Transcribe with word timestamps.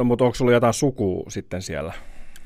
No 0.00 0.04
mutta 0.04 0.24
onko 0.24 0.34
sulla 0.34 0.52
jotain 0.52 0.74
sukua 0.74 1.24
sitten 1.30 1.62
siellä? 1.62 1.92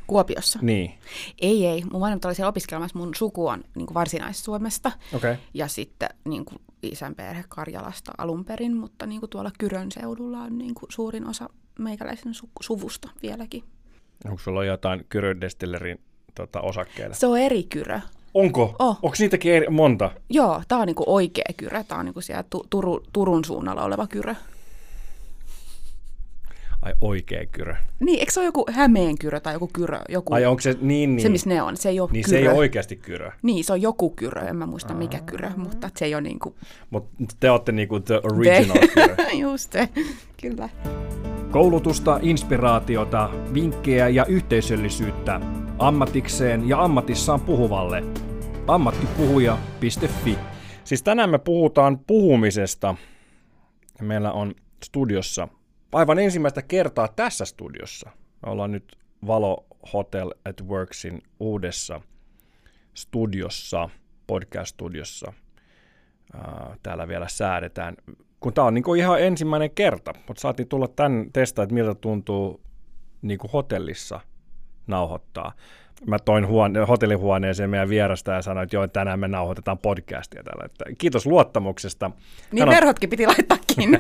Kuopiossa? 0.07 0.59
Niin. 0.63 0.95
Ei, 1.41 1.67
ei. 1.67 1.85
Mun 1.93 2.01
vanhemmat 2.01 2.25
oli 2.25 2.35
siellä 2.35 2.49
opiskelemassa. 2.49 2.99
Mun 2.99 3.15
suku 3.15 3.47
on 3.47 3.65
niin 3.75 3.87
kuin 3.87 3.95
Varsinais-Suomesta. 3.95 4.93
Okay. 5.17 5.37
Ja 5.55 5.69
sitten 5.69 6.09
niin 6.25 6.45
kuin 6.45 6.59
isän 6.83 7.15
perhe 7.15 7.45
Karjalasta 7.49 8.13
alun 8.19 8.45
perin, 8.45 8.77
mutta 8.77 9.07
niin 9.07 9.21
kuin 9.21 9.31
tuolla 9.31 9.51
Kyrön 9.59 9.93
seudulla 9.93 10.39
on 10.39 10.59
niin 10.59 10.75
kuin 10.75 10.93
suurin 10.93 11.27
osa 11.29 11.49
meikäläisen 11.79 12.33
su- 12.33 12.49
suvusta 12.61 13.09
vieläkin. 13.23 13.65
Onko 14.25 14.39
sulla 14.39 14.65
jotain 14.65 15.07
Kyrön 15.09 15.41
Destillerin 15.41 16.01
tota, 16.35 16.61
osakkeita? 16.61 17.15
Se 17.15 17.27
on 17.27 17.39
eri 17.39 17.63
Kyrö. 17.63 18.01
Onko? 18.35 18.77
Oh. 18.79 18.99
Onko 19.03 19.17
niitäkin 19.19 19.53
eri, 19.53 19.67
monta? 19.71 20.11
Joo, 20.31 20.63
tää 20.69 20.79
on 20.79 20.87
niinku 20.87 21.05
oikea 21.07 21.45
Kyrö. 21.57 21.85
Tää 21.85 21.99
on 21.99 22.05
niinku 22.05 22.21
siellä 22.21 22.45
tu- 22.51 22.67
Turu- 22.71 23.05
Turun 23.13 23.45
suunnalla 23.45 23.85
oleva 23.85 24.07
Kyrö. 24.07 24.35
Ai 26.85 26.95
oikea 27.01 27.47
Kyrö. 27.47 27.75
Niin, 28.01 28.21
eikö 28.21 28.33
se 28.33 28.41
ole 28.41 28.47
joku 28.47 28.67
Hämeen 28.73 29.19
Kyrö 29.19 29.41
tai 29.41 29.53
joku 29.53 29.71
Kyrö? 29.73 30.01
Joku, 30.09 30.35
Ai 30.35 30.47
onko 30.47 30.61
se 30.61 30.77
niin, 30.81 31.17
niin. 31.17 31.23
Se, 31.23 31.29
missä 31.29 31.49
ne 31.49 31.63
on. 31.63 31.77
Se 31.77 31.89
ei 31.89 32.01
ole 32.01 32.11
niin 32.13 32.25
Kyrö. 32.25 32.39
se 32.39 32.43
ei 32.43 32.49
ole 32.49 32.59
oikeasti 32.59 32.97
Kyrö. 32.97 33.31
Niin, 33.43 33.65
se 33.65 33.73
on 33.73 33.83
joku 33.83 34.11
Kyrö. 34.11 34.41
En 34.41 34.57
mä 34.57 34.67
muista 34.67 34.95
mikä 34.95 35.21
Kyrö, 35.21 35.51
mutta 35.57 35.91
se 35.97 36.05
ei 36.05 36.15
ole 36.15 36.23
niinku... 36.23 36.57
Mutta 36.91 37.11
te 37.41 37.51
olette 37.51 37.73
niinku 37.73 38.01
the 38.01 38.21
original 38.23 38.89
Kyrö. 38.95 39.17
Just 39.43 39.73
se, 39.73 39.89
kyllä. 40.43 40.69
Koulutusta, 41.51 42.19
inspiraatiota, 42.23 43.31
vinkkejä 43.55 44.09
ja 44.09 44.27
yhteisöllisyyttä 44.27 45.41
ammatikseen 45.79 46.69
ja 46.69 46.85
ammatissaan 46.85 47.41
puhuvalle. 47.41 48.03
Ammattipuhuja.fi 48.67 50.39
Siis 50.85 51.03
tänään 51.03 51.31
me 51.31 51.39
puhutaan 51.39 51.99
puhumisesta. 51.99 52.95
Meillä 54.01 54.33
on 54.33 54.55
studiossa 54.85 55.49
aivan 55.95 56.19
ensimmäistä 56.19 56.63
kertaa 56.63 57.09
tässä 57.09 57.45
studiossa. 57.45 58.11
Me 58.47 58.53
ollaan 58.53 58.73
nyt 58.73 58.97
Valo 59.27 59.67
Hotel 59.93 60.31
at 60.45 60.63
Worksin 60.69 61.23
uudessa 61.41 62.01
studiossa, 62.95 63.89
podcast-studiossa. 64.27 65.33
Täällä 66.83 67.09
vielä 67.09 67.29
säädetään 67.29 67.97
kun 68.45 68.55
tämä 68.55 68.67
on 68.67 68.75
niin 68.75 68.97
ihan 68.99 69.23
ensimmäinen 69.23 69.71
kerta, 69.71 70.13
mutta 70.29 70.41
saatiin 70.41 70.69
tulla 70.69 70.89
tämän 70.89 71.27
testaa, 71.33 71.63
että 71.63 71.75
miltä 71.75 71.95
tuntuu 71.95 72.61
niin 73.23 73.39
kuin 73.39 73.51
hotellissa 73.51 74.21
nauhoittaa. 74.87 75.53
Mä 76.07 76.19
toin 76.19 76.47
huone, 76.47 76.81
hotellihuoneeseen 76.81 77.71
meidän 77.71 77.89
vierasta 77.89 78.33
ja 78.33 78.43
sanoin, 78.43 78.65
että 78.65 78.77
joo, 78.77 78.89
tänään 78.89 79.21
me 79.21 79.29
nauhoitetaan 79.29 79.79
podcastia 79.79 80.43
täällä. 80.43 80.65
Että 80.65 80.85
kiitos 80.99 81.27
luottamuksesta. 81.27 82.11
Niin 82.53 82.69
on... 82.69 82.75
verhotkin 82.75 83.11
piti 83.11 83.27
laittaa 83.27 83.59
kiinni. 83.77 83.99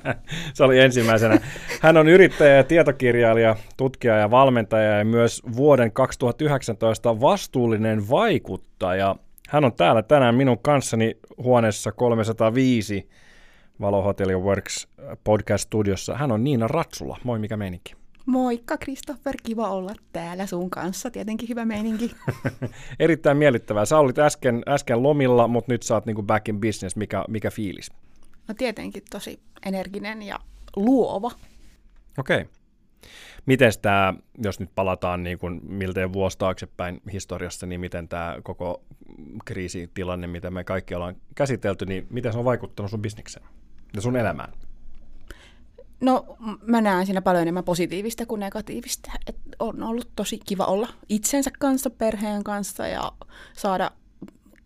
Se 0.54 0.64
oli 0.64 0.80
ensimmäisenä. 0.80 1.38
Hän 1.80 1.96
on 1.96 2.08
yrittäjä 2.08 2.56
ja 2.56 2.64
tietokirjailija, 2.64 3.56
tutkija 3.76 4.14
ja 4.16 4.30
valmentaja 4.30 4.98
ja 4.98 5.04
myös 5.04 5.42
vuoden 5.56 5.92
2019 5.92 7.20
vastuullinen 7.20 8.10
vaikuttaja. 8.10 9.16
Hän 9.48 9.64
on 9.64 9.72
täällä 9.72 10.02
tänään 10.02 10.34
minun 10.34 10.58
kanssani 10.58 11.16
huoneessa 11.38 11.92
305 11.92 13.08
Valo 13.80 14.02
Hotel 14.02 14.40
Works 14.40 14.88
podcast-studiossa. 15.24 16.16
Hän 16.16 16.32
on 16.32 16.44
Niina 16.44 16.68
Ratsula. 16.68 17.18
Moi, 17.24 17.38
mikä 17.38 17.56
meininki? 17.56 17.94
Moikka, 18.26 18.78
Kristoffer. 18.78 19.34
Kiva 19.42 19.68
olla 19.68 19.94
täällä 20.12 20.46
sun 20.46 20.70
kanssa. 20.70 21.10
Tietenkin 21.10 21.48
hyvä 21.48 21.64
meininki. 21.64 22.10
Erittäin 22.98 23.36
miellyttävää. 23.36 23.84
Sä 23.84 23.98
olit 23.98 24.18
äsken, 24.18 24.62
äsken 24.68 25.02
lomilla, 25.02 25.48
mutta 25.48 25.72
nyt 25.72 25.82
sä 25.82 25.94
oot 25.94 26.06
niinku 26.06 26.22
back 26.22 26.48
in 26.48 26.60
business. 26.60 26.96
Mikä, 26.96 27.24
mikä 27.28 27.50
fiilis? 27.50 27.90
No 28.48 28.54
tietenkin 28.58 29.02
tosi 29.10 29.40
energinen 29.66 30.22
ja 30.22 30.38
luova. 30.76 31.30
Okei. 32.18 32.40
Okay. 32.40 32.52
Miten 33.46 33.72
tämä, 33.82 34.14
jos 34.42 34.60
nyt 34.60 34.70
palataan 34.74 35.22
niin 35.22 35.38
kuin 35.38 35.60
miltei 35.62 36.12
vuosi 36.12 36.38
taaksepäin 36.38 37.00
historiassa, 37.12 37.66
niin 37.66 37.80
miten 37.80 38.08
tämä 38.08 38.36
koko 38.42 38.82
kriisitilanne, 39.44 40.26
mitä 40.26 40.50
me 40.50 40.64
kaikki 40.64 40.94
ollaan 40.94 41.16
käsitelty, 41.34 41.86
niin 41.86 42.06
miten 42.10 42.32
se 42.32 42.38
on 42.38 42.44
vaikuttanut 42.44 42.90
sun 42.90 43.02
bisnekseen 43.02 43.46
ja 43.94 44.00
sun 44.00 44.16
elämään? 44.16 44.52
No 46.00 46.36
mä 46.62 46.80
näen 46.80 47.06
siinä 47.06 47.22
paljon 47.22 47.42
enemmän 47.42 47.64
positiivista 47.64 48.26
kuin 48.26 48.40
negatiivista. 48.40 49.12
Et 49.26 49.36
on 49.58 49.82
ollut 49.82 50.08
tosi 50.16 50.38
kiva 50.38 50.64
olla 50.64 50.88
itsensä 51.08 51.50
kanssa, 51.58 51.90
perheen 51.90 52.44
kanssa 52.44 52.86
ja 52.86 53.12
saada 53.56 53.90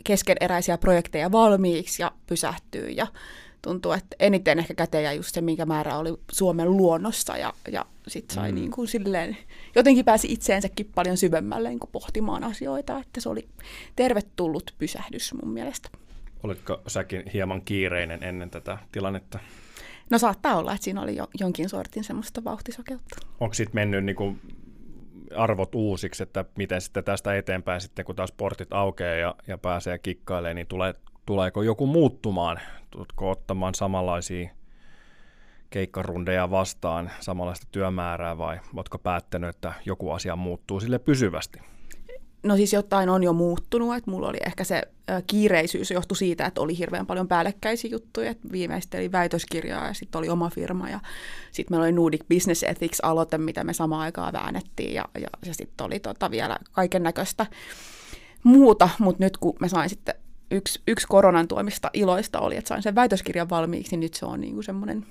keskeneräisiä 0.04 0.78
projekteja 0.78 1.32
valmiiksi 1.32 2.02
ja 2.02 2.12
pysähtyä. 2.26 2.88
Ja 2.88 3.06
tuntuu, 3.62 3.92
että 3.92 4.16
eniten 4.18 4.58
ehkä 4.58 4.74
käteen 4.74 5.04
ja 5.04 5.12
just 5.12 5.34
se, 5.34 5.40
minkä 5.40 5.66
määrä 5.66 5.98
oli 5.98 6.14
Suomen 6.32 6.76
luonnossa 6.76 7.36
ja, 7.36 7.52
ja 7.72 7.86
sitten 8.08 8.34
sai 8.34 8.52
mm. 8.52 8.54
niin 8.54 8.70
kuin 8.70 8.88
silleen, 8.88 9.36
jotenkin 9.74 10.04
pääsi 10.04 10.32
itseensäkin 10.32 10.90
paljon 10.94 11.16
syvemmälle 11.16 11.68
niin 11.68 11.80
kuin 11.80 11.90
pohtimaan 11.92 12.44
asioita, 12.44 12.98
että 12.98 13.20
se 13.20 13.28
oli 13.28 13.48
tervetullut 13.96 14.74
pysähdys 14.78 15.34
mun 15.42 15.52
mielestä. 15.52 15.88
Olitko 16.42 16.80
säkin 16.86 17.22
hieman 17.32 17.62
kiireinen 17.62 18.22
ennen 18.22 18.50
tätä 18.50 18.78
tilannetta? 18.92 19.38
No 20.10 20.18
saattaa 20.18 20.56
olla, 20.56 20.72
että 20.72 20.84
siinä 20.84 21.02
oli 21.02 21.16
jo, 21.16 21.28
jonkin 21.40 21.68
sortin 21.68 22.04
semmoista 22.04 22.44
vauhtisokeutta. 22.44 23.16
Onko 23.40 23.54
sitten 23.54 23.74
mennyt 23.74 24.04
niin 24.04 24.16
kuin 24.16 24.40
arvot 25.36 25.74
uusiksi, 25.74 26.22
että 26.22 26.44
miten 26.56 26.80
sitten 26.80 27.04
tästä 27.04 27.36
eteenpäin 27.36 27.80
sitten, 27.80 28.04
kun 28.04 28.16
taas 28.16 28.32
portit 28.32 28.72
aukeaa 28.72 29.14
ja, 29.14 29.34
ja 29.46 29.58
pääsee 29.58 29.98
kikkailemaan, 29.98 30.56
niin 30.56 30.66
tulee, 30.66 30.94
tuleeko 31.26 31.62
joku 31.62 31.86
muuttumaan? 31.86 32.60
Tuletko 32.90 33.30
ottamaan 33.30 33.74
samanlaisia 33.74 34.50
keikkarundeja 35.70 36.50
vastaan, 36.50 37.10
samanlaista 37.20 37.66
työmäärää 37.72 38.38
vai 38.38 38.60
oletko 38.74 38.98
päättänyt, 38.98 39.50
että 39.50 39.72
joku 39.84 40.10
asia 40.10 40.36
muuttuu 40.36 40.80
sille 40.80 40.98
pysyvästi? 40.98 41.60
No 42.42 42.56
siis 42.56 42.72
jotain 42.72 43.08
on 43.08 43.22
jo 43.22 43.32
muuttunut, 43.32 43.96
että 43.96 44.10
mulla 44.10 44.28
oli 44.28 44.38
ehkä 44.46 44.64
se 44.64 44.82
kiireisyys 45.26 45.90
johtui 45.90 46.16
siitä, 46.16 46.46
että 46.46 46.60
oli 46.60 46.78
hirveän 46.78 47.06
paljon 47.06 47.28
päällekkäisiä 47.28 47.90
juttuja, 47.90 48.30
että 48.30 48.48
viimeisteli 48.52 49.12
väitöskirjaa 49.12 49.86
ja 49.86 49.94
sitten 49.94 50.18
oli 50.18 50.28
oma 50.28 50.50
firma 50.50 50.88
ja 50.88 51.00
sitten 51.52 51.72
meillä 51.72 51.84
oli 51.84 51.92
Nordic 51.92 52.24
Business 52.28 52.62
Ethics-aloite, 52.62 53.38
mitä 53.38 53.64
me 53.64 53.72
samaan 53.72 54.02
aikaan 54.02 54.32
väännettiin 54.32 54.94
ja, 54.94 55.04
ja, 55.14 55.28
ja 55.46 55.54
sitten 55.54 55.86
oli 55.86 56.00
tota 56.00 56.30
vielä 56.30 56.58
kaiken 56.72 57.02
näköistä 57.02 57.46
muuta, 58.44 58.88
mutta 58.98 59.24
nyt 59.24 59.36
kun 59.36 59.56
mä 59.60 59.68
sain 59.68 59.90
sitten 59.90 60.14
yksi, 60.50 60.80
yksi 60.88 61.06
koronan 61.06 61.48
tuomista 61.48 61.90
iloista 61.92 62.40
oli, 62.40 62.56
että 62.56 62.68
sain 62.68 62.82
sen 62.82 62.94
väitöskirjan 62.94 63.50
valmiiksi, 63.50 63.90
niin 63.90 64.00
nyt 64.00 64.14
se 64.14 64.26
on 64.26 64.40
niinku 64.40 64.62
semmoinen 64.62 65.06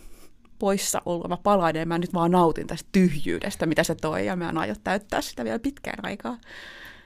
poissa 0.60 1.02
oleva 1.06 1.38
palainen, 1.38 1.88
mä 1.88 1.98
nyt 1.98 2.14
vaan 2.14 2.32
nautin 2.32 2.68
tästä 2.68 2.90
tyhjyydestä, 2.92 3.66
mitä 3.66 3.84
se 3.84 3.96
toi, 3.96 4.26
ja 4.26 4.36
mä 4.36 4.50
en 4.50 4.58
aio 4.58 4.76
täyttää 4.84 5.22
sitä 5.22 5.44
vielä 5.44 5.60
pitkään 5.60 6.06
aikaa. 6.06 6.38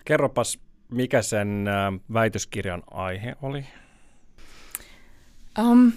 Kerropas, 0.06 0.60
mikä 0.92 1.22
sen 1.22 1.66
väitöskirjan 2.14 2.84
aihe 2.92 3.36
oli? 3.42 3.66
Um, 5.60 5.92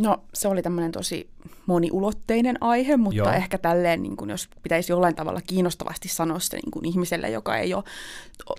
no, 0.00 0.24
se 0.34 0.48
oli 0.48 0.62
tämmöinen 0.62 0.92
tosi 0.92 1.30
moniulotteinen 1.66 2.62
aihe, 2.62 2.96
mutta 2.96 3.16
Joo. 3.16 3.32
ehkä 3.32 3.58
tälleen, 3.58 4.02
niin 4.02 4.16
kun 4.16 4.30
jos 4.30 4.48
pitäisi 4.62 4.92
jollain 4.92 5.14
tavalla 5.14 5.40
kiinnostavasti 5.46 6.08
sanoa 6.08 6.38
se 6.38 6.56
niin 6.56 6.70
kun 6.70 6.84
ihmiselle, 6.84 7.30
joka 7.30 7.56
ei 7.56 7.74
ole, 7.74 7.84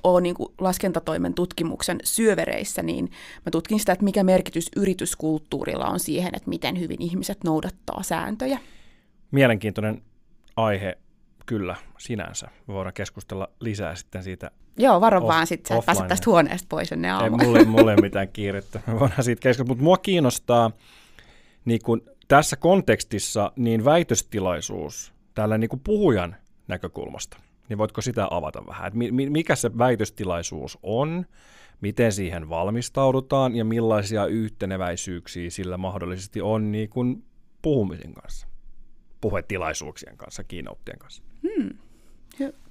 ole 0.03 0.21
niin 0.21 0.35
kun 0.35 0.53
laskentatoimen 0.59 1.33
tutkimuksen 1.33 1.99
syövereissä, 2.03 2.83
niin 2.83 3.11
mä 3.45 3.51
tutkin 3.51 3.79
sitä, 3.79 3.91
että 3.91 4.05
mikä 4.05 4.23
merkitys 4.23 4.69
yrityskulttuurilla 4.75 5.85
on 5.85 5.99
siihen, 5.99 6.31
että 6.35 6.49
miten 6.49 6.79
hyvin 6.79 7.01
ihmiset 7.01 7.43
noudattaa 7.43 8.03
sääntöjä. 8.03 8.59
Mielenkiintoinen 9.31 10.01
aihe 10.55 10.97
kyllä 11.45 11.75
sinänsä. 11.97 12.47
Me 12.67 12.73
voidaan 12.73 12.93
keskustella 12.93 13.49
lisää 13.59 13.95
sitten 13.95 14.23
siitä 14.23 14.51
Joo, 14.77 15.01
varo 15.01 15.19
Off- 15.19 15.27
vaan 15.27 15.47
sitten, 15.47 15.75
sä 15.75 15.79
et 15.79 15.85
pääse 15.85 15.97
offline. 15.99 16.09
tästä 16.09 16.29
huoneesta 16.29 16.65
pois 16.69 16.91
ennen 16.91 17.09
Ei 17.09 17.15
aamulla. 17.15 17.43
mulle, 17.43 17.63
mulle 17.63 17.91
ei 17.93 18.01
mitään 18.07 18.27
kiirettä. 18.29 18.81
Me 18.87 18.99
voidaan 18.99 19.23
siitä 19.23 19.39
keskustella. 19.39 19.67
Mutta 19.67 19.83
mua 19.83 19.97
kiinnostaa 19.97 20.71
niin 21.65 21.79
kun 21.83 22.01
tässä 22.27 22.55
kontekstissa 22.55 23.51
niin 23.55 23.85
väitöstilaisuus 23.85 25.13
tällä 25.33 25.57
niin 25.57 25.69
kun 25.69 25.79
puhujan 25.79 26.35
näkökulmasta. 26.67 27.37
Niin 27.69 27.77
voitko 27.77 28.01
sitä 28.01 28.27
avata 28.31 28.65
vähän? 28.67 28.87
Et 28.87 28.93
mi- 28.93 29.11
mi- 29.11 29.29
mikä 29.29 29.55
se 29.55 29.77
väitöstilaisuus 29.77 30.77
on, 30.83 31.25
miten 31.81 32.11
siihen 32.11 32.49
valmistaudutaan 32.49 33.55
ja 33.55 33.65
millaisia 33.65 34.25
yhteneväisyyksiä 34.25 35.49
sillä 35.49 35.77
mahdollisesti 35.77 36.41
on 36.41 36.71
niin 36.71 36.89
kun 36.89 37.23
puhumisen 37.61 38.13
kanssa, 38.13 38.47
puhetilaisuuksien 39.21 40.17
kanssa, 40.17 40.43
keynoteien 40.43 40.99
kanssa? 40.99 41.23
Hmm. 41.43 41.69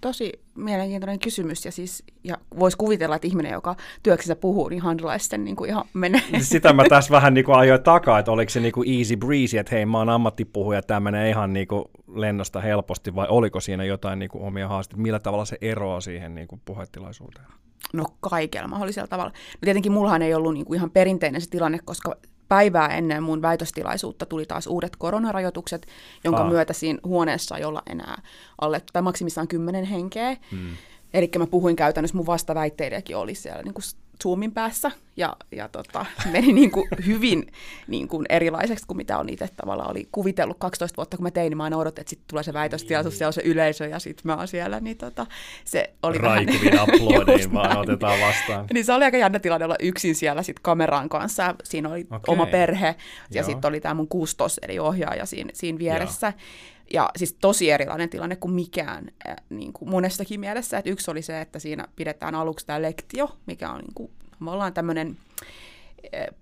Tosi 0.00 0.32
mielenkiintoinen 0.54 1.18
kysymys, 1.18 1.64
ja, 1.64 1.72
siis, 1.72 2.04
ja 2.24 2.36
voisi 2.58 2.76
kuvitella, 2.76 3.16
että 3.16 3.28
ihminen, 3.28 3.52
joka 3.52 3.76
työksensä 4.02 4.36
puhuu, 4.36 4.68
niin 4.68 4.82
handlaisi 4.82 5.28
sen 5.28 5.44
niin 5.44 5.56
kuin 5.56 5.70
ihan 5.70 5.84
menee. 5.94 6.22
Sitä 6.40 6.72
mä 6.72 6.84
tässä 6.88 7.10
vähän 7.10 7.34
niin 7.34 7.44
kuin 7.44 7.58
ajoin 7.58 7.82
takaa, 7.82 8.18
että 8.18 8.32
oliko 8.32 8.50
se 8.50 8.60
niin 8.60 8.72
kuin 8.72 8.98
easy 8.98 9.16
breezy, 9.16 9.58
että 9.58 9.74
hei 9.74 9.86
mä 9.86 9.98
oon 9.98 10.08
ammattipuhuja, 10.08 10.82
tämä 10.82 11.00
menee 11.00 11.30
ihan 11.30 11.52
niin 11.52 11.68
kuin 11.68 11.84
lennosta 12.14 12.60
helposti, 12.60 13.14
vai 13.14 13.26
oliko 13.30 13.60
siinä 13.60 13.84
jotain 13.84 14.18
niin 14.18 14.30
kuin 14.30 14.44
omia 14.44 14.68
haasteita, 14.68 15.02
millä 15.02 15.18
tavalla 15.18 15.44
se 15.44 15.58
eroaa 15.60 16.00
siihen 16.00 16.34
niin 16.34 16.48
kuin 16.48 16.60
puhetilaisuuteen? 16.64 17.46
No 17.92 18.04
kaikella 18.20 18.68
mahdollisella 18.68 19.08
tavalla. 19.08 19.30
No 19.30 19.58
tietenkin 19.64 19.92
mullahan 19.92 20.22
ei 20.22 20.34
ollut 20.34 20.54
niin 20.54 20.66
kuin 20.66 20.76
ihan 20.76 20.90
perinteinen 20.90 21.40
se 21.40 21.50
tilanne, 21.50 21.78
koska 21.84 22.16
päivää 22.48 22.88
ennen 22.88 23.22
mun 23.22 23.42
väitöstilaisuutta 23.42 24.26
tuli 24.26 24.46
taas 24.46 24.66
uudet 24.66 24.96
koronarajoitukset, 24.96 25.86
jonka 26.24 26.42
Aa. 26.42 26.48
myötä 26.48 26.72
siinä 26.72 26.98
huoneessa 27.04 27.56
ei 27.56 27.64
olla 27.64 27.82
enää 27.86 28.22
alle, 28.60 28.82
tai 28.92 29.02
maksimissaan 29.02 29.48
kymmenen 29.48 29.84
henkeä. 29.84 30.36
Hmm. 30.50 30.76
Eli 31.14 31.30
mä 31.38 31.46
puhuin 31.46 31.76
käytännössä, 31.76 32.16
mun 32.16 32.26
vastaväitteilijäkin 32.26 33.16
oli 33.16 33.34
siellä 33.34 33.62
niin 33.62 33.74
kuin 33.74 33.84
Zoomin 34.22 34.52
päässä, 34.52 34.90
ja, 35.16 35.36
ja 35.52 35.68
tota, 35.68 36.06
meni 36.32 36.52
niin 36.52 36.70
kuin 36.70 36.88
hyvin 37.06 37.46
niin 37.88 38.08
kuin 38.08 38.26
erilaiseksi 38.28 38.86
kuin 38.86 38.96
mitä 38.96 39.18
on 39.18 39.28
itse 39.28 39.48
tavallaan 39.56 39.90
oli 39.90 40.08
kuvitellut 40.12 40.56
12 40.60 40.96
vuotta, 40.96 41.16
kun 41.16 41.24
mä 41.24 41.30
tein, 41.30 41.50
niin 41.50 41.56
mä 41.56 41.64
aina 41.64 41.76
odotin, 41.76 42.00
että 42.00 42.10
sitten 42.10 42.28
tulee 42.28 42.42
se 42.42 42.52
väitöstilaisuus, 42.52 43.18
siellä 43.18 43.28
on 43.28 43.32
se 43.32 43.42
yleisö, 43.44 43.86
ja 43.86 43.98
sitten 43.98 44.22
mä 44.24 44.36
oon 44.36 44.48
siellä, 44.48 44.80
niin 44.80 44.96
tota, 44.96 45.26
se 45.64 45.94
oli 46.02 46.18
Raikuvin 46.18 46.72
vähän... 46.72 46.80
aplodein 46.80 47.52
vaan 47.52 47.78
otetaan 47.88 48.20
vastaan. 48.20 48.66
niin 48.72 48.84
se 48.84 48.92
oli 48.92 49.04
aika 49.04 49.16
jännä 49.16 49.38
tilanne 49.38 49.64
olla 49.64 49.76
yksin 49.80 50.14
siellä 50.14 50.42
sit 50.42 50.60
kameran 50.60 51.08
kanssa, 51.08 51.54
siinä 51.64 51.88
oli 51.88 52.00
okay. 52.00 52.20
oma 52.26 52.46
perhe, 52.46 52.94
ja 53.30 53.42
sitten 53.42 53.68
oli 53.68 53.80
tämä 53.80 53.94
mun 53.94 54.08
kustos, 54.08 54.60
eli 54.62 54.78
ohjaaja 54.78 55.26
siinä, 55.26 55.50
siinä 55.54 55.78
vieressä. 55.78 56.26
Joo. 56.26 56.75
Ja 56.92 57.10
siis 57.16 57.36
tosi 57.40 57.70
erilainen 57.70 58.10
tilanne 58.10 58.36
kuin 58.36 58.54
mikään 58.54 59.10
niin 59.50 59.72
kuin 59.72 59.90
monessakin 59.90 60.40
mielessä. 60.40 60.78
Että 60.78 60.90
yksi 60.90 61.10
oli 61.10 61.22
se, 61.22 61.40
että 61.40 61.58
siinä 61.58 61.88
pidetään 61.96 62.34
aluksi 62.34 62.66
tämä 62.66 62.82
lektio, 62.82 63.36
mikä 63.46 63.70
on 63.70 63.78
niin 63.78 63.94
kuin, 63.94 64.10
me 64.40 64.50
ollaan 64.50 64.74
tämmöinen 64.74 65.16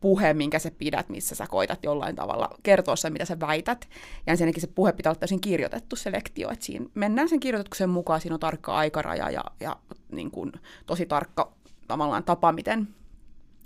puhe, 0.01 0.35
minkä 0.35 0.59
sä 0.59 0.71
pidät, 0.79 1.09
missä 1.09 1.35
sä 1.35 1.47
koitat 1.47 1.85
jollain 1.85 2.17
tavalla 2.17 2.51
kertoa 2.63 2.97
sen, 2.97 3.13
mitä 3.13 3.25
sä 3.25 3.41
väität. 3.41 3.89
Ja 4.27 4.31
ensinnäkin 4.31 4.61
se 4.61 4.67
puhe 4.67 4.93
pitää 4.93 5.11
olla 5.11 5.21
täysin 5.21 5.41
kirjoitettu, 5.41 5.97
se 5.97 6.13
lektio, 6.13 6.51
että 6.51 6.65
siinä 6.65 6.87
mennään 6.95 7.29
sen 7.29 7.41
kirjoituksen 7.41 7.91
mukaan, 7.91 8.21
siinä 8.21 8.35
on 8.35 8.41
tarkka 8.41 8.75
aikaraja 8.75 9.31
ja, 9.31 9.45
ja 9.61 9.77
niin 10.13 10.31
kuin, 10.31 10.53
tosi 10.87 11.07
tarkka 11.07 11.53
tavallaan 11.89 12.25
tapa, 12.25 12.53
miten, 12.53 12.89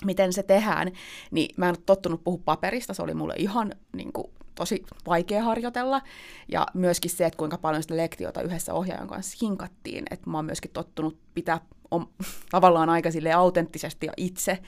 miten 0.05 0.33
se 0.33 0.43
tehdään, 0.43 0.93
niin 1.31 1.55
mä 1.57 1.67
en 1.67 1.71
ole 1.71 1.83
tottunut 1.87 2.25
puhua 2.25 2.43
paperista, 2.45 2.95
se 2.95 3.03
oli 3.03 3.15
mulle 3.15 3.35
ihan 3.37 3.73
niin 3.97 4.13
kuin, 4.13 4.31
tosi 4.59 4.85
vaikea 5.07 5.43
harjoitella. 5.43 6.03
Ja 6.49 6.67
myöskin 6.75 7.11
se, 7.11 7.27
että 7.27 7.37
kuinka 7.37 7.59
paljon 7.59 7.83
sitä 7.83 7.97
lektiota 7.97 8.43
yhdessä 8.43 8.75
ohjaajan 8.75 9.09
kanssa 9.09 9.39
hinkattiin, 9.43 10.05
että 10.11 10.31
mä 10.31 10.39
oon 10.39 10.45
myöskin 10.45 10.71
tottunut 10.71 11.19
pitää 11.35 11.61
om, 11.91 12.07
tavallaan 12.51 12.89
aika 12.89 13.09
autenttisesti 13.37 14.07
ja 14.07 14.13
itse, 14.17 14.59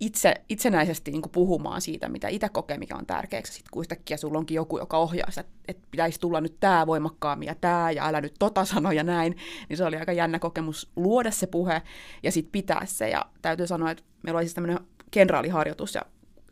itse 0.00 0.34
itsenäisesti 0.48 1.10
niin 1.10 1.22
puhumaan 1.32 1.80
siitä, 1.80 2.08
mitä 2.08 2.28
itse 2.28 2.48
kokee, 2.48 2.78
mikä 2.78 2.96
on 2.96 3.06
tärkeäksi. 3.06 3.52
Sitten 3.52 3.70
kun 3.72 3.82
yhtäkkiä 3.82 4.16
sulla 4.16 4.38
onkin 4.38 4.54
joku, 4.54 4.78
joka 4.78 4.98
ohjaa 4.98 5.30
sitä, 5.30 5.44
että 5.68 5.86
pitäisi 5.90 6.20
tulla 6.20 6.40
nyt 6.40 6.56
tämä 6.60 6.86
voimakkaammin 6.86 7.46
ja 7.46 7.54
tämä, 7.54 7.90
ja 7.90 8.06
älä 8.06 8.20
nyt 8.20 8.34
tota 8.38 8.64
sano 8.64 8.92
ja 8.92 9.02
näin, 9.02 9.36
niin 9.68 9.76
se 9.76 9.84
oli 9.84 9.96
aika 9.96 10.12
jännä 10.12 10.38
kokemus 10.38 10.90
luoda 10.96 11.30
se 11.30 11.46
puhe 11.46 11.82
ja 12.22 12.32
sitten 12.32 12.52
pitää 12.52 12.86
se. 12.86 13.08
Ja 13.08 13.26
täytyy 13.42 13.66
sanoa, 13.66 13.90
että 13.90 14.04
meillä 14.22 14.38
oli 14.38 14.44
siis 14.44 14.54
tämmöinen 14.54 14.78
kenraaliharjoitus, 15.10 15.94
ja 15.94 16.02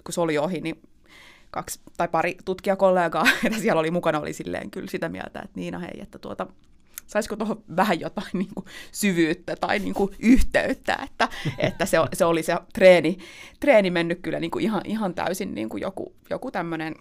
kun 0.05 0.12
se 0.12 0.20
oli 0.20 0.38
ohi, 0.38 0.61
niin 0.61 0.82
kaksi 1.50 1.81
tai 1.96 2.08
pari 2.08 2.37
tutkijakollegaa, 2.44 3.26
että 3.44 3.58
siellä 3.58 3.81
oli 3.81 3.90
mukana, 3.90 4.20
oli 4.20 4.32
silleen 4.32 4.70
kyllä 4.70 4.90
sitä 4.90 5.08
mieltä, 5.08 5.40
että 5.40 5.60
Niina 5.60 5.78
hei, 5.78 6.00
että 6.00 6.19
tuota, 6.19 6.46
saisiko 7.06 7.37
tuohon 7.37 7.62
vähän 7.76 8.00
jotain 8.00 8.31
niin 8.38 8.54
kuin 8.54 8.66
syvyyttä 8.93 9.56
tai 9.56 9.78
niin 9.78 9.94
kuin 9.94 10.10
yhteyttä, 10.19 10.98
että, 11.04 11.28
että 11.58 11.87
se, 11.87 11.98
se 12.12 12.25
oli 12.25 12.43
se 12.43 12.56
treeni, 12.75 13.19
treeni 13.60 13.90
mennyt 13.90 14.19
kyllä 14.22 14.40
niin 14.40 14.50
kuin 14.50 14.64
ihan, 14.64 14.82
ihan 14.84 15.14
täysin 15.14 15.54
niin 15.54 15.69
kuin 15.69 15.81
joku, 15.81 16.14
joku 16.31 16.50
tämmöinen, 16.50 16.94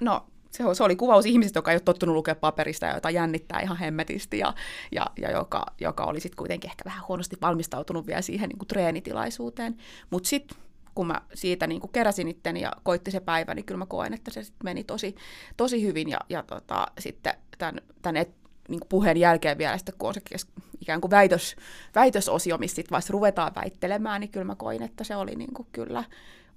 no 0.00 0.26
se, 0.52 0.64
se 0.72 0.84
oli 0.84 0.96
kuvaus 0.96 1.26
ihmisistä, 1.26 1.58
joka 1.58 1.70
ei 1.70 1.74
ole 1.74 1.80
tottunut 1.80 2.14
lukea 2.14 2.34
paperista 2.34 2.86
ja 2.86 2.94
jota 2.94 3.10
jännittää 3.10 3.60
ihan 3.60 3.76
hemmetisti 3.76 4.38
ja, 4.38 4.54
ja, 4.92 5.06
ja 5.18 5.30
joka, 5.30 5.66
joka 5.80 6.04
oli 6.04 6.20
sitten 6.20 6.36
kuitenkin 6.36 6.70
ehkä 6.70 6.84
vähän 6.84 7.04
huonosti 7.08 7.36
valmistautunut 7.40 8.06
vielä 8.06 8.22
siihen 8.22 8.48
niin 8.48 8.58
kuin 8.58 8.68
treenitilaisuuteen. 8.68 9.76
Mutta 10.10 10.28
sitten 10.28 10.58
kun 10.94 11.06
mä 11.06 11.20
siitä 11.34 11.66
niin 11.66 11.80
kuin 11.80 11.92
keräsin 11.92 12.28
itteni 12.28 12.60
ja 12.60 12.72
koitti 12.82 13.10
se 13.10 13.20
päivä, 13.20 13.54
niin 13.54 13.64
kyllä 13.64 13.78
mä 13.78 13.86
koen, 13.86 14.14
että 14.14 14.30
se 14.30 14.42
sit 14.42 14.54
meni 14.64 14.84
tosi, 14.84 15.14
tosi 15.56 15.82
hyvin. 15.82 16.08
Ja, 16.08 16.18
ja 16.28 16.42
tota, 16.42 16.86
sitten 16.98 17.34
tämän, 17.58 17.80
tämän 18.02 18.16
et, 18.16 18.30
niin 18.68 18.80
kuin 18.80 18.88
puheen 18.88 19.16
jälkeen 19.16 19.58
vielä, 19.58 19.78
sitten 19.78 19.94
kun 19.98 20.08
on 20.08 20.14
se 20.14 20.20
kes, 20.20 20.46
ikään 20.80 21.00
kuin 21.00 21.10
väitös, 21.10 21.56
väitösosio, 21.94 22.58
missä 22.58 22.74
sitten 22.74 23.00
ruvetaan 23.10 23.52
väittelemään, 23.54 24.20
niin 24.20 24.30
kyllä 24.30 24.44
mä 24.44 24.54
koin, 24.54 24.82
että 24.82 25.04
se 25.04 25.16
oli 25.16 25.36
niin 25.36 25.54
kuin 25.54 25.68
kyllä 25.72 26.04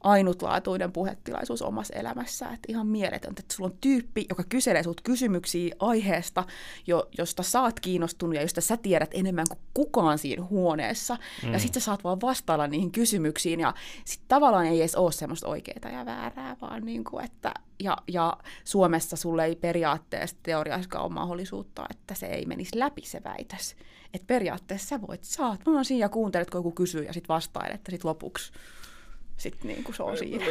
ainutlaatuinen 0.06 0.92
puhetilaisuus 0.92 1.62
omassa 1.62 1.94
elämässä. 1.94 2.46
Että 2.46 2.68
ihan 2.68 2.88
mieletöntä, 2.88 3.40
että 3.40 3.56
sulla 3.56 3.70
on 3.70 3.78
tyyppi, 3.82 4.26
joka 4.30 4.44
kyselee 4.50 4.84
sinut 4.84 5.02
kysymyksiä 5.02 5.76
aiheesta, 5.80 6.44
jo, 6.88 7.10
josta 7.18 7.44
sä 7.44 7.62
oot 7.62 7.80
kiinnostunut 7.80 8.36
ja 8.36 8.42
josta 8.42 8.62
sä 8.62 8.78
tiedät 8.78 9.10
enemmän 9.14 9.46
kuin 9.50 9.60
kukaan 9.74 10.18
siinä 10.18 10.44
huoneessa. 10.44 11.18
Mm. 11.44 11.54
Ja 11.54 11.60
sitten 11.60 11.82
sä 11.82 11.86
saat 11.86 12.04
vaan 12.04 12.22
vastailla 12.22 12.68
niihin 12.68 12.92
kysymyksiin. 12.92 13.60
Ja 13.60 13.74
sitten 14.06 14.28
tavallaan 14.28 14.66
ei 14.66 14.80
edes 14.80 14.96
ole 14.96 15.12
semmoista 15.12 15.48
oikeaa 15.48 15.92
ja 15.92 16.06
väärää, 16.06 16.58
vaan 16.62 16.86
niin 16.86 17.04
kuin, 17.04 17.26
että 17.26 17.54
ja, 17.80 17.98
ja 18.08 18.38
Suomessa 18.64 19.16
sulle 19.16 19.46
ei 19.46 19.56
periaatteessa 19.56 20.38
teoriassa 20.44 21.00
ole 21.00 21.14
mahdollisuutta, 21.14 21.86
että 21.90 22.14
se 22.14 22.26
ei 22.26 22.46
menisi 22.46 22.80
läpi 22.80 23.02
se 23.06 23.22
väitös. 23.24 23.76
Että 24.14 24.28
periaatteessa 24.28 24.88
sä 24.88 25.02
voit, 25.02 25.24
saat 25.24 25.62
vaan 25.66 25.86
siinä 25.86 26.06
ja 26.06 26.10
kuuntelet, 26.10 26.50
kun 26.50 26.60
joku 26.60 26.72
kysyy 26.72 27.04
ja 27.04 27.14
sitten 27.14 27.34
vastailet, 27.34 27.76
että 27.76 27.92
sitten 27.92 28.10
lopuksi 28.10 28.54
sitten 29.38 29.68
niin 29.68 29.84
kuin 29.84 29.96
se 29.96 30.04
on 30.04 30.18
siinä. 30.18 30.46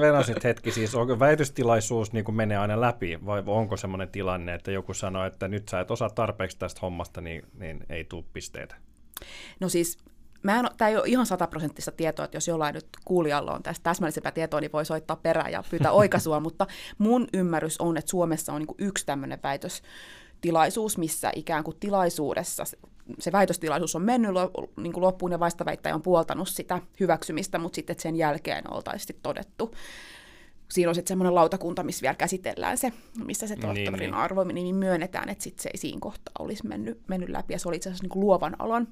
Venasit 0.00 0.44
hetki, 0.44 0.72
siis 0.72 0.94
onko 0.94 1.18
väitöstilaisuus 1.18 2.12
niin 2.12 2.24
kuin 2.24 2.34
menee 2.34 2.58
aina 2.58 2.80
läpi, 2.80 3.18
vai 3.26 3.42
onko 3.46 3.76
semmoinen 3.76 4.08
tilanne, 4.08 4.54
että 4.54 4.70
joku 4.70 4.94
sanoo, 4.94 5.24
että 5.24 5.48
nyt 5.48 5.68
sä 5.68 5.80
et 5.80 5.90
osaa 5.90 6.10
tarpeeksi 6.10 6.58
tästä 6.58 6.80
hommasta, 6.82 7.20
niin, 7.20 7.42
niin 7.58 7.86
ei 7.88 8.04
tule 8.04 8.24
pisteitä? 8.32 8.76
No 9.60 9.68
siis 9.68 9.98
tämä 10.76 10.88
ei 10.88 10.96
ole 10.96 11.04
ihan 11.06 11.26
sataprosenttista 11.26 11.92
tietoa, 11.92 12.24
että 12.24 12.36
jos 12.36 12.48
jollain 12.48 12.74
nyt 12.74 12.86
kuulijalla 13.04 13.52
on 13.52 13.62
tästä 13.62 13.82
täsmällisempää 13.82 14.32
tietoa, 14.32 14.60
niin 14.60 14.72
voi 14.72 14.84
soittaa 14.84 15.16
perään 15.16 15.52
ja 15.52 15.64
pyytää 15.70 15.92
oikaisua, 16.02 16.40
mutta 16.40 16.66
mun 16.98 17.28
ymmärrys 17.32 17.80
on, 17.80 17.96
että 17.96 18.10
Suomessa 18.10 18.52
on 18.52 18.58
niin 18.58 18.88
yksi 18.88 19.06
tämmöinen 19.06 19.38
väitöstilaisuus, 19.42 20.98
missä 20.98 21.32
ikään 21.36 21.64
kuin 21.64 21.76
tilaisuudessa 21.80 22.64
se 23.18 23.32
väitöstilaisuus 23.32 23.96
on 23.96 24.02
mennyt 24.02 24.32
niin 24.76 24.92
kuin 24.92 25.04
loppuun 25.04 25.32
ja 25.32 25.40
vastaväittäjä 25.40 25.94
on 25.94 26.02
puoltanut 26.02 26.48
sitä 26.48 26.82
hyväksymistä, 27.00 27.58
mutta 27.58 27.76
sitten 27.76 27.96
sen 27.98 28.16
jälkeen 28.16 28.72
oltaisiin 28.72 29.18
todettu. 29.22 29.74
Siinä 30.70 30.88
on 30.88 30.94
sitten 30.94 31.08
semmoinen 31.08 31.34
lautakunta, 31.34 31.82
missä 31.82 32.02
vielä 32.02 32.14
käsitellään 32.14 32.78
se, 32.78 32.92
missä 33.24 33.46
se 33.46 33.54
niin, 33.54 33.62
tohtorin 33.62 33.98
niin, 33.98 34.14
arvo 34.14 34.44
niin 34.44 34.76
myönnetään, 34.76 35.28
että 35.28 35.44
sitten 35.44 35.62
se 35.62 35.70
ei 35.72 35.78
siinä 35.78 35.98
kohtaa 36.00 36.32
olisi 36.38 36.66
mennyt, 36.66 37.00
mennyt 37.08 37.28
läpi. 37.28 37.52
Ja 37.52 37.58
se 37.58 37.68
oli 37.68 37.76
itse 37.76 37.88
asiassa 37.88 38.04
niin 38.04 38.10
kuin 38.10 38.20
luovan 38.20 38.56
alan 38.58 38.88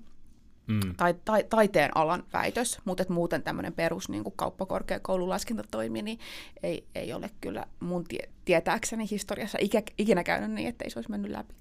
mm. 0.67 0.95
tai, 0.97 1.15
tai, 1.25 1.45
taiteen 1.51 1.97
alan 1.97 2.25
väitös, 2.33 2.79
mutta 2.85 3.03
et 3.03 3.09
muuten 3.09 3.43
tämmöinen 3.43 3.73
perus 3.73 4.09
niin 4.09 4.25
kuin 4.25 4.35
kauppakorkeakoulun 4.37 5.29
laskentatoimi, 5.29 6.03
niin 6.03 6.19
ei, 6.63 6.87
ei 6.95 7.13
ole 7.13 7.31
kyllä 7.41 7.67
mun 7.81 8.05
tie, 8.05 8.29
tietääkseni 8.45 9.11
historiassa 9.11 9.59
ikä, 9.61 9.83
ikinä 9.99 10.25
käynyt 10.25 10.51
niin, 10.51 10.69
että 10.69 10.85
ei 10.85 10.91
se 10.91 10.99
olisi 10.99 11.11
mennyt 11.11 11.31
läpi. 11.31 11.55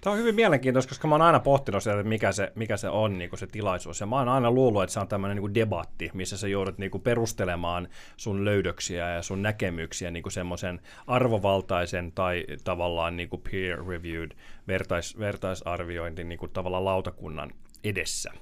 Tämä 0.00 0.12
on 0.12 0.18
hyvin 0.18 0.34
mielenkiintoista, 0.34 0.88
koska 0.88 1.08
mä 1.08 1.14
oon 1.14 1.22
aina 1.22 1.40
pohtinut 1.40 1.82
sitä, 1.82 1.94
että 1.94 2.08
mikä 2.08 2.32
se, 2.32 2.52
mikä 2.54 2.76
se 2.76 2.88
on 2.88 3.18
niin 3.18 3.30
se 3.34 3.46
tilaisuus. 3.46 4.00
Ja 4.00 4.06
mä 4.06 4.16
oon 4.16 4.28
aina 4.28 4.50
luullut, 4.50 4.82
että 4.82 4.92
se 4.92 5.00
on 5.00 5.08
tämmöinen 5.08 5.36
niin 5.36 5.54
debatti, 5.54 6.10
missä 6.14 6.36
sä 6.36 6.48
joudut 6.48 6.78
niin 6.78 6.90
perustelemaan 7.02 7.88
sun 8.16 8.44
löydöksiä 8.44 9.10
ja 9.10 9.22
sun 9.22 9.42
näkemyksiä 9.42 10.10
niin 10.10 10.30
semmoisen 10.30 10.80
arvovaltaisen 11.06 12.12
tai 12.12 12.44
tavallaan 12.64 13.16
niin 13.16 13.28
peer-reviewed 13.50 14.36
vertais, 14.68 15.18
vertaisarviointi 15.18 16.24
niin 16.24 16.38
tavallaan 16.52 16.84
lautakunnan 16.84 17.50
edessä. 17.84 18.32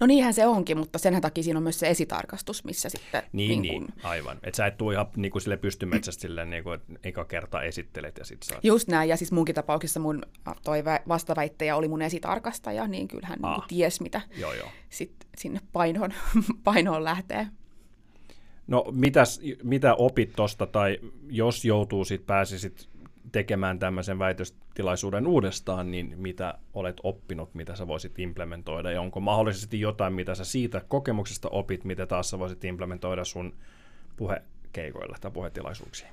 No 0.00 0.06
niinhän 0.06 0.34
se 0.34 0.46
onkin, 0.46 0.78
mutta 0.78 0.98
sen 0.98 1.20
takia 1.20 1.44
siinä 1.44 1.58
on 1.58 1.62
myös 1.62 1.78
se 1.78 1.90
esitarkastus, 1.90 2.64
missä 2.64 2.88
sitten... 2.88 3.22
Niin, 3.32 3.62
niin, 3.62 3.74
kun... 3.74 3.84
niin 3.84 4.04
aivan. 4.04 4.38
Että 4.42 4.56
sä 4.56 4.66
et 4.66 4.76
tule 4.76 4.94
ihan 4.94 5.06
niin 5.16 5.32
kuin 5.32 5.42
sille 5.42 5.56
pystymetsästä 5.56 6.20
silleen, 6.20 6.50
niin 6.50 6.64
kuin, 6.64 6.74
että 6.74 6.92
eka 7.04 7.24
kerta 7.24 7.62
esittelet 7.62 8.18
ja 8.18 8.24
sitten 8.24 8.48
saat... 8.48 8.64
Just 8.64 8.88
näin, 8.88 9.08
ja 9.08 9.16
siis 9.16 9.32
munkin 9.32 9.54
tapauksessa 9.54 10.00
mun 10.00 10.22
toi 10.64 10.84
vastaväittäjä 11.08 11.76
oli 11.76 11.88
mun 11.88 12.02
esitarkastaja, 12.02 12.86
niin 12.86 13.08
kyllähän 13.08 13.38
niin 13.42 13.62
ties, 13.68 14.00
mitä 14.00 14.20
joo, 14.36 14.52
joo. 14.52 14.68
Sit 14.90 15.12
sinne 15.38 15.60
painoon, 15.72 16.12
painoon 16.64 17.04
lähtee. 17.04 17.46
No 18.66 18.84
mitäs, 18.92 19.40
mitä 19.62 19.94
opit 19.94 20.32
tuosta, 20.36 20.66
tai 20.66 20.98
jos 21.28 21.64
joutuu 21.64 22.04
sitten 22.04 22.26
pääsisit 22.26 22.88
tekemään 23.32 23.78
tämmöisen 23.78 24.18
väitöstilaisuuden 24.18 25.26
uudestaan, 25.26 25.90
niin 25.90 26.14
mitä 26.16 26.58
olet 26.74 26.96
oppinut, 27.02 27.54
mitä 27.54 27.76
sä 27.76 27.86
voisit 27.86 28.18
implementoida, 28.18 28.90
ja 28.90 29.00
onko 29.00 29.20
mahdollisesti 29.20 29.80
jotain, 29.80 30.12
mitä 30.12 30.34
sä 30.34 30.44
siitä 30.44 30.82
kokemuksesta 30.88 31.48
opit, 31.48 31.84
mitä 31.84 32.06
taas 32.06 32.30
sä 32.30 32.38
voisit 32.38 32.64
implementoida 32.64 33.24
sun 33.24 33.54
puhekeikoilla 34.16 35.16
tai 35.20 35.30
puhetilaisuuksiin? 35.30 36.10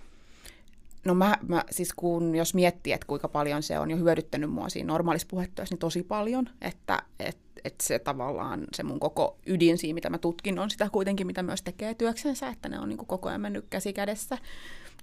No 1.05 1.15
mä, 1.15 1.37
mä 1.47 1.63
siis 1.71 1.93
kun, 1.93 2.35
jos 2.35 2.53
miettii, 2.53 2.93
että 2.93 3.07
kuinka 3.07 3.27
paljon 3.27 3.63
se 3.63 3.79
on 3.79 3.91
jo 3.91 3.97
hyödyttänyt 3.97 4.51
mua 4.51 4.69
siinä 4.69 4.87
normaalissa 4.87 5.27
puhetyössä, 5.31 5.73
niin 5.73 5.79
tosi 5.79 6.03
paljon, 6.03 6.49
että 6.61 7.03
et, 7.19 7.37
et 7.63 7.81
se 7.81 7.99
tavallaan 7.99 8.67
se 8.73 8.83
mun 8.83 8.99
koko 8.99 9.37
ydin 9.45 9.77
siinä, 9.77 9.93
mitä 9.93 10.09
mä 10.09 10.17
tutkin, 10.17 10.59
on 10.59 10.69
sitä 10.69 10.89
kuitenkin, 10.89 11.27
mitä 11.27 11.43
myös 11.43 11.61
tekee 11.61 11.93
työksensä, 11.93 12.49
että 12.49 12.69
ne 12.69 12.79
on 12.79 12.89
niin 12.89 12.97
koko 12.97 13.29
ajan 13.29 13.41
mennyt 13.41 13.65
käsi 13.69 13.93
kädessä 13.93 14.37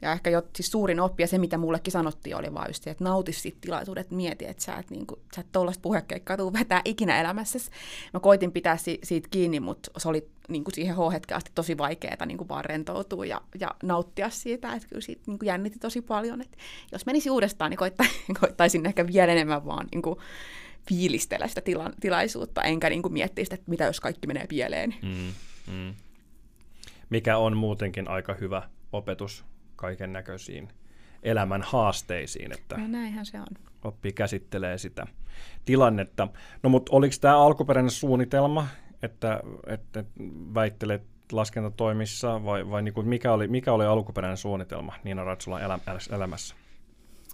Ja 0.03 0.13
ehkä 0.13 0.31
jo 0.31 0.43
siis 0.57 0.71
suurin 0.71 1.01
oppi 1.01 1.23
ja 1.23 1.27
se, 1.27 1.39
mitä 1.39 1.59
mullekin 1.59 1.93
sanottiin, 1.93 2.37
oli 2.37 2.55
vaan 2.55 2.69
just 2.69 2.83
se, 2.83 2.91
että 2.91 3.05
nauti 3.05 3.33
siitä 3.33 3.59
tilaisuudet, 3.61 4.11
mieti, 4.11 4.47
että 4.47 4.63
sä 4.63 4.77
et, 4.77 4.91
niin 4.91 5.07
kuin, 5.07 5.21
sä 5.35 5.41
et 5.41 5.53
tuollaista 5.53 5.83
puhekeikkaa 5.83 6.37
tuu 6.37 6.53
vetää 6.53 6.83
ikinä 6.85 7.21
elämässäsi. 7.21 7.71
Mä 8.15 8.21
koitin 8.21 8.53
pitää 8.53 8.77
si- 8.77 8.99
siitä 9.03 9.29
kiinni, 9.31 9.61
mutta 9.61 9.91
se 9.97 10.09
oli 10.09 10.29
niin 10.49 10.65
kuin 10.65 10.75
siihen 10.75 10.97
H-hetkeen 10.97 11.37
asti 11.37 11.51
tosi 11.55 11.79
vaikeaa 11.79 12.27
niin 12.27 12.39
kuin 12.39 12.49
vaan 12.49 12.65
rentoutua 12.65 13.27
ja, 13.27 13.41
ja 13.61 13.71
nauttia 13.83 14.31
siitä, 14.31 14.73
että 14.73 14.89
kyllä 14.89 15.01
siitä 15.03 15.23
niin 15.27 15.39
kuin 15.39 15.47
jännitti 15.47 15.79
tosi 15.79 16.03
paljon. 16.03 16.41
Että 16.41 16.57
jos 16.93 17.07
menisi 17.07 17.31
uudestaan, 17.31 17.71
niin 17.71 17.79
koittaisin, 17.79 18.35
koittaisin 18.41 18.87
ehkä 18.87 19.07
vielä 19.07 19.33
enemmän 19.33 19.67
vaan 19.67 19.87
niin 19.93 20.03
kuin 20.03 20.17
fiilistellä 20.89 21.49
sitä 21.49 21.61
tila- 21.61 21.95
tilaisuutta, 22.01 22.63
enkä 22.63 22.91
niin 22.91 23.03
kuin 23.03 23.13
miettiä 23.13 23.45
sitä, 23.45 23.55
että 23.55 23.71
mitä 23.71 23.85
jos 23.85 24.01
kaikki 24.01 24.27
menee 24.27 24.47
pieleen. 24.47 24.95
Mm, 25.03 25.33
mm. 25.75 25.95
Mikä 27.11 27.37
on 27.37 27.57
muutenkin 27.57 28.09
aika 28.09 28.35
hyvä 28.35 28.63
opetus 28.93 29.45
kaiken 29.81 30.13
näköisiin 30.13 30.69
elämän 31.23 31.63
haasteisiin, 31.63 32.53
että 32.53 32.77
no 32.77 32.89
näinhän 32.89 33.27
se 33.27 33.41
on. 33.41 33.47
oppii 33.85 34.13
käsittelee 34.13 34.79
sitä 34.79 35.07
tilannetta. 35.65 36.29
No 36.63 36.71
mutta 36.71 36.93
oliko 36.97 37.15
tämä 37.21 37.39
alkuperäinen 37.39 37.91
suunnitelma, 37.91 38.67
että, 39.03 39.41
että 39.67 40.05
väittelet 40.55 41.03
laskentatoimissa 41.33 42.45
vai, 42.45 42.71
vai 42.71 42.83
niin 42.83 42.95
kuin 42.95 43.09
mikä, 43.09 43.33
oli, 43.33 43.49
mikä 43.49 43.73
oli 43.73 43.85
alkuperäinen 43.87 44.37
suunnitelma 44.37 44.95
Niina 45.05 45.25
Ratsulan 45.25 45.63
elä, 45.63 45.79
elämässä? 46.13 46.55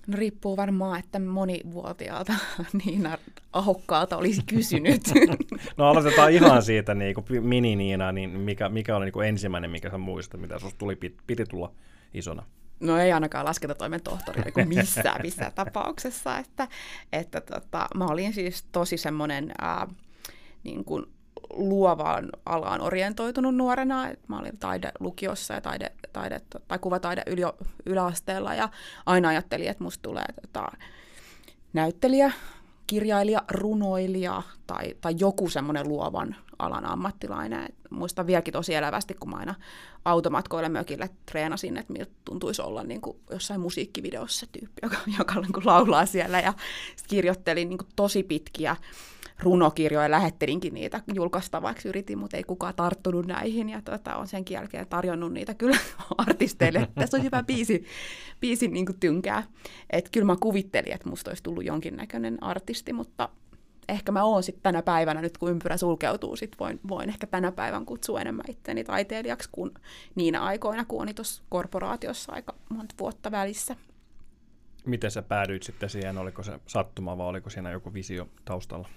No 0.06 0.14
riippuu 0.16 0.56
varmaan, 0.56 0.98
että 0.98 1.18
monivuotiaalta 1.18 2.32
Niina 2.84 3.18
Ahokkaalta 3.52 4.16
olisi 4.16 4.42
kysynyt. 4.46 5.02
no 5.76 5.88
aloitetaan 5.88 6.32
ihan 6.32 6.62
siitä 6.62 6.94
niin 6.94 7.14
kuin 7.14 7.26
mini-Niina, 7.44 8.12
niin 8.12 8.30
mikä, 8.30 8.68
mikä 8.68 8.96
oli 8.96 9.04
niin 9.04 9.12
kuin 9.12 9.28
ensimmäinen, 9.28 9.70
mikä 9.70 9.90
sä 9.90 9.98
muistat, 9.98 10.40
mitä 10.40 10.58
sinusta 10.58 10.78
tuli, 10.78 10.96
piti 11.26 11.44
tulla 11.44 11.72
isona? 12.14 12.42
No 12.80 12.98
ei 12.98 13.12
ainakaan 13.12 13.44
laskentatoimen 13.44 14.02
tohtori 14.02 14.42
niin 14.56 14.68
missään, 14.68 15.22
missään 15.22 15.52
tapauksessa. 15.54 16.38
Että, 16.38 16.68
että 17.12 17.40
tota, 17.40 17.88
mä 17.94 18.06
olin 18.06 18.32
siis 18.32 18.64
tosi 18.72 18.96
semmoinen 18.96 19.52
ää, 19.60 19.86
niin 20.64 20.84
kuin 20.84 21.06
luovaan 21.50 22.28
alaan 22.46 22.80
orientoitunut 22.80 23.56
nuorena. 23.56 24.08
Mä 24.28 24.38
olin 24.38 24.58
taidelukiossa 24.58 25.54
ja 25.54 25.60
taide, 25.60 25.92
taide, 26.12 26.40
tai 26.68 26.78
kuvataide 26.78 27.22
yli, 27.26 27.42
yläasteella 27.86 28.54
ja 28.54 28.68
aina 29.06 29.28
ajattelin, 29.28 29.68
että 29.68 29.84
musta 29.84 30.02
tulee 30.02 30.26
tota, 30.42 30.72
näyttelijä, 31.72 32.32
kirjailija, 32.86 33.42
runoilija 33.50 34.42
tai, 34.66 34.94
tai 35.00 35.14
joku 35.18 35.48
semmoinen 35.48 35.88
luovan 35.88 36.36
alan 36.58 36.86
ammattilainen. 36.86 37.64
Et 37.64 37.74
muistan 37.90 38.26
vieläkin 38.26 38.52
tosi 38.52 38.74
elävästi, 38.74 39.14
kun 39.14 39.30
mä 39.30 39.36
aina 39.36 39.54
automatkoille 40.06 40.68
mökille 40.68 41.10
treenasin, 41.30 41.76
että 41.76 41.92
miltä 41.92 42.12
tuntuisi 42.24 42.62
olla 42.62 42.82
niin 42.82 43.00
kuin 43.00 43.16
jossain 43.30 43.60
musiikkivideossa 43.60 44.46
tyyppi, 44.52 44.80
joka, 44.82 44.96
joka 45.18 45.40
niin 45.40 45.52
kuin 45.52 45.66
laulaa 45.66 46.06
siellä. 46.06 46.40
Ja 46.40 46.52
kirjoittelin 47.08 47.68
niin 47.68 47.78
kuin 47.78 47.88
tosi 47.96 48.22
pitkiä 48.22 48.76
runokirjoja, 49.42 50.10
lähettelinkin 50.10 50.74
niitä 50.74 51.00
julkaistavaksi, 51.14 51.88
yritin, 51.88 52.18
mutta 52.18 52.36
ei 52.36 52.44
kukaan 52.44 52.74
tarttunut 52.74 53.26
näihin, 53.26 53.68
ja 53.68 53.82
tota, 53.82 54.16
on 54.16 54.28
sen 54.28 54.44
jälkeen 54.50 54.86
tarjonnut 54.86 55.32
niitä 55.32 55.54
kyllä 55.54 55.78
artisteille, 56.26 56.88
tässä 56.94 57.16
on 57.16 57.22
hyvä 57.22 57.42
biisi, 57.42 57.84
biisi 58.40 58.68
niin 58.68 58.86
kuin 58.86 59.00
tynkää. 59.00 59.42
Että 59.90 60.10
kyllä 60.12 60.26
mä 60.26 60.36
kuvittelin, 60.40 60.92
että 60.92 61.08
musta 61.08 61.30
olisi 61.30 61.42
tullut 61.42 61.64
jonkinnäköinen 61.64 62.42
artisti, 62.42 62.92
mutta 62.92 63.28
ehkä 63.88 64.12
mä 64.12 64.24
oon 64.24 64.42
sitten 64.42 64.62
tänä 64.62 64.82
päivänä, 64.82 65.20
nyt 65.20 65.38
kun 65.38 65.50
ympyrä 65.50 65.76
sulkeutuu, 65.76 66.36
sit 66.36 66.56
voin, 66.60 66.80
voin 66.88 67.08
ehkä 67.08 67.26
tänä 67.26 67.52
päivän 67.52 67.86
kutsua 67.86 68.20
enemmän 68.20 68.44
itteni 68.48 68.84
taiteilijaksi 68.84 69.48
kuin 69.52 69.70
niinä 70.14 70.42
aikoina, 70.42 70.84
kun 70.84 71.02
olin 71.02 71.14
tuossa 71.14 71.42
korporaatiossa 71.48 72.32
aika 72.32 72.54
monta 72.68 72.94
vuotta 72.98 73.30
välissä. 73.30 73.76
Miten 74.84 75.10
sä 75.10 75.22
päädyit 75.22 75.62
sitten 75.62 75.90
siihen? 75.90 76.18
Oliko 76.18 76.42
se 76.42 76.60
sattuma 76.66 77.18
vai 77.18 77.26
oliko 77.26 77.50
siinä 77.50 77.70
joku 77.70 77.94
visio 77.94 78.28
taustalla, 78.44 78.88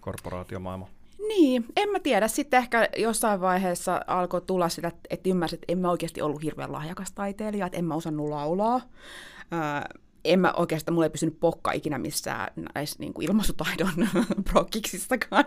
korporaatiomaailma? 0.00 0.88
Niin, 1.28 1.66
en 1.76 1.88
mä 1.88 2.00
tiedä. 2.00 2.28
Sitten 2.28 2.58
ehkä 2.58 2.88
jossain 2.96 3.40
vaiheessa 3.40 4.00
alkoi 4.06 4.40
tulla 4.40 4.68
sitä, 4.68 4.92
että 5.10 5.28
ymmärsin, 5.28 5.56
että 5.56 5.72
en 5.72 5.78
mä 5.78 5.90
oikeasti 5.90 6.22
ollut 6.22 6.42
hirveän 6.42 6.72
lahjakas 6.72 7.12
taiteilija, 7.12 7.66
että 7.66 7.78
en 7.78 7.84
mä 7.84 7.94
osannut 7.94 8.28
laulaa 8.28 8.80
en 10.32 10.40
mä 10.40 10.52
oikeastaan, 10.56 10.94
mulla 10.94 11.06
ei 11.06 11.10
pysynyt 11.10 11.40
pokka 11.40 11.72
ikinä 11.72 11.98
missään 11.98 12.52
näissä 12.74 12.96
niin 12.98 13.14
kuin 13.14 13.28
ilmaisutaidon 13.28 14.08
prokkiksissakaan. 14.52 15.44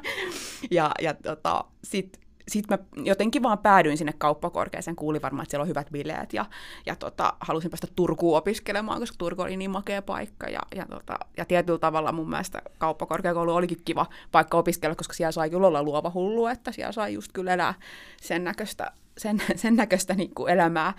Ja, 0.71 0.91
ja 1.01 1.13
tota, 1.13 1.65
sitten 1.83 2.29
sit 2.49 2.69
mä 2.69 2.77
jotenkin 3.03 3.43
vaan 3.43 3.57
päädyin 3.57 3.97
sinne 3.97 4.13
kauppakorkeeseen, 4.17 4.95
kuulin 4.95 5.21
varmaan, 5.21 5.43
että 5.43 5.51
siellä 5.51 5.61
on 5.63 5.67
hyvät 5.67 5.87
bileet, 5.91 6.33
ja, 6.33 6.45
ja 6.85 6.95
tota, 6.95 7.33
halusin 7.39 7.71
päästä 7.71 7.87
Turkuun 7.95 8.37
opiskelemaan, 8.37 8.99
koska 8.99 9.15
Turku 9.17 9.41
oli 9.41 9.57
niin 9.57 9.71
makea 9.71 10.01
paikka, 10.01 10.47
ja, 10.47 10.59
ja, 10.75 10.85
tota, 10.85 11.19
ja 11.37 11.45
tietyllä 11.45 11.79
tavalla 11.79 12.11
mun 12.11 12.29
mielestä 12.29 12.61
kauppakorkeakoulu 12.77 13.55
olikin 13.55 13.81
kiva 13.85 14.05
paikka 14.31 14.57
opiskella, 14.57 14.95
koska 14.95 15.13
siellä 15.13 15.31
sai 15.31 15.49
kyllä 15.49 15.67
olla 15.67 15.83
luova 15.83 16.11
hullu, 16.13 16.47
että 16.47 16.71
siellä 16.71 16.91
sai 16.91 17.13
just 17.13 17.31
kyllä 17.33 17.53
elää 17.53 17.73
sen 18.21 18.43
näköistä, 18.43 18.91
sen, 19.17 19.41
sen 19.55 19.75
näköistä 19.75 20.13
niin 20.13 20.35
kuin 20.35 20.53
elämää, 20.53 20.93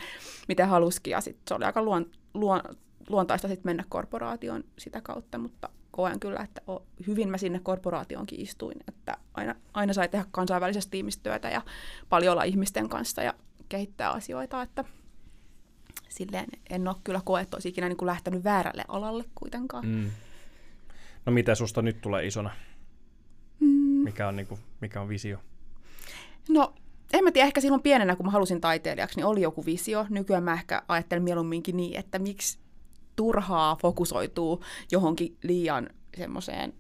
mitä 0.48 0.66
halusikin, 0.66 1.10
ja 1.10 1.20
sitten 1.20 1.42
se 1.48 1.54
oli 1.54 1.64
aika 1.64 1.82
luon, 1.82 2.06
luon, 2.34 2.60
luontaista 3.10 3.48
sitten 3.48 3.68
mennä 3.68 3.84
korporaatioon 3.88 4.64
sitä 4.78 5.00
kautta, 5.00 5.38
mutta 5.38 5.68
koen 5.90 6.20
kyllä, 6.20 6.40
että 6.40 6.60
hyvin 7.06 7.28
mä 7.28 7.38
sinne 7.38 7.60
korporaatioonkin 7.62 8.40
istuin, 8.40 8.76
että 8.88 9.16
aina, 9.34 9.54
aina 9.74 9.92
sai 9.92 10.08
tehdä 10.08 10.24
kansainvälisessä 10.30 10.90
tiimissä 10.90 11.20
työtä 11.22 11.50
ja 11.50 11.62
paljon 12.08 12.32
olla 12.32 12.42
ihmisten 12.42 12.88
kanssa 12.88 13.22
ja 13.22 13.34
kehittää 13.68 14.10
asioita, 14.10 14.62
että 14.62 14.84
silleen 16.08 16.46
en 16.70 16.88
ole 16.88 16.96
kyllä 17.04 17.20
koe, 17.24 17.40
että 17.40 17.56
olisi 17.56 17.68
ikinä 17.68 17.88
niin 17.88 17.96
kuin 17.96 18.06
lähtenyt 18.06 18.44
väärälle 18.44 18.84
alalle 18.88 19.24
kuitenkaan. 19.34 19.86
Mm. 19.86 20.10
No 21.26 21.32
mitä 21.32 21.54
susta 21.54 21.82
nyt 21.82 22.00
tulee 22.00 22.26
isona? 22.26 22.50
Mm. 23.60 23.68
Mikä, 24.04 24.28
on, 24.28 24.36
niin 24.36 24.46
kuin, 24.46 24.60
mikä 24.80 25.00
on 25.00 25.08
visio? 25.08 25.38
No 26.48 26.74
en 27.12 27.24
mä 27.24 27.32
tiedä, 27.32 27.46
ehkä 27.46 27.60
silloin 27.60 27.82
pienenä, 27.82 28.16
kun 28.16 28.26
mä 28.26 28.32
halusin 28.32 28.60
taiteilijaksi, 28.60 29.16
niin 29.16 29.26
oli 29.26 29.42
joku 29.42 29.66
visio. 29.66 30.06
Nykyään 30.08 30.44
mä 30.44 30.52
ehkä 30.52 30.82
ajattelen 30.88 31.22
mieluumminkin 31.22 31.76
niin, 31.76 31.98
että 31.98 32.18
miksi 32.18 32.58
turhaa 33.20 33.76
fokusoituu 33.76 34.64
johonkin 34.92 35.36
liian 35.42 35.88
semmoiseen 36.16 36.72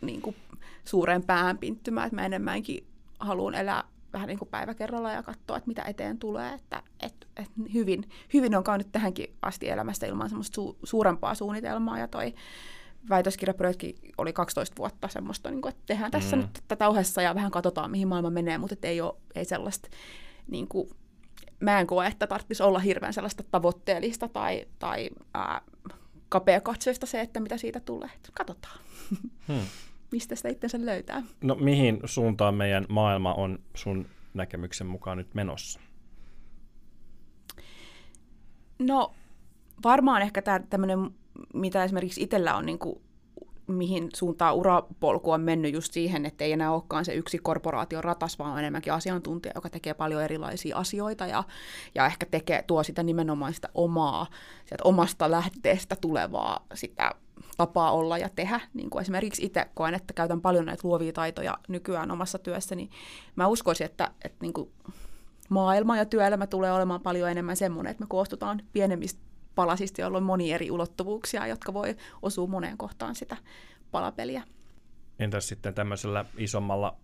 niin 0.00 0.22
kuin 0.22 0.36
suureen 0.84 1.22
pääänpinttymään, 1.22 2.06
että 2.06 2.16
mä 2.16 2.26
enemmänkin 2.26 2.86
haluan 3.20 3.54
elää 3.54 3.84
vähän 4.12 4.28
niin 4.28 4.38
kuin 4.38 4.48
päivä 4.48 4.74
kerralla 4.74 5.12
ja 5.12 5.22
katsoa, 5.22 5.56
että 5.56 5.68
mitä 5.68 5.82
eteen 5.82 6.18
tulee. 6.18 6.54
Että, 6.54 6.82
et, 7.00 7.28
et 7.36 7.50
hyvin, 7.74 8.08
hyvin 8.34 8.56
on 8.56 8.64
käynyt 8.64 8.92
tähänkin 8.92 9.36
asti 9.42 9.68
elämästä 9.68 10.06
ilman 10.06 10.28
semmoista 10.28 10.62
su- 10.62 10.76
suurempaa 10.84 11.34
suunnitelmaa 11.34 11.98
ja 11.98 12.08
toi 12.08 12.34
väitöskirjaprojekti 13.08 13.94
oli 14.18 14.32
12 14.32 14.76
vuotta 14.76 15.08
semmoista, 15.08 15.50
niin 15.50 15.62
kuin, 15.62 15.72
että 15.72 15.82
tehdään 15.86 16.10
tässä 16.10 16.36
mm. 16.36 16.42
nyt 16.42 16.50
tätä 16.68 16.88
ohessa 16.88 17.22
ja 17.22 17.34
vähän 17.34 17.50
katsotaan, 17.50 17.90
mihin 17.90 18.08
maailma 18.08 18.30
menee, 18.30 18.58
mutta 18.58 18.76
ei 18.82 19.00
ole 19.00 19.14
ei 19.34 19.44
sellaista 19.44 19.88
niin 20.48 20.68
kuin, 20.68 20.88
mä 21.62 21.80
en 21.80 21.86
koe, 21.86 22.06
että 22.06 22.26
tarvitsisi 22.26 22.62
olla 22.62 22.78
hirveän 22.78 23.12
sellaista 23.12 23.42
tavoitteellista 23.50 24.28
tai, 24.28 24.66
tai 24.78 25.10
ää, 25.34 25.60
kapeakatseista 26.28 27.06
se, 27.06 27.20
että 27.20 27.40
mitä 27.40 27.56
siitä 27.56 27.80
tulee. 27.80 28.10
Katsotaan, 28.34 28.78
hmm. 29.48 29.60
mistä 30.12 30.34
sitä 30.34 30.48
itsensä 30.48 30.86
löytää. 30.86 31.22
No 31.40 31.54
mihin 31.54 32.00
suuntaan 32.04 32.54
meidän 32.54 32.86
maailma 32.88 33.34
on 33.34 33.58
sun 33.76 34.06
näkemyksen 34.34 34.86
mukaan 34.86 35.18
nyt 35.18 35.34
menossa? 35.34 35.80
No 38.78 39.14
varmaan 39.84 40.22
ehkä 40.22 40.42
tämmöinen, 40.70 41.10
mitä 41.54 41.84
esimerkiksi 41.84 42.22
itsellä 42.22 42.56
on 42.56 42.66
niin 42.66 42.78
kuin 42.78 43.02
mihin 43.66 44.08
suuntaan 44.14 44.54
urapolku 44.54 45.30
on 45.30 45.40
mennyt 45.40 45.74
just 45.74 45.92
siihen, 45.92 46.26
että 46.26 46.44
ei 46.44 46.52
enää 46.52 46.72
olekaan 46.72 47.04
se 47.04 47.14
yksi 47.14 47.38
korporaation 47.38 48.04
ratas, 48.04 48.38
vaan 48.38 48.52
on 48.52 48.58
enemmänkin 48.58 48.92
asiantuntija, 48.92 49.52
joka 49.54 49.70
tekee 49.70 49.94
paljon 49.94 50.22
erilaisia 50.22 50.76
asioita 50.76 51.26
ja, 51.26 51.44
ja 51.94 52.06
ehkä 52.06 52.26
tekee, 52.26 52.62
tuo 52.62 52.82
sitä 52.82 53.02
nimenomaan 53.02 53.54
sitä 53.54 53.68
omaa, 53.74 54.26
sieltä 54.66 54.84
omasta 54.84 55.30
lähteestä 55.30 55.96
tulevaa 55.96 56.66
sitä 56.74 57.10
tapaa 57.56 57.92
olla 57.92 58.18
ja 58.18 58.28
tehdä. 58.28 58.60
Niin 58.74 58.90
kuin 58.90 59.02
esimerkiksi 59.02 59.44
itse 59.44 59.66
koen, 59.74 59.94
että 59.94 60.14
käytän 60.14 60.40
paljon 60.40 60.66
näitä 60.66 60.88
luovia 60.88 61.12
taitoja 61.12 61.58
nykyään 61.68 62.10
omassa 62.10 62.38
työssäni. 62.38 62.90
Mä 63.36 63.46
uskoisin, 63.46 63.84
että, 63.84 64.10
että 64.24 64.38
niin 64.40 64.52
kuin 64.52 64.70
maailma 65.48 65.96
ja 65.96 66.04
työelämä 66.04 66.46
tulee 66.46 66.72
olemaan 66.72 67.00
paljon 67.00 67.30
enemmän 67.30 67.56
semmoinen, 67.56 67.90
että 67.90 68.02
me 68.02 68.06
koostutaan 68.08 68.62
pienemmistä 68.72 69.31
palasista, 69.54 70.00
joilla 70.00 70.18
on 70.18 70.24
moni 70.24 70.52
eri 70.52 70.70
ulottuvuuksia, 70.70 71.46
jotka 71.46 71.74
voi 71.74 71.96
osua 72.22 72.46
moneen 72.46 72.78
kohtaan 72.78 73.14
sitä 73.14 73.36
palapeliä. 73.90 74.42
Entäs 75.18 75.48
sitten 75.48 75.74
tämmöisellä 75.74 76.24
isommalla 76.36 76.96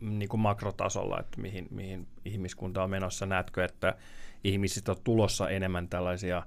niin 0.00 0.28
kuin 0.28 0.40
makrotasolla, 0.40 1.20
että 1.20 1.40
mihin, 1.40 1.68
mihin 1.70 2.08
ihmiskunta 2.24 2.82
on 2.82 2.90
menossa? 2.90 3.26
Näetkö, 3.26 3.64
että 3.64 3.94
ihmisistä 4.44 4.92
on 4.92 4.98
tulossa 5.04 5.48
enemmän 5.48 5.88
tällaisia 5.88 6.42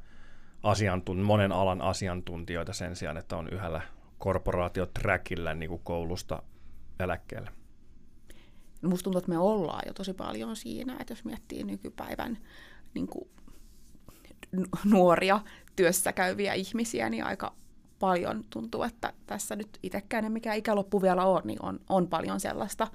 asiantun, 0.63 1.19
monen 1.19 1.51
alan 1.51 1.81
asiantuntijoita 1.81 2.73
sen 2.73 2.95
sijaan, 2.95 3.17
että 3.17 3.37
on 3.37 3.49
yhdellä 3.49 3.81
korporaatioträkillä 4.17 5.53
niin 5.53 5.69
kuin 5.69 5.81
koulusta 5.83 6.43
eläkkeelle? 6.99 7.51
Musta 8.81 9.03
tuntuu, 9.03 9.19
että 9.19 9.31
me 9.31 9.37
ollaan 9.37 9.83
jo 9.87 9.93
tosi 9.93 10.13
paljon 10.13 10.55
siinä, 10.55 10.97
että 10.99 11.11
jos 11.11 11.25
miettii 11.25 11.63
nykypäivän 11.63 12.37
niin 12.93 13.07
kuin 13.07 13.29
nuoria 14.85 15.39
työssä 15.75 16.13
käyviä 16.13 16.53
ihmisiä, 16.53 17.09
niin 17.09 17.23
aika 17.23 17.53
paljon 17.99 18.43
tuntuu, 18.49 18.83
että 18.83 19.13
tässä 19.25 19.55
nyt 19.55 19.79
itsekään 19.83 20.31
mikään 20.31 20.57
ikäloppu 20.57 21.01
vielä 21.01 21.25
on, 21.25 21.41
niin 21.45 21.65
on, 21.65 21.79
on 21.89 22.07
paljon 22.07 22.39
sellaista 22.39 22.87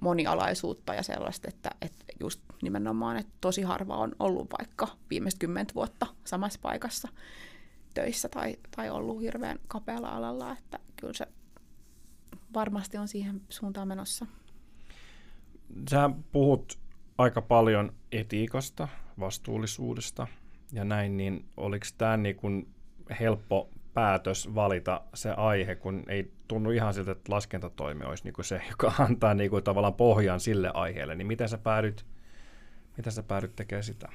monialaisuutta 0.00 0.94
ja 0.94 1.02
sellaista, 1.02 1.48
että, 1.48 1.70
että 1.82 2.04
just 2.20 2.40
nimenomaan, 2.62 3.16
että 3.16 3.32
tosi 3.40 3.62
harva 3.62 3.96
on 3.96 4.12
ollut 4.18 4.48
vaikka 4.58 4.88
viimeiset 5.10 5.40
kymmentä 5.40 5.74
vuotta 5.74 6.06
samassa 6.24 6.58
paikassa 6.62 7.08
töissä 7.94 8.28
tai, 8.28 8.56
tai 8.76 8.90
ollut 8.90 9.20
hirveän 9.20 9.58
kapealla 9.68 10.08
alalla, 10.08 10.52
että 10.52 10.78
kyllä 10.96 11.12
se 11.12 11.26
varmasti 12.54 12.98
on 12.98 13.08
siihen 13.08 13.40
suuntaan 13.48 13.88
menossa. 13.88 14.26
Sä 15.90 16.10
puhut 16.32 16.78
aika 17.18 17.42
paljon 17.42 17.92
etiikasta, 18.12 18.88
vastuullisuudesta 19.20 20.26
ja 20.72 20.84
näin, 20.84 21.16
niin 21.16 21.44
oliko 21.56 21.86
tämä 21.98 22.16
niin 22.16 22.36
kuin 22.36 22.68
helppo 23.20 23.70
päätös 23.94 24.54
valita 24.54 25.00
se 25.14 25.30
aihe, 25.30 25.74
kun 25.74 26.04
ei 26.08 26.32
tunnu 26.48 26.70
ihan 26.70 26.94
siltä, 26.94 27.12
että 27.12 27.32
laskentatoimi 27.32 28.04
olisi 28.04 28.24
niin 28.24 28.34
kuin 28.34 28.44
se, 28.44 28.62
joka 28.70 28.92
antaa 29.08 29.34
niin 29.34 29.50
kuin 29.50 29.64
tavallaan 29.64 29.94
pohjan 29.94 30.40
sille 30.40 30.70
aiheelle, 30.74 31.14
niin 31.14 31.26
miten 31.26 31.48
sä 31.48 31.58
päädyt, 31.58 32.06
miten 32.96 33.12
sä 33.12 33.22
päädyt 33.22 33.56
tekemään 33.56 33.84
sitä? 33.84 34.08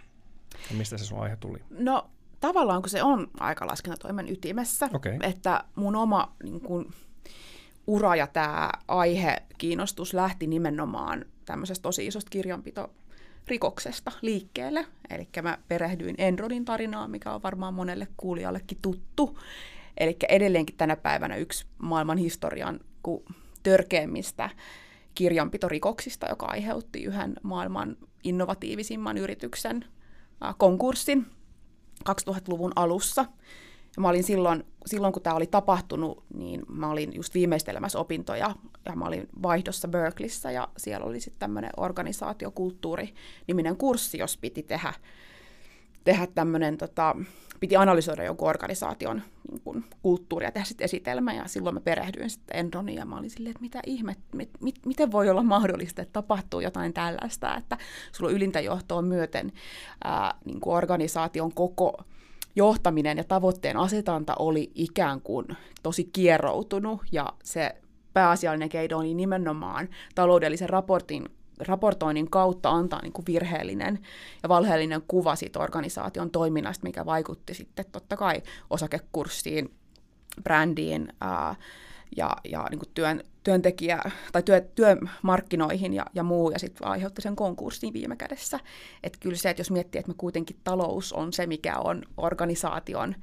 Ja 0.70 0.78
mistä 0.78 0.98
se 0.98 1.06
sun 1.06 1.20
aihe 1.20 1.36
tuli? 1.36 1.60
No 1.70 2.10
tavallaan 2.40 2.82
kun 2.82 2.90
se 2.90 3.04
on 3.04 3.28
aika 3.40 3.68
laskentatoimen 3.68 4.30
ytimessä, 4.30 4.90
okay. 4.94 5.18
että 5.22 5.64
mun 5.76 5.96
oma 5.96 6.36
niin 6.44 6.62
kun, 6.62 6.94
ura 7.88 8.16
ja 8.16 8.28
tämä 8.28 8.70
aihe, 8.88 9.38
kiinnostus 9.58 10.14
lähti 10.14 10.48
nimenomaan 10.48 11.26
tämmöisestä 11.46 11.84
tosi 11.84 12.08
isosta 12.08 12.30
kirjanpito 12.30 12.92
rikoksesta 13.48 14.12
liikkeelle. 14.22 14.86
Eli 15.10 15.28
mä 15.42 15.58
perehdyin 15.68 16.16
Enrodin 16.18 16.66
tarinaan, 16.66 17.12
mikä 17.12 17.34
on 17.34 17.44
varmaan 17.44 17.74
monelle 17.74 18.08
kuulijallekin 18.18 18.78
tuttu. 18.82 19.40
Eli 19.98 20.18
edelleenkin 20.30 20.78
tänä 20.78 20.96
päivänä 20.96 21.36
yksi 21.36 21.66
maailman 21.78 22.18
historian 22.18 22.80
törkeimmistä 23.64 24.50
kirjanpitorikoksista, 25.16 26.28
joka 26.30 26.46
aiheutti 26.46 27.04
yhden 27.04 27.36
maailman 27.44 27.98
innovatiivisimman 28.24 29.18
yrityksen 29.18 29.86
konkurssin 30.58 31.26
2000-luvun 32.10 32.72
alussa. 32.76 33.26
Ja 33.96 34.02
mä 34.02 34.10
olin 34.10 34.24
silloin, 34.24 34.64
silloin, 34.86 35.14
kun 35.14 35.22
tämä 35.22 35.36
oli 35.36 35.48
tapahtunut, 35.48 36.24
niin 36.34 36.62
mä 36.68 36.90
olin 36.90 37.16
just 37.16 37.34
viimeistelemässä 37.34 38.00
opintoja 38.00 38.56
ja 38.86 38.96
mä 38.96 39.06
olin 39.06 39.28
vaihdossa 39.44 39.88
Berkeleyssä 39.88 40.52
ja 40.52 40.68
siellä 40.78 41.06
oli 41.06 41.20
sitten 41.20 41.40
tämmöinen 41.40 41.72
organisaatiokulttuuri-niminen 41.78 43.78
kurssi, 43.78 44.18
jos 44.18 44.38
piti 44.38 44.64
tehdä, 44.64 44.94
tehdä 46.04 46.28
tämmöinen, 46.28 46.78
tota, 46.78 47.16
piti 47.60 47.76
analysoida 47.76 48.24
jonkun 48.24 48.50
organisaation 48.50 49.22
niin 49.52 49.62
kun, 49.64 49.84
kulttuuria, 50.02 50.52
tehdä 50.52 50.66
sitten 50.66 50.86
esitelmä. 50.86 51.34
Ja 51.34 51.48
silloin 51.48 51.76
mä 51.76 51.80
perehdyin 51.80 52.30
sitten 52.30 52.58
Enroniin 52.58 52.98
ja 52.98 53.06
mä 53.06 53.18
olin 53.18 53.30
silleen, 53.30 53.52
että 53.52 53.62
mitä 53.62 53.80
ihme, 53.86 54.16
mit, 54.34 54.50
mit, 54.62 54.76
miten 54.86 55.12
voi 55.12 55.30
olla 55.30 55.44
mahdollista, 55.44 56.02
että 56.02 56.14
tapahtuu 56.14 56.60
jotain 56.60 56.94
tällaista, 56.94 57.58
että 57.58 57.78
sulla 58.12 58.30
on 58.30 58.36
ylintä 58.36 58.60
johtoa 58.60 59.02
myöten 59.02 59.52
ää, 60.04 60.34
niin 60.46 60.60
organisaation 60.66 61.54
koko 61.54 62.04
johtaminen 62.56 63.18
ja 63.18 63.24
tavoitteen 63.24 63.78
asetanta 63.78 64.36
oli 64.40 64.72
ikään 64.76 65.22
kuin 65.22 65.46
tosi 65.84 66.04
kieroutunut 66.04 67.02
ja 67.12 67.34
se 67.44 67.76
pääasiallinen 68.16 68.70
keino 68.70 68.98
oli 68.98 69.14
nimenomaan 69.14 69.90
taloudellisen 70.16 70.70
raportin 70.70 71.30
raportoinnin 71.60 72.30
kautta 72.30 72.70
antaa 72.70 73.02
niin 73.02 73.14
kuin 73.14 73.26
virheellinen 73.26 74.00
ja 74.44 74.50
valheellinen 74.50 75.02
kuva 75.08 75.36
siitä 75.36 75.60
organisaation 75.60 76.32
toiminnasta, 76.32 76.84
mikä 76.84 77.06
vaikutti 77.06 77.54
sitten 77.54 77.86
totta 77.92 78.18
kai 78.18 78.42
osakekurssiin, 78.70 79.74
brändiin 80.44 81.14
ää, 81.22 81.56
ja, 82.18 82.38
ja 82.50 82.68
niin 82.70 82.80
kuin 82.80 82.90
työn, 82.94 83.24
työntekijä- 83.44 84.12
tai 84.32 84.44
työ, 84.44 84.62
työmarkkinoihin 84.62 85.94
ja, 85.94 86.06
ja 86.14 86.24
muu, 86.24 86.52
ja 86.52 86.60
sitten 86.60 86.88
aiheutti 86.88 87.22
sen 87.22 87.36
konkurssin 87.36 87.94
viime 87.94 88.16
kädessä. 88.16 88.60
Että 89.04 89.18
kyllä 89.22 89.36
se, 89.36 89.50
että 89.50 89.60
jos 89.60 89.72
miettii, 89.72 90.00
että 90.00 90.12
me 90.12 90.16
kuitenkin 90.18 90.58
talous 90.64 91.14
on 91.14 91.34
se, 91.34 91.48
mikä 91.48 91.78
on 91.78 92.04
organisaation, 92.18 93.16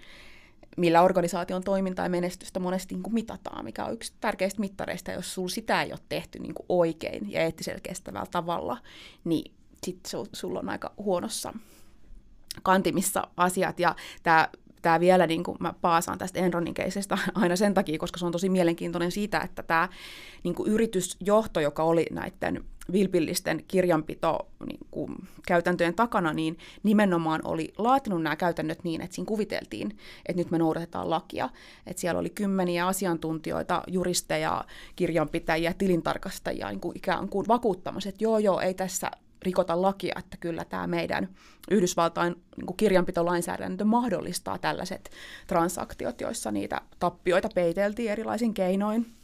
millä 0.77 1.03
organisaation 1.03 1.65
toimintaa 1.65 2.05
ja 2.05 2.11
menestystä 2.11 2.61
monesti 2.61 2.95
niin 2.95 3.03
kuin 3.03 3.15
mitataan, 3.15 3.65
mikä 3.65 3.85
on 3.85 3.93
yksi 3.93 4.13
tärkeistä 4.21 4.61
mittareista, 4.61 5.13
jos 5.13 5.35
sulla 5.35 5.49
sitä 5.49 5.83
ei 5.83 5.93
ole 5.93 6.01
tehty 6.09 6.39
niin 6.39 6.55
kuin 6.55 6.67
oikein 6.69 7.33
ja 7.33 7.41
eettisellä 7.41 7.81
kestävällä 7.83 8.27
tavalla, 8.31 8.79
niin 9.25 9.53
sitten 9.85 10.27
sulla 10.33 10.61
on 10.61 10.69
aika 10.69 10.93
huonossa 10.99 11.53
kantimissa 12.63 13.29
asiat, 13.37 13.81
ja 13.81 13.97
tämä 14.23 14.49
tämä 14.83 15.01
vielä, 15.01 15.27
niin 15.27 15.45
kuin 15.45 15.57
mä 15.61 15.75
paasaan 15.81 16.19
tästä 16.19 16.41
Enronin 16.41 16.75
keisestä 16.75 17.19
aina 17.35 17.57
sen 17.57 17.75
takia, 17.75 17.99
koska 17.99 18.19
se 18.19 18.27
on 18.27 18.33
tosi 18.33 18.49
mielenkiintoinen 18.49 19.13
siitä, 19.13 19.41
että 19.41 19.63
tämä 19.63 19.89
niin 20.43 20.55
kuin 20.55 20.73
yritysjohto, 20.73 21.61
joka 21.61 21.83
oli 21.83 22.07
näiden 22.11 22.65
vilpillisten 22.93 23.65
kirjanpito 23.69 24.49
niin 24.67 24.81
kuin, 24.91 25.17
käytäntöjen 25.47 25.95
takana, 25.95 26.33
niin 26.33 26.59
nimenomaan 26.83 27.41
oli 27.45 27.73
laatinut 27.79 28.23
nämä 28.23 28.37
käytännöt 28.37 28.85
niin, 28.85 29.01
että 29.01 29.15
siinä 29.15 29.29
kuviteltiin, 29.29 29.99
että 30.27 30.41
nyt 30.41 30.51
me 30.51 30.59
noudatetaan 30.59 31.11
lakia. 31.11 31.49
Että 31.87 32.01
siellä 32.01 32.19
oli 32.19 32.31
kymmeniä 32.31 32.87
asiantuntijoita, 32.87 33.83
juristeja, 33.87 34.65
kirjanpitäjiä, 34.97 35.75
tilintarkastajia 35.79 36.69
niin 36.69 36.81
kuin 36.81 36.97
ikään 36.97 37.29
kuin 37.29 37.49
vakuuttamassa, 37.49 38.09
että 38.09 38.25
joo, 38.25 38.39
joo, 38.39 38.61
ei 38.61 38.75
tässä 38.75 39.11
rikota 39.43 39.83
lakia, 39.83 40.15
että 40.19 40.37
kyllä 40.37 40.65
tämä 40.65 40.87
meidän 40.87 41.29
Yhdysvaltain 41.71 42.35
niin 42.57 42.77
kirjanpitolainsäädäntö 42.77 43.85
mahdollistaa 43.85 44.59
tällaiset 44.59 45.11
transaktiot, 45.47 46.21
joissa 46.21 46.53
niitä 46.53 46.81
tappioita 46.99 47.49
peiteltiin 47.55 48.13
erilaisin 48.13 48.55
keinoin. 48.55 49.22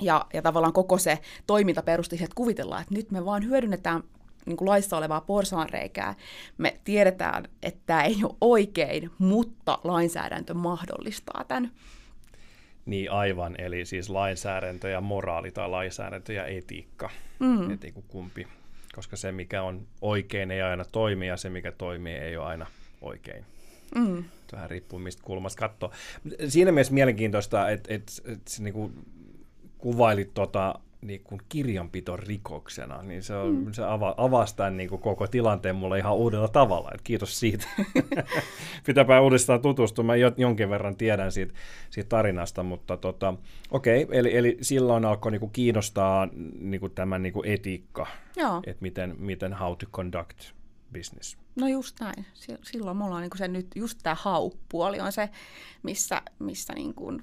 Ja, 0.00 0.26
ja 0.34 0.42
tavallaan 0.42 0.72
koko 0.72 0.98
se 0.98 1.18
toiminta 1.46 1.82
perusti 1.82 2.16
siihen, 2.16 2.24
että 2.24 2.34
kuvitellaan, 2.34 2.82
että 2.82 2.94
nyt 2.94 3.10
me 3.10 3.24
vaan 3.24 3.44
hyödynnetään 3.44 4.02
niin 4.46 4.56
kuin 4.56 4.68
laissa 4.68 4.96
olevaa 4.96 5.20
porsaanreikää. 5.20 6.14
Me 6.58 6.80
tiedetään, 6.84 7.44
että 7.62 7.80
tämä 7.86 8.04
ei 8.04 8.16
ole 8.22 8.36
oikein, 8.40 9.10
mutta 9.18 9.78
lainsäädäntö 9.84 10.54
mahdollistaa 10.54 11.44
tämän. 11.48 11.72
Niin 12.86 13.10
aivan, 13.10 13.54
eli 13.60 13.84
siis 13.84 14.10
lainsäädäntö 14.10 14.88
ja 14.88 15.00
moraali 15.00 15.50
tai 15.50 15.68
lainsäädäntö 15.68 16.32
ja 16.32 16.46
etiikka, 16.46 17.10
mm. 17.38 17.70
et 17.70 17.82
niin 17.82 18.04
kumpi 18.08 18.46
koska 18.98 19.16
se, 19.16 19.32
mikä 19.32 19.62
on 19.62 19.86
oikein, 20.00 20.50
ei 20.50 20.62
aina 20.62 20.84
toimi, 20.84 21.26
ja 21.26 21.36
se, 21.36 21.50
mikä 21.50 21.72
toimii, 21.72 22.14
ei 22.14 22.36
ole 22.36 22.46
aina 22.46 22.66
oikein. 23.00 23.44
Mm. 23.94 24.24
Vähän 24.52 24.70
riippuu, 24.70 24.98
mistä 24.98 25.22
kulmasta 25.24 25.68
katsoo. 25.68 25.92
Siinä 26.48 26.72
mielessä 26.72 26.94
mielenkiintoista, 26.94 27.70
että 27.70 27.94
et, 27.94 28.12
et, 28.24 28.32
et, 28.32 28.40
niin 28.58 29.04
kuvailit 29.78 30.34
tota, 30.34 30.74
niin 31.02 31.20
kuin 31.24 31.40
kirjanpiton 31.48 32.18
rikoksena, 32.18 33.02
niin 33.02 33.22
se, 33.22 33.34
on, 33.34 33.54
mm. 33.54 33.72
se 33.72 33.84
ava, 33.84 34.14
avasi 34.16 34.56
tämän 34.56 34.76
niin 34.76 34.88
kuin 34.88 35.00
koko 35.00 35.26
tilanteen 35.26 35.76
mulle 35.76 35.98
ihan 35.98 36.16
uudella 36.16 36.48
tavalla. 36.48 36.90
Et 36.94 37.02
kiitos 37.02 37.40
siitä. 37.40 37.66
Pitääpä 38.86 39.20
uudestaan 39.20 39.62
tutustua. 39.62 40.04
Mä 40.04 40.16
jonkin 40.16 40.70
verran 40.70 40.96
tiedän 40.96 41.32
siitä, 41.32 41.54
siitä 41.90 42.08
tarinasta, 42.08 42.62
mutta 42.62 42.96
tota, 42.96 43.34
okei, 43.70 44.02
okay, 44.02 44.18
eli, 44.18 44.36
eli 44.36 44.58
silloin 44.60 45.04
alkoi 45.04 45.32
niin 45.32 45.40
kuin 45.40 45.52
kiinnostaa 45.52 46.28
niin 46.58 46.80
kuin 46.80 46.92
tämä 46.92 47.18
niin 47.18 47.32
kuin 47.32 47.48
etiikka, 47.48 48.06
että 48.66 48.82
miten, 48.82 49.14
miten 49.18 49.52
how 49.52 49.76
to 49.76 49.86
conduct 49.92 50.38
business. 50.92 51.38
No 51.56 51.68
just 51.68 52.00
näin. 52.00 52.26
Silloin 52.62 52.96
mulla 52.96 53.14
on 53.14 53.22
niin 53.22 53.30
kuin 53.30 53.38
se 53.38 53.48
nyt, 53.48 53.66
just 53.74 53.98
tämä 54.02 54.16
how-puoli 54.24 55.00
on 55.00 55.12
se, 55.12 55.28
missä, 55.82 56.22
missä 56.38 56.72
niin 56.72 56.94
kuin 56.94 57.22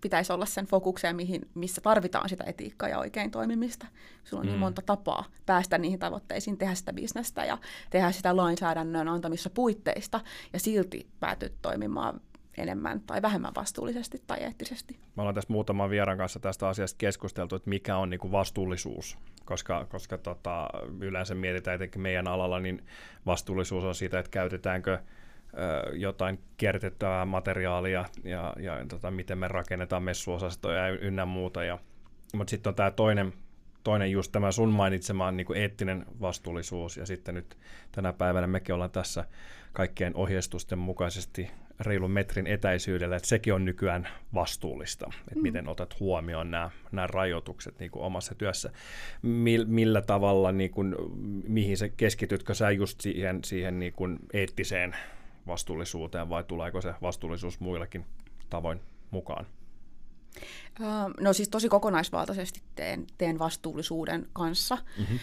pitäisi 0.00 0.32
olla 0.32 0.46
sen 0.46 0.66
fokukseen, 0.66 1.16
mihin, 1.16 1.48
missä 1.54 1.80
tarvitaan 1.80 2.28
sitä 2.28 2.44
etiikkaa 2.46 2.88
ja 2.88 2.98
oikein 2.98 3.30
toimimista. 3.30 3.86
Sulla 4.24 4.40
on 4.40 4.46
niin 4.46 4.52
mm. 4.52 4.54
niin 4.54 4.60
monta 4.60 4.82
tapaa 4.82 5.24
päästä 5.46 5.78
niihin 5.78 5.98
tavoitteisiin, 5.98 6.56
tehdä 6.56 6.74
sitä 6.74 6.92
bisnestä 6.92 7.44
ja 7.44 7.58
tehdä 7.90 8.12
sitä 8.12 8.36
lainsäädännön 8.36 9.08
antamissa 9.08 9.50
puitteista 9.50 10.20
ja 10.52 10.58
silti 10.58 11.06
päätyä 11.20 11.48
toimimaan 11.62 12.20
enemmän 12.58 13.00
tai 13.00 13.22
vähemmän 13.22 13.52
vastuullisesti 13.54 14.22
tai 14.26 14.38
eettisesti. 14.38 14.98
Me 15.16 15.22
ollaan 15.22 15.34
tässä 15.34 15.52
muutaman 15.52 15.90
vieran 15.90 16.18
kanssa 16.18 16.40
tästä 16.40 16.68
asiasta 16.68 16.98
keskusteltu, 16.98 17.56
että 17.56 17.70
mikä 17.70 17.96
on 17.96 18.10
niin 18.10 18.20
kuin 18.20 18.32
vastuullisuus, 18.32 19.18
koska, 19.44 19.84
koska 19.84 20.18
tota, 20.18 20.68
yleensä 21.00 21.34
mietitään 21.34 21.74
etenkin 21.74 22.02
meidän 22.02 22.28
alalla, 22.28 22.60
niin 22.60 22.84
vastuullisuus 23.26 23.84
on 23.84 23.94
siitä, 23.94 24.18
että 24.18 24.30
käytetäänkö 24.30 24.98
jotain 25.92 26.38
kiertettävää 26.56 27.24
materiaalia 27.24 28.04
ja, 28.24 28.54
ja 28.60 28.84
tota, 28.88 29.10
miten 29.10 29.38
me 29.38 29.48
rakennetaan 29.48 30.02
messuosastoja 30.02 30.88
ynnä 30.88 31.26
muuta. 31.26 31.64
Ja, 31.64 31.78
mutta 32.34 32.50
sitten 32.50 32.70
on 32.70 32.74
tämä 32.74 32.90
toinen, 32.90 33.32
toinen 33.84 34.10
just 34.10 34.32
tämä 34.32 34.52
sun 34.52 34.72
mainitsemaan 34.72 35.36
niin 35.36 35.56
eettinen 35.56 36.06
vastuullisuus 36.20 36.96
ja 36.96 37.06
sitten 37.06 37.34
nyt 37.34 37.56
tänä 37.92 38.12
päivänä 38.12 38.46
mekin 38.46 38.74
ollaan 38.74 38.90
tässä 38.90 39.24
kaikkien 39.72 40.16
ohjeistusten 40.16 40.78
mukaisesti 40.78 41.50
reilun 41.80 42.10
metrin 42.10 42.46
etäisyydellä, 42.46 43.16
että 43.16 43.28
sekin 43.28 43.54
on 43.54 43.64
nykyään 43.64 44.08
vastuullista, 44.34 45.06
että 45.18 45.34
mm. 45.34 45.42
miten 45.42 45.68
otat 45.68 46.00
huomioon 46.00 46.50
nämä, 46.50 46.70
nämä 46.92 47.06
rajoitukset 47.06 47.78
niin 47.78 47.90
kuin 47.90 48.02
omassa 48.02 48.34
työssä. 48.34 48.70
Mil, 49.22 49.64
millä 49.68 50.02
tavalla, 50.02 50.52
niin 50.52 50.70
kuin, 50.70 50.94
mihin 51.48 51.76
se 51.76 51.88
keskitytkö 51.88 52.54
sä 52.54 52.70
just 52.70 53.00
siihen, 53.00 53.44
siihen 53.44 53.78
niin 53.78 53.92
kuin 53.92 54.18
eettiseen 54.32 54.96
vastuullisuuteen 55.48 56.28
vai 56.28 56.44
tuleeko 56.44 56.80
se 56.80 56.94
vastuullisuus 57.02 57.60
muillakin 57.60 58.04
tavoin 58.50 58.80
mukaan? 59.10 59.46
No 61.20 61.32
siis 61.32 61.48
tosi 61.48 61.68
kokonaisvaltaisesti 61.68 62.62
teen, 62.74 63.06
teen 63.18 63.38
vastuullisuuden 63.38 64.28
kanssa. 64.32 64.78
Mm-hmm 64.98 65.18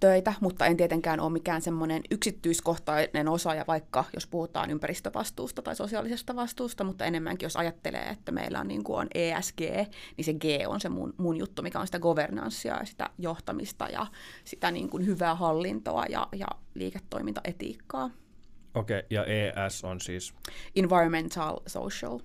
töitä, 0.00 0.34
mutta 0.40 0.66
en 0.66 0.76
tietenkään 0.76 1.20
ole 1.20 1.32
mikään 1.32 1.62
semmoinen 1.62 2.02
yksityiskohtainen 2.10 3.28
osaaja, 3.28 3.64
vaikka 3.68 4.04
jos 4.14 4.26
puhutaan 4.26 4.70
ympäristövastuusta 4.70 5.62
tai 5.62 5.76
sosiaalisesta 5.76 6.36
vastuusta, 6.36 6.84
mutta 6.84 7.04
enemmänkin 7.04 7.46
jos 7.46 7.56
ajattelee, 7.56 8.02
että 8.02 8.32
meillä 8.32 8.60
on, 8.60 8.68
niin 8.68 8.84
kuin 8.84 8.98
on 8.98 9.06
ESG, 9.14 9.60
niin 10.16 10.24
se 10.24 10.32
G 10.32 10.44
on 10.66 10.80
se 10.80 10.88
mun, 10.88 11.14
mun 11.16 11.36
juttu, 11.36 11.62
mikä 11.62 11.80
on 11.80 11.86
sitä 11.86 11.98
governanssia 11.98 12.76
ja 12.76 12.84
sitä 12.84 13.10
johtamista 13.18 13.88
ja 13.88 14.06
sitä 14.44 14.70
niin 14.70 14.88
kuin 14.88 15.06
hyvää 15.06 15.34
hallintoa 15.34 16.04
ja, 16.08 16.28
ja 16.32 16.46
liiketoimintaetiikkaa. 16.74 18.10
Okei, 18.74 18.98
okay, 18.98 19.06
ja 19.10 19.24
ES 19.24 19.84
on 19.84 20.00
siis? 20.00 20.34
Environmental, 20.76 21.60
social. 21.66 22.18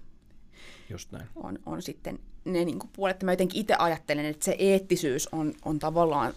Just 0.89 1.12
näin. 1.12 1.25
On, 1.35 1.59
on 1.65 1.81
sitten 1.81 2.19
ne 2.45 2.65
niin 2.65 2.79
kuin 2.79 2.89
puolet. 2.95 3.23
Mä 3.23 3.31
jotenkin 3.31 3.62
itse 3.62 3.75
ajattelen, 3.79 4.25
että 4.25 4.45
se 4.45 4.55
eettisyys 4.59 5.27
on, 5.31 5.53
on 5.65 5.79
tavallaan 5.79 6.33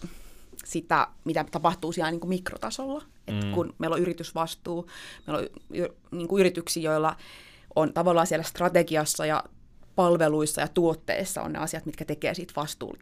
sitä, 0.65 1.07
mitä 1.23 1.45
tapahtuu 1.51 1.91
siellä 1.91 2.11
niin 2.11 2.19
kuin 2.19 2.29
mikrotasolla. 2.29 2.99
Mm. 2.99 3.39
Et 3.39 3.45
kun 3.53 3.73
meillä 3.77 3.93
on 3.93 4.01
yritysvastuu, 4.01 4.89
meillä 5.27 5.41
on 5.41 6.17
niin 6.17 6.27
kuin 6.27 6.39
yrityksiä, 6.39 6.91
joilla 6.91 7.15
on 7.75 7.93
tavallaan 7.93 8.27
siellä 8.27 8.43
strategiassa 8.43 9.25
ja 9.25 9.43
palveluissa 9.95 10.61
ja 10.61 10.67
tuotteissa 10.67 11.41
on 11.41 11.53
ne 11.53 11.59
asiat, 11.59 11.85
mitkä 11.85 12.05
tekee 12.05 12.33
siitä 12.33 12.53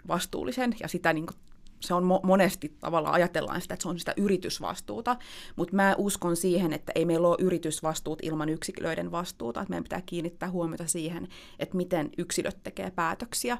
vastuullisen, 0.07 0.75
ja 0.79 0.87
sitä 0.87 1.13
niin 1.13 1.25
kuin 1.25 1.37
se 1.81 1.93
on 1.93 2.03
mo- 2.03 2.25
monesti 2.25 2.75
tavallaan 2.79 3.15
ajatellaan 3.15 3.61
sitä, 3.61 3.73
että 3.73 3.83
se 3.83 3.89
on 3.89 3.99
sitä 3.99 4.13
yritysvastuuta, 4.17 5.17
mutta 5.55 5.75
mä 5.75 5.95
uskon 5.97 6.35
siihen, 6.35 6.73
että 6.73 6.91
ei 6.95 7.05
meillä 7.05 7.27
ole 7.27 7.37
yritysvastuut 7.39 8.19
ilman 8.23 8.49
yksilöiden 8.49 9.11
vastuuta, 9.11 9.61
että 9.61 9.69
meidän 9.69 9.83
pitää 9.83 10.01
kiinnittää 10.05 10.49
huomiota 10.49 10.87
siihen, 10.87 11.27
että 11.59 11.77
miten 11.77 12.09
yksilöt 12.17 12.57
tekee 12.63 12.91
päätöksiä 12.91 13.57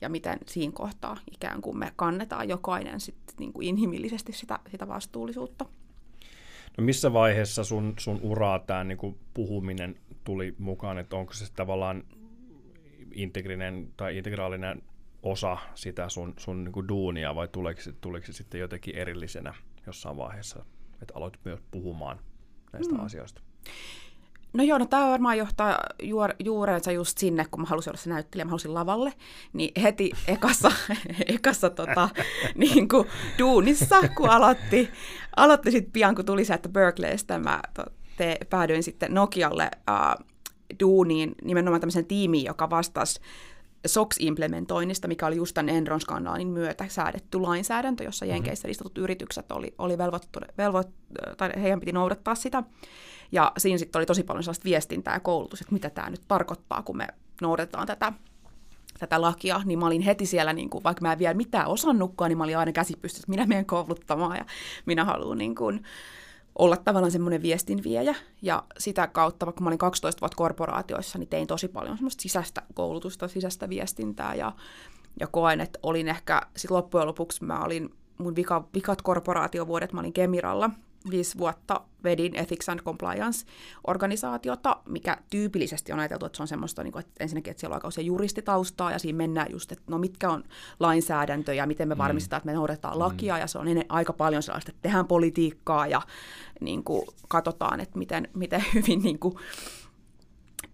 ja 0.00 0.08
miten 0.08 0.38
siinä 0.46 0.72
kohtaa 0.72 1.16
ikään 1.32 1.62
kuin 1.62 1.78
me 1.78 1.92
kannetaan 1.96 2.48
jokainen 2.48 3.00
sitten 3.00 3.34
niin 3.38 3.52
kuin 3.52 3.68
inhimillisesti 3.68 4.32
sitä, 4.32 4.58
sitä 4.70 4.88
vastuullisuutta. 4.88 5.64
No 6.78 6.84
missä 6.84 7.12
vaiheessa 7.12 7.64
sun, 7.64 7.94
sun 7.98 8.20
uraa 8.22 8.58
tämä 8.58 8.84
niin 8.84 9.18
puhuminen 9.34 9.96
tuli 10.24 10.54
mukaan, 10.58 10.98
että 10.98 11.16
onko 11.16 11.32
se 11.32 11.52
tavallaan 11.52 12.04
integrinen 13.14 13.88
tai 13.96 14.18
integraalinen 14.18 14.82
osa 15.22 15.58
sitä 15.74 16.08
sun, 16.08 16.34
sun 16.38 16.64
niin 16.64 16.72
kuin 16.72 16.88
duunia 16.88 17.34
vai 17.34 17.48
tuleeko, 17.48 17.80
tuleeko 18.00 18.26
se 18.26 18.32
sitten 18.32 18.60
jotenkin 18.60 18.96
erillisenä 18.96 19.54
jossain 19.86 20.16
vaiheessa, 20.16 20.64
että 21.02 21.14
aloit 21.16 21.38
myös 21.44 21.60
puhumaan 21.70 22.20
näistä 22.72 22.94
mm. 22.94 23.04
asioista? 23.04 23.42
No 24.52 24.64
joo, 24.64 24.78
no 24.78 24.86
tämä 24.86 25.10
varmaan 25.10 25.38
johtaa 25.38 25.78
juor, 26.02 26.34
juurensa 26.38 26.92
just 26.92 27.18
sinne, 27.18 27.46
kun 27.50 27.60
mä 27.60 27.66
halusin 27.66 27.90
olla 27.90 27.98
se 27.98 28.10
näyttelijä, 28.10 28.44
mä 28.44 28.50
halusin 28.50 28.74
lavalle, 28.74 29.12
niin 29.52 29.82
heti 29.82 30.10
ekassa, 30.28 30.72
ekassa 31.36 31.70
tota, 31.70 32.08
niin 32.54 32.88
kuin 32.88 33.08
duunissa, 33.38 33.96
kun 34.16 34.30
aloitti, 34.30 34.90
aloitti 35.36 35.70
sitten 35.70 35.92
pian, 35.92 36.14
kun 36.14 36.24
tuli 36.24 36.44
sieltä 36.44 36.68
Berkeleystä, 36.68 37.38
mä 37.38 37.60
to, 37.74 37.84
te, 38.16 38.38
päädyin 38.50 38.82
sitten 38.82 39.14
Nokialle 39.14 39.70
uh, 39.90 40.26
duuniin 40.80 41.34
nimenomaan 41.44 41.80
tämmöisen 41.80 42.06
tiimiin, 42.06 42.44
joka 42.44 42.70
vastasi 42.70 43.20
SOX-implementoinnista, 43.86 45.08
mikä 45.08 45.26
oli 45.26 45.36
just 45.36 45.54
tämän 45.54 45.74
Enron-skandaalin 45.74 46.46
myötä 46.46 46.84
säädetty 46.88 47.40
lainsäädäntö, 47.40 48.04
jossa 48.04 48.24
mm-hmm. 48.24 48.34
Jenkeissä 48.34 48.68
listatut 48.68 48.98
yritykset 48.98 49.52
oli, 49.52 49.74
oli 49.78 49.98
velvoittu, 49.98 50.40
velvoit, 50.58 50.88
tai 51.36 51.50
heidän 51.62 51.80
piti 51.80 51.92
noudattaa 51.92 52.34
sitä. 52.34 52.62
Ja 53.32 53.52
siinä 53.58 53.78
sitten 53.78 53.98
oli 53.98 54.06
tosi 54.06 54.22
paljon 54.22 54.42
sellaista 54.42 54.64
viestintää 54.64 55.14
ja 55.14 55.20
koulutus, 55.20 55.60
että 55.60 55.72
mitä 55.72 55.90
tämä 55.90 56.10
nyt 56.10 56.22
tarkoittaa, 56.28 56.82
kun 56.82 56.96
me 56.96 57.08
noudatetaan 57.40 57.86
tätä, 57.86 58.12
tätä 58.98 59.20
lakia, 59.20 59.60
niin 59.64 59.78
mä 59.78 59.86
olin 59.86 60.02
heti 60.02 60.26
siellä, 60.26 60.52
niin 60.52 60.70
kuin, 60.70 60.84
vaikka 60.84 61.02
mä 61.02 61.12
en 61.12 61.18
vielä 61.18 61.34
mitään 61.34 61.66
osannutkaan, 61.66 62.28
niin 62.28 62.38
mä 62.38 62.44
olin 62.44 62.58
aina 62.58 62.72
käsipystyssä, 62.72 63.24
että 63.24 63.30
minä 63.30 63.46
menen 63.46 63.66
kouluttamaan 63.66 64.36
ja 64.36 64.44
minä 64.86 65.04
haluan 65.04 65.38
niin 65.38 65.54
kuin, 65.54 65.82
olla 66.58 66.76
tavallaan 66.76 67.12
semmoinen 67.12 67.42
viestinviejä. 67.42 68.14
Ja 68.42 68.64
sitä 68.78 69.06
kautta, 69.06 69.46
vaikka 69.46 69.62
mä 69.62 69.68
olin 69.68 69.78
12 69.78 70.20
vuotta 70.20 70.36
korporaatioissa, 70.36 71.18
niin 71.18 71.28
tein 71.28 71.46
tosi 71.46 71.68
paljon 71.68 71.96
semmoista 71.96 72.22
sisäistä 72.22 72.62
koulutusta, 72.74 73.28
sisäistä 73.28 73.68
viestintää 73.68 74.34
ja, 74.34 74.52
ja 75.20 75.26
koen, 75.26 75.60
että 75.60 75.78
olin 75.82 76.08
ehkä 76.08 76.42
sit 76.56 76.70
loppujen 76.70 77.06
lopuksi, 77.06 77.44
mä 77.44 77.64
olin 77.64 77.94
mun 78.18 78.36
vika, 78.36 78.68
vikat 78.74 79.02
korporaatiovuodet, 79.02 79.92
mä 79.92 80.00
olin 80.00 80.12
Kemiralla– 80.12 80.70
viisi 81.10 81.38
vuotta 81.38 81.80
vedin 82.04 82.36
Ethics 82.36 82.68
and 82.68 82.80
Compliance-organisaatiota, 82.80 84.76
mikä 84.88 85.16
tyypillisesti 85.30 85.92
on 85.92 85.98
ajateltu, 85.98 86.26
että 86.26 86.36
se 86.36 86.42
on 86.42 86.48
semmoista, 86.48 86.82
niin 86.82 86.92
kuin, 86.92 87.00
että 87.00 87.24
ensinnäkin, 87.24 87.50
että 87.50 87.60
siellä 87.60 87.74
on 87.74 87.76
aika 87.76 87.88
usein 87.88 88.06
juristitaustaa, 88.06 88.92
ja 88.92 88.98
siinä 88.98 89.16
mennään 89.16 89.46
just, 89.50 89.72
että 89.72 89.84
no 89.86 89.98
mitkä 89.98 90.30
on 90.30 90.44
lainsäädäntö, 90.80 91.54
ja 91.54 91.66
miten 91.66 91.88
me 91.88 91.94
mm. 91.94 91.98
varmistetaan, 91.98 92.38
että 92.38 92.46
me 92.46 92.52
noudatetaan 92.52 92.98
lakia, 92.98 93.34
mm. 93.34 93.40
ja 93.40 93.46
se 93.46 93.58
on 93.58 93.68
ennen, 93.68 93.86
aika 93.88 94.12
paljon 94.12 94.42
sellaista, 94.42 94.70
että 94.70 94.82
tehdään 94.82 95.06
politiikkaa, 95.06 95.86
ja 95.86 96.02
niin 96.60 96.84
kuin, 96.84 97.06
katsotaan, 97.28 97.80
että 97.80 97.98
miten, 97.98 98.28
miten 98.34 98.64
hyvin 98.74 99.02
niin 99.02 99.18
kuin, 99.18 99.34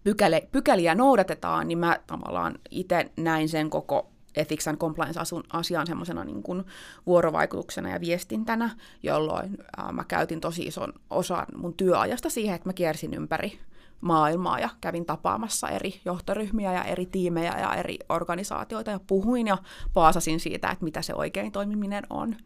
pykäle, 0.05 0.49
pykäliä 0.53 0.95
noudatetaan, 0.95 1.69
niin 1.69 1.79
mä 1.79 2.01
tavallaan 2.07 2.59
itse 2.71 3.11
näin 3.17 3.49
sen 3.49 3.71
koko 3.71 4.11
ethics 4.39 4.69
and 4.69 4.79
compliance-asian 4.79 5.87
semmoisena 5.87 6.25
niin 6.25 6.43
kuin 6.43 6.65
vuorovaikutuksena 7.07 7.91
ja 7.91 8.01
viestintänä, 8.01 8.71
jolloin 9.03 9.59
ää, 9.77 9.93
mä 9.93 10.05
käytin 10.05 10.41
tosi 10.41 10.63
ison 10.63 10.93
osan 11.11 11.47
mun 11.57 11.75
työajasta 11.75 12.31
siihen, 12.31 12.55
että 12.55 12.69
mä 12.69 12.73
kiersin 12.73 13.15
ympäri 13.15 13.59
maailmaa 14.01 14.59
ja 14.59 14.69
kävin 14.81 15.07
tapaamassa 15.07 15.69
eri 15.69 16.01
johtoryhmiä 16.05 16.73
ja 16.73 16.85
eri 16.85 17.07
tiimejä 17.07 17.55
ja 17.59 17.75
eri 17.75 17.99
organisaatioita 18.09 18.91
ja 18.91 19.01
puhuin 19.07 19.47
ja 19.47 19.59
paasasin 19.95 20.41
siitä, 20.41 20.71
että 20.71 20.85
mitä 20.85 21.03
se 21.03 21.15
oikein 21.15 21.53
toimiminen 21.53 22.05
on. 22.11 22.37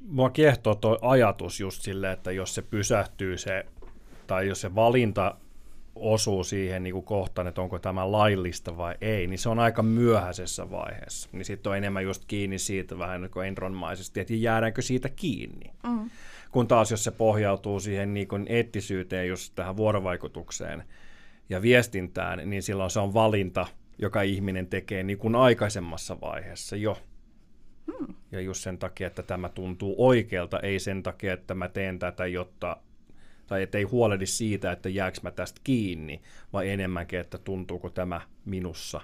Mua 0.00 0.30
kiehtoo 0.30 0.74
tuo 0.74 0.98
ajatus 1.02 1.60
just 1.60 1.82
silleen, 1.82 2.12
että 2.12 2.32
jos 2.32 2.54
se 2.54 2.62
pysähtyy 2.62 3.38
se, 3.38 3.66
tai 4.26 4.48
jos 4.48 4.60
se 4.60 4.74
valinta 4.74 5.34
osuu 6.00 6.44
siihen 6.44 6.82
niin 6.82 6.92
kuin 6.92 7.04
kohtaan, 7.04 7.46
että 7.46 7.60
onko 7.60 7.78
tämä 7.78 8.12
laillista 8.12 8.76
vai 8.76 8.94
ei, 9.00 9.26
niin 9.26 9.38
se 9.38 9.48
on 9.48 9.58
aika 9.58 9.82
myöhäisessä 9.82 10.70
vaiheessa. 10.70 11.28
Niin 11.32 11.44
sitten 11.44 11.70
on 11.70 11.76
enemmän 11.76 12.04
just 12.04 12.24
kiinni 12.26 12.58
siitä 12.58 12.98
vähän 12.98 13.20
niin 13.20 13.30
kuin 13.30 13.48
Enronmaisesti, 13.48 14.20
että 14.20 14.34
jäädäänkö 14.34 14.82
siitä 14.82 15.08
kiinni. 15.08 15.70
Mm. 15.86 16.10
Kun 16.50 16.68
taas 16.68 16.90
jos 16.90 17.04
se 17.04 17.10
pohjautuu 17.10 17.80
siihen 17.80 18.14
niin 18.14 18.28
kuin 18.28 18.46
eettisyyteen, 18.48 19.28
just 19.28 19.52
tähän 19.54 19.76
vuorovaikutukseen 19.76 20.84
ja 21.48 21.62
viestintään, 21.62 22.50
niin 22.50 22.62
silloin 22.62 22.90
se 22.90 23.00
on 23.00 23.14
valinta, 23.14 23.66
joka 23.98 24.22
ihminen 24.22 24.66
tekee 24.66 25.02
niin 25.02 25.18
kuin 25.18 25.34
aikaisemmassa 25.34 26.20
vaiheessa 26.20 26.76
jo. 26.76 26.98
Hmm. 27.86 28.14
Ja 28.32 28.40
just 28.40 28.62
sen 28.62 28.78
takia, 28.78 29.06
että 29.06 29.22
tämä 29.22 29.48
tuntuu 29.48 29.94
oikealta, 29.98 30.60
ei 30.60 30.78
sen 30.78 31.02
takia, 31.02 31.32
että 31.32 31.54
mä 31.54 31.68
teen 31.68 31.98
tätä, 31.98 32.26
jotta 32.26 32.76
tai 33.48 33.62
ettei 33.62 33.82
huolehdi 33.82 34.26
siitä, 34.26 34.72
että 34.72 34.88
jääkö 34.88 35.20
mä 35.22 35.30
tästä 35.30 35.60
kiinni, 35.64 36.22
vai 36.52 36.70
enemmänkin, 36.70 37.18
että 37.18 37.38
tuntuuko 37.38 37.90
tämä 37.90 38.20
minussa 38.44 39.00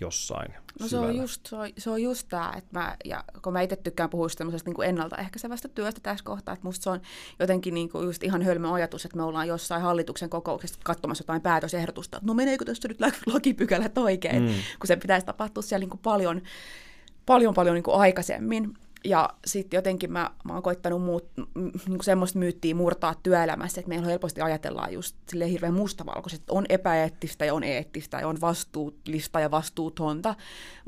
jossain 0.00 0.54
No 0.80 0.88
se 0.88 0.98
on 0.98 1.16
just, 1.16 1.46
se 1.46 1.56
on, 1.56 1.68
se 1.78 1.90
on 1.90 2.02
just 2.02 2.28
tämä, 2.28 2.52
että 2.56 2.80
mä, 2.80 2.96
ja 3.04 3.24
kun 3.42 3.52
mä 3.52 3.60
itse 3.60 3.76
tykkään 3.76 4.10
puhua 4.10 4.28
semmoisesta 4.28 4.70
niin 4.70 4.88
ennaltaehkäisevästä 4.88 5.68
työstä 5.68 6.00
tässä 6.00 6.24
kohtaa, 6.24 6.54
että 6.54 6.66
musta 6.66 6.82
se 6.82 6.90
on 6.90 7.00
jotenkin 7.38 7.74
niin 7.74 7.88
kuin 7.88 8.04
just 8.04 8.22
ihan 8.22 8.42
hölmö 8.42 8.72
ajatus, 8.72 9.04
että 9.04 9.16
me 9.16 9.22
ollaan 9.22 9.48
jossain 9.48 9.82
hallituksen 9.82 10.30
kokouksessa 10.30 10.80
katsomassa 10.84 11.22
jotain 11.22 11.42
päätösehdotusta, 11.42 12.16
että 12.16 12.26
no 12.26 12.34
meneekö 12.34 12.64
tässä 12.64 12.88
nyt 12.88 12.98
lakipykälät 13.26 13.98
oikein, 13.98 14.42
mm. 14.42 14.48
kun 14.78 14.86
se 14.86 14.96
pitäisi 14.96 15.26
tapahtua 15.26 15.62
siellä 15.62 15.82
niin 15.82 15.90
kuin 15.90 16.00
paljon, 16.02 16.42
paljon, 17.26 17.54
paljon 17.54 17.74
niin 17.74 17.84
kuin 17.84 17.96
aikaisemmin. 17.96 18.74
Ja 19.06 19.30
sitten 19.46 19.78
jotenkin 19.78 20.12
mä, 20.12 20.30
mä 20.44 20.52
oon 20.52 20.62
koittanut 20.62 21.02
muut, 21.02 21.30
niin 21.56 22.02
semmoista 22.02 22.38
myyttiä 22.38 22.74
murtaa 22.74 23.14
työelämässä, 23.22 23.80
että 23.80 23.88
meillä 23.88 24.06
helposti 24.06 24.40
ajatellaan 24.40 24.92
just 24.92 25.16
silleen 25.28 25.50
hirveän 25.50 25.74
mustavalkoisesti, 25.74 26.42
että 26.42 26.52
on 26.52 26.66
epäeettistä 26.68 27.44
ja 27.44 27.54
on 27.54 27.64
eettistä 27.64 28.20
ja 28.20 28.28
on 28.28 28.40
vastuullista 28.40 29.40
ja 29.40 29.50
vastuutonta, 29.50 30.34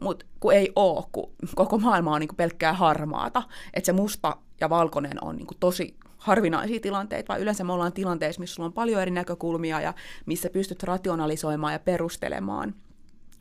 mutta 0.03 0.27
kun 0.41 0.53
ei 0.53 0.73
oo, 0.77 1.09
kun 1.13 1.31
koko 1.55 1.79
maailma 1.79 2.15
on 2.15 2.21
niin 2.21 2.37
pelkkää 2.37 2.73
harmaata, 2.73 3.43
että 3.75 3.87
se 3.87 3.93
musta 3.93 4.37
ja 4.61 4.71
valkoinen 4.71 5.25
on 5.25 5.37
niin 5.37 5.47
tosi 5.61 5.97
harvinaisia 6.19 6.81
tilanteita, 6.81 7.29
vaan 7.29 7.41
yleensä 7.41 7.65
me 7.65 7.73
ollaan 7.73 7.93
tilanteissa, 7.93 8.41
missä 8.41 8.55
sulla 8.55 8.67
on 8.67 8.73
paljon 8.73 9.03
eri 9.03 9.11
näkökulmia 9.11 9.81
ja 9.81 9.95
missä 10.27 10.51
pystyt 10.51 10.83
rationalisoimaan 10.83 11.73
ja 11.73 11.79
perustelemaan– 11.79 12.75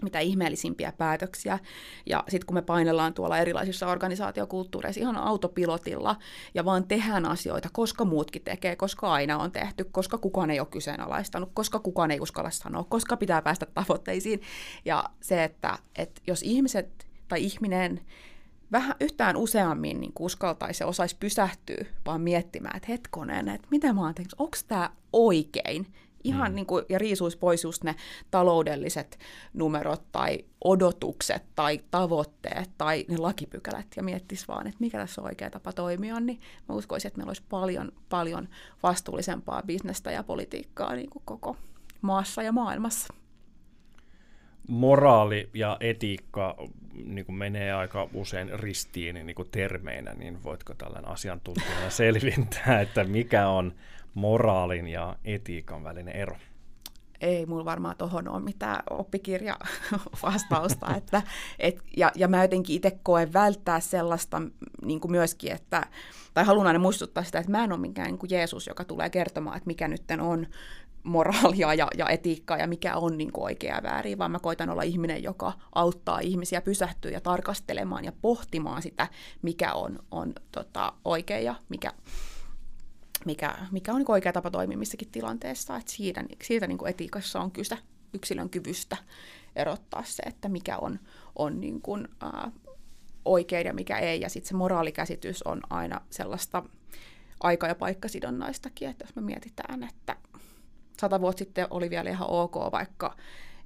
mitä 0.04 0.20
ihmeellisimpiä 0.20 0.94
päätöksiä. 0.98 1.60
Ja 2.06 2.24
sitten 2.28 2.46
kun 2.46 2.54
me 2.54 2.62
painellaan 2.62 3.14
tuolla 3.14 3.38
erilaisissa 3.38 3.88
organisaatiokulttuureissa 3.88 5.02
ihan 5.02 5.18
autopilotilla 5.18 6.16
ja 6.54 6.66
vaan 6.66 6.84
tehdään 6.84 7.26
asioita, 7.26 7.70
koska 7.72 8.06
muutkin 8.06 8.42
tekee, 8.42 8.76
koska 8.76 9.12
aina 9.12 9.38
on 9.38 9.52
tehty, 9.52 9.84
koska 9.84 10.18
kukaan 10.18 10.52
ei 10.52 10.60
ole 10.60 10.68
kyseenalaistanut, 10.72 11.50
koska 11.54 11.80
kukaan 11.80 12.12
ei 12.12 12.20
uskalla 12.20 12.50
sanoa, 12.50 12.84
koska 12.84 13.18
pitää 13.18 13.42
päästä 13.42 13.66
tavoitteisiin. 13.66 14.42
Ja 14.86 15.04
se, 15.22 15.44
että, 15.44 15.78
että 15.96 16.22
jos 16.28 16.44
ihmiset 16.44 17.08
tai 17.28 17.44
ihminen 17.44 18.02
vähän 18.72 18.96
yhtään 19.00 19.38
useammin 19.38 20.00
niin 20.00 20.12
uskaltaisi 20.20 20.84
ja 20.84 20.88
osaisi 20.88 21.16
pysähtyä 21.20 21.86
vaan 22.06 22.22
miettimään, 22.22 22.78
että 22.78 22.92
hetkonen, 22.92 23.50
että 23.50 23.68
mitä 23.72 23.94
mä 23.94 24.02
oon 24.02 24.16
tehnyt, 24.16 24.36
onko 24.38 24.58
tämä 24.68 24.90
oikein? 25.14 25.88
Ihan 26.28 26.52
mm. 26.52 26.56
niin 26.56 26.66
kuin, 26.66 26.86
ja 26.90 27.00
riisuisi 27.00 27.38
pois 27.38 27.64
just 27.64 27.84
ne 27.84 27.96
taloudelliset 28.32 29.20
numerot 29.54 30.02
tai 30.12 30.40
odotukset 30.64 31.44
tai 31.56 31.80
tavoitteet 31.92 32.70
tai 32.78 33.06
ne 33.08 33.18
lakipykälät 33.18 33.88
ja 33.96 34.04
miettisi 34.04 34.48
vaan, 34.48 34.68
että 34.68 34.78
mikä 34.80 34.98
tässä 34.98 35.22
on 35.22 35.28
oikea 35.28 35.50
tapa 35.50 35.74
toimia, 35.74 36.20
niin 36.20 36.40
mä 36.70 36.76
uskoisin, 36.76 37.08
että 37.08 37.18
meillä 37.18 37.30
olisi 37.30 37.44
paljon, 37.50 37.92
paljon 38.10 38.50
vastuullisempaa 38.84 39.62
bisnestä 39.66 40.12
ja 40.12 40.24
politiikkaa 40.24 40.96
niin 40.96 41.10
kuin 41.10 41.24
koko 41.26 41.58
maassa 42.02 42.44
ja 42.44 42.52
maailmassa 42.52 43.14
moraali 44.68 45.50
ja 45.54 45.78
etiikka 45.80 46.56
niin 47.06 47.26
kuin 47.26 47.36
menee 47.36 47.74
aika 47.74 48.10
usein 48.14 48.60
ristiin 48.60 49.16
niin 49.16 49.36
kuin 49.36 49.50
termeinä, 49.52 50.14
niin 50.14 50.44
voitko 50.44 50.74
tällainen 50.74 51.12
asiantuntijana 51.12 51.90
selvintää, 52.04 52.82
että 52.82 53.04
mikä 53.04 53.48
on 53.48 53.74
moraalin 54.18 54.88
ja 54.88 55.16
etiikan 55.26 55.84
välinen 55.84 56.16
ero? 56.16 56.36
Ei 57.22 57.46
mulla 57.46 57.66
varmaan 57.66 57.98
tuohon 57.98 58.30
ole 58.30 58.40
mitään 58.40 58.84
oppikirja-vastausta. 58.90 60.94
että, 60.98 61.22
et, 61.60 61.82
ja, 61.98 62.12
ja 62.16 62.28
mä 62.28 62.44
jotenkin 62.44 62.76
itse 62.76 63.00
koen 63.04 63.34
välttää 63.34 63.80
sellaista 63.80 64.42
niin 64.86 65.00
kuin 65.00 65.12
myöskin, 65.12 65.52
että, 65.52 65.86
tai 66.34 66.44
haluan 66.44 66.68
aina 66.68 66.80
muistuttaa 66.80 67.24
sitä, 67.24 67.40
että 67.40 67.52
mä 67.52 67.64
en 67.64 67.72
ole 67.72 67.80
mikään 67.80 68.08
niin 68.08 68.18
kuin 68.18 68.30
Jeesus, 68.32 68.68
joka 68.68 68.84
tulee 68.84 69.10
kertomaan, 69.10 69.58
että 69.58 69.68
mikä 69.68 69.88
nyt 69.88 70.04
on 70.22 70.48
moraalia 71.04 71.74
ja, 71.74 71.88
ja 71.98 72.10
etiikkaa 72.10 72.58
ja 72.58 72.68
mikä 72.68 72.96
on 72.96 73.18
niin 73.18 73.32
oikea 73.34 73.76
ja 73.76 73.84
väärin, 73.84 74.18
vaan 74.18 74.32
mä 74.32 74.40
koitan 74.40 74.70
olla 74.70 74.82
ihminen, 74.82 75.24
joka 75.24 75.54
auttaa 75.76 76.20
ihmisiä 76.20 76.62
pysähtyä 76.62 77.12
ja 77.12 77.22
tarkastelemaan 77.22 78.06
ja 78.06 78.12
pohtimaan 78.22 78.82
sitä, 78.82 79.08
mikä 79.42 79.74
on, 79.74 80.00
on 80.12 80.34
tota, 80.52 80.94
oikea 81.06 81.40
ja 81.40 81.56
mikä, 81.70 81.92
mikä, 83.26 83.56
mikä 83.72 83.92
on 83.92 83.98
niin 83.98 84.12
oikea 84.12 84.34
tapa 84.34 84.52
toimia 84.52 84.78
missäkin 84.78 85.12
tilanteessa. 85.12 85.78
Et 85.78 85.88
siitä 85.88 86.24
siitä 86.44 86.68
niin 86.68 86.78
kuin 86.78 86.90
etiikassa 86.90 87.40
on 87.40 87.52
kyse 87.52 87.78
yksilön 88.14 88.50
kyvystä 88.50 88.98
erottaa 89.56 90.04
se, 90.04 90.24
että 90.24 90.50
mikä 90.50 90.78
on, 90.78 91.00
on 91.36 91.62
niin 91.62 91.82
kuin, 91.82 92.08
ää, 92.22 92.52
oikein 93.26 93.68
ja 93.68 93.74
mikä 93.74 94.00
ei. 94.00 94.22
Ja 94.22 94.30
sitten 94.30 94.50
se 94.50 94.56
moraalikäsitys 94.56 95.44
on 95.44 95.62
aina 95.70 96.02
sellaista 96.10 96.64
aika- 97.40 97.68
ja 97.68 97.76
paikkasidonnaistakin, 97.76 98.90
että 98.90 99.04
jos 99.06 99.16
me 99.16 99.22
mietitään, 99.22 99.84
että 99.84 100.16
sata 101.00 101.22
vuotta 101.22 101.40
sitten 101.40 101.68
oli 101.70 101.90
vielä 101.90 102.10
ihan 102.10 102.30
ok 102.30 102.56
vaikka 102.72 103.16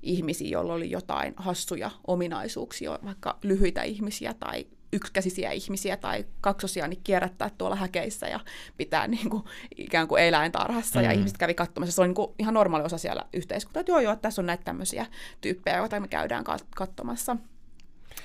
ihmisiä, 0.02 0.50
joilla 0.50 0.74
oli 0.74 0.92
jotain 0.92 1.34
hassuja 1.38 1.92
ominaisuuksia, 2.08 3.00
vaikka 3.06 3.38
lyhyitä 3.44 3.84
ihmisiä 3.84 4.34
tai 4.34 4.68
yksikäsisiä 4.94 5.52
ihmisiä 5.52 5.98
tai 5.98 6.26
kaksosia 6.42 6.88
niin 6.88 7.02
kierrättää 7.04 7.50
tuolla 7.58 7.76
häkeissä 7.76 8.28
ja 8.28 8.40
pitää 8.78 9.08
niin 9.08 9.30
kuin, 9.30 9.44
ikään 9.78 10.08
kuin 10.08 10.24
eläintarhassa 10.24 11.00
mm. 11.00 11.06
ja 11.06 11.12
ihmiset 11.12 11.38
kävi 11.38 11.54
katsomassa. 11.54 11.96
Se 11.96 12.02
on 12.02 12.08
niin 12.08 12.16
kuin 12.16 12.32
ihan 12.40 12.54
normaali 12.54 12.86
osa 12.86 12.98
siellä 12.98 13.26
yhteiskuntaa, 13.34 13.80
että 13.80 13.92
joo 13.92 14.00
joo, 14.00 14.16
tässä 14.16 14.42
on 14.42 14.46
näitä 14.46 14.64
tämmöisiä 14.64 15.06
tyyppejä, 15.42 15.78
joita 15.78 16.00
me 16.00 16.08
käydään 16.08 16.44
katsomassa. 16.76 17.38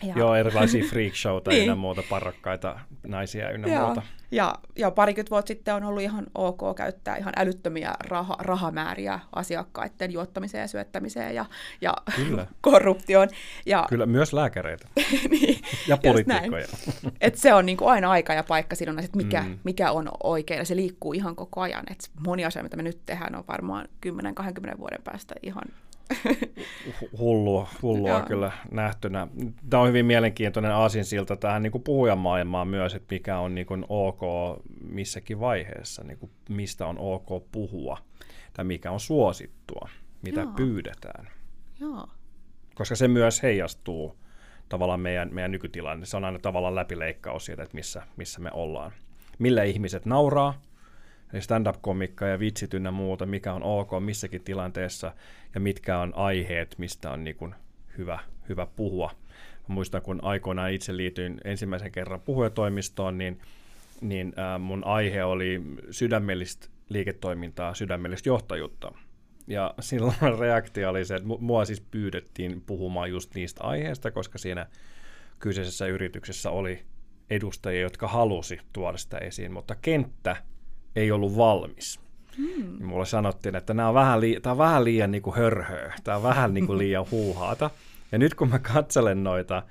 Ja... 0.02 0.14
Joo, 0.16 0.34
erilaisia 0.34 0.84
freak 0.90 1.14
showta 1.14 1.50
niin. 1.50 1.62
ynnä 1.62 1.74
muuta, 1.74 2.02
parrakkaita 2.10 2.80
naisia 3.06 3.50
ynnä 3.50 3.68
Joo. 3.68 3.86
muuta. 3.86 4.02
Ja, 4.30 4.54
ja 4.76 4.90
parikymmentä 4.90 5.30
vuotta 5.30 5.48
sitten 5.48 5.74
on 5.74 5.84
ollut 5.84 6.02
ihan 6.02 6.26
ok 6.34 6.76
käyttää 6.76 7.16
ihan 7.16 7.32
älyttömiä 7.36 7.94
raha, 8.00 8.36
rahamääriä 8.38 9.20
asiakkaiden 9.32 10.12
juottamiseen 10.12 10.60
ja 10.60 10.68
syöttämiseen 10.68 11.34
ja, 11.34 11.44
ja 11.80 11.94
Kyllä. 12.16 12.46
korruptioon. 12.60 13.28
Ja, 13.66 13.86
Kyllä, 13.88 14.06
myös 14.06 14.32
lääkäreitä. 14.32 14.88
niin, 15.30 15.62
ja 15.88 15.96
poliitikkoja. 15.96 16.66
Et 17.20 17.34
se 17.34 17.54
on 17.54 17.66
niin 17.66 17.76
kuin 17.76 17.90
aina 17.90 18.10
aika 18.10 18.34
ja 18.34 18.44
paikka 18.44 18.76
sidonnaiset, 18.76 19.08
että 19.08 19.24
mikä, 19.24 19.42
mm. 19.42 19.58
mikä 19.64 19.90
on 19.90 20.08
oikein, 20.22 20.58
ja 20.58 20.64
se 20.64 20.76
liikkuu 20.76 21.12
ihan 21.12 21.36
koko 21.36 21.60
ajan. 21.60 21.84
Et 21.90 22.10
moni 22.26 22.44
asia, 22.44 22.62
mitä 22.62 22.76
me 22.76 22.82
nyt 22.82 22.98
tehdään, 23.06 23.34
on 23.34 23.44
varmaan 23.48 23.88
10-20 24.06 24.78
vuoden 24.78 25.02
päästä 25.04 25.34
ihan 25.42 25.64
hullua, 27.18 27.68
hullua 27.82 28.20
kyllä 28.20 28.52
nähtynä. 28.70 29.28
Tämä 29.70 29.82
on 29.82 29.88
hyvin 29.88 30.06
mielenkiintoinen 30.06 30.72
aasinsilta 30.72 31.36
tähän 31.36 31.62
niin 31.62 31.82
puhujamaailmaan 31.84 32.68
myös, 32.68 32.94
että 32.94 33.14
mikä 33.14 33.38
on 33.38 33.54
niin 33.54 33.66
kuin 33.66 33.84
ok 33.88 34.20
missäkin 34.80 35.40
vaiheessa, 35.40 36.04
niin 36.04 36.18
kuin 36.18 36.30
mistä 36.48 36.86
on 36.86 36.98
ok 36.98 37.50
puhua, 37.52 37.98
tai 38.52 38.64
mikä 38.64 38.90
on 38.90 39.00
suosittua, 39.00 39.88
mitä 40.22 40.40
Joo. 40.40 40.52
pyydetään. 40.56 41.28
Joo. 41.80 42.08
Koska 42.74 42.96
se 42.96 43.08
myös 43.08 43.42
heijastuu 43.42 44.16
tavallaan 44.68 45.00
meidän, 45.00 45.28
meidän 45.32 45.50
nykytilanne. 45.50 46.06
Se 46.06 46.16
on 46.16 46.24
aina 46.24 46.38
tavallaan 46.38 46.74
läpileikkaus 46.74 47.44
siitä, 47.44 47.62
että 47.62 47.74
missä, 47.74 48.02
missä 48.16 48.40
me 48.40 48.50
ollaan. 48.52 48.92
Millä 49.38 49.62
ihmiset 49.62 50.06
nauraa, 50.06 50.60
stand-up-komikka 51.40 52.26
ja 52.26 52.38
vitsit 52.38 52.74
ynnä 52.74 52.90
muuta, 52.90 53.26
mikä 53.26 53.52
on 53.52 53.62
ok 53.62 53.90
missäkin 54.00 54.44
tilanteessa 54.44 55.12
ja 55.54 55.60
mitkä 55.60 55.98
on 55.98 56.12
aiheet, 56.16 56.74
mistä 56.78 57.10
on 57.10 57.24
niin 57.24 57.36
kuin 57.36 57.54
hyvä, 57.98 58.18
hyvä 58.48 58.66
puhua. 58.76 59.10
Mä 59.68 59.74
muistan, 59.74 60.02
kun 60.02 60.18
aikoinaan 60.22 60.72
itse 60.72 60.96
liityin 60.96 61.40
ensimmäisen 61.44 61.92
kerran 61.92 62.20
puhujatoimistoon, 62.20 63.18
niin, 63.18 63.40
niin 64.00 64.34
mun 64.58 64.84
aihe 64.84 65.24
oli 65.24 65.62
sydämellistä 65.90 66.68
liiketoimintaa, 66.88 67.74
sydämellistä 67.74 68.28
johtajuutta. 68.28 68.92
Ja 69.46 69.74
silloin 69.80 70.16
reaktio 70.40 70.90
oli 70.90 71.04
se, 71.04 71.14
että 71.14 71.28
mua 71.38 71.64
siis 71.64 71.80
pyydettiin 71.80 72.62
puhumaan 72.66 73.10
just 73.10 73.34
niistä 73.34 73.64
aiheista, 73.64 74.10
koska 74.10 74.38
siinä 74.38 74.66
kyseisessä 75.38 75.86
yrityksessä 75.86 76.50
oli 76.50 76.82
edustajia, 77.30 77.80
jotka 77.80 78.08
halusi 78.08 78.60
tuoda 78.72 78.98
sitä 78.98 79.18
esiin, 79.18 79.52
mutta 79.52 79.74
kenttä 79.74 80.36
ei 80.96 81.12
ollut 81.12 81.36
valmis. 81.36 82.00
Hmm. 82.36 82.46
Niin 82.46 82.84
mulle 82.84 83.06
sanottiin, 83.06 83.56
että 83.56 83.74
nämä 83.74 83.88
on 83.88 83.94
vähän, 83.94 84.20
lii- 84.20 84.40
tämä 84.40 84.52
on 84.52 84.58
vähän 84.58 84.84
liian 84.84 85.10
niin 85.10 85.22
kuin 85.22 85.36
hörhöä, 85.36 85.94
tämä 86.04 86.16
on 86.16 86.22
vähän 86.22 86.54
niin 86.54 86.66
kuin 86.66 86.78
liian 86.82 87.06
huuhaata. 87.10 87.70
Ja 88.12 88.18
nyt 88.18 88.34
kun 88.34 88.48
mä 88.48 88.58
katselen 88.58 89.24
noita, 89.24 89.62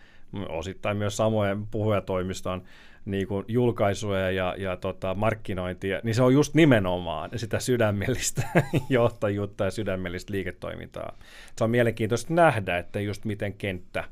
osittain 0.49 0.97
myös 0.97 1.17
samojen 1.17 1.65
puhujatoimiston 1.65 2.63
niin 3.05 3.27
kuin 3.27 3.45
julkaisuja 3.47 4.31
ja, 4.31 4.55
ja 4.57 4.77
tota, 4.77 5.13
markkinointia, 5.13 5.99
niin 6.03 6.15
se 6.15 6.23
on 6.23 6.33
just 6.33 6.53
nimenomaan 6.53 7.29
sitä 7.35 7.59
sydämellistä 7.59 8.47
johtajuutta 8.89 9.65
ja 9.65 9.71
sydämellistä 9.71 10.33
liiketoimintaa. 10.33 11.17
Se 11.57 11.63
on 11.63 11.69
mielenkiintoista 11.69 12.33
nähdä, 12.33 12.77
että 12.77 12.99
just 12.99 13.25
miten 13.25 13.53
kenttä, 13.53 14.03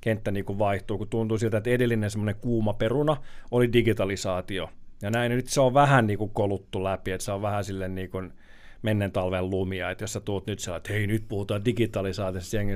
kenttä 0.00 0.30
niin 0.30 0.44
kuin 0.44 0.58
vaihtuu, 0.58 0.98
kun 0.98 1.08
tuntuu 1.08 1.38
siltä, 1.38 1.56
että 1.56 1.70
edellinen 1.70 2.10
semmoinen 2.10 2.36
kuuma 2.40 2.72
peruna 2.72 3.16
oli 3.50 3.72
digitalisaatio– 3.72 4.70
ja 5.02 5.10
näin 5.10 5.32
nyt 5.32 5.48
se 5.48 5.60
on 5.60 5.74
vähän 5.74 6.06
niin 6.06 6.18
kuin 6.18 6.30
koluttu 6.30 6.84
läpi, 6.84 7.12
että 7.12 7.24
se 7.24 7.32
on 7.32 7.42
vähän 7.42 7.64
sille 7.64 7.88
niin 7.88 8.10
kuin 8.10 8.32
menneen 8.82 9.12
talven 9.12 9.50
lumia, 9.50 9.90
että 9.90 10.04
jos 10.04 10.12
sä 10.12 10.20
tuut 10.20 10.46
nyt 10.46 10.58
sillä, 10.58 10.76
että 10.76 10.92
hei 10.92 11.06
nyt 11.06 11.24
puhutaan 11.28 11.64
digitalisaatiosta, 11.64 12.56
jengi 12.56 12.72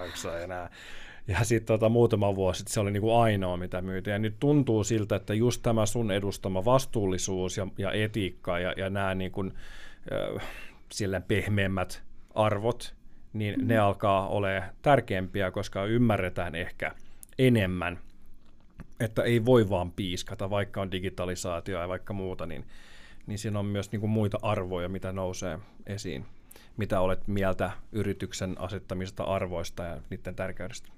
jaksaa 0.00 0.38
enää. 0.38 0.70
Ja 1.28 1.44
sitten 1.44 1.66
tota, 1.66 1.88
muutama 1.88 2.36
vuosi 2.36 2.58
sitten 2.58 2.72
se 2.72 2.80
oli 2.80 2.90
niin 2.90 3.00
kuin 3.00 3.16
ainoa, 3.16 3.56
mitä 3.56 3.82
myytiin. 3.82 4.12
Ja 4.12 4.18
nyt 4.18 4.36
tuntuu 4.40 4.84
siltä, 4.84 5.16
että 5.16 5.34
just 5.34 5.62
tämä 5.62 5.86
sun 5.86 6.10
edustama 6.10 6.64
vastuullisuus 6.64 7.56
ja, 7.56 7.66
ja 7.78 7.92
etiikka 7.92 8.58
ja, 8.58 8.74
ja 8.76 8.90
nämä 8.90 9.14
niin 9.14 9.32
kuin, 9.32 9.52
äh, 11.12 11.22
pehmeämmät 11.28 12.02
arvot, 12.34 12.94
niin 13.32 13.54
mm-hmm. 13.54 13.68
ne 13.68 13.78
alkaa 13.78 14.28
olemaan 14.28 14.70
tärkeämpiä, 14.82 15.50
koska 15.50 15.84
ymmärretään 15.84 16.54
ehkä 16.54 16.92
enemmän– 17.38 17.98
että 19.04 19.22
ei 19.22 19.44
voi 19.44 19.68
vaan 19.70 19.92
piiskata, 19.92 20.50
vaikka 20.50 20.80
on 20.80 20.90
digitalisaatio 20.90 21.80
ja 21.80 21.88
vaikka 21.88 22.12
muuta, 22.12 22.46
niin, 22.46 22.64
niin 23.26 23.38
siinä 23.38 23.58
on 23.58 23.66
myös 23.66 23.92
niin 23.92 24.00
kuin 24.00 24.10
muita 24.10 24.38
arvoja, 24.42 24.88
mitä 24.88 25.12
nousee 25.12 25.58
esiin. 25.86 26.26
Mitä 26.76 27.00
olet 27.00 27.28
mieltä 27.28 27.70
yrityksen 27.92 28.60
asettamista 28.60 29.24
arvoista 29.24 29.82
ja 29.82 30.00
niiden 30.10 30.34
tärkeydestä? 30.34 30.88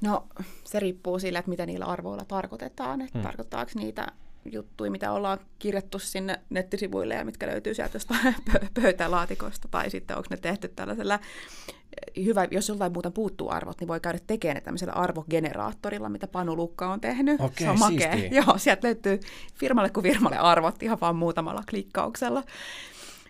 No 0.00 0.26
se 0.64 0.80
riippuu 0.80 1.18
sillä, 1.18 1.38
että 1.38 1.48
mitä 1.50 1.66
niillä 1.66 1.84
arvoilla 1.84 2.24
tarkoitetaan. 2.24 3.00
Että 3.00 3.18
hmm. 3.18 3.22
Tarkoittaako 3.22 3.70
niitä 3.74 4.06
juttuja, 4.44 4.90
mitä 4.90 5.12
ollaan 5.12 5.38
kirjattu 5.58 5.98
sinne 5.98 6.40
nettisivuille 6.50 7.14
ja 7.14 7.24
mitkä 7.24 7.46
löytyy 7.46 7.74
sieltä 7.74 7.96
jostain 7.96 8.34
pöytälaatikosta, 8.82 9.68
tai 9.70 9.90
sitten 9.90 10.16
onko 10.16 10.26
ne 10.30 10.36
tehty 10.36 10.68
tällaisella 10.68 11.18
hyvä, 12.24 12.48
jos 12.50 12.68
jollain 12.68 12.92
muuta 12.92 13.10
puuttuu 13.10 13.50
arvot, 13.50 13.80
niin 13.80 13.88
voi 13.88 14.00
käydä 14.00 14.18
tekemään 14.26 14.54
ne 14.54 14.60
tämmöisellä 14.60 14.92
arvogeneraattorilla, 14.92 16.08
mitä 16.08 16.26
Panu 16.26 16.56
Lukka 16.56 16.92
on 16.92 17.00
tehnyt. 17.00 17.40
Okei, 17.40 17.64
se 17.66 17.70
on 17.70 17.78
makea. 17.78 18.14
Joo, 18.46 18.58
sieltä 18.58 18.86
löytyy 18.86 19.20
firmalle 19.54 19.90
kuin 19.90 20.04
firmalle 20.04 20.38
arvot 20.38 20.82
ihan 20.82 20.98
vaan 21.00 21.16
muutamalla 21.16 21.62
klikkauksella. 21.70 22.42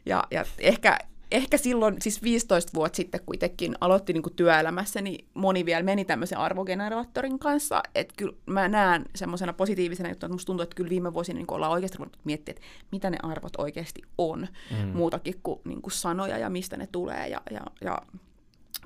Ja, 0.06 0.24
ja 0.30 0.44
ehkä, 0.58 0.98
ehkä 1.30 1.56
silloin, 1.56 1.96
siis 2.00 2.22
15 2.22 2.72
vuotta 2.74 2.96
sitten, 2.96 3.20
kun 3.26 3.34
itsekin 3.34 3.74
aloitti 3.80 4.12
niin 4.12 4.22
kuin 4.22 4.34
työelämässä, 4.34 5.00
niin 5.00 5.28
moni 5.34 5.66
vielä 5.66 5.82
meni 5.82 6.04
tämmöisen 6.04 6.38
arvogeneraattorin 6.38 7.38
kanssa. 7.38 7.82
Että 7.94 8.14
kyllä 8.16 8.32
mä 8.46 8.68
näen 8.68 9.04
semmoisena 9.14 9.52
positiivisena 9.52 10.08
juttuna, 10.08 10.26
että 10.26 10.34
musta 10.34 10.46
tuntuu, 10.46 10.62
että 10.62 10.76
kyllä 10.76 10.90
viime 10.90 11.14
vuosina 11.14 11.38
niin 11.38 11.50
ollaan 11.50 11.72
oikeasti 11.72 11.98
ruvennut 11.98 12.24
miettiä, 12.24 12.52
että 12.52 12.62
mitä 12.92 13.10
ne 13.10 13.18
arvot 13.22 13.56
oikeasti 13.58 14.02
on, 14.18 14.48
mm. 14.70 14.88
muutakin 14.88 15.34
kuin, 15.42 15.60
niin 15.64 15.82
kuin 15.82 15.92
sanoja 15.92 16.38
ja 16.38 16.50
mistä 16.50 16.76
ne 16.76 16.88
tulee. 16.92 17.28
Ja, 17.28 17.40
ja, 17.50 17.60
ja 17.80 17.98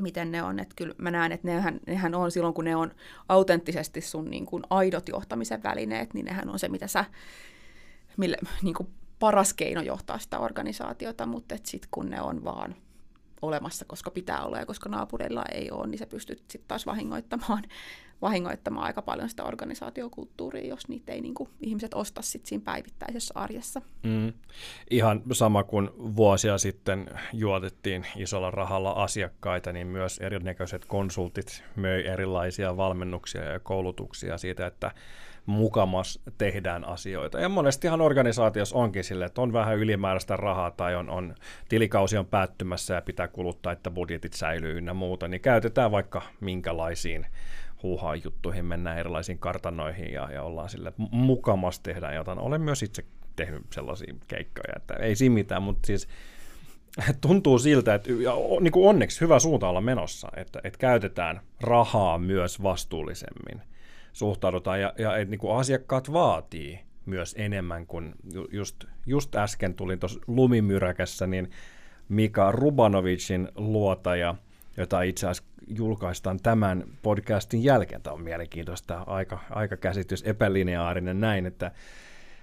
miten 0.01 0.33
ne 0.33 0.43
on. 0.43 0.59
Että 0.59 0.75
kyllä 0.77 0.95
mä 0.99 1.11
näen, 1.11 1.33
että 1.33 1.49
nehän, 1.49 1.81
nehän 1.87 2.15
on 2.15 2.31
silloin, 2.31 2.55
kun 2.55 2.65
ne 2.65 2.77
on 2.77 2.91
autenttisesti 3.29 4.01
sun 4.01 4.31
niin 4.31 4.47
kuin 4.47 4.63
aidot 4.71 5.09
johtamisen 5.09 5.63
välineet, 5.63 6.15
niin 6.15 6.27
nehän 6.27 6.49
on 6.49 6.59
se, 6.59 6.69
mitä 6.69 6.87
sä, 6.87 7.05
mille, 8.17 8.37
niin 8.63 8.75
kuin 8.75 8.89
paras 9.25 9.55
keino 9.55 9.83
johtaa 9.83 10.19
sitä 10.19 10.39
organisaatiota, 10.39 11.27
mutta 11.27 11.55
sitten 11.65 11.89
kun 11.91 12.11
ne 12.11 12.21
on 12.21 12.45
vaan 12.45 12.75
olemassa, 13.43 13.85
koska 13.85 14.11
pitää 14.11 14.45
olla 14.45 14.59
ja 14.59 14.67
koska 14.67 14.89
naapureilla 14.89 15.45
ei 15.53 15.71
ole, 15.71 15.87
niin 15.87 15.99
se 15.99 16.07
pystyt 16.07 16.39
sitten 16.39 16.69
taas 16.69 16.87
vahingoittamaan, 16.87 17.63
vahingoittamaan 18.23 18.87
aika 18.87 19.03
paljon 19.03 19.29
sitä 19.29 19.45
organisaatiokulttuuria, 19.45 20.69
jos 20.69 20.89
niitä 20.89 21.13
ei 21.13 21.21
niin 21.21 21.35
kuin, 21.35 21.49
ihmiset 21.61 21.95
osta 21.95 22.23
sit 22.23 22.47
siinä 22.47 22.65
päivittäisessä 22.65 23.35
arjessa. 23.37 23.83
Mm. 24.03 24.33
Ihan 24.91 25.23
sama 25.33 25.65
kuin 25.65 25.91
vuosia 25.97 26.59
sitten 26.59 27.11
juotettiin 27.33 28.07
isolla 28.17 28.51
rahalla 28.51 28.91
asiakkaita, 28.91 29.73
niin 29.73 29.87
myös 29.87 30.19
erinäköiset 30.19 30.85
konsultit 30.85 31.65
möi 31.77 32.07
erilaisia 32.07 32.77
valmennuksia 32.77 33.45
ja 33.45 33.61
koulutuksia 33.61 34.39
siitä, 34.39 34.67
että 34.67 34.91
mukamas 35.47 36.21
tehdään 36.39 36.85
asioita. 36.85 37.41
Ja 37.41 37.49
monestihan 37.49 38.01
organisaatiossa 38.01 38.77
onkin 38.77 39.05
sille, 39.05 39.25
että 39.25 39.41
on 39.41 39.53
vähän 39.53 39.77
ylimääräistä 39.77 40.37
rahaa 40.37 40.71
tai 40.71 40.95
on, 40.95 41.11
on 41.11 41.35
tilikausi 41.69 42.17
on 42.17 42.27
päättymässä 42.27 42.95
ja 42.95 43.03
pitää 43.03 43.29
kuluttaa, 43.29 43.73
että 43.73 43.91
budjetit 43.91 44.33
säilyy 44.33 44.79
ynnä 44.79 44.95
muuta, 44.95 45.29
niin 45.29 45.41
käytetään 45.41 45.91
vaikka 45.91 46.23
minkälaisiin 46.41 47.27
huuhaa 47.83 48.15
juttuihin, 48.15 48.65
mennään 48.65 48.99
erilaisiin 48.99 49.39
kartanoihin 49.39 50.13
ja, 50.13 50.29
ja 50.33 50.43
ollaan 50.43 50.69
sille, 50.69 50.93
mukamas 51.11 51.81
tehdään 51.81 52.15
jotain. 52.15 52.39
Olen 52.39 52.61
myös 52.61 52.83
itse 52.83 53.05
tehnyt 53.37 53.63
sellaisia 53.71 54.15
keikkoja, 54.29 54.75
että 54.77 54.95
ei 54.95 55.17
siinä 55.17 55.35
mitään, 55.35 55.63
mutta 55.63 55.87
siis 55.87 56.09
tuntuu 57.21 57.59
siltä, 57.59 57.95
että 57.95 58.13
ja 58.13 58.35
niin 58.61 58.73
kuin 58.73 58.89
onneksi 58.89 59.21
hyvä 59.21 59.39
suunta 59.39 59.69
olla 59.69 59.81
menossa, 59.81 60.29
että, 60.37 60.61
että 60.65 60.79
käytetään 60.79 61.41
rahaa 61.61 62.19
myös 62.19 62.63
vastuullisemmin– 62.63 63.63
suhtaudutaan 64.15 64.81
ja, 64.81 64.93
ja 64.99 65.17
että 65.17 65.31
niin 65.31 65.57
asiakkaat 65.57 66.13
vaatii 66.13 66.81
myös 67.07 67.35
enemmän 67.39 67.87
kuin 67.87 68.15
just, 68.51 68.85
just 69.07 69.35
äsken 69.35 69.75
tulin 69.75 69.99
tuossa 69.99 70.21
lumimyräkässä, 70.27 71.27
niin 71.27 71.51
Mika 72.09 72.53
Rubanovicin 72.53 73.49
luotaja, 73.57 74.35
jota 74.77 75.03
itse 75.03 75.27
asiassa 75.27 75.51
julkaistaan 75.69 76.41
tämän 76.43 76.85
podcastin 77.03 77.65
jälkeen. 77.65 78.03
Tämä 78.03 78.15
on 78.15 78.23
mielenkiintoista, 78.23 79.05
aika, 79.07 79.39
aika 79.51 79.77
käsitys, 79.77 80.23
epälineaarinen 80.23 81.21
näin, 81.21 81.47
että, 81.47 81.71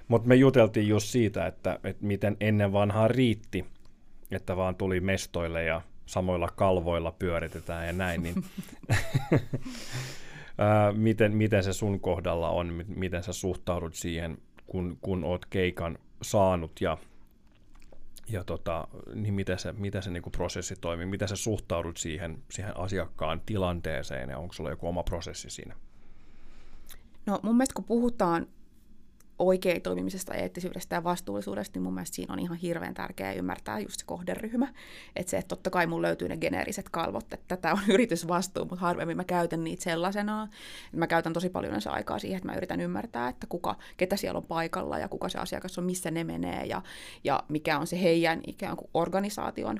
mutta 0.07 0.27
me 0.27 0.35
juteltiin 0.35 0.87
just 0.87 1.07
siitä, 1.07 1.47
että, 1.47 1.79
että 1.83 2.05
miten 2.05 2.37
ennen 2.39 2.73
vanhaa 2.73 3.07
riitti, 3.07 3.65
että 4.31 4.55
vaan 4.57 4.75
tuli 4.75 4.99
mestoille 4.99 5.63
ja 5.63 5.81
samoilla 6.05 6.49
kalvoilla 6.55 7.11
pyöritetään 7.11 7.87
ja 7.87 7.93
näin, 7.93 8.23
niin 8.23 8.35
ää, 10.61 10.91
miten, 10.91 11.35
miten 11.35 11.63
se 11.63 11.73
sun 11.73 11.99
kohdalla 11.99 12.49
on, 12.49 12.83
miten 12.87 13.23
sä 13.23 13.33
suhtaudut 13.33 13.95
siihen, 13.95 14.37
kun, 14.67 14.97
kun 15.01 15.23
oot 15.23 15.45
keikan 15.45 15.97
saanut? 16.21 16.81
Ja, 16.81 16.97
ja 18.29 18.43
tota, 18.43 18.87
niin 19.15 19.33
miten 19.33 19.59
se, 19.59 19.73
miten 19.73 20.03
se 20.03 20.11
niin 20.11 20.23
kuin 20.23 20.31
prosessi 20.31 20.75
toimii, 20.81 21.05
miten 21.05 21.27
sä 21.27 21.35
suhtaudut 21.35 21.97
siihen, 21.97 22.43
siihen 22.51 22.77
asiakkaan 22.77 23.41
tilanteeseen? 23.45 24.29
Ja 24.29 24.37
onko 24.37 24.53
sulla 24.53 24.69
joku 24.69 24.87
oma 24.87 25.03
prosessi 25.03 25.49
siinä? 25.49 25.75
No 27.25 27.39
mun 27.43 27.57
mielestä 27.57 27.73
kun 27.73 27.83
puhutaan 27.83 28.47
oikein 29.41 29.81
toimimisesta, 29.81 30.33
eettisyydestä 30.33 30.95
ja 30.95 31.03
vastuullisuudesta, 31.03 31.77
niin 31.77 31.83
mun 31.83 31.93
mielestä 31.93 32.15
siinä 32.15 32.33
on 32.33 32.39
ihan 32.39 32.57
hirveän 32.57 32.93
tärkeää 32.93 33.33
ymmärtää 33.33 33.79
just 33.79 33.99
se 33.99 34.05
kohderyhmä. 34.05 34.67
Että 35.15 35.29
se, 35.29 35.37
että 35.37 35.47
totta 35.47 35.69
kai 35.69 35.87
mun 35.87 36.01
löytyy 36.01 36.29
ne 36.29 36.37
geneeriset 36.37 36.89
kalvot, 36.89 37.33
että 37.33 37.45
tätä 37.47 37.73
on 37.73 37.79
yritysvastuu, 37.93 38.65
mutta 38.65 38.81
harvemmin 38.81 39.17
mä 39.17 39.23
käytän 39.23 39.63
niitä 39.63 39.83
sellaisenaan. 39.83 40.49
Mä 40.91 41.07
käytän 41.07 41.33
tosi 41.33 41.49
paljon 41.49 41.81
se 41.81 41.89
aikaa 41.89 42.19
siihen, 42.19 42.37
että 42.37 42.49
mä 42.49 42.55
yritän 42.55 42.81
ymmärtää, 42.81 43.29
että 43.29 43.47
kuka, 43.47 43.75
ketä 43.97 44.17
siellä 44.17 44.37
on 44.37 44.43
paikalla 44.43 44.99
ja 44.99 45.07
kuka 45.07 45.29
se 45.29 45.39
asiakas 45.39 45.77
on, 45.77 45.83
missä 45.83 46.11
ne 46.11 46.23
menee 46.23 46.65
ja, 46.65 46.81
ja 47.23 47.43
mikä 47.47 47.79
on 47.79 47.87
se 47.87 48.01
heidän 48.01 48.41
ikään 48.47 48.77
kuin 48.77 48.89
organisaation 48.93 49.79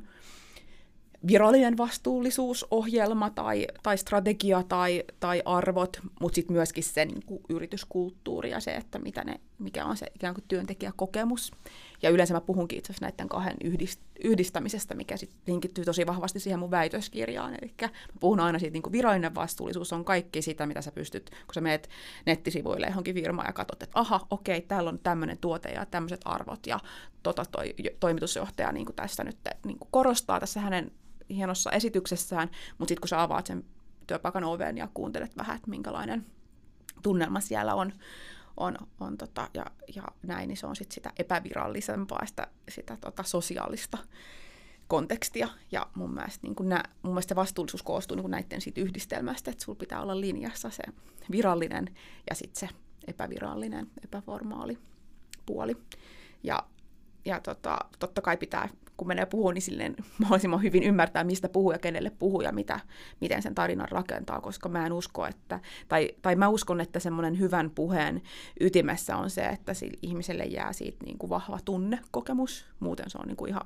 virallinen 1.28 1.78
vastuullisuusohjelma 1.78 3.30
tai, 3.30 3.68
tai 3.84 3.98
strategia 3.98 4.64
tai, 4.64 5.04
tai 5.20 5.42
arvot, 5.46 6.00
mutta 6.22 6.36
sitten 6.36 6.56
myöskin 6.56 6.84
se 6.84 7.06
niin 7.06 7.26
kuin 7.26 7.42
yrityskulttuuri 7.50 8.50
ja 8.50 8.60
se, 8.60 8.72
että 8.72 9.00
mitä 9.00 9.24
ne, 9.24 9.40
mikä 9.60 9.86
on 9.86 9.98
se 9.98 10.06
ikään 10.16 10.34
kuin 10.34 10.46
työntekijäkokemus. 10.48 11.52
Ja 12.02 12.10
yleensä 12.10 12.34
mä 12.34 12.42
puhunkin 12.42 12.78
itse 12.78 12.92
asiassa 12.92 13.06
näiden 13.06 13.30
kahden 13.30 13.58
yhdist, 13.64 14.02
yhdistämisestä, 14.24 14.96
mikä 14.96 15.18
sitten 15.18 15.40
linkittyy 15.48 15.86
tosi 15.86 16.06
vahvasti 16.06 16.40
siihen 16.40 16.60
mun 16.60 16.72
väitöskirjaan. 16.72 17.54
Eli 17.62 17.74
mä 17.82 17.90
puhun 18.20 18.40
aina 18.40 18.60
siitä, 18.60 18.74
niin 18.74 18.84
kuin 18.84 18.94
virallinen 18.94 19.36
vastuullisuus 19.36 19.94
on 19.94 20.06
kaikki 20.06 20.42
sitä, 20.42 20.66
mitä 20.66 20.82
sä 20.82 20.92
pystyt, 20.92 21.30
kun 21.30 21.54
sä 21.54 21.62
meet 21.62 21.90
nettisivuille 22.26 22.88
johonkin 22.88 23.16
firmaan 23.16 23.48
ja 23.48 23.54
katsot, 23.54 23.84
että 23.84 24.00
aha, 24.00 24.28
okei, 24.30 24.62
täällä 24.62 24.90
on 24.90 25.00
tämmöinen 25.04 25.38
tuote 25.38 25.70
ja 25.70 25.86
tämmöiset 25.86 26.22
arvot 26.26 26.68
ja 26.68 26.80
tota 27.24 27.46
toi, 27.52 27.74
toimitusjohtaja 28.00 28.72
niin 28.72 28.86
kuin 28.86 28.96
tässä 28.96 29.24
nyt 29.24 29.38
niin 29.66 29.80
kuin 29.80 29.90
korostaa 29.92 30.40
tässä 30.40 30.60
hänen 30.60 30.92
hienossa 31.36 31.72
esityksessään, 31.72 32.50
mutta 32.78 32.92
sitten 32.92 33.02
kun 33.02 33.08
sä 33.08 33.22
avaat 33.22 33.48
sen 33.48 33.66
työpaikan 34.08 34.44
oven 34.44 34.78
ja 34.78 34.90
kuuntelet 34.94 35.38
vähän, 35.38 35.56
että 35.56 35.70
minkälainen 35.70 36.26
tunnelma 37.02 37.40
siellä 37.40 37.76
on, 37.76 37.94
on, 38.58 38.78
on 39.00 39.18
tota, 39.18 39.50
ja, 39.54 39.66
ja 39.96 40.04
näin, 40.24 40.48
niin 40.48 40.58
se 40.58 40.68
on 40.68 40.76
sitten 40.76 40.96
sitä 40.96 41.12
epävirallisempaa, 41.20 42.26
sitä, 42.26 42.48
sitä 42.70 42.98
tota, 43.02 43.24
sosiaalista 43.24 43.98
kontekstia. 44.88 45.48
Ja 45.72 45.88
mun 45.96 46.14
mielestä, 46.14 46.48
niin 46.48 46.70
nä, 46.70 46.84
mun 47.02 47.14
mielestä 47.14 47.32
se 47.32 47.36
vastuullisuus 47.36 47.84
koostuu 47.84 48.18
niin 48.18 48.32
näiden 48.32 48.62
siitä 48.62 48.82
yhdistelmästä, 48.82 49.52
että 49.52 49.64
sulla 49.64 49.80
pitää 49.80 50.02
olla 50.02 50.22
linjassa 50.22 50.70
se 50.70 50.84
virallinen 51.32 51.96
ja 52.30 52.36
sitten 52.36 52.60
se 52.60 52.76
epävirallinen, 53.08 53.88
epäformaali 54.04 54.78
puoli. 55.46 55.78
Ja, 56.44 56.64
ja 57.26 57.40
tota, 57.40 57.78
totta 58.00 58.22
kai 58.22 58.38
pitää 58.38 58.70
kun 59.02 59.08
menee 59.08 59.26
puhua, 59.26 59.54
niin 59.54 59.62
silleen 59.62 59.96
mahdollisimman 60.20 60.62
hyvin 60.62 60.84
ymmärtää, 60.84 61.24
mistä 61.24 61.50
puhuu 61.50 61.72
ja 61.72 61.80
kenelle 61.80 62.10
puhuu 62.10 62.42
ja 62.42 62.52
mitä, 62.52 62.80
miten 63.22 63.42
sen 63.42 63.56
tarinan 63.56 63.88
rakentaa, 63.92 64.42
koska 64.42 64.70
mä 64.70 64.86
en 64.86 64.94
usko, 64.94 65.26
että, 65.26 65.60
tai, 65.88 66.10
tai 66.22 66.36
mä 66.36 66.48
uskon, 66.48 66.82
että 66.82 67.00
semmoinen 67.00 67.40
hyvän 67.40 67.70
puheen 67.70 68.22
ytimessä 68.60 69.18
on 69.18 69.30
se, 69.30 69.46
että 69.46 69.74
sille 69.74 69.98
ihmiselle 70.02 70.44
jää 70.44 70.74
siitä 70.74 71.06
niin 71.06 71.18
kuin 71.18 71.30
vahva 71.30 71.60
tunnekokemus, 71.66 72.66
muuten 72.80 73.10
se 73.10 73.18
on 73.18 73.28
niin 73.28 73.38
kuin 73.38 73.50
ihan 73.50 73.62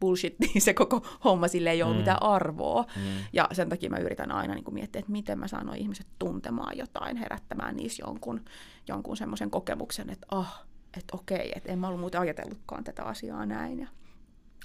bullshit, 0.00 0.38
niin 0.44 0.60
se 0.60 0.74
koko 0.74 1.06
homma 1.24 1.48
sille 1.48 1.70
ei 1.70 1.82
ole 1.82 1.92
mm. 1.92 1.98
mitään 1.98 2.22
arvoa. 2.22 2.82
Mm. 2.96 3.02
Ja 3.32 3.48
sen 3.52 3.68
takia 3.68 3.90
mä 3.90 3.98
yritän 3.98 4.32
aina 4.32 4.54
niin 4.54 4.64
kuin 4.64 4.74
miettiä, 4.74 5.00
että 5.00 5.12
miten 5.12 5.38
mä 5.38 5.48
saan 5.48 5.76
ihmiset 5.76 6.06
tuntemaan 6.18 6.78
jotain, 6.78 7.16
herättämään 7.16 7.76
niissä 7.76 8.02
jonkun, 8.06 8.40
jonkun 8.88 9.16
semmoisen 9.16 9.50
kokemuksen, 9.50 10.10
että 10.10 10.26
ah, 10.30 10.64
että 10.96 11.16
okei, 11.16 11.52
että 11.56 11.72
en 11.72 11.78
mä 11.78 11.86
ollut 11.86 12.00
muuten 12.00 12.20
ajatellutkaan 12.20 12.84
tätä 12.84 13.02
asiaa 13.02 13.46
näin. 13.46 13.80
Ja 13.80 13.88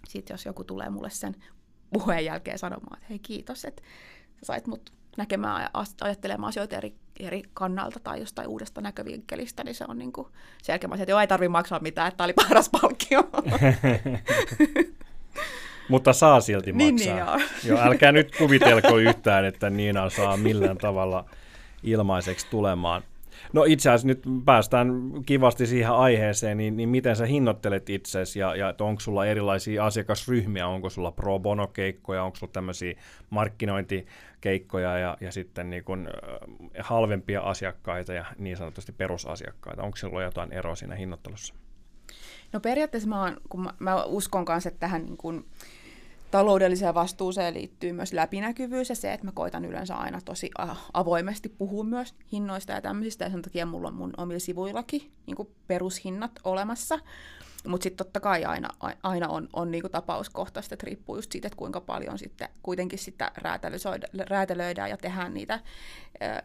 sitten 0.08 0.34
jos 0.34 0.46
joku 0.46 0.64
tulee 0.64 0.90
mulle 0.90 1.10
sen 1.10 1.36
puheen 1.94 2.26
jälkeen 2.26 2.60
sanomaan, 2.60 2.98
että 2.98 3.06
hei 3.10 3.20
kiitos, 3.20 3.66
että 3.66 3.82
sä 4.40 4.46
sait 4.46 4.68
mut 4.68 4.94
näkemään 5.18 5.62
ja 5.62 5.70
ajattelemaan 6.02 6.50
asioita 6.50 6.78
eri, 6.78 6.94
eri 7.20 7.44
kannalta 7.54 8.00
tai 8.00 8.20
jostain 8.20 8.48
uudesta 8.48 8.82
näkövinkkelistä, 8.82 9.64
niin 9.64 9.76
se 9.76 9.86
on 9.88 9.98
niin 9.98 10.12
kuin, 10.12 10.28
sen 10.64 10.74
jälkeen 10.74 10.90
mä 10.90 10.96
sanoin, 10.96 11.10
että 11.10 11.22
ei 11.22 11.28
tarvitse 11.28 11.50
maksaa 11.50 11.80
mitään, 11.80 12.08
että 12.08 12.18
tämä 12.18 12.26
oli 12.26 12.34
paras 12.48 12.70
palkkio. 12.70 13.24
Mutta 15.90 16.14
saa 16.14 16.42
silti 16.42 16.72
niin, 16.72 16.94
maksaa. 16.94 17.36
Niin, 17.38 17.48
niin, 17.64 17.68
joo. 17.70 17.78
joo, 17.78 17.88
älkää 17.88 18.12
nyt 18.12 18.36
kuvitelko 18.38 18.98
yhtään, 18.98 19.46
että 19.46 19.70
Niina 19.70 20.10
saa 20.10 20.38
millään 20.38 20.78
tavalla 20.78 21.26
ilmaiseksi 21.84 22.48
tulemaan. 22.50 23.04
No 23.54 23.64
itse 23.64 23.90
asiassa 23.90 24.08
nyt 24.08 24.24
päästään 24.46 25.12
kivasti 25.26 25.68
siihen 25.68 25.92
aiheeseen, 25.92 26.58
niin, 26.58 26.78
niin 26.78 26.90
miten 26.90 27.16
sä 27.16 27.26
hinnoittelet 27.26 27.90
itsesi 27.90 28.40
ja, 28.40 28.56
ja 28.56 28.74
onko 28.80 29.00
sulla 29.00 29.26
erilaisia 29.26 29.86
asiakasryhmiä, 29.86 30.68
onko 30.68 30.90
sulla 30.90 31.12
pro 31.12 31.40
bono-keikkoja, 31.40 32.24
onko 32.24 32.36
sulla 32.36 32.54
tämmöisiä 32.54 32.94
markkinointikeikkoja 33.30 34.98
ja, 34.98 35.18
ja 35.22 35.32
sitten 35.32 35.70
niin 35.70 35.84
kun, 35.84 36.08
äh, 36.08 36.86
halvempia 36.86 37.42
asiakkaita 37.42 38.14
ja 38.14 38.26
niin 38.38 38.58
sanotusti 38.58 38.92
perusasiakkaita. 38.92 39.84
Onko 39.84 39.98
sulla 39.98 40.24
jotain 40.24 40.54
eroa 40.54 40.76
siinä 40.76 40.96
hinnoittelussa? 40.96 41.54
No 42.54 42.60
periaatteessa 42.60 43.10
mä, 43.10 43.22
oon, 43.22 43.38
kun 43.50 43.64
mä, 43.64 43.74
mä 43.80 44.04
uskon 44.04 44.46
kanssa, 44.46 44.68
että 44.70 44.80
tähän 44.80 45.06
niin 45.06 45.18
kun, 45.18 45.46
taloudelliseen 46.32 46.94
vastuuseen 46.94 47.54
liittyy 47.54 47.94
myös 47.94 48.13
läpinäkyvyys 48.13 48.89
ja 48.89 48.96
se, 48.96 49.13
että 49.13 49.26
mä 49.26 49.32
koitan 49.32 49.65
yleensä 49.65 49.96
aina 49.96 50.22
tosi 50.26 50.52
avoimesti 50.94 51.50
puhua 51.50 51.84
myös 51.84 52.15
hinnoista 52.32 52.74
ja 52.74 52.82
tämmöisistä, 52.82 53.26
ja 53.26 53.32
sen 53.32 53.42
takia 53.42 53.65
mulla 53.65 53.88
on 53.88 53.94
mun 53.94 54.13
omilla 54.18 54.39
sivuillakin 54.39 55.12
niin 55.26 55.48
perushinnat 55.68 56.32
olemassa. 56.44 56.99
Mutta 57.68 57.84
sitten 57.84 58.05
totta 58.05 58.20
kai 58.20 58.45
aina, 58.45 58.70
aina 59.03 59.28
on, 59.28 59.49
on 59.53 59.72
niinku 59.72 59.89
tapauskohtaista, 59.89 60.76
että 60.76 60.86
riippuu 60.86 61.16
just 61.16 61.32
siitä, 61.32 61.47
että 61.47 61.57
kuinka 61.57 61.82
paljon 61.82 62.18
sitten 62.18 62.49
kuitenkin 62.64 62.99
sitä 62.99 63.32
räätälöidään 64.30 64.89
ja 64.89 64.97
tehdään 64.97 65.34
niitä 65.34 65.60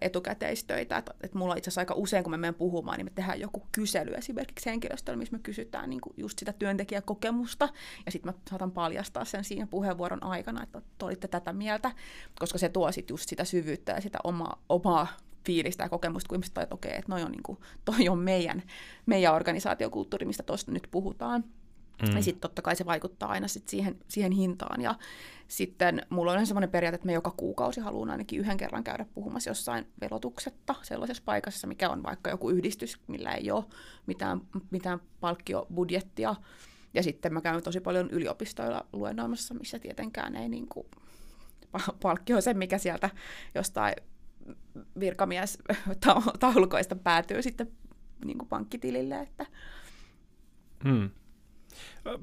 etukäteistöitä. 0.01 0.99
Että 0.99 1.15
et 1.23 1.35
mulla 1.35 1.55
itse 1.55 1.69
asiassa 1.69 1.81
aika 1.81 1.95
usein, 1.95 2.25
kun 2.25 2.31
me 2.31 2.37
menen 2.37 2.55
puhumaan, 2.55 2.99
niin 2.99 3.07
me 3.07 3.12
tehdään 3.15 3.41
joku 3.41 3.67
kysely 3.73 4.15
esimerkiksi 4.15 4.71
henkilöstöllä, 4.71 5.19
missä 5.19 5.37
me 5.37 5.43
kysytään 5.43 5.91
niinku 5.91 6.15
just 6.17 6.39
sitä 6.39 6.53
työntekijäkokemusta, 6.53 7.69
ja 8.07 8.12
sitten 8.12 8.33
mä 8.35 8.41
saatan 8.51 8.73
paljastaa 8.73 9.25
sen 9.25 9.45
siinä 9.45 9.67
puheenvuoron 9.67 10.23
aikana, 10.23 10.62
että 10.62 10.83
te 10.99 11.05
olitte 11.05 11.29
tätä 11.29 11.53
mieltä, 11.53 11.93
koska 12.39 12.59
se 12.59 12.69
tuo 12.69 12.93
sitten 12.93 13.15
just 13.15 13.29
sitä 13.29 13.45
syvyyttä 13.45 13.93
ja 13.93 14.01
sitä 14.01 14.19
omaa, 14.25 14.62
omaa 14.69 15.07
fiilistä 15.47 15.83
ja 15.85 15.89
kokemusta, 15.89 16.29
kun 16.29 16.37
ihmiset 16.37 16.59
että 16.59 16.75
okei, 16.75 16.89
okay, 16.89 16.99
että 16.99 17.13
noi 17.13 17.23
on, 17.23 17.33
niin 17.33 17.43
kuin, 17.43 17.59
toi 17.85 18.09
on 18.09 18.19
meidän, 18.19 18.63
meidän 19.07 19.35
organisaatiokulttuuri, 19.35 20.27
mistä 20.27 20.43
tuosta 20.43 20.73
nyt 20.73 20.89
puhutaan. 20.91 21.45
Mm. 22.03 22.17
Ja 22.17 22.23
sitten 22.23 22.41
totta 22.41 22.63
kai 22.63 22.77
se 22.77 22.87
vaikuttaa 22.87 23.29
aina 23.29 23.49
sit 23.49 23.69
siihen, 23.69 23.99
siihen 24.09 24.33
hintaan. 24.33 24.81
Ja 24.81 24.95
sitten 25.49 26.03
mulla 26.11 26.33
on 26.33 26.47
sellainen 26.47 26.71
periaate, 26.71 26.95
että 26.95 27.07
me 27.07 27.13
joka 27.13 27.35
kuukausi 27.37 27.81
haluan 27.81 28.11
ainakin 28.11 28.41
yhden 28.41 28.57
kerran 28.57 28.85
käydä 28.85 29.07
puhumassa 29.15 29.51
jossain 29.51 29.87
velotuksetta 30.01 30.75
sellaisessa 30.83 31.23
paikassa, 31.27 31.67
mikä 31.67 31.91
on 31.91 32.03
vaikka 32.03 32.31
joku 32.31 32.51
yhdistys, 32.51 33.01
millä 33.07 33.33
ei 33.33 33.51
ole 33.51 33.65
mitään, 34.07 34.41
mitään 34.71 35.01
palkkiobudjettia. 35.21 36.35
Ja 36.95 37.03
sitten 37.03 37.33
mä 37.33 37.41
käyn 37.41 37.63
tosi 37.63 37.81
paljon 37.81 38.11
yliopistoilla 38.11 38.87
luennoimassa, 38.93 39.55
missä 39.55 39.79
tietenkään 39.79 40.37
ei 40.37 40.49
niin 40.49 40.69
kuin, 40.69 40.87
palkki 42.03 42.35
on 42.35 42.43
se, 42.43 42.55
mikä 42.55 42.79
sieltä 42.79 43.11
jostain 43.55 43.95
virkamies 45.01 45.59
taulukoista 46.41 46.97
päätyy 46.97 47.43
sitten 47.43 47.71
niin 48.25 48.39
kuin 48.39 48.49
pankkitilille. 48.49 49.21
Että. 49.21 49.47
Hmm. 50.85 51.11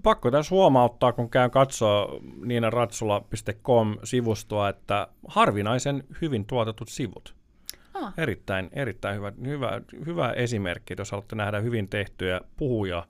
Pakko 0.04 0.32
tässä 0.32 0.56
huomauttaa, 0.56 1.14
kun 1.14 1.30
käyn 1.30 1.52
katsoa 1.52 2.20
niinaratsula.com-sivustoa, 2.46 4.70
että 4.70 5.08
harvinaisen 5.28 6.04
hyvin 6.22 6.46
tuotetut 6.46 6.90
sivut. 6.90 7.36
Ah. 7.94 8.14
Erittäin, 8.18 8.70
erittäin 8.74 9.16
hyvä, 9.16 9.34
hyvä, 9.46 9.82
hyvä 10.06 10.32
esimerkki, 10.32 10.96
jos 10.98 11.12
haluatte 11.12 11.36
nähdä 11.36 11.60
hyvin 11.60 11.90
tehtyjä 11.90 12.42
puhuja 12.58 13.08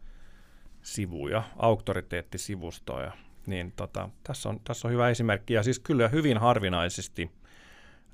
sivuja, 0.82 1.43
auktoriteettisivustoja, 1.57 3.12
niin 3.45 3.74
tota, 3.76 4.09
tässä, 4.24 4.49
on, 4.49 4.59
tässä 4.64 4.88
on 4.88 4.93
hyvä 4.93 5.09
esimerkki. 5.09 5.53
Ja 5.53 5.64
siis 5.64 5.80
kyllä 5.80 6.07
hyvin 6.07 6.38
harvinaisesti 6.38 7.32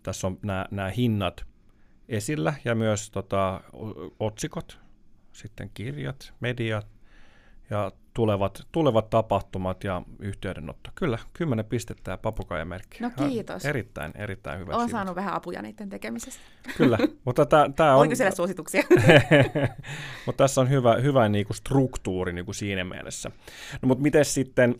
tässä 0.07 0.27
on 0.27 0.39
nämä, 0.41 0.65
nämä 0.71 0.89
hinnat 0.89 1.45
esillä 2.09 2.53
ja 2.65 2.75
myös 2.75 3.11
tota, 3.11 3.61
otsikot, 4.19 4.79
sitten 5.33 5.71
kirjat, 5.73 6.33
mediat 6.39 6.87
ja 7.69 7.91
tulevat, 8.13 8.67
tulevat 8.71 9.09
tapahtumat 9.09 9.83
ja 9.83 10.01
yhteydenotto. 10.19 10.89
Kyllä, 10.95 11.17
kymmenen 11.33 11.65
pistettä 11.65 12.11
ja 12.11 12.17
papukaijamerkki. 12.17 12.97
No 13.01 13.09
kiitos. 13.09 13.65
Erittäin, 13.65 14.11
erittäin 14.15 14.59
hyvä. 14.59 14.75
Olen 14.75 14.89
saanut 14.89 15.15
vähän 15.15 15.33
apuja 15.33 15.61
niiden 15.61 15.89
tekemisessä. 15.89 16.39
Kyllä, 16.77 16.97
mutta 17.25 17.45
tämä 17.75 17.93
on... 17.93 17.99
Oliko 17.99 18.15
siellä 18.15 18.35
suosituksia? 18.35 18.83
mutta 20.25 20.43
tässä 20.43 20.61
on 20.61 20.69
hyvä, 20.69 20.95
hyvä 20.95 21.29
niinku 21.29 21.53
struktuuri 21.53 22.33
niinku 22.33 22.53
siinä 22.53 22.83
mielessä. 22.83 23.31
No 23.81 23.87
mutta 23.87 24.01
miten 24.01 24.25
sitten, 24.25 24.75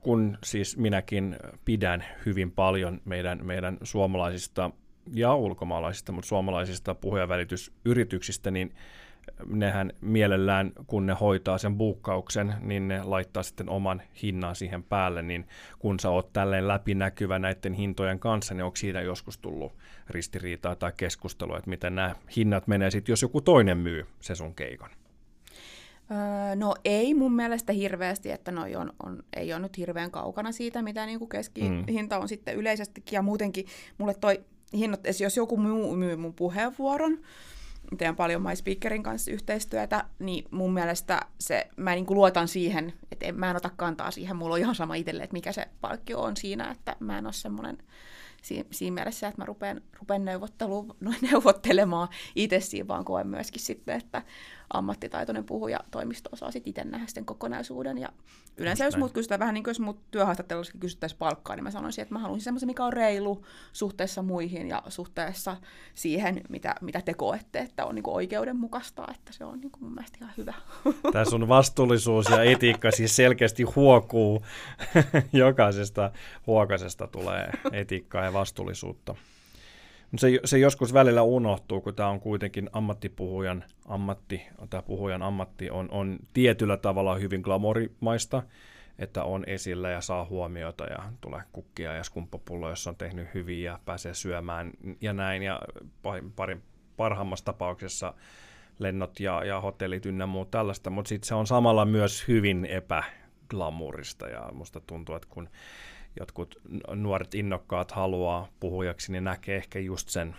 kun 0.00 0.38
siis 0.44 0.76
minäkin 0.76 1.36
pidän 1.64 2.04
hyvin 2.26 2.50
paljon 2.50 3.00
meidän, 3.04 3.46
meidän 3.46 3.78
suomalaisista 3.82 4.70
ja 5.12 5.34
ulkomaalaisista, 5.34 6.12
mutta 6.12 6.28
suomalaisista 6.28 6.94
puheenvälitysyrityksistä, 6.94 8.50
niin 8.50 8.74
nehän 9.46 9.92
mielellään, 10.00 10.72
kun 10.86 11.06
ne 11.06 11.16
hoitaa 11.20 11.58
sen 11.58 11.76
buukkauksen, 11.76 12.54
niin 12.60 12.88
ne 12.88 13.02
laittaa 13.02 13.42
sitten 13.42 13.68
oman 13.68 14.02
hinnan 14.22 14.56
siihen 14.56 14.82
päälle, 14.82 15.22
niin 15.22 15.46
kun 15.78 16.00
sä 16.00 16.10
oot 16.10 16.32
tälleen 16.32 16.68
läpinäkyvä 16.68 17.38
näiden 17.38 17.74
hintojen 17.74 18.18
kanssa, 18.18 18.54
niin 18.54 18.64
onko 18.64 18.76
siinä 18.76 19.00
joskus 19.00 19.38
tullut 19.38 19.72
ristiriitaa 20.10 20.76
tai 20.76 20.92
keskustelua, 20.96 21.58
että 21.58 21.70
miten 21.70 21.94
nämä 21.94 22.14
hinnat 22.36 22.66
menee 22.66 22.90
sitten, 22.90 23.12
jos 23.12 23.22
joku 23.22 23.40
toinen 23.40 23.78
myy 23.78 24.06
se 24.20 24.34
sun 24.34 24.54
keikon? 24.54 24.90
Öö, 26.10 26.56
no 26.56 26.74
ei 26.84 27.14
mun 27.14 27.32
mielestä 27.32 27.72
hirveästi, 27.72 28.30
että 28.30 28.52
noi 28.52 28.76
on, 28.76 28.92
on, 29.02 29.22
ei 29.36 29.52
ole 29.52 29.60
nyt 29.60 29.78
hirveän 29.78 30.10
kaukana 30.10 30.52
siitä, 30.52 30.82
mitä 30.82 31.06
niin 31.06 31.18
kuin 31.18 31.28
keskihinta 31.28 32.16
mm. 32.16 32.22
on 32.22 32.28
sitten 32.28 32.56
yleisestikin. 32.56 33.16
Ja 33.16 33.22
muutenkin 33.22 33.66
mulle 33.98 34.14
toi 34.14 34.44
hinnat, 34.72 35.00
jos 35.20 35.36
joku 35.36 35.56
myy, 35.56 35.96
myy 35.96 36.16
mun 36.16 36.34
puheenvuoron, 36.34 37.18
teen 37.98 38.16
paljon 38.16 38.42
MySpeakerin 38.42 39.02
kanssa 39.02 39.30
yhteistyötä, 39.30 40.04
niin 40.18 40.44
mun 40.50 40.74
mielestä 40.74 41.20
se, 41.40 41.66
mä 41.76 41.94
niin 41.94 42.06
kuin 42.06 42.16
luotan 42.16 42.48
siihen, 42.48 42.92
että 43.12 43.26
en, 43.26 43.40
mä 43.40 43.50
en 43.50 43.56
ota 43.56 43.70
kantaa 43.76 44.10
siihen, 44.10 44.36
mulla 44.36 44.54
on 44.54 44.60
ihan 44.60 44.74
sama 44.74 44.94
itselle, 44.94 45.22
että 45.22 45.34
mikä 45.34 45.52
se 45.52 45.68
palkkio 45.80 46.20
on 46.20 46.36
siinä, 46.36 46.70
että 46.70 46.96
mä 47.00 47.18
en 47.18 47.26
ole 47.26 47.32
semmoinen 47.32 47.78
siinä 48.70 48.94
mielessä, 48.94 49.28
että 49.28 49.42
mä 49.42 49.46
rupean, 49.46 49.80
rupean 49.98 50.24
neuvottelemaan 51.30 52.08
itse 52.34 52.60
siinä, 52.60 52.88
vaan 52.88 53.04
koen 53.04 53.26
myöskin 53.26 53.60
sitten, 53.60 53.96
että 53.96 54.22
ammattitaitoinen 54.72 55.44
puhuja 55.44 55.80
toimisto 55.90 56.30
osaa 56.32 56.50
sitten 56.50 56.70
itse 56.70 56.84
nähdä 56.84 57.06
sen 57.08 57.24
kokonaisuuden. 57.24 57.98
Ja 57.98 58.08
yleensä 58.56 58.84
jos 58.84 58.96
muut 58.96 59.12
kysytään 59.12 59.40
vähän 59.40 59.54
niin 59.54 59.64
kuin 59.64 59.70
jos 59.70 59.80
muut 59.80 60.10
työhaastattelussa 60.10 60.78
kysyttäisiin 60.80 61.18
palkkaa, 61.18 61.56
niin 61.56 61.64
mä 61.64 61.70
sanoisin, 61.70 62.02
että 62.02 62.14
mä 62.14 62.18
haluaisin 62.18 62.44
semmoisen, 62.44 62.66
mikä 62.66 62.84
on 62.84 62.92
reilu 62.92 63.44
suhteessa 63.72 64.22
muihin 64.22 64.68
ja 64.68 64.82
suhteessa 64.88 65.56
siihen, 65.94 66.40
mitä, 66.48 66.74
mitä 66.80 67.00
te 67.00 67.14
koette, 67.14 67.58
että 67.58 67.84
on 67.84 67.94
niin 67.94 68.02
kuin 68.02 68.14
oikeudenmukaista, 68.14 69.06
että 69.10 69.32
se 69.32 69.44
on 69.44 69.60
niin 69.60 69.70
kuin 69.70 69.84
mun 69.84 69.94
mielestä 69.94 70.18
ihan 70.20 70.32
hyvä. 70.36 70.54
Tämä 71.12 71.24
sun 71.24 71.48
vastuullisuus 71.48 72.28
ja 72.28 72.42
etiikka 72.42 72.90
siis 72.90 73.16
selkeästi 73.16 73.62
huokuu. 73.62 74.46
Jokaisesta 75.32 76.10
huokasesta 76.46 77.06
tulee 77.06 77.50
etiikkaa 77.72 78.24
ja 78.24 78.32
vastuullisuutta. 78.32 79.14
Se, 80.18 80.40
se 80.44 80.58
joskus 80.58 80.94
välillä 80.94 81.22
unohtuu, 81.22 81.80
kun 81.80 81.94
tämä 81.94 82.08
on 82.08 82.20
kuitenkin 82.20 82.70
ammattipuhujan 82.72 83.64
ammatti, 83.86 84.42
tämä 84.70 84.82
puhujan 84.82 85.22
ammatti 85.22 85.70
on, 85.70 85.88
on 85.90 86.18
tietyllä 86.32 86.76
tavalla 86.76 87.14
hyvin 87.14 87.40
glamorimaista, 87.40 88.42
että 88.98 89.24
on 89.24 89.44
esillä 89.46 89.90
ja 89.90 90.00
saa 90.00 90.24
huomiota 90.24 90.84
ja 90.84 91.12
tulee 91.20 91.42
kukkia 91.52 91.92
ja 91.92 92.04
skumppapullo, 92.04 92.70
jos 92.70 92.86
on 92.86 92.96
tehnyt 92.96 93.34
hyvin 93.34 93.62
ja 93.62 93.78
pääsee 93.84 94.14
syömään 94.14 94.70
ja 95.00 95.12
näin. 95.12 95.42
Ja 95.42 95.60
pari, 96.36 96.56
parhaimmassa 96.96 97.44
tapauksessa 97.44 98.14
lennot 98.78 99.20
ja, 99.20 99.44
ja 99.44 99.60
hotellit 99.60 100.06
ynnä 100.06 100.26
muut 100.26 100.50
tällaista, 100.50 100.90
mutta 100.90 101.08
sitten 101.08 101.28
se 101.28 101.34
on 101.34 101.46
samalla 101.46 101.84
myös 101.84 102.28
hyvin 102.28 102.64
epäglamurista 102.64 104.28
ja 104.28 104.48
musta 104.52 104.80
tuntuu, 104.80 105.14
että 105.14 105.28
kun 105.30 105.48
jotkut 106.20 106.60
nuoret 106.94 107.34
innokkaat 107.34 107.90
haluaa 107.92 108.48
puhujaksi, 108.60 109.12
niin 109.12 109.24
näkee 109.24 109.56
ehkä 109.56 109.78
just 109.78 110.08
sen, 110.08 110.36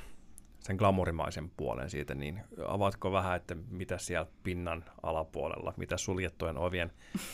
sen 0.59 0.75
glamurimaisen 0.75 1.51
puolen 1.57 1.89
siitä, 1.89 2.15
niin 2.15 2.41
avaatko 2.67 3.11
vähän, 3.11 3.35
että 3.35 3.55
mitä 3.69 3.97
siellä 3.97 4.27
pinnan 4.43 4.85
alapuolella, 5.03 5.73
mitä 5.77 5.97
suljettujen 5.97 6.57
ovien 6.57 6.91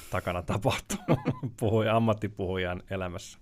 takana 0.09 0.41
tapahtuu 0.41 0.97
puhuja, 1.59 1.95
ammattipuhujan 1.95 2.83
elämässä? 2.89 3.39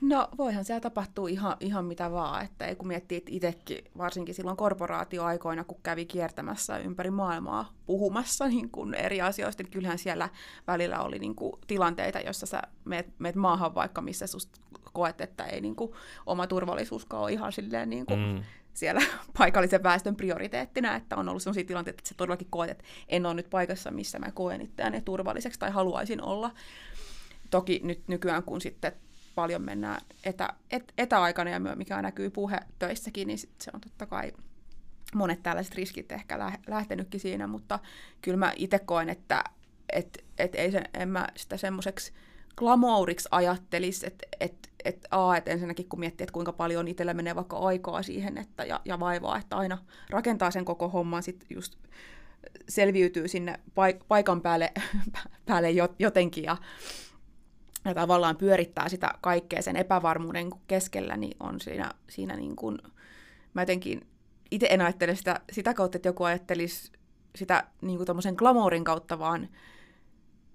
No 0.00 0.28
voihan 0.38 0.64
siellä 0.64 0.80
tapahtuu 0.80 1.26
ihan, 1.26 1.56
ihan 1.60 1.84
mitä 1.84 2.10
vaan, 2.10 2.44
että 2.44 2.66
ei 2.66 2.76
kun 2.76 2.88
miettii, 2.88 3.22
itsekin 3.28 3.84
varsinkin 3.98 4.34
silloin 4.34 4.56
korporaatioaikoina, 4.56 5.64
kun 5.64 5.80
kävi 5.82 6.06
kiertämässä 6.06 6.78
ympäri 6.78 7.10
maailmaa 7.10 7.72
puhumassa 7.86 8.48
niin 8.48 8.70
kuin 8.70 8.94
eri 8.94 9.20
asioista, 9.20 9.62
niin 9.62 9.70
kyllähän 9.70 9.98
siellä 9.98 10.28
välillä 10.66 11.00
oli 11.00 11.18
niin 11.18 11.34
kuin 11.34 11.52
tilanteita, 11.66 12.20
jossa 12.20 12.46
sä 12.46 12.62
meet, 12.84 13.06
meet 13.18 13.34
maahan 13.34 13.74
vaikka, 13.74 14.00
missä 14.00 14.26
susta 14.26 14.60
koet, 14.92 15.20
että 15.20 15.44
ei 15.44 15.60
niin 15.60 15.76
kuin, 15.76 15.92
oma 16.26 16.46
turvallisuuskaan 16.46 17.22
ole 17.22 17.32
ihan 17.32 17.52
silleen 17.52 17.90
niin 17.90 18.06
kuin, 18.06 18.20
mm 18.20 18.42
siellä 18.78 19.02
paikallisen 19.38 19.82
väestön 19.82 20.16
prioriteettina, 20.16 20.96
että 20.96 21.16
on 21.16 21.28
ollut 21.28 21.42
sellaisia 21.42 21.64
tilanteita, 21.64 21.98
että 21.98 22.08
sä 22.08 22.14
todellakin 22.14 22.48
koet, 22.50 22.70
että 22.70 22.84
en 23.08 23.26
ole 23.26 23.34
nyt 23.34 23.50
paikassa, 23.50 23.90
missä 23.90 24.18
mä 24.18 24.32
koen 24.32 24.60
itseäni 24.60 25.00
turvalliseksi 25.00 25.58
tai 25.58 25.70
haluaisin 25.70 26.22
olla. 26.22 26.50
Toki 27.50 27.80
nyt 27.84 28.08
nykyään, 28.08 28.42
kun 28.42 28.60
sitten 28.60 28.92
paljon 29.38 29.62
mennään 29.62 30.00
etä, 30.24 30.48
et, 30.70 30.92
etäaikana 30.98 31.50
ja 31.50 31.60
mikä 31.60 32.02
näkyy 32.02 32.30
puhetöissäkin, 32.30 33.28
niin 33.28 33.38
sit 33.38 33.60
se 33.60 33.70
on 33.74 33.80
totta 33.80 34.06
kai 34.06 34.32
monet 35.14 35.42
tällaiset 35.42 35.74
riskit 35.74 36.12
ehkä 36.12 36.38
lähtenytkin 36.66 37.20
siinä, 37.20 37.46
mutta 37.46 37.78
kyllä 38.22 38.36
mä 38.36 38.52
itse 38.56 38.78
koen, 38.78 39.08
että 39.08 39.44
et, 39.92 40.24
et 40.38 40.54
ei 40.54 40.72
sen, 40.72 40.84
en 40.94 41.08
mä 41.08 41.28
sitä 41.36 41.56
semmoiseksi 41.56 42.12
glamouriksi 42.56 43.28
ajattelisi, 43.30 44.06
että 44.06 44.26
et, 44.40 44.70
et, 44.84 45.06
et 45.34 45.48
ensinnäkin 45.48 45.88
kun 45.88 46.00
miettii, 46.00 46.24
että 46.24 46.32
kuinka 46.32 46.52
paljon 46.52 46.88
itsellä 46.88 47.14
menee 47.14 47.34
vaikka 47.34 47.56
aikaa 47.56 48.02
siihen 48.02 48.38
että, 48.38 48.64
ja, 48.64 48.80
ja 48.84 49.00
vaivaa, 49.00 49.38
että 49.38 49.56
aina 49.56 49.78
rakentaa 50.10 50.50
sen 50.50 50.64
koko 50.64 50.88
homman, 50.88 51.22
sitten 51.22 51.48
just 51.50 51.76
selviytyy 52.68 53.28
sinne 53.28 53.60
paik- 53.70 54.04
paikan 54.08 54.40
päälle, 54.40 54.72
päälle 55.46 55.68
jotenkin 55.98 56.44
ja, 56.44 56.56
ja 57.84 57.94
tavallaan 57.94 58.36
pyörittää 58.36 58.88
sitä 58.88 59.14
kaikkea 59.20 59.62
sen 59.62 59.76
epävarmuuden 59.76 60.50
keskellä, 60.66 61.16
niin 61.16 61.36
on 61.40 61.60
siinä, 61.60 61.90
siinä 62.08 62.36
niin 62.36 62.56
kuin, 62.56 62.78
mä 63.54 63.62
jotenkin 63.62 64.06
itse 64.50 64.66
en 64.70 64.80
ajattele 64.80 65.14
sitä, 65.14 65.40
sitä 65.52 65.74
kautta, 65.74 65.98
että 65.98 66.08
joku 66.08 66.24
ajattelisi 66.24 66.92
sitä 67.36 67.64
niin 67.80 67.98
kuin 67.98 68.36
glamourin 68.36 68.84
kautta, 68.84 69.18
vaan 69.18 69.48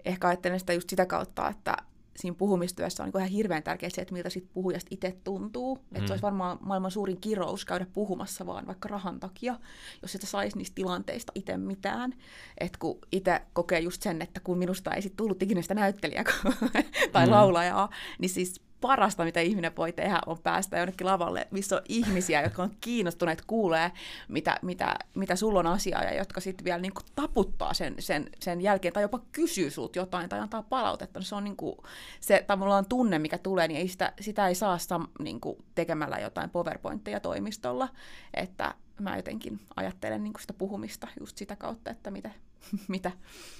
ehkä 0.04 0.28
ajattelen 0.28 0.60
sitä 0.60 0.72
just 0.72 0.90
sitä 0.90 1.06
kautta, 1.06 1.48
että 1.48 1.76
siinä 2.16 2.34
puhumistyössä 2.34 3.02
on 3.02 3.10
niin 3.14 3.20
ihan 3.20 3.30
hirveän 3.30 3.62
tärkeää 3.62 3.90
se, 3.90 4.02
että 4.02 4.14
miltä 4.14 4.30
siitä 4.30 4.48
puhujasta 4.52 4.88
itse 4.90 5.16
tuntuu. 5.24 5.76
Mm. 5.76 5.82
Että 5.96 6.06
se 6.06 6.12
olisi 6.12 6.22
varmaan 6.22 6.58
maailman 6.60 6.90
suurin 6.90 7.20
kirous 7.20 7.64
käydä 7.64 7.86
puhumassa 7.92 8.46
vaan 8.46 8.66
vaikka 8.66 8.88
rahan 8.88 9.20
takia, 9.20 9.58
jos 10.02 10.12
sitä 10.12 10.26
saisi 10.26 10.58
niistä 10.58 10.74
tilanteista 10.74 11.32
itse 11.34 11.56
mitään. 11.56 12.14
Että 12.58 12.78
kun 12.78 12.98
itse 13.12 13.40
kokee 13.52 13.80
just 13.80 14.02
sen, 14.02 14.22
että 14.22 14.40
kun 14.40 14.58
minusta 14.58 14.94
ei 14.94 15.02
sitten 15.02 15.16
tullut 15.16 15.42
ikinä 15.42 15.62
sitä 15.62 15.74
näyttelijää 15.74 16.24
tai 17.12 17.26
mm. 17.26 17.32
laulajaa, 17.32 17.90
niin 18.18 18.30
siis 18.30 18.60
parasta, 18.84 19.24
mitä 19.24 19.40
ihminen 19.40 19.76
voi 19.76 19.92
tehdä, 19.92 20.20
on 20.26 20.38
päästä 20.38 20.78
jonnekin 20.78 21.06
lavalle, 21.06 21.48
missä 21.50 21.76
on 21.76 21.82
ihmisiä, 21.88 22.42
jotka 22.42 22.62
on 22.62 22.70
kiinnostuneet 22.80 23.42
kuulee, 23.46 23.92
mitä, 24.28 24.58
mitä, 24.62 24.96
mitä 25.14 25.36
sulla 25.36 25.58
on 25.58 25.66
asiaa, 25.66 26.02
ja 26.02 26.14
jotka 26.14 26.40
sitten 26.40 26.64
vielä 26.64 26.80
niin 26.80 26.94
kuin 26.94 27.04
taputtaa 27.16 27.74
sen, 27.74 27.94
sen, 27.98 28.30
sen 28.40 28.60
jälkeen, 28.60 28.94
tai 28.94 29.02
jopa 29.02 29.20
kysyy 29.32 29.70
sulta 29.70 29.98
jotain, 29.98 30.28
tai 30.28 30.40
antaa 30.40 30.62
palautetta. 30.62 31.22
Se 31.22 31.34
on 31.34 31.44
niin 31.44 31.56
kuin, 31.56 31.76
se 32.20 32.44
tavallaan 32.46 32.86
tunne, 32.86 33.18
mikä 33.18 33.38
tulee, 33.38 33.68
niin 33.68 33.80
ei 33.80 33.88
sitä, 33.88 34.12
sitä 34.20 34.48
ei 34.48 34.54
saa 34.54 34.78
sam, 34.78 35.06
niin 35.18 35.40
kuin 35.40 35.56
tekemällä 35.74 36.18
jotain 36.18 36.50
PowerPointteja 36.50 37.20
toimistolla, 37.20 37.88
että 38.34 38.74
mä 39.00 39.16
jotenkin 39.16 39.60
ajattelen 39.76 40.24
niin 40.24 40.32
kuin 40.32 40.40
sitä 40.40 40.52
puhumista 40.52 41.08
just 41.20 41.38
sitä 41.38 41.56
kautta, 41.56 41.90
että 41.90 42.10
mitä, 42.10 42.30
mitä, 42.88 43.10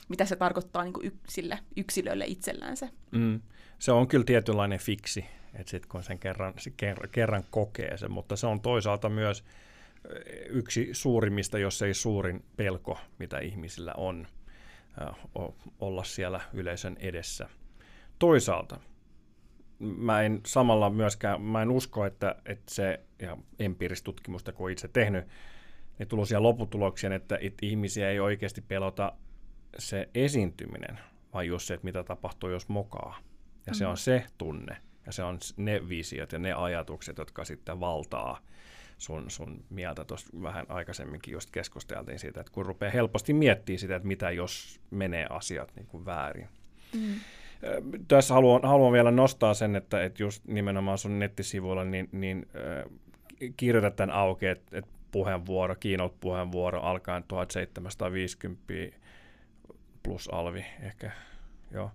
mitä 0.08 0.24
se 0.24 0.36
tarkoittaa 0.36 0.84
niin 0.84 0.94
kuin 0.94 1.06
yksille, 1.06 1.58
yksilölle 1.76 2.24
itsellänsä. 2.26 2.88
Mm 3.10 3.40
se 3.84 3.92
on 3.92 4.08
kyllä 4.08 4.24
tietynlainen 4.24 4.78
fiksi, 4.78 5.24
että 5.54 5.70
sitten 5.70 5.88
kun 5.88 6.02
sen 6.02 6.18
kerran, 6.18 6.54
kerran, 6.76 7.08
kerran 7.10 7.44
kokee 7.50 7.96
sen, 7.96 8.12
mutta 8.12 8.36
se 8.36 8.46
on 8.46 8.60
toisaalta 8.60 9.08
myös 9.08 9.44
yksi 10.48 10.88
suurimmista, 10.92 11.58
jos 11.58 11.82
ei 11.82 11.94
suurin 11.94 12.44
pelko, 12.56 12.98
mitä 13.18 13.38
ihmisillä 13.38 13.94
on 13.96 14.26
olla 15.80 16.04
siellä 16.04 16.40
yleisön 16.52 16.96
edessä. 17.00 17.48
Toisaalta 18.18 18.80
mä 19.78 20.22
en 20.22 20.40
samalla 20.46 20.90
myöskään, 20.90 21.42
mä 21.42 21.62
en 21.62 21.70
usko, 21.70 22.06
että, 22.06 22.36
että 22.46 22.74
se, 22.74 23.00
ja 23.18 23.36
empiiristä 23.58 24.04
tutkimusta 24.04 24.52
kun 24.52 24.70
itse 24.70 24.88
tehnyt, 24.88 25.26
niin 25.98 26.08
tulosia 26.08 26.42
lopputuloksia, 26.42 27.14
että, 27.14 27.38
että 27.40 27.66
ihmisiä 27.66 28.10
ei 28.10 28.20
oikeasti 28.20 28.60
pelota 28.60 29.12
se 29.78 30.08
esiintyminen, 30.14 30.98
vaan 31.34 31.46
just 31.46 31.66
se, 31.66 31.74
että 31.74 31.84
mitä 31.84 32.04
tapahtuu, 32.04 32.50
jos 32.50 32.68
mokaa. 32.68 33.33
Ja 33.66 33.72
mm. 33.72 33.74
se 33.74 33.86
on 33.86 33.96
se 33.96 34.24
tunne, 34.38 34.76
ja 35.06 35.12
se 35.12 35.22
on 35.22 35.38
ne 35.56 35.88
visiot 35.88 36.32
ja 36.32 36.38
ne 36.38 36.52
ajatukset, 36.52 37.18
jotka 37.18 37.44
sitten 37.44 37.80
valtaa 37.80 38.40
sun, 38.98 39.30
sun 39.30 39.64
mieltä. 39.70 40.04
Tuossa 40.04 40.42
vähän 40.42 40.66
aikaisemminkin 40.68 41.32
just 41.32 41.50
keskusteltiin 41.50 42.18
siitä, 42.18 42.40
että 42.40 42.52
kun 42.52 42.66
rupeaa 42.66 42.92
helposti 42.92 43.32
miettimään 43.32 43.78
sitä, 43.78 43.96
että 43.96 44.08
mitä 44.08 44.30
jos 44.30 44.80
menee 44.90 45.26
asiat 45.30 45.72
niin 45.76 45.86
kuin 45.86 46.04
väärin. 46.06 46.48
Mm. 46.92 47.14
Tässä 48.08 48.34
haluan, 48.34 48.60
haluan 48.62 48.92
vielä 48.92 49.10
nostaa 49.10 49.54
sen, 49.54 49.76
että, 49.76 50.04
että 50.04 50.22
just 50.22 50.44
nimenomaan 50.44 50.98
sun 50.98 51.18
nettisivuilla 51.18 51.84
niin, 51.84 52.08
niin 52.12 52.46
äh, 52.56 52.92
kirjoitat 53.56 53.96
tämän 53.96 54.16
auki, 54.16 54.46
että, 54.46 54.78
että 54.78 54.90
puheenvuoro, 55.10 55.76
keynote-puheenvuoro 55.80 56.80
alkaen 56.80 57.24
1750 57.28 58.62
plus 60.02 60.28
alvi 60.32 60.64
ehkä, 60.82 61.10
joo 61.70 61.90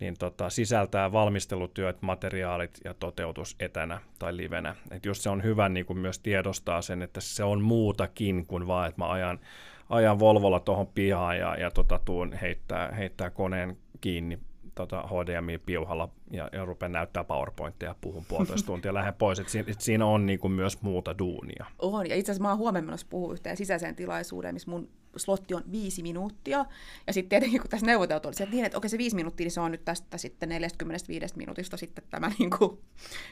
niin 0.00 0.14
tota, 0.18 0.50
sisältää 0.50 1.12
valmistelutyöt, 1.12 2.02
materiaalit 2.02 2.80
ja 2.84 2.94
toteutus 2.94 3.56
etänä 3.60 4.00
tai 4.18 4.36
livenä. 4.36 4.76
Et 4.90 5.04
jos 5.04 5.22
se 5.22 5.30
on 5.30 5.42
hyvä 5.42 5.68
niin 5.68 5.86
kuin 5.86 5.98
myös 5.98 6.18
tiedostaa 6.18 6.82
sen, 6.82 7.02
että 7.02 7.20
se 7.20 7.44
on 7.44 7.62
muutakin 7.62 8.46
kuin 8.46 8.66
vaan, 8.66 8.88
että 8.88 9.00
mä 9.00 9.10
ajan, 9.10 9.40
ajan 9.88 10.18
Volvolla 10.18 10.60
tuohon 10.60 10.86
pihaan 10.86 11.38
ja, 11.38 11.56
ja 11.56 11.70
tota, 11.70 12.00
tuun 12.04 12.32
heittää, 12.32 12.92
heittää 12.92 13.30
koneen 13.30 13.76
kiinni 14.00 14.38
tota 14.76 15.02
HDMI-piuhalla 15.02 16.08
ja, 16.30 16.48
ja 16.52 16.64
rupean 16.64 16.92
näyttää 16.92 17.24
PowerPointia 17.24 17.88
ja 17.88 17.94
puhun 18.00 18.24
puolitoista 18.28 18.66
tuntia 18.72 18.88
ja 18.88 18.94
lähden 18.94 19.14
pois. 19.14 19.38
Et 19.38 19.48
siinä, 19.48 19.70
et 19.70 19.80
siinä 19.80 20.06
on 20.06 20.26
niin 20.26 20.38
kuin 20.38 20.52
myös 20.52 20.82
muuta 20.82 21.18
duunia. 21.18 21.66
On, 21.78 22.08
ja 22.08 22.16
itse 22.16 22.32
asiassa 22.32 22.42
mä 22.42 22.48
oon 22.48 22.58
huomenna 22.58 22.86
menossa 22.86 23.06
puhua 23.10 23.32
yhteen 23.32 23.56
sisäiseen 23.56 23.96
tilaisuuteen, 23.96 24.54
missä 24.54 24.70
mun 24.70 24.88
slotti 25.16 25.54
on 25.54 25.64
viisi 25.72 26.02
minuuttia. 26.02 26.64
Ja 27.06 27.12
sitten 27.12 27.28
tietenkin, 27.28 27.60
kun 27.60 27.70
tässä 27.70 27.86
neuvoteltu, 27.86 28.28
oli 28.28 28.50
niin, 28.50 28.64
että 28.64 28.78
okei 28.78 28.90
se 28.90 28.98
viisi 28.98 29.16
minuuttia, 29.16 29.44
niin 29.44 29.52
se 29.52 29.60
on 29.60 29.70
nyt 29.70 29.84
tästä 29.84 30.18
sitten 30.18 30.48
45 30.48 31.36
minuutista 31.36 31.76
sitten 31.76 32.04
tämä 32.10 32.32
niin 32.38 32.50
kuin 32.58 32.78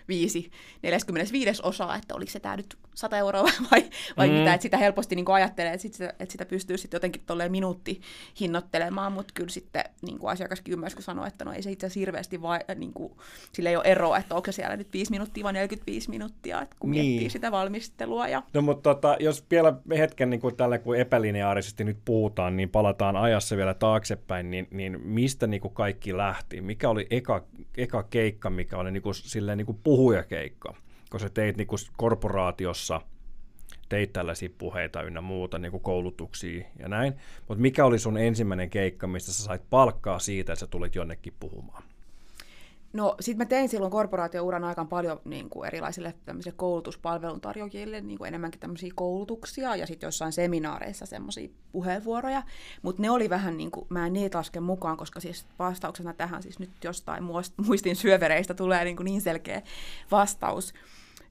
viisi, 0.08 0.50
45 0.82 1.62
osa, 1.62 1.94
että 1.94 2.14
oliko 2.14 2.30
se 2.30 2.40
tämä 2.40 2.56
nyt 2.56 2.78
100 2.94 3.18
euroa 3.18 3.42
vai, 3.70 3.90
vai 4.16 4.28
mm. 4.28 4.34
mitä, 4.34 4.54
että 4.54 4.62
sitä 4.62 4.76
helposti 4.76 5.16
niin 5.16 5.24
kuin 5.24 5.34
ajattelee, 5.34 5.72
että, 5.72 5.82
sit, 5.82 6.00
että 6.00 6.32
sitä 6.32 6.46
pystyy 6.46 6.78
sitten 6.78 6.96
jotenkin 6.96 7.22
tolleen 7.26 7.50
minuutti 7.50 8.00
hinnoittelemaan, 8.40 9.12
mutta 9.12 9.34
kyllä 9.34 9.50
sitten 9.50 9.84
niin 10.02 10.18
kuin 10.18 10.30
asiakaskin 10.30 10.72
ymmärsi, 10.72 10.96
kun 10.96 11.02
sanoi, 11.02 11.28
että 11.28 11.44
no 11.44 11.52
ei 11.52 11.62
se 11.62 11.70
itse 11.70 11.86
asiassa 11.86 12.00
hirveästi, 12.00 12.42
vai, 12.42 12.60
niin 12.74 12.92
kuin, 12.92 13.12
sillä 13.52 13.70
ei 13.70 13.76
ole 13.76 13.84
eroa, 13.84 14.18
että 14.18 14.34
onko 14.34 14.52
se 14.52 14.64
siellä 14.64 14.76
nyt 14.76 14.92
5 14.92 15.10
minuuttia 15.10 15.44
vai 15.44 15.52
45 15.52 16.10
minuuttia, 16.10 16.62
että 16.62 16.76
kun 16.78 16.90
niin. 16.90 17.06
miettii 17.06 17.30
sitä 17.30 17.52
valmistelua. 17.52 18.28
Ja... 18.28 18.42
No 18.54 18.62
mutta 18.62 18.94
tota, 18.94 19.16
jos 19.20 19.44
vielä 19.50 19.74
hetken 19.98 20.30
niin 20.30 20.40
kuin 20.40 20.56
tällä 20.56 20.78
kuin 20.78 21.00
epälineaarisesti 21.00 21.73
erityisesti 21.74 21.84
nyt 21.84 22.04
puhutaan, 22.04 22.56
niin 22.56 22.68
palataan 22.68 23.16
ajassa 23.16 23.56
vielä 23.56 23.74
taaksepäin, 23.74 24.50
niin, 24.50 24.68
niin 24.70 25.00
mistä 25.00 25.46
niin 25.46 25.60
kuin 25.60 25.74
kaikki 25.74 26.16
lähti? 26.16 26.60
Mikä 26.60 26.90
oli 26.90 27.06
eka, 27.10 27.44
eka 27.76 28.02
keikka, 28.02 28.50
mikä 28.50 28.78
oli 28.78 28.90
niin 28.90 29.02
kuin, 29.02 29.14
silleen 29.14 29.58
niin 29.58 29.66
kuin 29.66 29.80
puhujakeikka? 29.84 30.74
Kun 31.10 31.20
sä 31.20 31.30
teit 31.30 31.56
niin 31.56 31.66
kuin 31.66 31.78
korporaatiossa, 31.96 33.00
teit 33.88 34.12
tällaisia 34.12 34.48
puheita 34.58 35.02
ynnä 35.02 35.20
muuta, 35.20 35.58
niin 35.58 35.70
kuin 35.70 35.82
koulutuksia 35.82 36.64
ja 36.78 36.88
näin, 36.88 37.14
mutta 37.48 37.62
mikä 37.62 37.84
oli 37.84 37.98
sun 37.98 38.18
ensimmäinen 38.18 38.70
keikka, 38.70 39.06
mistä 39.06 39.32
sä 39.32 39.42
sait 39.42 39.62
palkkaa 39.70 40.18
siitä, 40.18 40.52
että 40.52 40.60
sä 40.60 40.66
tulit 40.66 40.94
jonnekin 40.94 41.34
puhumaan? 41.40 41.82
No 42.94 43.14
sitten 43.20 43.38
mä 43.38 43.44
tein 43.44 43.68
silloin 43.68 43.90
korporaatiouran 43.90 44.64
aikaan 44.64 44.88
paljon 44.88 45.20
niin 45.24 45.50
kuin 45.50 45.66
erilaisille 45.66 46.14
koulutuspalveluntarjoajille 46.56 48.00
niin 48.00 48.18
kuin 48.18 48.28
enemmänkin 48.28 48.60
tämmöisiä 48.60 48.92
koulutuksia 48.94 49.76
ja 49.76 49.86
sitten 49.86 50.06
jossain 50.06 50.32
seminaareissa 50.32 51.06
semmoisia 51.06 51.48
puheenvuoroja, 51.72 52.42
mutta 52.82 53.02
ne 53.02 53.10
oli 53.10 53.30
vähän 53.30 53.56
niin 53.56 53.70
kuin, 53.70 53.86
mä 53.88 54.06
en 54.06 54.12
niitä 54.12 54.38
laske 54.38 54.60
mukaan, 54.60 54.96
koska 54.96 55.20
siis 55.20 55.46
vastauksena 55.58 56.12
tähän 56.12 56.42
siis 56.42 56.58
nyt 56.58 56.70
jostain 56.84 57.24
muistin 57.66 57.96
syövereistä 57.96 58.54
tulee 58.54 58.84
niin, 58.84 58.96
kuin 58.96 59.04
niin 59.04 59.20
selkeä 59.20 59.62
vastaus. 60.10 60.74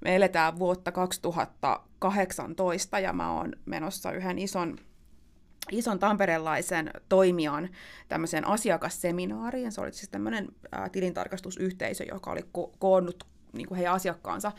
Me 0.01 0.15
eletään 0.15 0.59
vuotta 0.59 0.91
2018 0.91 2.99
ja 2.99 3.13
mä 3.13 3.31
oon 3.31 3.53
menossa 3.65 4.11
yhden 4.11 4.39
ison 4.39 4.77
ison 5.71 5.99
tamperelaisen 5.99 6.91
toimijan 7.09 7.69
tämmöiseen 8.07 8.47
asiakasseminaariin. 8.47 9.71
Se 9.71 9.81
oli 9.81 9.93
siis 9.93 10.09
tämmöinen 10.09 10.47
ää, 10.71 10.89
tilintarkastusyhteisö, 10.89 12.03
joka 12.03 12.31
oli 12.31 12.41
ko- 12.41 12.71
koonnut 12.79 13.23
niin 13.53 13.67
kuin 13.67 13.75
heidän 13.75 13.93
asiakkaansa 13.93 14.51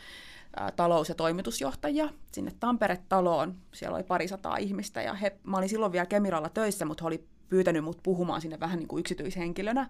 ää, 0.55 0.71
talous- 0.71 1.09
ja 1.09 1.15
toimitusjohtajia 1.15 2.09
sinne 2.31 2.51
Tampere-taloon. 2.59 3.55
Siellä 3.73 3.95
oli 3.95 4.03
parisataa 4.03 4.57
ihmistä 4.57 5.01
ja 5.01 5.13
he, 5.13 5.37
mä 5.43 5.57
olin 5.57 5.69
silloin 5.69 5.91
vielä 5.91 6.05
Kemiralla 6.05 6.49
töissä, 6.49 6.85
mutta 6.85 7.03
he 7.03 7.07
oli 7.07 7.27
pyytänyt 7.49 7.83
mut 7.83 7.99
puhumaan 8.03 8.41
sinne 8.41 8.59
vähän 8.59 8.79
niin 8.79 8.87
kuin 8.87 8.99
yksityishenkilönä 8.99 9.89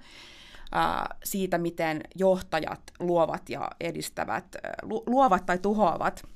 ää, 0.72 1.16
siitä, 1.24 1.58
miten 1.58 2.02
johtajat 2.16 2.82
luovat 3.00 3.50
ja 3.50 3.70
edistävät, 3.80 4.56
lu- 4.82 5.04
luovat 5.08 5.46
tai 5.46 5.60
tuhoavat– 5.60 6.24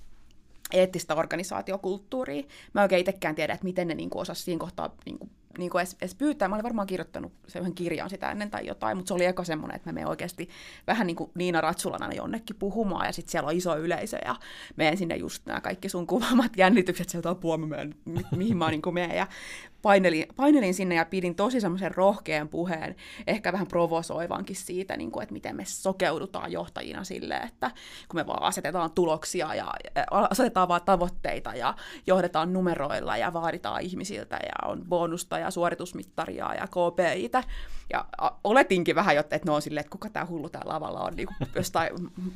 eettistä 0.74 1.16
organisaatiokulttuuria. 1.16 2.44
Mä 2.74 2.82
oikein 2.82 3.00
itsekään 3.00 3.36
tiedä, 3.36 3.54
että 3.54 3.64
miten 3.64 3.88
ne 3.88 3.96
niin 3.96 4.10
osasivat 4.16 4.46
siinä 4.46 4.60
kohtaa 4.60 4.96
niin 5.06 5.20
kuin, 5.20 5.30
niin 5.58 5.70
kuin 5.70 5.80
edes, 5.80 5.98
edes 6.02 6.16
pyytää. 6.16 6.48
Mä 6.48 6.56
olin 6.56 6.64
varmaan 6.64 6.88
kirjoittanut 6.88 7.32
sen 7.48 7.60
yhden 7.60 7.76
kirjan 7.76 8.10
sitä 8.10 8.32
ennen 8.32 8.52
tai 8.52 8.68
jotain, 8.68 8.98
mutta 8.98 9.08
se 9.08 9.14
oli 9.14 9.26
eka 9.26 9.44
semmoinen, 9.44 9.76
että 9.76 9.90
mä 9.90 9.94
menen 9.94 10.08
oikeasti 10.08 10.50
vähän 10.88 11.08
niin 11.08 11.16
kuin 11.16 11.32
Niina 11.36 11.62
Ratsulana 11.62 12.14
jonnekin 12.14 12.56
puhumaan 12.56 13.06
ja 13.06 13.12
sitten 13.12 13.32
siellä 13.32 13.48
on 13.48 13.56
iso 13.56 13.78
yleisö 13.78 14.18
ja 14.26 14.36
menen 14.76 14.98
sinne 14.98 15.16
just 15.16 15.46
nämä 15.46 15.62
kaikki 15.62 15.90
sun 15.90 16.08
kuvaamat 16.08 16.52
jännitykset 16.58 17.10
sieltä 17.10 17.30
apua, 17.30 17.58
mä 17.58 17.68
menen, 17.68 17.96
mi- 18.06 18.26
mihin 18.36 18.58
mä 18.58 18.70
niin 18.70 18.82
menen. 18.92 19.18
Ja 19.18 19.28
painelin, 19.82 20.26
painelin 20.36 20.74
sinne 20.74 20.96
ja 20.96 21.06
pidin 21.06 21.36
tosi 21.36 21.62
semmoisen 21.62 21.96
rohkean 21.96 22.50
puheen, 22.50 22.96
ehkä 23.28 23.54
vähän 23.54 23.68
provosoivankin 23.68 24.56
siitä, 24.56 24.98
niin 24.98 25.12
kuin, 25.12 25.24
että 25.24 25.34
miten 25.34 25.56
me 25.56 25.66
sokeudutaan 25.66 26.52
johtajina 26.52 27.04
sille, 27.04 27.36
että 27.36 27.72
kun 28.10 28.20
me 28.20 28.28
vaan 28.28 28.44
asetetaan 28.44 28.92
tuloksia 28.92 29.56
ja 29.56 29.74
asetetaan 30.30 30.68
vaan 30.68 30.82
tavoitteita 30.86 31.56
ja 31.56 31.76
johdetaan 32.08 32.54
numeroilla 32.54 33.18
ja 33.18 33.34
vaaditaan 33.34 33.82
ihmisiltä 33.82 34.36
ja 34.36 34.70
on 34.70 34.86
bonusta 34.90 35.40
ja 35.40 35.52
suoritusmittaria 35.52 36.54
ja 36.54 36.68
KPItä. 36.68 37.44
Ja 37.94 38.06
oletinkin 38.44 38.96
vähän, 38.96 39.16
jotta, 39.16 39.36
että 39.36 39.50
ne 39.50 39.52
on 39.52 39.62
silleen, 39.62 39.82
että 39.82 39.92
kuka 39.92 40.10
tämä 40.10 40.26
hullu 40.26 40.50
täällä 40.50 40.74
lavalla 40.74 41.00
on 41.00 41.16
niin 41.16 41.28
kuin 41.28 41.50
jostain 41.56 41.90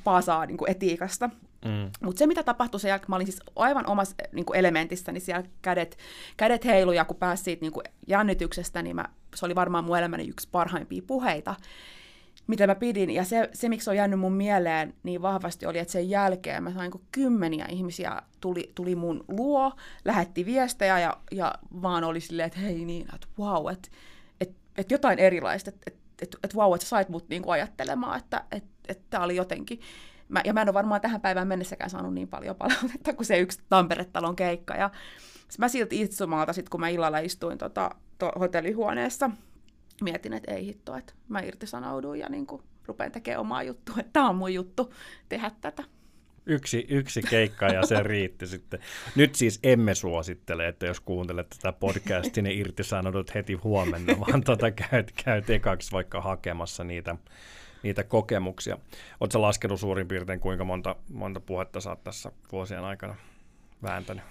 paasaa 0.03 0.45
niin 0.45 0.57
kuin 0.57 0.71
etiikasta. 0.71 1.29
Mm. 1.65 1.91
Mutta 2.01 2.19
se, 2.19 2.27
mitä 2.27 2.43
tapahtui 2.43 2.79
sen 2.79 2.89
jälkeen, 2.89 3.09
mä 3.09 3.15
olin 3.15 3.27
siis 3.27 3.39
aivan 3.55 3.87
omassa 3.87 4.15
niin 4.31 4.45
elementissä, 4.53 5.11
niin 5.11 5.21
siellä 5.21 5.43
kädet, 5.61 5.97
kädet 6.37 6.65
heiluja, 6.65 7.05
kun 7.05 7.17
pääsi 7.17 7.43
siitä 7.43 7.61
niin 7.61 7.73
jännityksestä, 8.07 8.81
niin 8.81 8.95
mä, 8.95 9.05
se 9.35 9.45
oli 9.45 9.55
varmaan 9.55 9.83
mun 9.83 9.97
elämäni 9.97 10.27
yksi 10.27 10.47
parhaimpia 10.51 11.01
puheita. 11.07 11.55
mitä 12.47 12.67
mä 12.67 12.75
pidin. 12.75 13.09
Ja 13.09 13.23
se, 13.23 13.49
se, 13.53 13.69
miksi 13.69 13.85
se 13.85 13.89
on 13.89 13.97
jäänyt 13.97 14.19
mun 14.19 14.33
mieleen 14.33 14.93
niin 15.03 15.21
vahvasti, 15.21 15.65
oli, 15.65 15.79
että 15.79 15.91
sen 15.91 16.09
jälkeen 16.09 16.63
mä 16.63 16.71
sain 16.71 16.91
kun 16.91 17.01
kymmeniä 17.11 17.65
ihmisiä 17.69 18.21
tuli, 18.41 18.71
tuli 18.75 18.95
mun 18.95 19.25
luo, 19.27 19.71
lähetti 20.05 20.45
viestejä 20.45 20.99
ja, 20.99 21.17
ja 21.31 21.55
vaan 21.81 22.03
oli 22.03 22.19
silleen, 22.19 22.47
että 22.47 22.59
hei 22.59 22.85
niin, 22.85 23.07
että 23.15 23.27
wow, 23.39 23.71
että 23.71 23.89
et, 24.41 24.51
et 24.77 24.91
jotain 24.91 25.19
erilaista, 25.19 25.69
että 25.69 25.81
et, 25.87 25.95
et, 26.21 26.35
et 26.43 26.55
wow, 26.55 26.73
että 26.73 26.85
sä 26.85 26.89
sait 26.89 27.09
mut 27.09 27.29
niinku 27.29 27.51
ajattelemaan, 27.51 28.19
että 28.19 28.43
et, 28.51 28.63
et 28.87 29.01
tää 29.09 29.23
oli 29.23 29.35
jotenkin. 29.35 29.79
Mä, 30.33 30.41
ja 30.45 30.53
mä 30.53 30.61
en 30.61 30.69
ole 30.69 30.73
varmaan 30.73 31.01
tähän 31.01 31.21
päivään 31.21 31.47
mennessäkään 31.47 31.89
saanut 31.89 32.13
niin 32.13 32.27
paljon 32.27 32.55
palautetta 32.55 33.13
kuin 33.13 33.25
se 33.25 33.39
yksi 33.39 33.59
Tampere-talon 33.69 34.35
keikka. 34.35 34.75
Ja 34.75 34.89
mä 35.57 35.67
silti 35.67 36.01
itsumalta, 36.01 36.53
sit 36.53 36.69
kun 36.69 36.79
mä 36.79 36.87
illalla 36.87 37.19
istuin 37.19 37.57
tota, 37.57 37.89
to, 38.17 38.31
hotellihuoneessa, 38.39 39.29
mietin, 40.01 40.33
että 40.33 40.51
ei 40.51 40.65
hitto, 40.65 40.95
että 40.95 41.13
mä 41.29 41.39
irtisanouduin 41.39 42.19
ja 42.19 42.29
niin 42.29 42.47
kuin 42.47 42.61
rupean 42.85 43.11
tekemään 43.11 43.41
omaa 43.41 43.63
juttua, 43.63 43.95
että 43.99 44.13
tämä 44.13 44.29
on 44.29 44.35
mun 44.35 44.53
juttu 44.53 44.93
tehdä 45.29 45.51
tätä. 45.61 45.83
Yksi, 46.45 46.85
yksi 46.89 47.21
keikka 47.21 47.65
ja 47.65 47.85
se 47.85 48.03
riitti 48.03 48.47
sitten. 48.47 48.79
Nyt 49.15 49.35
siis 49.35 49.59
emme 49.63 49.95
suosittele, 49.95 50.67
että 50.67 50.85
jos 50.85 50.99
kuuntelet 50.99 51.49
tätä 51.49 51.73
podcastia, 51.79 52.43
niin 52.43 52.59
irtisanoudut 52.59 53.35
heti 53.35 53.53
huomenna, 53.53 54.19
vaan 54.19 54.43
tota 54.43 54.71
käyt, 54.71 55.11
käyt 55.23 55.49
ekaksi 55.49 55.91
vaikka 55.91 56.21
hakemassa 56.21 56.83
niitä, 56.83 57.15
niitä 57.83 58.03
kokemuksia. 58.03 58.77
Oletko 59.19 59.41
laskenut 59.41 59.79
suurin 59.79 60.07
piirtein, 60.07 60.39
kuinka 60.39 60.63
monta, 60.63 60.95
monta 61.09 61.39
puhetta 61.39 61.81
sä 61.81 61.89
oot 61.89 62.03
tässä 62.03 62.31
vuosien 62.51 62.83
aikana 62.83 63.15
vääntänyt? 63.83 64.23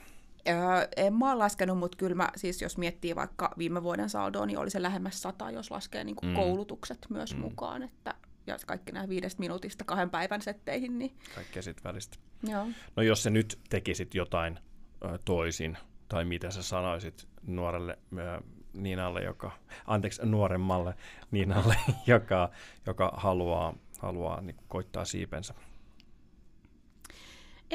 Öö, 0.48 0.54
en 0.96 1.14
mä 1.14 1.32
ole 1.32 1.38
laskenut, 1.38 1.78
mutta 1.78 1.96
kyllä 1.96 2.14
mä, 2.14 2.28
siis 2.36 2.62
jos 2.62 2.78
miettii 2.78 3.16
vaikka 3.16 3.50
viime 3.58 3.82
vuoden 3.82 4.10
saldoa, 4.10 4.46
niin 4.46 4.58
oli 4.58 4.70
se 4.70 4.82
lähemmäs 4.82 5.22
sata, 5.22 5.50
jos 5.50 5.70
laskee 5.70 6.04
niin 6.04 6.16
mm. 6.22 6.34
koulutukset 6.34 7.06
myös 7.10 7.34
mm. 7.34 7.40
mukaan, 7.40 7.82
että 7.82 8.14
ja 8.46 8.56
kaikki 8.66 8.92
nämä 8.92 9.08
viidestä 9.08 9.40
minuutista 9.40 9.84
kahden 9.84 10.10
päivän 10.10 10.42
setteihin. 10.42 10.98
Niin... 10.98 11.16
Kaikkea 11.34 11.62
sitten 11.62 11.84
välistä. 11.84 12.16
Joo. 12.48 12.66
No 12.96 13.02
jos 13.02 13.22
se 13.22 13.30
nyt 13.30 13.58
tekisit 13.68 14.14
jotain 14.14 14.58
ö, 15.04 15.18
toisin, 15.24 15.78
tai 16.08 16.24
mitä 16.24 16.50
sä 16.50 16.62
sanoisit 16.62 17.28
nuorelle 17.46 17.98
ö, 18.18 18.42
Niinalle, 18.74 19.22
joka, 19.22 19.50
anteeksi, 19.86 20.26
nuoremmalle 20.26 20.94
Niinalle, 21.30 21.76
joka, 22.06 22.50
joka 22.86 23.12
haluaa, 23.16 23.74
haluaa 23.98 24.40
niin 24.40 24.56
koittaa 24.68 25.04
siipensä 25.04 25.54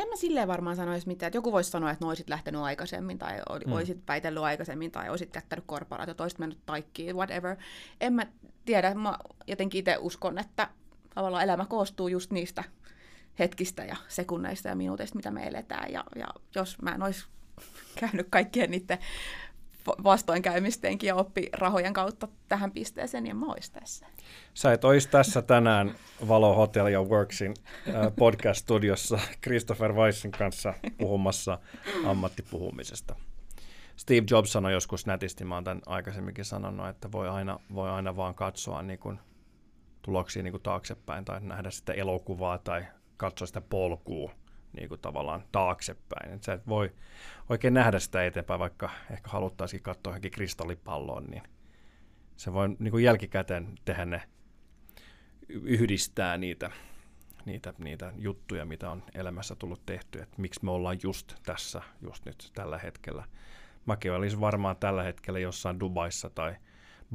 en 0.01 0.09
mä 0.09 0.15
silleen 0.15 0.47
varmaan 0.47 0.75
sanoisi 0.75 1.07
mitään, 1.07 1.27
että 1.27 1.37
joku 1.37 1.51
voisi 1.51 1.69
sanoa, 1.69 1.91
että 1.91 2.05
no 2.05 2.09
olisit 2.09 2.29
lähtenyt 2.29 2.61
aikaisemmin 2.61 3.17
tai 3.17 3.37
mm. 3.65 3.71
olisit 3.71 4.07
väitellyt 4.07 4.43
aikaisemmin 4.43 4.91
tai 4.91 5.09
olisit 5.09 5.35
jättänyt 5.35 5.65
korporaatio, 5.67 6.15
olisit 6.19 6.39
mennyt 6.39 6.59
taikkiin, 6.65 7.15
whatever. 7.15 7.55
En 8.01 8.13
mä 8.13 8.27
tiedä, 8.65 8.93
mä 8.93 9.17
jotenkin 9.47 9.79
itse 9.79 9.97
uskon, 9.99 10.37
että 10.37 10.69
tavallaan 11.15 11.43
elämä 11.43 11.65
koostuu 11.65 12.07
just 12.07 12.31
niistä 12.31 12.63
hetkistä 13.39 13.85
ja 13.85 13.95
sekunneista 14.07 14.67
ja 14.67 14.75
minuuteista, 14.75 15.15
mitä 15.15 15.31
me 15.31 15.47
eletään. 15.47 15.91
Ja, 15.91 16.03
ja 16.15 16.27
jos 16.55 16.81
mä 16.81 16.95
en 16.95 17.03
olisi 17.03 17.25
käynyt 17.99 18.27
kaikkien 18.29 18.71
niiden 18.71 18.97
vastoinkäymistenkin 20.03 21.07
ja 21.07 21.15
oppirahojen 21.15 21.93
kautta 21.93 22.27
tähän 22.49 22.71
pisteeseen, 22.71 23.23
niin 23.23 23.37
mä 23.37 23.45
olisi 23.45 23.71
tässä. 23.71 24.05
Sä 24.53 24.73
et 24.73 24.83
olisi 24.83 25.09
tässä 25.09 25.41
tänään 25.41 25.95
Valo 26.27 26.55
Hotel 26.55 26.87
ja 26.87 27.03
Worksin 27.03 27.53
podcast-studiossa 28.19 29.19
Christopher 29.43 29.93
Weissin 29.93 30.31
kanssa 30.31 30.73
puhumassa 30.97 31.59
ammattipuhumisesta. 32.05 33.15
Steve 33.95 34.25
Jobs 34.29 34.51
sanoi 34.51 34.73
joskus 34.73 35.05
nätisti, 35.05 35.45
mä 35.45 35.55
oon 35.55 35.63
tämän 35.63 35.81
aikaisemminkin 35.85 36.45
sanonut, 36.45 36.87
että 36.87 37.11
voi 37.11 37.29
aina, 37.29 37.59
voi 37.73 37.89
aina 37.89 38.15
vaan 38.15 38.35
katsoa 38.35 38.81
niin 38.81 38.99
kuin 38.99 39.19
tuloksia 40.01 40.43
niin 40.43 40.51
kuin 40.51 40.63
taaksepäin 40.63 41.25
tai 41.25 41.41
nähdä 41.41 41.71
sitä 41.71 41.93
elokuvaa 41.93 42.57
tai 42.57 42.85
katsoa 43.17 43.47
sitä 43.47 43.61
polkua 43.61 44.31
niin 44.77 44.89
kuin 44.89 45.01
tavallaan 45.01 45.43
taaksepäin. 45.51 46.33
Et 46.33 46.43
sä 46.43 46.53
et 46.53 46.67
voi 46.67 46.91
oikein 47.49 47.73
nähdä 47.73 47.99
sitä 47.99 48.25
eteenpäin, 48.25 48.59
vaikka 48.59 48.89
ehkä 49.11 49.29
haluttaisiin 49.29 49.83
katsoa 49.83 50.11
johonkin 50.11 50.31
kristallipalloon, 50.31 51.25
niin 51.25 51.43
se 52.37 52.53
voi 52.53 52.69
niin 52.79 52.91
kuin 52.91 53.03
jälkikäteen 53.03 53.75
tehdä 53.85 54.05
ne, 54.05 54.21
yhdistää 55.49 56.37
niitä, 56.37 56.71
niitä, 57.45 57.73
niitä 57.77 58.13
juttuja, 58.17 58.65
mitä 58.65 58.91
on 58.91 59.03
elämässä 59.15 59.55
tullut 59.55 59.85
tehty, 59.85 60.21
että 60.21 60.41
miksi 60.41 60.65
me 60.65 60.71
ollaan 60.71 60.97
just 61.03 61.35
tässä, 61.45 61.81
just 62.01 62.25
nyt 62.25 62.51
tällä 62.53 62.77
hetkellä. 62.77 63.23
Mäkin 63.85 64.11
olisin 64.11 64.41
varmaan 64.41 64.77
tällä 64.77 65.03
hetkellä 65.03 65.39
jossain 65.39 65.79
Dubaissa 65.79 66.29
tai 66.29 66.55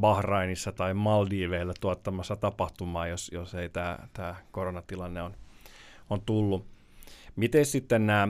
Bahrainissa 0.01 0.73
tai 0.73 0.95
Maldiveilla 0.95 1.75
tuottamassa 1.81 2.37
tapahtumaa, 2.37 3.07
jos, 3.07 3.31
jos 3.33 3.55
ei 3.55 3.69
tämä 3.69 4.37
koronatilanne 4.51 5.23
on, 5.23 5.37
on 6.11 6.21
tullut. 6.21 6.72
Miten 7.37 7.66
sitten 7.66 8.07
nämä, 8.07 8.28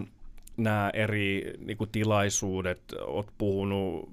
nämä 0.56 0.90
eri 0.94 1.54
niin 1.58 1.76
kuin 1.76 1.90
tilaisuudet, 1.90 2.82
olet 3.00 3.30
puhunut 3.38 4.08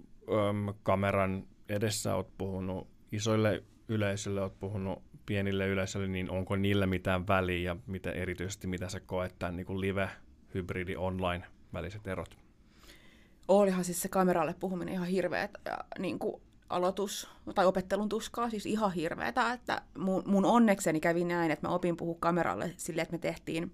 äm, 0.49 0.73
kameran 0.83 1.43
edessä, 1.69 2.15
olet 2.15 2.37
puhunut 2.37 2.87
isoille 3.11 3.63
yleisölle, 3.87 4.41
olet 4.41 4.59
puhunut 4.59 5.03
pienille 5.25 5.67
yleisölle, 5.67 6.07
niin 6.07 6.29
onko 6.29 6.55
niillä 6.55 6.87
mitään 6.87 7.27
väliä 7.27 7.71
ja 7.71 7.77
mitä, 7.87 8.11
erityisesti 8.11 8.67
mitä 8.67 8.89
sä 8.89 8.99
koet 8.99 9.35
tämän 9.39 9.55
niin 9.55 9.65
kuin 9.65 9.81
live, 9.81 10.09
hybridi, 10.53 10.95
online 10.95 11.45
väliset 11.73 12.07
erot? 12.07 12.37
Olihan 13.47 13.83
siis 13.83 14.01
se 14.01 14.09
kameralle 14.09 14.55
puhuminen 14.59 14.93
ihan 14.93 15.07
hirveä 15.07 15.49
niin 15.99 16.19
kuin 16.19 16.41
aloitus 16.69 17.29
tai 17.55 17.65
opettelun 17.65 18.09
tuskaa, 18.09 18.49
siis 18.49 18.65
ihan 18.65 18.93
hirveätä, 18.93 19.53
että 19.53 19.81
mun, 19.97 20.23
mun 20.25 20.45
onnekseni 20.45 20.99
kävi 20.99 21.23
näin, 21.23 21.51
että 21.51 21.67
mä 21.67 21.73
opin 21.73 21.97
puhua 21.97 22.17
kameralle 22.19 22.73
silleen, 22.77 23.03
että 23.03 23.13
me 23.13 23.19
tehtiin 23.19 23.71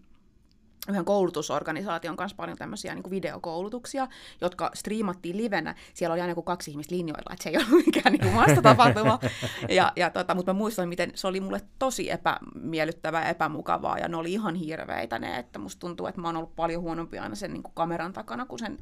yhden 0.89 1.05
koulutusorganisaation 1.05 2.17
kanssa 2.17 2.36
paljon 2.36 2.57
tämmöisiä 2.57 2.95
niin 2.95 3.09
videokoulutuksia, 3.09 4.07
jotka 4.41 4.71
striimattiin 4.73 5.38
livenä. 5.38 5.76
Siellä 5.93 6.13
oli 6.13 6.21
aina 6.21 6.34
kuin 6.34 6.45
kaksi 6.45 6.71
ihmistä 6.71 6.95
linjoilla, 6.95 7.34
että 7.34 7.43
se 7.43 7.49
ei 7.49 7.57
ollut 7.57 7.86
mikään 7.86 8.13
niin 8.13 8.34
mastotapahtuma. 8.34 9.19
ja, 9.69 9.93
ja 9.95 10.09
tota, 10.09 10.36
mutta 10.36 10.53
mä 10.53 10.57
muistan, 10.57 10.89
miten 10.89 11.11
se 11.15 11.28
oli 11.28 11.39
mulle 11.39 11.61
tosi 11.80 12.11
epämiellyttävää 12.11 13.23
ja 13.23 13.30
epämukavaa, 13.30 13.97
ja 13.97 14.07
ne 14.07 14.17
oli 14.17 14.34
ihan 14.34 14.55
hirveitä 14.55 15.19
ne, 15.19 15.38
että 15.38 15.59
musta 15.59 15.80
tuntuu, 15.80 16.07
että 16.07 16.21
mä 16.21 16.28
oon 16.28 16.38
ollut 16.38 16.55
paljon 16.55 16.82
huonompi 16.82 17.19
aina 17.19 17.36
sen 17.36 17.53
niin 17.53 17.63
kuin 17.63 17.73
kameran 17.76 18.13
takana 18.13 18.45
kuin 18.45 18.59
sen, 18.59 18.78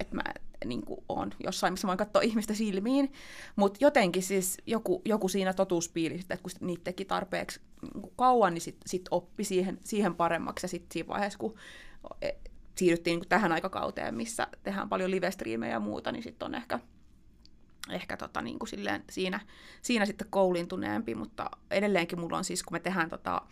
että 0.00 0.14
mä 0.14 0.22
niin 0.64 0.84
kuin 0.84 1.04
on 1.08 1.30
jossain, 1.44 1.72
missä 1.72 1.86
voin 1.88 1.98
katsoa 1.98 2.22
ihmistä 2.22 2.54
silmiin. 2.54 3.12
Mutta 3.56 3.78
jotenkin 3.80 4.22
siis 4.22 4.58
joku, 4.66 5.02
joku 5.04 5.28
siinä 5.28 5.52
totuuspiili, 5.52 6.14
että 6.14 6.36
kun 6.36 6.50
niitä 6.60 6.84
teki 6.84 7.04
tarpeeksi 7.04 7.60
niin 7.94 8.12
kauan, 8.16 8.54
niin 8.54 8.62
sitten 8.62 8.88
sit 8.88 9.08
oppi 9.10 9.44
siihen, 9.44 9.78
siihen 9.84 10.14
paremmaksi. 10.14 10.64
Ja 10.64 10.68
sitten 10.68 10.92
siinä 10.92 11.08
vaiheessa, 11.08 11.38
kun 11.38 11.54
e, 12.22 12.30
siirryttiin 12.74 13.20
niin 13.20 13.28
tähän 13.28 13.52
aikakauteen, 13.52 14.14
missä 14.14 14.46
tehdään 14.62 14.88
paljon 14.88 15.10
live-striimejä 15.10 15.72
ja 15.72 15.80
muuta, 15.80 16.12
niin 16.12 16.22
sitten 16.22 16.46
on 16.46 16.54
ehkä, 16.54 16.78
ehkä 17.90 18.16
tota, 18.16 18.42
niin 18.42 18.58
kuin 18.58 18.68
silleen 18.68 19.04
siinä, 19.10 19.40
siinä 19.82 20.06
sitten 20.06 20.26
koulintuneempi, 20.30 21.14
mutta 21.14 21.50
edelleenkin 21.70 22.20
mulla 22.20 22.38
on 22.38 22.44
siis, 22.44 22.62
kun 22.62 22.74
me 22.74 22.80
tehdään 22.80 23.10
tota 23.10 23.42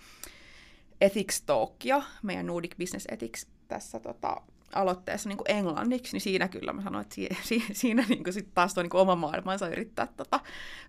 Ethics 1.01 1.43
Talkia, 1.43 2.03
meidän 2.23 2.47
Nordic 2.47 2.77
Business 2.79 3.07
Ethics 3.11 3.47
tässä 3.69 4.01
tota, 4.01 4.43
aloitteessa 4.75 5.29
niin 5.29 5.37
kuin 5.37 5.51
englanniksi, 5.51 6.12
niin 6.12 6.21
siinä 6.21 6.49
kyllä 6.49 6.73
mä 6.73 6.83
sanoin, 6.83 7.03
että 7.03 7.14
si- 7.14 7.29
si- 7.49 7.67
siinä 7.73 8.05
niin 8.09 8.25
kuin 8.25 8.35
sit 8.35 8.49
taas 8.55 8.75
tuo 8.75 8.83
niin 8.83 8.91
kuin 8.91 9.01
oma 9.01 9.17
maailmansa 9.17 9.69
yrittää 9.69 10.09
tota, 10.17 10.41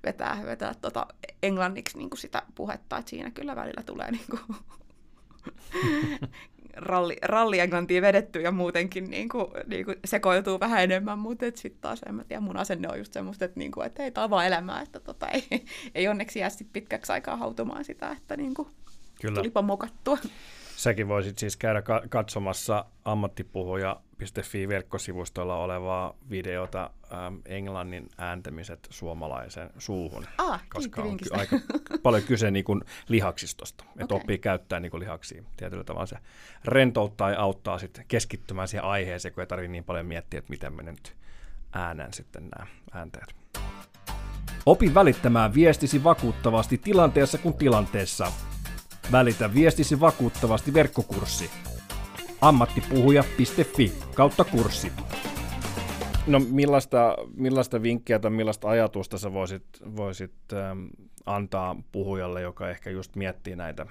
vetää, 0.03 0.41
vetää 0.45 0.73
tota 0.81 1.07
englanniksi 1.43 1.97
niin 1.97 2.09
kuin 2.09 2.19
sitä 2.19 2.41
puhetta, 2.55 2.97
että 2.97 3.09
siinä 3.09 3.31
kyllä 3.31 3.55
välillä 3.55 3.83
tulee 3.83 4.11
niin 4.11 4.25
kuin 4.29 4.41
ralli, 6.77 7.17
ralli 7.21 7.59
englantia 7.59 8.01
vedetty 8.01 8.41
ja 8.41 8.51
muutenkin 8.51 9.09
niin 9.09 9.29
kuin, 9.29 9.45
niin 9.67 9.85
kuin 9.85 9.97
sekoituu 10.05 10.59
vähän 10.59 10.83
enemmän, 10.83 11.19
mutta 11.19 11.45
sitten 11.55 11.81
taas 11.81 12.01
en 12.05 12.15
mä 12.15 12.23
tiedä, 12.23 12.41
mun 12.41 12.57
asenne 12.57 12.89
on 12.89 12.97
just 12.97 13.13
semmoista, 13.13 13.45
että, 13.45 13.59
niin 13.59 13.71
kuin, 13.71 13.87
että 13.87 14.03
ei, 14.03 14.11
tämä 14.11 14.29
vaan 14.29 14.45
elämää, 14.45 14.81
että 14.81 14.99
tota, 14.99 15.27
ei, 15.27 15.47
ei 15.95 16.07
onneksi 16.07 16.39
jää 16.39 16.49
sit 16.49 16.67
pitkäksi 16.73 17.11
aikaa 17.11 17.37
hautumaan 17.37 17.85
sitä, 17.85 18.11
että 18.11 18.37
niin 18.37 18.53
kuin, 18.53 18.67
Kyllä. 19.21 19.35
tulipa 19.35 19.61
mokattua. 19.61 20.17
Säkin 20.77 21.07
voisit 21.07 21.37
siis 21.37 21.57
käydä 21.57 21.83
katsomassa 22.09 22.85
ammattipuhuja.fi 23.05 24.67
verkkosivustolla 24.67 25.55
olevaa 25.55 26.13
videota 26.29 26.89
äm, 27.11 27.41
englannin 27.45 28.09
ääntämiset 28.17 28.87
suomalaisen 28.89 29.69
suuhun, 29.77 30.25
ah, 30.37 30.63
koska 30.69 31.01
on 31.01 31.17
ky- 31.17 31.29
aika 31.31 31.59
paljon 32.03 32.23
kyse 32.23 32.51
niin 32.51 32.65
kuin 32.65 32.81
lihaksistosta, 33.07 33.83
että 33.83 34.03
okay. 34.03 34.17
oppii 34.17 34.37
käyttää 34.37 34.79
niin 34.79 34.91
kuin 34.91 35.01
lihaksia 35.01 35.43
tietyllä 35.57 35.83
tavalla. 35.83 36.05
Se 36.05 36.17
rentouttaa 36.65 37.31
ja 37.31 37.39
auttaa 37.39 37.79
sitten 37.79 38.05
keskittymään 38.07 38.67
siihen 38.67 38.83
aiheeseen, 38.83 39.33
kun 39.33 39.41
ei 39.41 39.47
tarvitse 39.47 39.71
niin 39.71 39.83
paljon 39.83 40.05
miettiä, 40.05 40.37
että 40.37 40.49
miten 40.49 40.73
me 40.73 40.83
nyt 40.83 41.15
äänän 41.73 42.13
sitten 42.13 42.49
nämä 42.55 42.67
äänteet. 42.91 43.35
Opi 44.65 44.93
välittämään 44.93 45.53
viestisi 45.53 46.03
vakuuttavasti 46.03 46.77
tilanteessa 46.77 47.37
kuin 47.37 47.57
tilanteessa– 47.57 48.31
Välitä 49.11 49.53
viestisi 49.53 49.99
vakuuttavasti 49.99 50.73
verkkokurssi. 50.73 51.49
ammattipuhuja.fi 52.41 53.93
kautta 54.13 54.43
kurssi. 54.43 54.91
No 56.27 56.39
millaista, 56.39 57.15
millaista 57.35 57.81
vinkkiä 57.81 58.19
tai 58.19 58.31
millaista 58.31 58.69
ajatusta 58.69 59.17
sä 59.17 59.33
voisit, 59.33 59.63
voisit 59.95 60.33
ähm, 60.53 60.85
antaa 61.25 61.75
puhujalle, 61.91 62.41
joka 62.41 62.69
ehkä 62.69 62.89
just 62.89 63.15
miettii 63.15 63.55
näitä, 63.55 63.85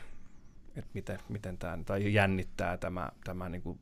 että 0.76 0.90
miten, 0.94 1.18
miten 1.28 1.58
tämä, 1.58 1.78
tai 1.84 2.14
jännittää 2.14 2.76
tämä, 2.76 3.08
tämä 3.24 3.48
niin 3.48 3.62
kuin 3.62 3.78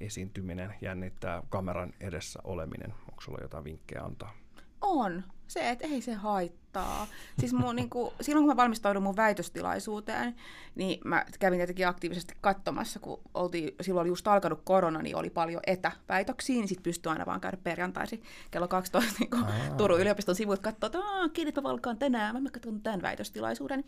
esiintyminen, 0.00 0.74
jännittää 0.80 1.42
kameran 1.48 1.92
edessä 2.00 2.40
oleminen. 2.44 2.94
Onko 3.08 3.20
sulla 3.20 3.38
jotain 3.42 3.64
vinkkejä 3.64 4.02
antaa? 4.02 4.34
On. 4.80 5.22
Se, 5.48 5.70
että 5.70 5.86
ei 5.86 6.00
se 6.00 6.12
haittaa. 6.14 7.06
Siis 7.38 7.52
mun, 7.52 7.76
niin 7.76 7.90
kuin, 7.90 8.10
silloin 8.20 8.46
kun 8.46 8.56
mä 8.56 8.62
valmistaudun 8.62 9.02
mun 9.02 9.16
väitöstilaisuuteen, 9.16 10.34
niin 10.74 11.00
mä 11.04 11.24
kävin 11.38 11.58
tietenkin 11.58 11.88
aktiivisesti 11.88 12.34
katsomassa, 12.40 13.00
kun 13.00 13.20
oltiin, 13.34 13.74
silloin 13.80 14.02
oli 14.02 14.08
just 14.08 14.28
alkanut 14.28 14.60
korona, 14.64 15.02
niin 15.02 15.16
oli 15.16 15.30
paljon 15.30 15.62
etäväitöksiä, 15.66 16.56
niin 16.56 16.68
sit 16.68 16.82
pystyi 16.82 17.10
aina 17.10 17.26
vaan 17.26 17.40
käydä 17.40 17.56
perjantaisin 17.56 18.22
kello 18.50 18.68
12 18.68 19.12
niin 19.20 19.30
kuin 19.30 19.44
Turun 19.76 20.00
yliopiston 20.00 20.34
sivut 20.34 20.60
katsoa, 20.60 20.86
että 20.86 20.98
kiinni 21.32 21.52
mä 21.56 21.62
valkaan 21.62 21.98
tänään, 21.98 22.42
mä 22.42 22.50
katson 22.50 22.80
tämän 22.80 23.02
väitöstilaisuuden. 23.02 23.84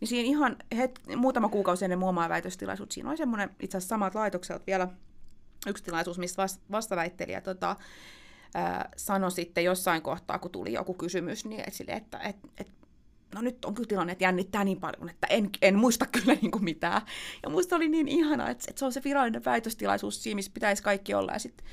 Niin 0.00 0.08
siinä 0.08 0.28
ihan 0.28 0.56
het, 0.76 1.00
muutama 1.16 1.48
kuukausi 1.48 1.84
ennen 1.84 1.98
muomaa 1.98 2.28
väitöstilaisuutta, 2.28 2.94
siinä 2.94 3.08
oli 3.08 3.16
semmoinen 3.16 3.50
itse 3.60 3.76
asiassa 3.76 3.94
samat 3.94 4.14
laitokset 4.14 4.66
vielä 4.66 4.88
yksi 5.66 5.84
tilaisuus, 5.84 6.18
missä 6.18 6.46
vastaväittelijä 6.70 7.40
tota, 7.40 7.76
sanoi 8.96 9.30
sitten 9.30 9.64
jossain 9.64 10.02
kohtaa, 10.02 10.38
kun 10.38 10.50
tuli 10.50 10.72
joku 10.72 10.94
kysymys, 10.94 11.44
niin 11.44 11.62
et 11.66 11.74
sille, 11.74 11.92
että 11.92 12.18
et, 12.18 12.36
et, 12.58 12.68
no 13.34 13.40
nyt 13.40 13.64
on 13.64 13.74
kyllä 13.74 13.88
tilanne, 13.88 14.12
että 14.12 14.24
jännittää 14.24 14.64
niin 14.64 14.80
paljon, 14.80 15.08
että 15.08 15.26
en, 15.26 15.50
en 15.62 15.78
muista 15.78 16.06
kyllä 16.06 16.34
niin 16.34 16.50
kuin 16.50 16.64
mitään. 16.64 17.02
Ja 17.42 17.50
musta 17.50 17.76
oli 17.76 17.88
niin 17.88 18.08
ihana, 18.08 18.50
että, 18.50 18.64
että 18.68 18.78
se 18.78 18.84
on 18.84 18.92
se 18.92 19.00
virallinen 19.04 19.44
väitöstilaisuus 19.44 20.22
siinä, 20.22 20.34
missä 20.34 20.50
pitäisi 20.54 20.82
kaikki 20.82 21.14
olla. 21.14 21.32
Ja 21.32 21.38
sitten 21.38 21.66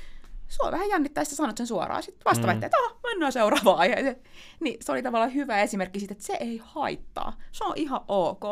sua 0.48 0.72
vähän 0.72 0.88
jännittää, 0.88 1.22
että 1.22 1.34
sanot 1.34 1.56
sen 1.56 1.66
suoraan. 1.66 2.02
Sitten 2.02 2.24
vasta 2.24 2.46
mm. 2.46 2.62
että 2.62 2.76
oh, 2.84 2.98
mennään 3.02 3.32
seuraavaan 3.32 3.78
aiheeseen. 3.78 4.16
Niin 4.60 4.76
se 4.80 4.92
oli 4.92 5.02
tavallaan 5.02 5.34
hyvä 5.34 5.62
esimerkki 5.62 5.98
siitä, 5.98 6.12
että 6.12 6.24
se 6.24 6.36
ei 6.40 6.60
haittaa. 6.64 7.32
Se 7.52 7.64
on 7.64 7.72
ihan 7.76 8.00
ok. 8.08 8.42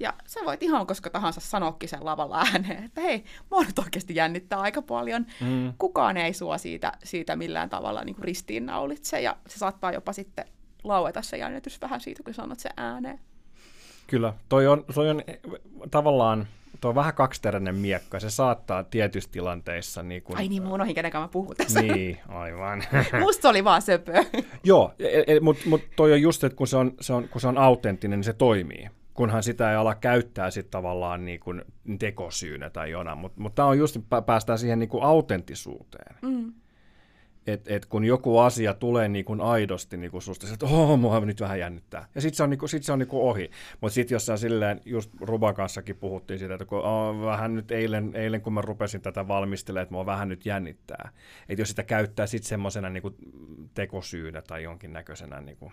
Ja 0.00 0.14
sä 0.26 0.40
voit 0.44 0.62
ihan 0.62 0.86
koska 0.86 1.10
tahansa 1.10 1.40
sanoakin 1.40 1.88
sen 1.88 2.04
lavalla 2.04 2.38
ääneen, 2.38 2.84
että 2.84 3.00
hei, 3.00 3.24
mua 3.50 3.62
nyt 3.62 3.78
oikeasti 3.78 4.14
jännittää 4.14 4.60
aika 4.60 4.82
paljon. 4.82 5.26
Mm. 5.40 5.72
Kukaan 5.78 6.16
ei 6.16 6.32
sua 6.32 6.58
siitä, 6.58 6.92
siitä 7.04 7.36
millään 7.36 7.70
tavalla 7.70 8.04
niin 8.04 8.16
ristiinnaulitse. 8.18 9.20
Ja 9.20 9.36
se 9.46 9.58
saattaa 9.58 9.92
jopa 9.92 10.12
sitten 10.12 10.44
laueta 10.84 11.22
se 11.22 11.36
jännitys 11.36 11.80
vähän 11.80 12.00
siitä, 12.00 12.22
kun 12.22 12.34
sanot 12.34 12.60
se 12.60 12.70
ääneen. 12.76 13.20
Kyllä, 14.06 14.34
toi 14.48 14.66
on, 14.66 14.84
toi 14.94 15.10
on 15.10 15.22
tavallaan 15.90 16.48
tuo 16.80 16.88
on 16.88 16.94
vähän 16.94 17.14
kaksiteräinen 17.14 17.74
miekka, 17.74 18.20
se 18.20 18.30
saattaa 18.30 18.84
tietyissä 18.84 19.30
tilanteissa... 19.32 20.02
Niin 20.02 20.22
kun, 20.22 20.36
Ai 20.36 20.48
niin, 20.48 20.62
mun 20.62 20.80
ohi, 20.80 20.94
kenen 20.94 21.12
mä 21.14 21.28
puhun 21.28 21.56
tässä. 21.56 21.82
Niin, 21.82 22.18
aivan. 22.28 22.84
Musta 23.20 23.48
oli 23.48 23.64
vaan 23.64 23.82
söpö. 23.82 24.12
Joo, 24.64 24.94
e, 24.98 25.36
e, 25.36 25.40
mutta 25.40 25.68
mut 25.68 25.82
toi 25.96 26.12
on 26.12 26.22
just, 26.22 26.44
että 26.44 26.56
kun 26.56 26.66
se 26.66 26.76
on, 26.76 26.92
se 27.00 27.12
on, 27.12 27.28
kun 27.28 27.40
se 27.40 27.48
on 27.48 27.58
autenttinen, 27.58 28.18
niin 28.18 28.24
se 28.24 28.32
toimii 28.32 28.88
kunhan 29.14 29.42
sitä 29.42 29.70
ei 29.70 29.76
ala 29.76 29.94
käyttää 29.94 30.50
sitten 30.50 30.70
tavallaan 30.70 31.24
niin 31.24 31.40
kuin 31.40 31.62
tekosyynä 31.98 32.70
tai 32.70 32.90
jonain. 32.90 33.18
Mutta 33.18 33.40
mut 33.40 33.54
tämä 33.54 33.68
on 33.68 33.78
just, 33.78 33.96
päästään 34.26 34.58
siihen 34.58 34.78
niin 34.78 34.88
kuin 34.88 35.04
autenttisuuteen. 35.04 36.16
Mm 36.22 36.52
että 37.52 37.74
et 37.74 37.86
kun 37.86 38.04
joku 38.04 38.38
asia 38.38 38.74
tulee 38.74 39.08
niin 39.08 39.24
kuin 39.24 39.40
aidosti 39.40 39.96
niin 39.96 40.10
kuin 40.10 40.22
susta, 40.22 40.46
että 40.52 40.66
oh, 40.66 40.98
mua 40.98 41.20
nyt 41.20 41.40
vähän 41.40 41.58
jännittää. 41.58 42.08
Ja 42.14 42.20
sitten 42.20 42.36
se 42.36 42.42
on, 42.42 42.50
niin 42.50 42.58
kuin, 42.58 42.68
sit 42.68 42.82
se 42.82 42.92
on 42.92 42.98
niin 42.98 43.08
kuin 43.08 43.22
ohi. 43.22 43.50
Mutta 43.80 43.94
sitten 43.94 44.14
jos 44.14 44.26
sä 44.26 44.36
silleen, 44.36 44.80
just 44.84 45.10
Ruban 45.20 45.54
kanssakin 45.54 45.96
puhuttiin 45.96 46.38
siitä, 46.38 46.54
että 46.54 46.64
kun 46.64 46.82
oh, 46.82 47.20
vähän 47.20 47.54
nyt 47.54 47.70
eilen, 47.70 48.10
eilen, 48.14 48.40
kun 48.40 48.52
mä 48.52 48.60
rupesin 48.60 49.00
tätä 49.00 49.28
valmistelemaan, 49.28 49.82
että 49.82 49.94
mua 49.94 50.06
vähän 50.06 50.28
nyt 50.28 50.46
jännittää. 50.46 51.12
Että 51.48 51.62
jos 51.62 51.68
sitä 51.68 51.82
käyttää 51.82 52.26
sitten 52.26 52.48
semmoisena 52.48 52.90
niin 52.90 53.02
tekosyynä 53.74 54.42
tai 54.42 54.62
jonkinnäköisenä 54.62 55.40
niin 55.40 55.56
kuin, 55.56 55.72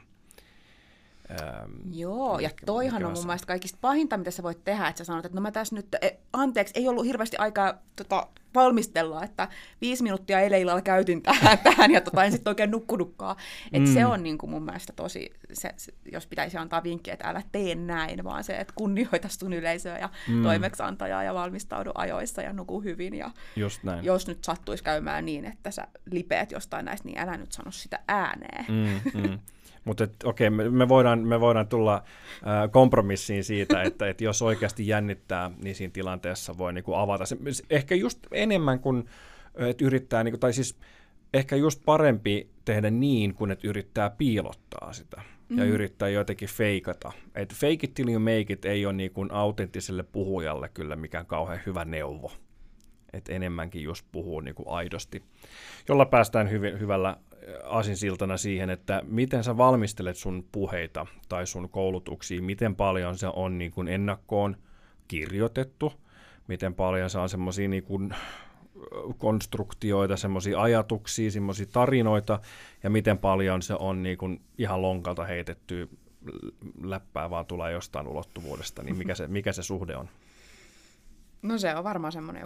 Ähm, 1.31 1.71
Joo, 1.91 2.39
ja 2.39 2.49
toihan 2.65 3.05
on 3.05 3.13
mun 3.13 3.25
mielestä 3.25 3.47
kaikista 3.47 3.77
pahinta, 3.81 4.17
mitä 4.17 4.31
sä 4.31 4.43
voit 4.43 4.63
tehdä, 4.63 4.87
että 4.87 4.97
sä 4.97 5.03
sanot, 5.03 5.25
että 5.25 5.35
no 5.35 5.41
mä 5.41 5.51
tässä 5.51 5.75
nyt, 5.75 5.95
e, 6.01 6.09
anteeksi, 6.33 6.73
ei 6.77 6.87
ollut 6.87 7.05
hirveästi 7.05 7.37
aikaa 7.37 7.73
tota, 7.95 8.27
valmistella, 8.55 9.23
että 9.23 9.47
viisi 9.81 10.03
minuuttia 10.03 10.39
eilen 10.39 10.61
illalla 10.61 10.81
käytin 10.81 11.21
tähän, 11.21 11.57
tähän 11.63 11.91
ja 11.91 12.01
tota, 12.01 12.23
en 12.23 12.31
sitten 12.31 12.51
oikein 12.51 12.71
nukkunutkaan. 12.71 13.35
Että 13.73 13.89
mm. 13.89 13.93
se 13.93 14.05
on 14.05 14.23
niin 14.23 14.37
kuin 14.37 14.49
mun 14.49 14.63
mielestä 14.63 14.93
tosi, 14.93 15.31
se, 15.53 15.73
se, 15.77 15.93
jos 16.11 16.27
pitäisi 16.27 16.57
antaa 16.57 16.83
vinkkiä, 16.83 17.13
että 17.13 17.29
älä 17.29 17.41
tee 17.51 17.75
näin, 17.75 18.23
vaan 18.23 18.43
se, 18.43 18.57
että 18.57 18.73
kunnioita 18.77 19.29
sun 19.29 19.53
yleisöä 19.53 19.97
ja 19.97 20.09
mm. 20.27 20.43
toimeksiantajaa 20.43 21.23
ja 21.23 21.33
valmistaudu 21.33 21.91
ajoissa 21.95 22.41
ja 22.41 22.53
nuku 22.53 22.81
hyvin. 22.81 23.13
Ja 23.13 23.31
Just 23.55 23.83
näin. 23.83 24.05
jos 24.05 24.27
nyt 24.27 24.43
sattuisi 24.43 24.83
käymään 24.83 25.25
niin, 25.25 25.45
että 25.45 25.71
sä 25.71 25.87
lipeät 26.11 26.51
jostain 26.51 26.85
näistä, 26.85 27.07
niin 27.07 27.19
älä 27.19 27.37
nyt 27.37 27.51
sano 27.51 27.71
sitä 27.71 27.99
ääneen. 28.07 28.65
Mm, 28.67 29.21
mm. 29.21 29.39
Mutta 29.85 30.03
okei, 30.23 30.47
okay, 30.47 30.57
me, 30.57 30.69
me, 30.69 30.89
voidaan, 30.89 31.19
me 31.19 31.39
voidaan 31.39 31.67
tulla 31.67 31.95
äh, 31.95 32.71
kompromissiin 32.71 33.43
siitä, 33.43 33.81
että 33.81 34.09
et 34.09 34.21
jos 34.21 34.41
oikeasti 34.41 34.87
jännittää, 34.87 35.51
niin 35.63 35.75
siinä 35.75 35.91
tilanteessa 35.91 36.57
voi 36.57 36.73
niinku 36.73 36.93
avata 36.93 37.25
se. 37.25 37.37
Ehkä 37.69 37.95
just 37.95 38.19
enemmän 38.31 38.79
kuin 38.79 39.05
että 39.57 39.85
yrittää, 39.85 40.23
niinku, 40.23 40.37
tai 40.37 40.53
siis 40.53 40.77
ehkä 41.33 41.55
just 41.55 41.81
parempi 41.85 42.49
tehdä 42.65 42.89
niin, 42.89 43.33
kuin 43.33 43.51
että 43.51 43.67
yrittää 43.67 44.09
piilottaa 44.09 44.93
sitä 44.93 45.21
mm. 45.49 45.57
ja 45.57 45.65
yrittää 45.65 46.09
jotenkin 46.09 46.49
feikata. 46.49 47.11
Et 47.35 47.53
fake 47.53 47.79
it 47.83 47.93
till 47.93 48.09
you 48.09 48.19
make 48.19 48.45
it 48.49 48.65
ei 48.65 48.85
ole 48.85 48.93
niinku 48.93 49.25
autenttiselle 49.29 50.03
puhujalle 50.03 50.69
kyllä 50.69 50.95
mikään 50.95 51.25
kauhean 51.25 51.59
hyvä 51.65 51.85
neuvo. 51.85 52.31
Et 53.13 53.29
enemmänkin 53.29 53.83
just 53.83 54.05
puhuu 54.11 54.39
niinku 54.39 54.69
aidosti, 54.69 55.23
jolla 55.89 56.05
päästään 56.05 56.51
hyvin, 56.51 56.79
hyvällä 56.79 57.17
asinsiltana 57.63 58.37
siihen, 58.37 58.69
että 58.69 59.01
miten 59.07 59.43
sä 59.43 59.57
valmistelet 59.57 60.17
sun 60.17 60.45
puheita 60.51 61.05
tai 61.29 61.47
sun 61.47 61.69
koulutuksia, 61.69 62.41
miten 62.41 62.75
paljon 62.75 63.17
se 63.17 63.27
on 63.27 63.57
niin 63.57 63.71
kuin 63.71 63.87
ennakkoon 63.87 64.57
kirjoitettu, 65.07 65.93
miten 66.47 66.73
paljon 66.73 67.09
se 67.09 67.19
on 67.19 67.29
semmoisia 67.29 67.67
niin 67.67 67.83
kuin 67.83 68.15
konstruktioita, 69.17 70.17
semmoisia 70.17 70.61
ajatuksia, 70.61 71.31
semmoisia 71.31 71.65
tarinoita, 71.71 72.39
ja 72.83 72.89
miten 72.89 73.17
paljon 73.17 73.61
se 73.61 73.73
on 73.73 74.03
niin 74.03 74.17
kuin 74.17 74.41
ihan 74.57 74.81
lonkalta 74.81 75.25
heitetty 75.25 75.89
läppää 76.83 77.29
vaan 77.29 77.45
tulee 77.45 77.71
jostain 77.71 78.07
ulottuvuudesta, 78.07 78.83
niin 78.83 78.97
mikä 78.97 79.15
se, 79.15 79.27
mikä 79.37 79.53
se 79.53 79.63
suhde 79.63 79.95
on? 79.95 80.09
No 81.41 81.57
se 81.57 81.75
on 81.75 81.83
varmaan 81.83 82.13
semmoinen 82.13 82.43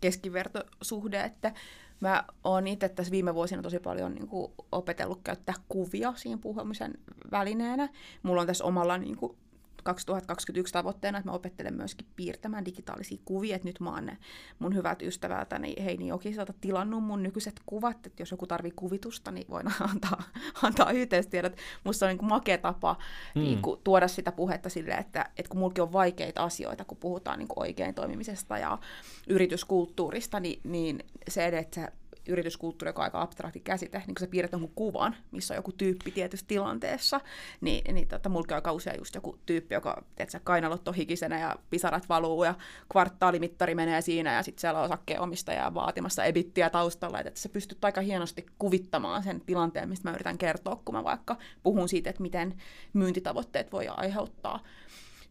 keskivertosuhde, 0.00 1.20
että 1.20 1.52
mä 2.00 2.24
oon 2.44 2.66
itse 2.66 2.88
tässä 2.88 3.10
viime 3.10 3.34
vuosina 3.34 3.62
tosi 3.62 3.78
paljon 3.78 4.14
niin 4.14 4.28
kuin, 4.28 4.52
opetellut 4.72 5.20
käyttää 5.24 5.54
kuvia 5.68 6.12
siinä 6.16 6.38
puhumisen 6.42 6.94
välineenä. 7.30 7.88
Mulla 8.22 8.40
on 8.40 8.46
tässä 8.46 8.64
omalla 8.64 8.98
niin 8.98 9.16
kuin, 9.16 9.36
2021 9.82 10.72
tavoitteena, 10.72 11.18
että 11.18 11.30
mä 11.30 11.34
opettelen 11.34 11.74
myöskin 11.74 12.06
piirtämään 12.16 12.64
digitaalisia 12.64 13.18
kuvia, 13.24 13.56
että 13.56 13.68
nyt 13.68 13.80
mä 13.80 13.90
oon 13.90 14.06
ne 14.06 14.18
mun 14.58 14.74
hyvät 14.74 15.02
ystävältäni 15.02 15.74
Heini 15.84 16.08
Jokiselta 16.08 16.52
tilannut 16.60 17.04
mun 17.04 17.22
nykyiset 17.22 17.60
kuvat, 17.66 18.06
että 18.06 18.22
jos 18.22 18.30
joku 18.30 18.46
tarvii 18.46 18.72
kuvitusta, 18.76 19.30
niin 19.30 19.46
voin 19.50 19.66
antaa, 19.90 20.22
antaa 20.62 20.90
yhteystiedot. 20.90 21.56
Musta 21.84 22.06
on 22.06 22.16
niin 22.16 22.28
makea 22.28 22.58
tapa 22.58 22.96
mm. 23.34 23.42
niin 23.42 23.62
kuin, 23.62 23.80
tuoda 23.84 24.08
sitä 24.08 24.32
puhetta 24.32 24.68
sille, 24.68 24.94
että, 24.94 25.30
että 25.36 25.50
kun 25.50 25.58
mulki 25.58 25.80
on 25.80 25.92
vaikeita 25.92 26.44
asioita, 26.44 26.84
kun 26.84 26.98
puhutaan 26.98 27.38
niin 27.38 27.48
kuin 27.48 27.62
oikein 27.62 27.94
toimimisesta 27.94 28.58
ja 28.58 28.78
yrityskulttuurista, 29.28 30.40
niin, 30.40 30.60
niin 30.64 31.04
se, 31.28 31.46
että 31.46 31.92
yrityskulttuuri, 32.28 32.88
joka 32.88 33.02
on 33.02 33.04
aika 33.04 33.22
abstrakti 33.22 33.60
käsite, 33.60 33.98
niin 33.98 34.14
kun 34.14 34.20
sä 34.20 34.26
piirrät 34.26 34.52
jonkun 34.52 34.72
kuvan, 34.74 35.16
missä 35.30 35.54
on 35.54 35.58
joku 35.58 35.72
tyyppi 35.72 36.10
tietyssä 36.10 36.46
tilanteessa, 36.48 37.20
niin, 37.60 37.94
niin 37.94 38.08
tota, 38.08 38.28
mulla 38.28 38.70
on 38.70 38.74
usein 38.74 38.98
just 38.98 39.14
joku 39.14 39.38
tyyppi, 39.46 39.74
joka, 39.74 40.04
tiedätkö, 40.16 40.40
kainalot 40.44 40.88
on 40.88 40.94
hikisenä 40.94 41.40
ja 41.40 41.56
pisarat 41.70 42.08
valuu 42.08 42.44
ja 42.44 42.54
kvartaalimittari 42.92 43.74
menee 43.74 44.00
siinä 44.00 44.34
ja 44.34 44.42
sitten 44.42 44.60
siellä 44.60 44.78
on 44.78 44.84
osakkeenomistaja 44.84 45.74
vaatimassa 45.74 46.24
ebittiä 46.24 46.70
taustalla, 46.70 47.20
että 47.20 47.40
sä 47.40 47.48
pystyt 47.48 47.84
aika 47.84 48.00
hienosti 48.00 48.46
kuvittamaan 48.58 49.22
sen 49.22 49.40
tilanteen, 49.40 49.88
mistä 49.88 50.08
mä 50.08 50.14
yritän 50.14 50.38
kertoa, 50.38 50.82
kun 50.84 50.94
mä 50.94 51.04
vaikka 51.04 51.36
puhun 51.62 51.88
siitä, 51.88 52.10
että 52.10 52.22
miten 52.22 52.54
myyntitavoitteet 52.92 53.72
voi 53.72 53.88
aiheuttaa 53.88 54.62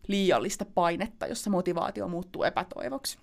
liiallista 0.07 0.65
painetta, 0.65 1.27
jossa 1.27 1.49
motivaatio 1.49 2.07
muuttuu 2.07 2.43
epätoivoksi 2.43 3.17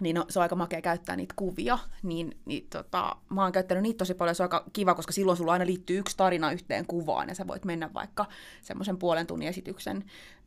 niin 0.00 0.16
no, 0.16 0.24
se 0.28 0.38
on 0.38 0.42
aika 0.42 0.56
makea 0.56 0.82
käyttää 0.82 1.16
niitä 1.16 1.34
kuvia, 1.36 1.78
niin, 2.02 2.38
niin 2.44 2.66
tota, 2.70 3.16
mä 3.28 3.42
oon 3.42 3.52
käyttänyt 3.52 3.82
niitä 3.82 3.98
tosi 3.98 4.14
paljon, 4.14 4.34
se 4.34 4.42
on 4.42 4.44
aika 4.44 4.64
kiva, 4.72 4.94
koska 4.94 5.12
silloin 5.12 5.38
sulla 5.38 5.52
aina 5.52 5.66
liittyy 5.66 5.98
yksi 5.98 6.16
tarina 6.16 6.52
yhteen 6.52 6.86
kuvaan, 6.86 7.28
ja 7.28 7.34
sä 7.34 7.46
voit 7.46 7.64
mennä 7.64 7.94
vaikka 7.94 8.26
semmoisen 8.62 8.98
puolen 8.98 9.26
tunnin 9.26 9.48
esityksen 9.48 10.04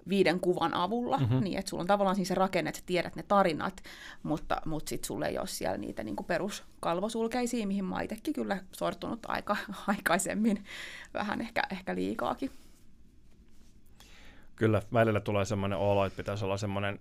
viiden 0.10 0.39
kuvan 0.39 0.74
avulla, 0.74 1.18
mm-hmm. 1.18 1.43
niin 1.43 1.60
että 1.60 1.70
sulla 1.70 1.82
on 1.82 1.88
tavallaan 1.88 2.16
siinä 2.16 2.28
se 2.28 2.36
rakenne, 2.36 2.70
että 2.70 2.80
sä 2.80 2.86
tiedät 2.86 3.16
ne 3.16 3.24
tarinat, 3.24 3.84
mutta, 4.24 4.62
mutta 4.66 4.89
sitten 4.89 5.08
sulle 5.08 5.28
ei 5.28 5.38
ole 5.38 5.48
siellä 5.48 5.78
niitä 5.78 6.04
niin 6.04 6.16
peruskalvosulkeisia, 6.28 7.68
mihin 7.68 7.86
mä 7.86 8.02
itsekin 8.02 8.34
kyllä 8.34 8.58
sortunut 8.72 9.20
aika 9.28 9.58
aikaisemmin, 9.88 10.64
vähän 11.14 11.41
ehkä, 11.41 11.62
ehkä 11.72 11.96
liikaakin. 11.96 12.52
Kyllä, 14.56 14.82
välillä 14.93 15.20
tulee 15.20 15.46
semmoinen 15.46 15.78
olo, 15.78 16.06
että 16.06 16.18
pitäisi 16.18 16.46
olla 16.46 16.58
semmoinen 16.58 17.00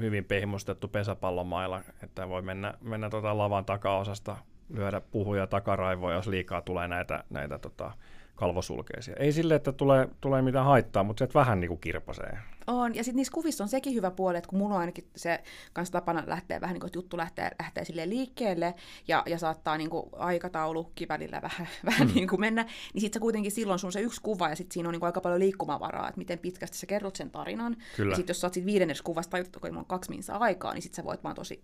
hyvin 0.00 0.24
pehmustettu 0.24 0.88
pesäpallomailla, 0.88 1.80
että 2.02 2.28
voi 2.28 2.42
mennä, 2.42 2.74
mennä 2.80 3.10
tota 3.10 3.38
lavan 3.38 3.64
takaosasta 3.64 4.36
lyödä 4.68 5.00
puhuja 5.00 5.46
takaraivoja, 5.46 6.16
jos 6.16 6.26
liikaa 6.26 6.60
tulee 6.60 6.88
näitä, 6.88 7.24
näitä 7.30 7.58
tota, 7.58 7.92
kalvosulkeisia. 8.34 9.14
Ei 9.18 9.32
sille, 9.32 9.54
että 9.54 9.72
tulee, 9.72 10.08
tulee 10.20 10.42
mitään 10.42 10.64
haittaa, 10.64 11.02
mutta 11.02 11.18
se, 11.18 11.24
että 11.24 11.38
vähän 11.38 11.60
niin 11.60 11.68
kuin 11.68 11.80
kirpasee. 11.80 12.38
On, 12.66 12.94
ja 12.94 13.04
sitten 13.04 13.16
niissä 13.16 13.32
kuvissa 13.32 13.64
on 13.64 13.68
sekin 13.68 13.94
hyvä 13.94 14.10
puoli, 14.10 14.38
että 14.38 14.48
kun 14.48 14.58
mulla 14.58 14.74
on 14.74 14.80
ainakin 14.80 15.04
se 15.16 15.42
kanssa 15.72 15.92
tapana 15.92 16.22
lähteä 16.26 16.60
vähän 16.60 16.74
niin 16.74 16.80
kuin, 16.80 16.88
että 16.88 16.98
juttu 16.98 17.16
lähtee, 17.16 17.50
lähtee 17.58 17.84
sille 17.84 18.08
liikkeelle, 18.08 18.74
ja, 19.08 19.22
ja 19.26 19.38
saattaa 19.38 19.78
niin 19.78 19.90
kuin 19.90 20.06
aikataulukin 20.12 21.08
välillä 21.08 21.42
vähän, 21.48 21.68
vähän 21.84 22.08
mm. 22.08 22.14
niin 22.14 22.28
kuin 22.28 22.40
mennä, 22.40 22.62
niin 22.62 23.00
sitten 23.00 23.20
se 23.20 23.22
kuitenkin 23.22 23.52
silloin 23.52 23.78
sun 23.78 23.92
se 23.92 24.00
yksi 24.00 24.20
kuva, 24.22 24.48
ja 24.48 24.56
sitten 24.56 24.74
siinä 24.74 24.88
on 24.88 24.92
niin 24.92 25.00
kuin 25.00 25.08
aika 25.08 25.20
paljon 25.20 25.40
liikkumavaraa, 25.40 26.08
että 26.08 26.18
miten 26.18 26.38
pitkästi 26.38 26.76
sä 26.76 26.86
kerrot 26.86 27.16
sen 27.16 27.30
tarinan. 27.30 27.76
Kyllä. 27.96 28.12
Ja 28.12 28.16
sitten 28.16 28.30
jos 28.34 28.40
sä 28.40 28.46
oot 28.46 28.54
sit 28.54 28.66
viidennes 28.66 29.02
kuvasta, 29.02 29.30
tai 29.30 29.44
kun 29.60 29.78
on 29.78 29.86
kaksi 29.86 30.10
minsaa 30.10 30.38
aikaa, 30.38 30.74
niin 30.74 30.82
sitten 30.82 30.96
sä 30.96 31.04
voit 31.04 31.24
vaan 31.24 31.34
tosi 31.34 31.62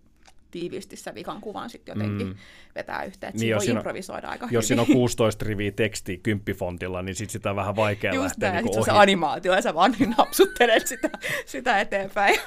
tiiviisti 0.51 0.95
se 0.95 1.15
vikan 1.15 1.41
kuvan 1.41 1.69
sitten 1.69 1.93
jotenkin 1.93 2.27
mm. 2.27 2.35
vetää 2.75 3.03
yhteen. 3.03 3.33
Niin, 3.35 3.55
voi 3.55 3.65
improvisoida 3.65 4.27
on, 4.27 4.31
aika 4.31 4.47
Jos 4.51 4.67
siinä 4.67 4.81
on 4.81 4.87
16 4.87 5.45
riviä 5.45 5.71
tekstiä 5.71 6.17
kymppifontilla, 6.23 7.01
niin 7.01 7.15
sitten 7.15 7.31
sitä 7.31 7.49
on 7.49 7.55
vähän 7.55 7.75
vaikea 7.75 8.13
Just 8.13 8.23
lähteä 8.23 8.61
niin 8.61 8.77
ohi. 8.77 8.85
se 8.85 8.91
animaatio, 8.91 9.53
ja 9.53 9.61
sä 9.61 9.73
vaan 9.73 9.95
niin 9.99 10.15
napsuttelet 10.17 10.87
sitä, 10.87 11.09
sitä 11.45 11.81
eteenpäin. 11.81 12.39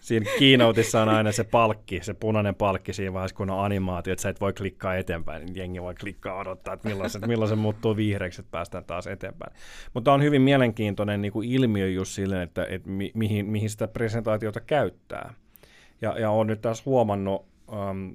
Siinä 0.00 0.30
keynoteissa 0.38 1.02
on 1.02 1.08
aina 1.08 1.32
se 1.32 1.44
palkki, 1.44 2.00
se 2.02 2.14
punainen 2.14 2.54
palkki 2.54 2.92
siinä 2.92 3.12
vaiheessa, 3.12 3.36
kun 3.36 3.50
on 3.50 3.64
animaatio, 3.64 4.12
että 4.12 4.22
sä 4.22 4.28
et 4.28 4.40
voi 4.40 4.52
klikkaa 4.52 4.96
eteenpäin, 4.96 5.46
niin 5.46 5.56
jengi 5.56 5.82
voi 5.82 5.94
klikkaa 5.94 6.38
odottaa, 6.38 6.74
että 6.74 6.88
milloin 6.88 7.10
se, 7.10 7.18
milloin 7.18 7.48
se 7.48 7.56
muuttuu 7.56 7.96
vihreäksi, 7.96 8.40
että 8.40 8.50
päästään 8.50 8.84
taas 8.84 9.06
eteenpäin. 9.06 9.52
Mutta 9.94 10.12
on 10.12 10.22
hyvin 10.22 10.42
mielenkiintoinen 10.42 11.22
niin 11.22 11.32
kuin 11.32 11.48
ilmiö 11.48 11.88
just 11.88 12.12
silleen, 12.12 12.42
että, 12.42 12.66
että 12.70 12.88
mi, 12.88 13.10
mihin, 13.14 13.46
mihin 13.46 13.70
sitä 13.70 13.88
presentaatiota 13.88 14.60
käyttää. 14.60 15.34
Ja, 16.00 16.18
ja 16.18 16.30
olen 16.30 16.46
nyt 16.46 16.60
taas 16.60 16.86
huomannut 16.86 17.46
ähm, 17.72 18.10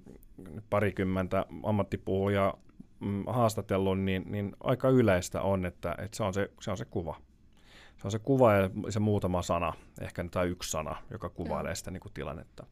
parikymmentä 0.70 1.46
ammattipuhujaa 1.64 2.60
mm, 3.00 3.24
haastatellut, 3.28 4.00
niin, 4.00 4.24
niin 4.26 4.56
aika 4.60 4.90
yleistä 4.90 5.42
on, 5.42 5.66
että, 5.66 5.96
että 5.98 6.18
se, 6.18 6.24
on 6.24 6.34
se, 6.34 6.52
se 6.62 6.72
on 6.72 6.78
se 6.78 6.86
kuva. 6.86 7.16
Se 7.98 8.08
on 8.08 8.12
se 8.12 8.20
kuva 8.20 8.54
ja 8.54 8.70
se 8.90 9.00
muutama 9.00 9.42
sana, 9.42 9.74
ehkä 10.02 10.26
tai 10.32 10.48
yksi 10.48 10.72
sana, 10.72 10.96
joka 11.12 11.30
kuvailee 11.30 11.76
sitä 11.76 11.92
niin 11.92 12.02
kuin 12.02 12.14
tilannetta. 12.14 12.66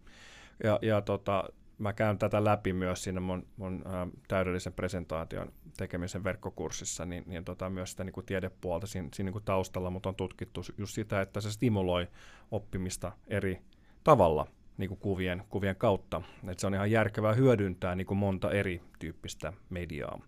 Ja, 0.63 0.79
ja 0.81 1.01
tota, 1.01 1.43
mä 1.77 1.93
käyn 1.93 2.17
tätä 2.17 2.43
läpi 2.43 2.73
myös 2.73 3.03
siinä 3.03 3.19
mun, 3.19 3.47
mun 3.57 3.83
ä, 3.85 4.07
täydellisen 4.27 4.73
presentaation 4.73 5.51
tekemisen 5.77 6.23
verkkokurssissa, 6.23 7.05
niin, 7.05 7.23
niin 7.27 7.45
tota, 7.45 7.69
myös 7.69 7.91
sitä 7.91 8.03
niin 8.03 8.13
kuin 8.13 8.25
tiedepuolta 8.25 8.87
siinä, 8.87 9.09
siinä 9.13 9.27
niin 9.27 9.33
kuin 9.33 9.45
taustalla, 9.45 9.89
mutta 9.89 10.09
on 10.09 10.15
tutkittu 10.15 10.61
just 10.77 10.93
sitä, 10.93 11.21
että 11.21 11.41
se 11.41 11.51
stimuloi 11.51 12.07
oppimista 12.51 13.11
eri 13.27 13.61
tavalla– 14.03 14.47
niin 14.81 14.89
kuin 14.89 14.99
kuvien, 14.99 15.43
kuvien 15.49 15.75
kautta. 15.75 16.21
Et 16.47 16.59
se 16.59 16.67
on 16.67 16.73
ihan 16.73 16.91
järkevää 16.91 17.33
hyödyntää 17.33 17.95
niin 17.95 18.07
kuin 18.07 18.17
monta 18.17 18.51
eri 18.51 18.81
tyyppistä 18.99 19.53
mediaa. 19.69 20.21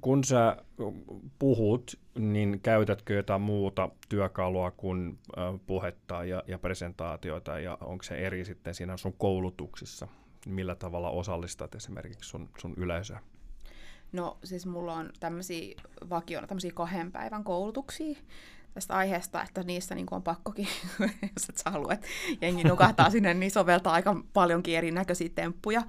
Kun 0.00 0.24
sä 0.24 0.56
puhut, 1.38 1.98
niin 2.18 2.60
käytätkö 2.62 3.14
jotain 3.14 3.40
muuta 3.40 3.88
työkalua 4.08 4.70
kuin 4.70 5.18
puhetta 5.66 6.24
ja, 6.24 6.42
ja 6.46 6.58
presentaatioita, 6.58 7.58
ja 7.58 7.78
onko 7.80 8.02
se 8.02 8.14
eri 8.14 8.44
sitten 8.44 8.74
siinä 8.74 8.96
sun 8.96 9.14
koulutuksissa? 9.18 10.08
Millä 10.46 10.74
tavalla 10.74 11.10
osallistat 11.10 11.74
esimerkiksi 11.74 12.28
sun, 12.30 12.48
sun 12.58 12.74
yleisöä? 12.76 13.20
No 14.12 14.38
siis 14.44 14.66
mulla 14.66 14.94
on 14.94 15.10
tämmöisiä 15.20 15.74
vakiona 16.10 16.46
tämmöisiä 16.46 16.72
kahden 16.74 17.12
päivän 17.12 17.44
koulutuksia, 17.44 18.18
tästä 18.74 18.94
aiheesta, 18.94 19.42
että 19.42 19.62
niissä 19.62 19.94
niin 19.94 20.06
on 20.10 20.22
pakkokin, 20.22 20.68
jos 21.36 21.48
et 21.48 21.58
sä 21.58 21.70
halua, 21.70 21.92
että 21.92 22.06
jengi 22.40 22.64
nukahtaa 22.64 23.10
sinne, 23.10 23.34
niin 23.34 23.50
soveltaa 23.50 23.92
aika 23.92 24.16
paljonkin 24.32 24.76
erinäköisiä 24.76 25.28
temppuja. 25.34 25.82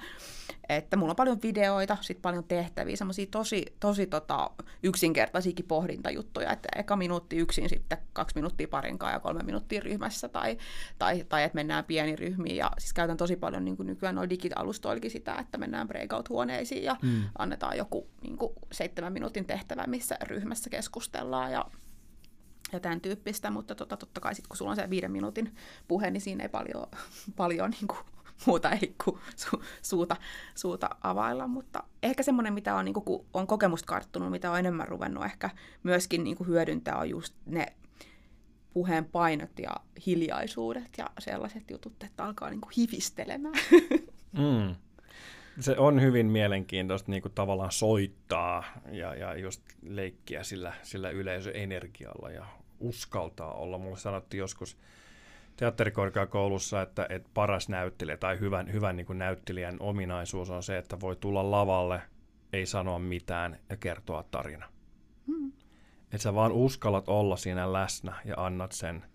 Että 0.69 0.97
mulla 0.97 1.11
on 1.11 1.15
paljon 1.15 1.41
videoita, 1.43 1.97
sitten 2.01 2.21
paljon 2.21 2.43
tehtäviä, 2.43 2.95
semmoisia 2.95 3.25
tosi, 3.31 3.65
tosi 3.79 4.07
tota, 4.07 4.51
yksinkertaisiakin 4.83 5.65
pohdintajuttuja, 5.65 6.51
että 6.51 6.69
eka 6.75 6.95
minuutti 6.95 7.37
yksin, 7.37 7.69
sitten 7.69 7.97
kaksi 8.13 8.35
minuuttia 8.35 8.67
parinkaan 8.67 9.13
ja 9.13 9.19
kolme 9.19 9.43
minuuttia 9.43 9.81
ryhmässä, 9.81 10.29
tai, 10.29 10.57
tai, 10.99 11.25
tai 11.29 11.43
että 11.43 11.55
mennään 11.55 11.85
pieni 11.85 12.15
ryhmiin, 12.15 12.55
ja 12.55 12.71
siis 12.77 12.93
käytän 12.93 13.17
tosi 13.17 13.35
paljon 13.35 13.65
niin 13.65 13.77
kuin 13.77 13.87
nykyään 13.87 14.15
noin 14.15 14.29
digitalustoillakin 14.29 15.11
sitä, 15.11 15.35
että 15.39 15.57
mennään 15.57 15.87
breakout-huoneisiin 15.87 16.83
ja 16.83 16.95
mm. 17.01 17.23
annetaan 17.37 17.77
joku 17.77 18.07
niin 18.21 18.37
kuin 18.37 18.53
seitsemän 18.71 19.13
minuutin 19.13 19.45
tehtävä, 19.45 19.83
missä 19.87 20.17
ryhmässä 20.21 20.69
keskustellaan, 20.69 21.51
ja 21.51 21.65
ja 22.71 22.79
tämän 22.79 23.01
tyyppistä, 23.01 23.51
mutta 23.51 23.75
tota, 23.75 23.97
totta 23.97 24.21
kai 24.21 24.35
sitten 24.35 24.49
kun 24.49 24.57
sulla 24.57 24.71
on 24.71 24.77
se 24.77 24.89
viiden 24.89 25.11
minuutin 25.11 25.55
puhe, 25.87 26.11
niin 26.11 26.21
siinä 26.21 26.43
ei 26.43 26.49
paljon, 26.49 26.87
paljon 27.35 27.71
niin 27.71 27.87
kuin, 27.87 27.99
muuta 28.45 28.71
ei 28.71 28.95
kuin 29.03 29.19
su, 29.35 29.63
suuta, 29.81 30.15
suuta 30.55 30.89
availla, 31.01 31.47
mutta 31.47 31.83
ehkä 32.03 32.23
semmoinen, 32.23 32.53
mitä 32.53 32.75
on, 32.75 32.85
niin 32.85 32.93
kuin, 32.93 33.03
kun 33.03 33.25
on 33.33 33.47
kokemusta 33.47 33.87
karttunut, 33.87 34.31
mitä 34.31 34.51
on 34.51 34.59
enemmän 34.59 34.87
ruvennut 34.87 35.25
ehkä 35.25 35.49
myöskin 35.83 36.23
niin 36.23 36.37
kuin 36.37 36.47
hyödyntää, 36.47 36.97
on 36.97 37.09
just 37.09 37.35
ne 37.45 37.65
puheen 38.73 39.05
painot 39.05 39.59
ja 39.59 39.75
hiljaisuudet 40.05 40.89
ja 40.97 41.09
sellaiset 41.19 41.71
jutut, 41.71 42.03
että 42.03 42.23
alkaa 42.23 42.49
niin 42.49 42.61
kuin 42.61 42.73
hivistelemään. 42.77 43.55
Mm. 44.37 44.75
Se 45.59 45.75
on 45.77 46.01
hyvin 46.01 46.25
mielenkiintoista 46.25 47.11
niin 47.11 47.21
kuin 47.21 47.31
tavallaan 47.33 47.71
soittaa 47.71 48.63
ja, 48.91 49.15
ja 49.15 49.37
just 49.37 49.61
leikkiä 49.81 50.43
sillä, 50.43 50.73
sillä 50.83 51.09
yleisöenergialla 51.09 52.29
ja 52.29 52.45
uskaltaa 52.79 53.53
olla. 53.53 53.77
Mulle 53.77 53.97
sanottiin 53.97 54.39
joskus 54.39 54.77
teatterikorkeakoulussa, 55.57 56.81
että, 56.81 57.05
että 57.09 57.29
paras 57.33 57.69
näyttelijä 57.69 58.17
tai 58.17 58.39
hyvän, 58.39 58.73
hyvän 58.73 58.95
niin 58.95 59.05
kuin 59.05 59.19
näyttelijän 59.19 59.77
ominaisuus 59.79 60.49
on 60.49 60.63
se, 60.63 60.77
että 60.77 60.99
voi 60.99 61.15
tulla 61.15 61.51
lavalle, 61.51 62.01
ei 62.53 62.65
sanoa 62.65 62.99
mitään 62.99 63.59
ja 63.69 63.77
kertoa 63.77 64.23
tarina. 64.23 64.69
Hmm. 65.27 65.51
Että 66.03 66.17
sä 66.17 66.35
vaan 66.35 66.51
uskallat 66.51 67.09
olla 67.09 67.37
siinä 67.37 67.73
läsnä 67.73 68.15
ja 68.25 68.35
annat 68.37 68.71
sen, 68.71 69.05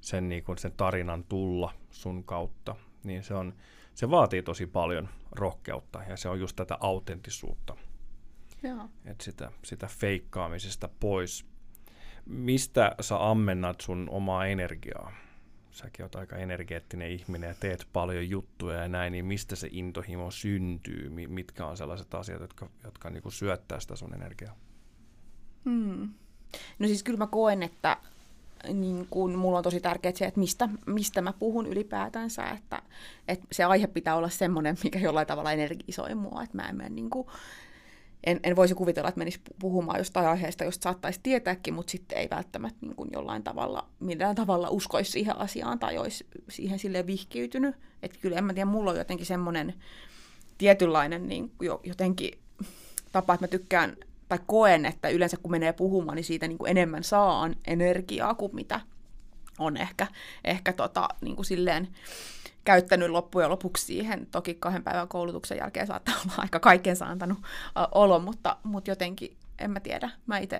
sen, 0.00 0.28
niin 0.28 0.44
kuin 0.44 0.58
sen 0.58 0.72
tarinan 0.76 1.24
tulla 1.24 1.74
sun 1.90 2.24
kautta. 2.24 2.76
Niin 3.04 3.22
se, 3.22 3.34
on, 3.34 3.54
se 4.00 4.10
vaatii 4.10 4.42
tosi 4.42 4.66
paljon 4.66 5.08
rohkeutta 5.32 6.02
ja 6.08 6.16
se 6.16 6.28
on 6.28 6.40
just 6.40 6.56
tätä 6.56 6.76
autenttisuutta. 6.80 7.76
Että 9.04 9.24
sitä, 9.24 9.52
sitä 9.64 9.86
feikkaamisesta 9.86 10.88
pois 11.00 11.46
mistä 12.26 12.94
sä 13.00 13.30
ammennat 13.30 13.80
sun 13.80 14.08
omaa 14.10 14.46
energiaa? 14.46 15.12
Säkin 15.70 16.04
oot 16.04 16.14
aika 16.14 16.36
energeettinen 16.36 17.10
ihminen 17.10 17.48
ja 17.48 17.54
teet 17.54 17.88
paljon 17.92 18.28
juttuja 18.28 18.76
ja 18.76 18.88
näin, 18.88 19.12
niin 19.12 19.24
mistä 19.24 19.56
se 19.56 19.68
intohimo 19.72 20.30
syntyy? 20.30 21.08
Mitkä 21.28 21.66
on 21.66 21.76
sellaiset 21.76 22.14
asiat, 22.14 22.40
jotka, 22.40 22.70
jotka 22.84 23.10
niin 23.10 23.22
kuin 23.22 23.32
syöttää 23.32 23.80
sitä 23.80 23.96
sun 23.96 24.14
energiaa? 24.14 24.56
Hmm. 25.64 26.14
No 26.78 26.86
siis 26.86 27.02
kyllä 27.02 27.18
mä 27.18 27.26
koen, 27.26 27.62
että 27.62 27.96
niin 28.68 29.06
kun 29.10 29.34
mulla 29.34 29.58
on 29.58 29.64
tosi 29.64 29.80
tärkeää 29.80 30.12
se, 30.16 30.24
että 30.24 30.40
mistä, 30.40 30.68
mistä 30.86 31.20
mä 31.20 31.32
puhun 31.32 31.66
ylipäätänsä, 31.66 32.50
että, 32.50 32.82
että 33.28 33.46
se 33.52 33.64
aihe 33.64 33.86
pitää 33.86 34.16
olla 34.16 34.28
semmoinen, 34.28 34.76
mikä 34.84 34.98
jollain 34.98 35.26
tavalla 35.26 35.52
energisoi 35.52 36.14
mua, 36.14 36.42
että 36.42 36.56
mä 36.56 36.68
en 36.68 36.76
mene 36.76 36.88
niin 36.88 37.10
kuin 37.10 37.26
en, 38.24 38.40
en 38.42 38.56
voisi 38.56 38.74
kuvitella, 38.74 39.08
että 39.08 39.18
menisi 39.18 39.40
puhumaan 39.58 39.98
jostain 39.98 40.26
aiheesta, 40.26 40.64
josta 40.64 40.82
saattaisi 40.82 41.20
tietääkin, 41.22 41.74
mutta 41.74 41.90
sitten 41.90 42.18
ei 42.18 42.28
välttämättä 42.30 42.86
niin 42.86 42.96
kuin 42.96 43.10
jollain 43.12 43.42
tavalla, 43.42 43.88
millään 44.00 44.36
tavalla 44.36 44.70
uskoisi 44.70 45.10
siihen 45.10 45.36
asiaan 45.36 45.78
tai 45.78 45.98
olisi 45.98 46.26
siihen 46.48 46.78
sille 46.78 47.06
vihkiytynyt. 47.06 47.76
Että 48.02 48.18
kyllä 48.22 48.36
en 48.36 48.44
mä 48.44 48.54
tiedä, 48.54 48.70
mulla 48.70 48.90
on 48.90 48.98
jotenkin 48.98 49.26
semmoinen 49.26 49.74
tietynlainen 50.58 51.28
niin 51.28 51.52
jotenkin 51.84 52.38
tapa, 53.12 53.34
että 53.34 53.44
mä 53.44 53.48
tykkään 53.48 53.96
tai 54.30 54.38
koen, 54.46 54.86
että 54.86 55.08
yleensä 55.08 55.36
kun 55.36 55.50
menee 55.50 55.72
puhumaan, 55.72 56.16
niin 56.16 56.24
siitä 56.24 56.48
niin 56.48 56.58
kuin 56.58 56.70
enemmän 56.70 57.04
saa 57.04 57.50
energiaa 57.66 58.34
kuin 58.34 58.54
mitä 58.54 58.80
on 59.58 59.76
ehkä, 59.76 60.06
ehkä 60.44 60.72
tota, 60.72 61.08
niin 61.20 61.36
kuin 61.36 61.46
silleen, 61.46 61.88
käyttänyt 62.64 63.10
loppujen 63.10 63.50
lopuksi 63.50 63.86
siihen. 63.86 64.26
Toki 64.26 64.54
kahden 64.54 64.82
päivän 64.82 65.08
koulutuksen 65.08 65.58
jälkeen 65.58 65.86
saattaa 65.86 66.14
olla 66.24 66.34
aika 66.38 66.60
kaikensa 66.60 67.06
antanut 67.06 67.38
olo, 67.94 68.18
mutta, 68.18 68.56
mutta 68.62 68.90
jotenkin, 68.90 69.36
en 69.58 69.70
mä 69.70 69.80
tiedä, 69.80 70.10
mä 70.26 70.38
itse 70.38 70.58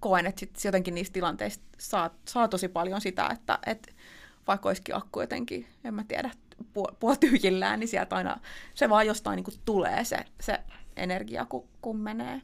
koen, 0.00 0.26
että 0.26 0.40
sit 0.40 0.64
jotenkin 0.64 0.94
niistä 0.94 1.12
tilanteista 1.12 1.64
saa, 1.78 2.10
saa 2.28 2.48
tosi 2.48 2.68
paljon 2.68 3.00
sitä, 3.00 3.28
että, 3.32 3.58
että 3.66 3.92
vaikka 4.46 4.68
olisikin 4.68 4.96
akku 4.96 5.20
jotenkin, 5.20 5.66
en 5.84 5.94
mä 5.94 6.04
tiedä, 6.08 6.30
puolityhjillään, 7.00 7.80
niin 7.80 7.88
sieltä 7.88 8.16
aina 8.16 8.40
se 8.74 8.88
vaan 8.88 9.06
jostain 9.06 9.36
niin 9.36 9.44
kuin 9.44 9.60
tulee 9.64 10.04
se, 10.04 10.24
se 10.40 10.58
energia, 10.96 11.44
kun, 11.44 11.68
kun 11.82 11.96
menee. 11.96 12.42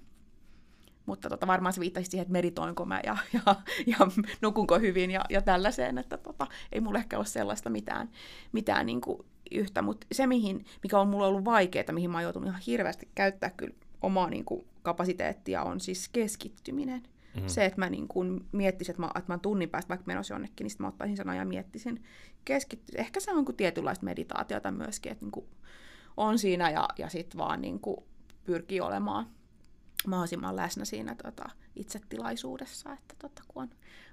Mutta 1.06 1.28
tota, 1.28 1.46
varmaan 1.46 1.72
se 1.72 1.80
viittaisi 1.80 2.10
siihen, 2.10 2.22
että 2.22 2.32
meditoinko 2.32 2.84
mä 2.84 3.00
ja, 3.04 3.16
ja, 3.32 3.56
ja 3.86 3.96
nukunko 4.40 4.78
hyvin 4.78 5.10
ja, 5.10 5.20
ja 5.30 5.42
tällaiseen, 5.42 5.98
että 5.98 6.16
tota, 6.16 6.46
ei 6.72 6.80
mulle 6.80 6.98
ehkä 6.98 7.16
ole 7.16 7.26
sellaista 7.26 7.70
mitään, 7.70 8.10
mitään 8.52 8.86
niin 8.86 9.00
kuin 9.00 9.26
yhtä. 9.50 9.82
Mutta 9.82 10.06
se, 10.12 10.26
mihin, 10.26 10.64
mikä 10.82 10.98
on 10.98 11.08
mulle 11.08 11.26
ollut 11.26 11.44
vaikeaa, 11.44 11.92
mihin 11.92 12.10
mä 12.10 12.16
oon 12.16 12.22
joutunut 12.22 12.48
ihan 12.48 12.60
hirveästi 12.66 13.08
käyttää 13.14 13.50
kyllä 13.50 13.74
omaa 14.02 14.30
niin 14.30 14.44
kuin, 14.44 14.66
kapasiteettia, 14.82 15.62
on 15.62 15.80
siis 15.80 16.08
keskittyminen. 16.08 17.02
Mm-hmm. 17.34 17.48
Se, 17.48 17.64
että 17.64 17.80
mä 17.80 17.90
niin 17.90 18.08
kuin 18.08 18.46
miettisin, 18.52 18.92
että 18.92 19.02
mä, 19.02 19.10
että 19.16 19.32
mä 19.32 19.38
tunnin 19.38 19.70
päästä 19.70 19.88
vaikka 19.88 20.06
menossa 20.06 20.34
jonnekin, 20.34 20.64
niin 20.64 20.76
mä 20.78 20.88
ottaisin 20.88 21.16
sanoja 21.16 21.38
ja 21.38 21.44
miettisin. 21.44 22.02
Keskitty- 22.44 22.92
Ehkä 22.96 23.20
se 23.20 23.32
on 23.32 23.44
kuin 23.44 23.56
tietynlaista 23.56 24.04
meditaatiota 24.04 24.70
myöskin, 24.70 25.12
että 25.12 25.24
niin 25.24 25.32
kuin 25.32 25.46
on 26.16 26.38
siinä 26.38 26.70
ja, 26.70 26.88
ja 26.98 27.08
sitten 27.08 27.38
vaan 27.38 27.60
niin 27.60 27.80
kuin 27.80 27.96
pyrkii 28.44 28.80
olemaan 28.80 29.26
mahdollisimman 30.08 30.56
läsnä 30.56 30.84
siinä 30.84 31.14
tota, 31.14 31.50
itse 31.76 32.00
tilaisuudessa, 32.08 32.92
että 32.92 33.14
tota, 33.18 33.42
kun 33.48 33.62
on, 33.62 33.70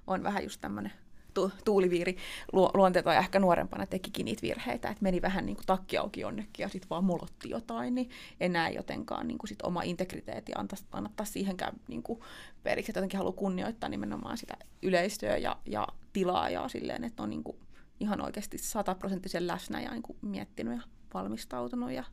on 0.08 0.24
vähän 0.24 0.44
just 0.44 0.62
tämmöinen 0.62 0.92
tu- 1.34 1.52
tuuliviiri 1.66 2.18
lu- 2.54 2.72
ja 3.06 3.20
ehkä 3.20 3.39
nuorempana 3.39 3.86
tekikin 3.86 4.26
niitä 4.26 4.42
virheitä, 4.42 4.89
että 4.89 5.04
meni 5.04 5.22
vähän 5.22 5.46
niin 5.46 5.56
kuin 5.56 5.66
takki 5.66 5.98
auki 5.98 6.20
jonnekin 6.20 6.64
ja 6.64 6.70
sitten 6.70 6.89
vaan 6.89 7.04
molotti 7.04 7.50
jotain, 7.50 7.96
niin 7.96 8.10
enää 8.39 8.70
jotenkaan 8.70 9.28
niin 9.28 9.38
kuin 9.38 9.48
sit 9.48 9.62
oma 9.62 9.84
integriteetti 9.84 10.52
antaa, 10.56 10.80
annattaa 10.92 11.26
siihenkään 11.26 11.74
niin 11.88 12.04
kuin 12.04 12.20
periksi, 12.64 12.92
että 12.92 13.00
jotenkin 13.00 13.18
haluaa 13.18 13.36
kunnioittaa 13.36 13.89
nimenomaan 13.89 14.38
sitä 14.38 14.58
yleistöä 14.82 15.38
ja, 15.38 15.58
ja 15.66 15.88
tilaa 16.14 16.50
ja 16.50 16.68
silleen, 16.68 17.04
että 17.04 17.24
on 17.24 17.30
niin 17.30 17.44
kuin 17.44 17.58
ihan 18.00 18.22
oikeasti 18.22 18.58
sataprosenttisen 18.58 19.48
läsnä 19.48 19.82
ja 19.82 19.92
niin 19.92 20.04
kuin 20.04 20.18
miettinyt 20.22 20.78
ja 20.78 20.82
valmistautunut 21.14 21.92
ja 21.92 22.04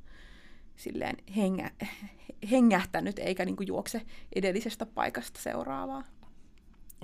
silleen 0.78 1.16
hengä, 1.36 1.70
hengähtänyt 2.50 3.18
eikä 3.18 3.44
niin 3.44 3.56
kuin 3.56 3.66
juokse 3.66 4.02
edellisestä 4.34 4.86
paikasta 4.86 5.40
seuraavaa 5.40 6.04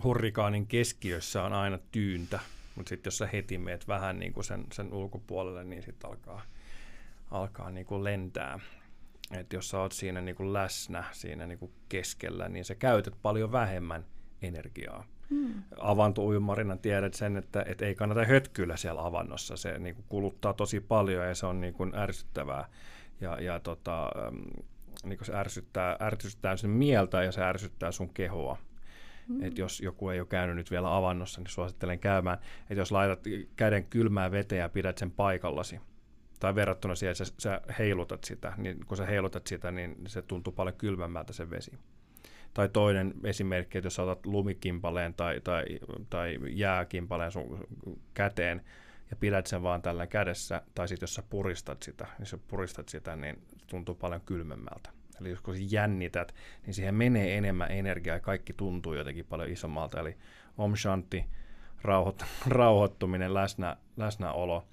hurrikaanin 0.02 0.66
keskiössä 0.66 1.42
on 1.42 1.52
aina 1.52 1.78
tyyntä, 1.92 2.40
mutta 2.76 2.88
sitten 2.88 3.06
jos 3.06 3.18
sä 3.18 3.28
heti 3.32 3.58
meet 3.58 3.88
vähän 3.88 4.18
niin 4.18 4.32
kuin 4.32 4.44
sen, 4.44 4.66
sen 4.72 4.92
ulkopuolelle, 4.92 5.64
niin 5.64 5.82
sitten 5.82 6.10
alkaa, 6.10 6.42
alkaa 7.30 7.70
niin 7.70 7.86
kuin 7.86 8.04
lentää. 8.04 8.60
Et 9.30 9.52
jos 9.52 9.70
sä 9.70 9.78
oot 9.78 9.92
siinä 9.92 10.20
niin 10.20 10.34
kuin 10.34 10.52
läsnä 10.52 11.04
siinä 11.12 11.46
niin 11.46 11.58
kuin 11.58 11.72
keskellä, 11.88 12.48
niin 12.48 12.64
sä 12.64 12.74
käytät 12.74 13.14
paljon 13.22 13.52
vähemmän 13.52 14.04
energiaa. 14.42 15.04
Hmm. 15.30 15.62
Avantouimarina 15.80 16.76
tiedät 16.76 17.14
sen, 17.14 17.36
että 17.36 17.64
et 17.66 17.82
ei 17.82 17.94
kannata 17.94 18.24
hötkyillä 18.24 18.76
siellä 18.76 19.06
avannossa. 19.06 19.56
Se 19.56 19.78
niin 19.78 19.94
kuin 19.94 20.04
kuluttaa 20.08 20.52
tosi 20.52 20.80
paljon 20.80 21.26
ja 21.26 21.34
se 21.34 21.46
on 21.46 21.60
niin 21.60 21.74
kuin 21.74 21.94
ärsyttävää. 21.94 22.68
Ja, 23.20 23.42
ja 23.42 23.60
tota, 23.60 24.10
niin 25.04 25.18
se 25.22 25.34
ärsyttää, 25.34 25.96
ärsyttää 26.00 26.56
sen 26.56 26.70
mieltä 26.70 27.22
ja 27.22 27.32
se 27.32 27.42
ärsyttää 27.42 27.92
sun 27.92 28.14
kehoa. 28.14 28.58
Mm. 29.28 29.44
Että 29.44 29.60
jos 29.60 29.80
joku 29.80 30.08
ei 30.08 30.20
ole 30.20 30.26
käynyt 30.26 30.56
nyt 30.56 30.70
vielä 30.70 30.96
avannossa, 30.96 31.40
niin 31.40 31.50
suosittelen 31.50 31.98
käymään. 31.98 32.38
Että 32.60 32.74
jos 32.74 32.92
laitat 32.92 33.20
käden 33.56 33.84
kylmää 33.84 34.30
veteen 34.30 34.60
ja 34.60 34.68
pidät 34.68 34.98
sen 34.98 35.10
paikallasi, 35.10 35.80
tai 36.40 36.54
verrattuna 36.54 36.94
siihen, 36.94 37.12
että 37.12 37.24
sä, 37.24 37.32
sä 37.38 37.60
heilutat 37.78 38.24
sitä, 38.24 38.52
niin 38.56 38.86
kun 38.86 38.96
sä 38.96 39.06
heilutat 39.06 39.46
sitä, 39.46 39.70
niin 39.70 39.96
se 40.06 40.22
tuntuu 40.22 40.52
paljon 40.52 40.76
kylmemmältä 40.76 41.32
se 41.32 41.50
vesi. 41.50 41.72
Tai 42.54 42.68
toinen 42.68 43.14
esimerkki, 43.24 43.78
että 43.78 43.86
jos 43.86 43.98
otat 43.98 44.26
lumikimpaleen 44.26 45.14
tai, 45.14 45.40
tai, 45.40 45.64
tai 46.10 46.38
jääkimpaleen 46.48 47.32
sun 47.32 47.66
käteen 48.14 48.62
ja 49.10 49.16
pidät 49.16 49.46
sen 49.46 49.62
vaan 49.62 49.82
tällä 49.82 50.06
kädessä, 50.06 50.62
tai 50.74 50.88
sitten 50.88 51.02
jos 51.02 51.14
sä 51.14 51.22
puristat 51.30 51.82
sitä, 51.82 52.06
niin 52.18 52.26
sä 52.26 52.38
puristat 52.48 52.88
sitä, 52.88 53.16
niin 53.16 53.42
tuntuu 53.66 53.94
paljon 53.94 54.20
kylmemmältä. 54.20 54.90
Eli 55.20 55.30
jos 55.30 55.40
kun 55.40 55.72
jännität, 55.72 56.34
niin 56.66 56.74
siihen 56.74 56.94
menee 56.94 57.38
enemmän 57.38 57.70
energiaa 57.70 58.16
ja 58.16 58.20
kaikki 58.20 58.52
tuntuu 58.52 58.94
jotenkin 58.94 59.26
paljon 59.26 59.50
isommalta. 59.50 60.00
Eli 60.00 60.16
Om 60.58 60.76
Shanti, 60.76 61.24
rauhoit, 61.82 62.24
rauhoittuminen, 62.46 63.34
läsnä, 63.34 63.76
läsnäolo, 63.96 64.66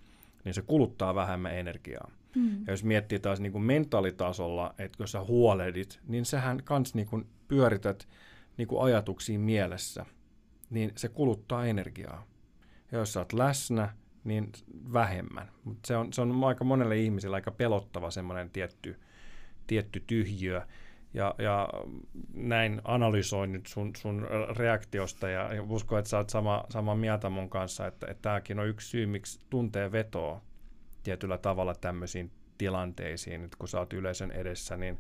niin 0.45 0.53
se 0.53 0.61
kuluttaa 0.61 1.15
vähemmän 1.15 1.55
energiaa. 1.55 2.11
Mm. 2.35 2.65
Ja 2.67 2.73
jos 2.73 2.83
miettii 2.83 3.19
taas 3.19 3.39
niin 3.39 3.51
kuin 3.51 3.63
mentaalitasolla, 3.63 4.73
että 4.77 4.97
kun 4.97 5.07
sä 5.07 5.23
huolehdit, 5.23 5.99
niin 6.07 6.25
sähän 6.25 6.63
kans 6.63 6.95
niin 6.95 7.07
kuin 7.07 7.27
pyörität 7.47 8.07
niin 8.57 8.67
kuin 8.67 8.81
ajatuksia 8.83 9.39
mielessä, 9.39 10.05
niin 10.69 10.91
se 10.95 11.09
kuluttaa 11.09 11.65
energiaa. 11.65 12.27
Ja 12.91 12.97
jos 12.97 13.13
sä 13.13 13.19
oot 13.19 13.33
läsnä, 13.33 13.89
niin 14.23 14.51
vähemmän. 14.93 15.51
Mutta 15.63 15.87
se 15.87 15.97
on, 15.97 16.13
se 16.13 16.21
on 16.21 16.43
aika 16.43 16.63
monelle 16.63 16.97
ihmiselle 16.97 17.37
aika 17.37 17.51
pelottava 17.51 18.11
semmoinen 18.11 18.49
tietty 18.49 18.99
tietty 19.71 20.03
tyhjiö. 20.07 20.61
Ja, 21.13 21.35
ja 21.37 21.69
näin 22.33 22.81
analysoin 22.83 23.51
nyt 23.51 23.67
sun, 23.67 23.91
sun 23.97 24.27
reaktiosta 24.57 25.29
ja, 25.29 25.53
ja 25.53 25.63
uskon, 25.63 25.99
että 25.99 26.09
sä 26.09 26.17
oot 26.17 26.29
sama, 26.29 26.63
sama 26.69 26.95
mieltä 26.95 27.29
mun 27.29 27.49
kanssa, 27.49 27.87
että, 27.87 28.07
että 28.09 28.21
tämäkin 28.21 28.59
on 28.59 28.67
yksi 28.67 28.89
syy, 28.89 29.05
miksi 29.05 29.39
tuntee 29.49 29.91
vetoa 29.91 30.41
tietyllä 31.03 31.37
tavalla 31.37 31.75
tämmöisiin 31.75 32.31
tilanteisiin, 32.57 33.43
että 33.43 33.57
kun 33.57 33.67
sä 33.67 33.79
oot 33.79 33.93
yleisön 33.93 34.31
edessä, 34.31 34.77
niin 34.77 34.99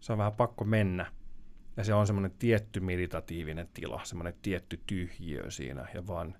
se 0.00 0.12
on 0.12 0.18
vähän 0.18 0.32
pakko 0.32 0.64
mennä. 0.64 1.06
Ja 1.76 1.84
se 1.84 1.94
on 1.94 2.06
semmoinen 2.06 2.38
tietty 2.38 2.80
meditatiivinen 2.80 3.68
tila, 3.74 4.00
semmoinen 4.04 4.34
tietty 4.42 4.80
tyhjiö 4.86 5.50
siinä 5.50 5.86
ja 5.94 6.06
vaan 6.06 6.36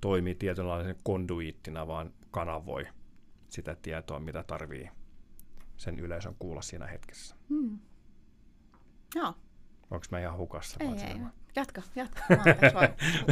toimii 0.00 0.34
tietynlaisen 0.34 0.96
konduittina, 1.02 1.86
vaan 1.86 2.12
kanavoi 2.30 2.86
sitä 3.48 3.76
tietoa, 3.82 4.20
mitä 4.20 4.42
tarvii 4.42 4.90
sen 5.76 5.98
yleisön 5.98 6.36
kuulla 6.38 6.62
siinä 6.62 6.86
hetkessä. 6.86 7.36
Hmm. 7.48 7.78
Joo. 9.14 9.34
Onko 9.90 10.06
mä 10.10 10.20
ihan 10.20 10.36
hukassa? 10.36 10.76
Ei, 10.80 10.88
ei. 10.88 11.20
Jatka, 11.56 11.82
jatka. 11.94 12.22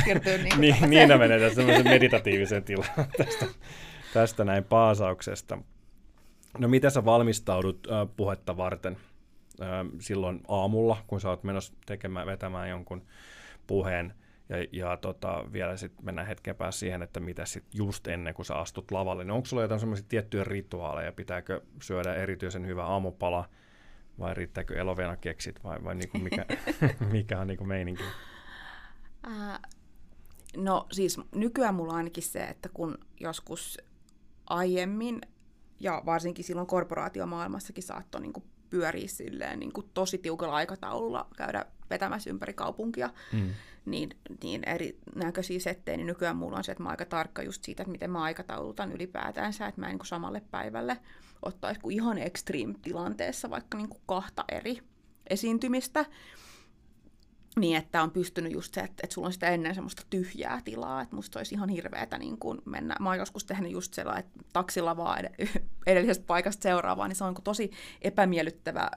niin, 0.06 0.60
niin, 0.60 0.90
niin 0.90 1.18
menee 1.18 1.40
tässä 1.40 1.62
meditatiiviseen 1.84 2.64
tilaan 2.64 3.06
tästä, 3.16 3.46
tästä 4.14 4.44
näin 4.44 4.64
paasauksesta. 4.64 5.58
No 6.58 6.68
miten 6.68 6.90
sä 6.90 7.04
valmistaudut 7.04 7.86
äh, 7.90 8.08
puhetta 8.16 8.56
varten 8.56 8.96
äh, 9.62 9.68
silloin 10.00 10.40
aamulla, 10.48 11.04
kun 11.06 11.20
sä 11.20 11.28
oot 11.28 11.44
menossa 11.44 11.74
tekemään, 11.86 12.26
vetämään 12.26 12.68
jonkun 12.68 13.02
puheen? 13.66 14.14
Ja, 14.48 14.56
ja 14.72 14.96
tota, 14.96 15.44
vielä 15.52 15.76
sitten 15.76 16.04
mennään 16.04 16.26
hetken 16.26 16.56
päästä 16.56 16.78
siihen, 16.78 17.02
että 17.02 17.20
mitä 17.20 17.44
sitten 17.44 17.78
just 17.78 18.06
ennen 18.06 18.34
kuin 18.34 18.46
sä 18.46 18.54
astut 18.54 18.90
lavalle, 18.90 19.24
niin 19.24 19.30
onko 19.32 19.46
sulla 19.46 19.62
jotain 19.62 19.80
semmoisia 19.80 20.06
tiettyjä 20.08 20.44
rituaaleja, 20.44 21.12
pitääkö 21.12 21.60
syödä 21.82 22.14
erityisen 22.14 22.66
hyvä 22.66 22.84
aamupala, 22.84 23.48
vai 24.18 24.34
riittääkö 24.34 24.78
elovena 24.78 25.16
keksit, 25.16 25.64
vai, 25.64 25.84
vai 25.84 25.94
niinku 25.94 26.18
mikä, 26.18 26.46
mikä 27.12 27.40
on 27.40 27.46
niinku 27.46 27.64
meininki? 27.64 28.02
Äh, 29.26 29.60
no 30.56 30.86
siis 30.92 31.20
nykyään 31.34 31.74
mulla 31.74 31.92
on 31.92 31.96
ainakin 31.96 32.22
se, 32.22 32.44
että 32.44 32.68
kun 32.68 32.98
joskus 33.20 33.78
aiemmin, 34.46 35.20
ja 35.80 36.02
varsinkin 36.06 36.44
silloin 36.44 36.66
korporaatiomaailmassakin 36.66 37.84
saattoi 37.84 38.20
niinku 38.20 38.42
pyöriä 38.70 39.08
silleen 39.08 39.58
niinku 39.58 39.82
tosi 39.82 40.18
tiukalla 40.18 40.54
aikataululla 40.54 41.26
käydä 41.36 41.66
vetämässä 41.90 42.30
ympäri 42.30 42.52
kaupunkia, 42.52 43.10
mm 43.32 43.50
niin, 43.84 44.10
niin 44.42 44.62
erinäköisiä 44.68 45.60
settejä, 45.60 45.96
niin 45.96 46.06
nykyään 46.06 46.36
mulla 46.36 46.56
on 46.56 46.64
se, 46.64 46.72
että 46.72 46.82
mä 46.82 46.88
aika 46.88 47.04
tarkka 47.04 47.42
just 47.42 47.64
siitä, 47.64 47.82
että 47.82 47.92
miten 47.92 48.10
mä 48.10 48.22
aikataulutan 48.22 48.92
ylipäätänsä, 48.92 49.66
että 49.66 49.80
mä 49.80 49.86
en 49.86 49.96
niin 49.96 50.06
samalle 50.06 50.42
päivälle 50.50 50.98
ottaisi 51.42 51.80
kuin 51.80 51.94
ihan 51.94 52.18
extreme-tilanteessa 52.18 53.50
vaikka 53.50 53.78
niin 53.78 53.88
kuin 53.88 54.02
kahta 54.06 54.44
eri 54.52 54.78
esiintymistä, 55.30 56.04
niin 57.60 57.76
että 57.76 58.02
on 58.02 58.10
pystynyt 58.10 58.52
just 58.52 58.74
se, 58.74 58.80
että, 58.80 59.00
että 59.02 59.14
sulla 59.14 59.26
on 59.26 59.32
sitä 59.32 59.48
ennen 59.48 59.74
semmoista 59.74 60.02
tyhjää 60.10 60.60
tilaa, 60.64 61.02
että 61.02 61.16
musta 61.16 61.38
olisi 61.38 61.54
ihan 61.54 61.68
hirveätä 61.68 62.18
niin 62.18 62.38
kuin 62.38 62.58
mennä. 62.64 62.96
Mä 63.00 63.08
oon 63.08 63.18
joskus 63.18 63.44
tehnyt 63.44 63.72
just 63.72 63.94
sellainen, 63.94 64.24
että 64.24 64.40
taksilla 64.52 64.96
vaan 64.96 65.18
edellisestä 65.86 66.24
paikasta 66.26 66.62
seuraavaan, 66.62 67.08
niin 67.08 67.16
se 67.16 67.24
on 67.24 67.34
tosi 67.44 67.70
epämiellyttävä 68.02 68.90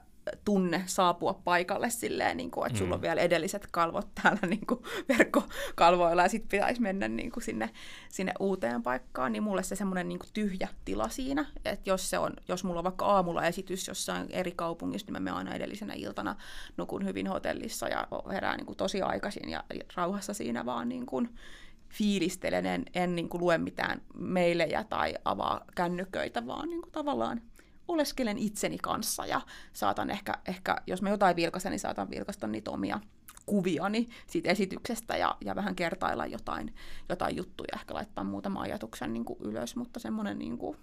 tunne 0.45 0.83
saapua 0.85 1.33
paikalle 1.33 1.89
silleen, 1.89 2.37
niin 2.37 2.51
kuin, 2.51 2.67
että 2.67 2.79
sulla 2.79 2.95
on 2.95 2.99
mm. 2.99 3.03
vielä 3.03 3.21
edelliset 3.21 3.67
kalvot 3.71 4.07
täällä 4.21 4.47
niin 4.47 4.67
kuin 4.67 4.83
verkkokalvoilla 5.17 6.21
ja 6.21 6.29
sitten 6.29 6.49
pitäisi 6.49 6.81
mennä 6.81 7.07
niin 7.07 7.31
kuin 7.31 7.43
sinne, 7.43 7.69
sinne 8.09 8.33
uuteen 8.39 8.83
paikkaan, 8.83 9.31
niin 9.31 9.43
mulle 9.43 9.63
se 9.63 9.75
semmoinen 9.75 10.09
niin 10.09 10.19
tyhjä 10.33 10.67
tila 10.85 11.09
siinä, 11.09 11.45
että 11.65 11.89
jos, 11.89 12.09
se 12.09 12.19
on, 12.19 12.33
jos 12.47 12.63
mulla 12.63 12.79
on 12.79 12.83
vaikka 12.83 13.05
aamulla 13.05 13.45
esitys 13.45 13.87
jossain 13.87 14.27
eri 14.29 14.51
kaupungissa, 14.51 15.05
niin 15.05 15.13
mä 15.13 15.19
menen 15.19 15.37
aina 15.37 15.55
edellisenä 15.55 15.93
iltana 15.93 16.35
nukun 16.77 17.05
hyvin 17.05 17.27
hotellissa 17.27 17.87
ja 17.87 18.07
herään 18.31 18.57
niin 18.57 18.65
kuin 18.65 18.77
tosi 18.77 19.01
aikaisin 19.01 19.49
ja 19.49 19.63
rauhassa 19.95 20.33
siinä 20.33 20.65
vaan 20.65 20.89
niin 20.89 21.05
kuin 21.05 21.29
fiilistelen, 21.89 22.65
en, 22.65 22.85
en 22.93 23.15
niin 23.15 23.29
kuin 23.29 23.41
lue 23.41 23.57
mitään 23.57 24.01
meilejä 24.13 24.83
tai 24.83 25.15
avaa 25.25 25.65
kännyköitä, 25.75 26.47
vaan 26.47 26.69
niin 26.69 26.81
kuin 26.81 26.91
tavallaan 26.91 27.41
oleskelen 27.87 28.37
itseni 28.37 28.77
kanssa 28.77 29.25
ja 29.25 29.41
saatan 29.73 30.09
ehkä, 30.09 30.33
ehkä 30.47 30.75
jos 30.87 31.01
mä 31.01 31.09
jotain 31.09 31.35
vilkaisen, 31.35 31.71
niin 31.71 31.79
saatan 31.79 32.09
vilkaista 32.09 32.47
niitä 32.47 32.71
omia 32.71 32.99
kuviani 33.45 34.07
siitä 34.27 34.49
esityksestä 34.49 35.17
ja, 35.17 35.37
ja 35.45 35.55
vähän 35.55 35.75
kertailla 35.75 36.25
jotain, 36.25 36.73
jotain 37.09 37.37
juttuja, 37.37 37.67
ehkä 37.75 37.93
laittaa 37.93 38.23
muutama 38.23 38.61
ajatuksen 38.61 39.13
niin 39.13 39.25
kuin 39.25 39.39
ylös, 39.41 39.75
mutta 39.75 39.99
semmoinen 39.99 40.39
niin 40.39 40.57
kuin 40.57 40.77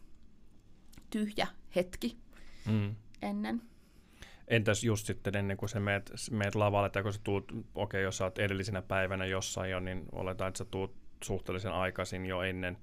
tyhjä 1.10 1.46
hetki 1.76 2.16
mm. 2.66 2.94
ennen. 3.22 3.62
Entäs 4.48 4.84
just 4.84 5.06
sitten 5.06 5.36
ennen 5.36 5.56
kuin 5.56 5.68
sä 5.68 5.80
meet, 5.80 6.12
meet 6.30 6.54
lavalle, 6.54 6.90
tai 6.90 7.02
kun 7.02 7.12
sä 7.12 7.20
tuut, 7.24 7.52
okei, 7.52 7.64
okay, 7.74 8.00
jos 8.00 8.16
sä 8.16 8.24
oot 8.24 8.38
edellisenä 8.38 8.82
päivänä 8.82 9.26
jossain 9.26 9.70
jo, 9.70 9.80
niin 9.80 10.04
oletaan, 10.12 10.48
että 10.48 10.58
sä 10.58 10.64
tuut 10.64 10.94
suhteellisen 11.24 11.72
aikaisin 11.72 12.26
jo 12.26 12.42
ennen 12.42 12.78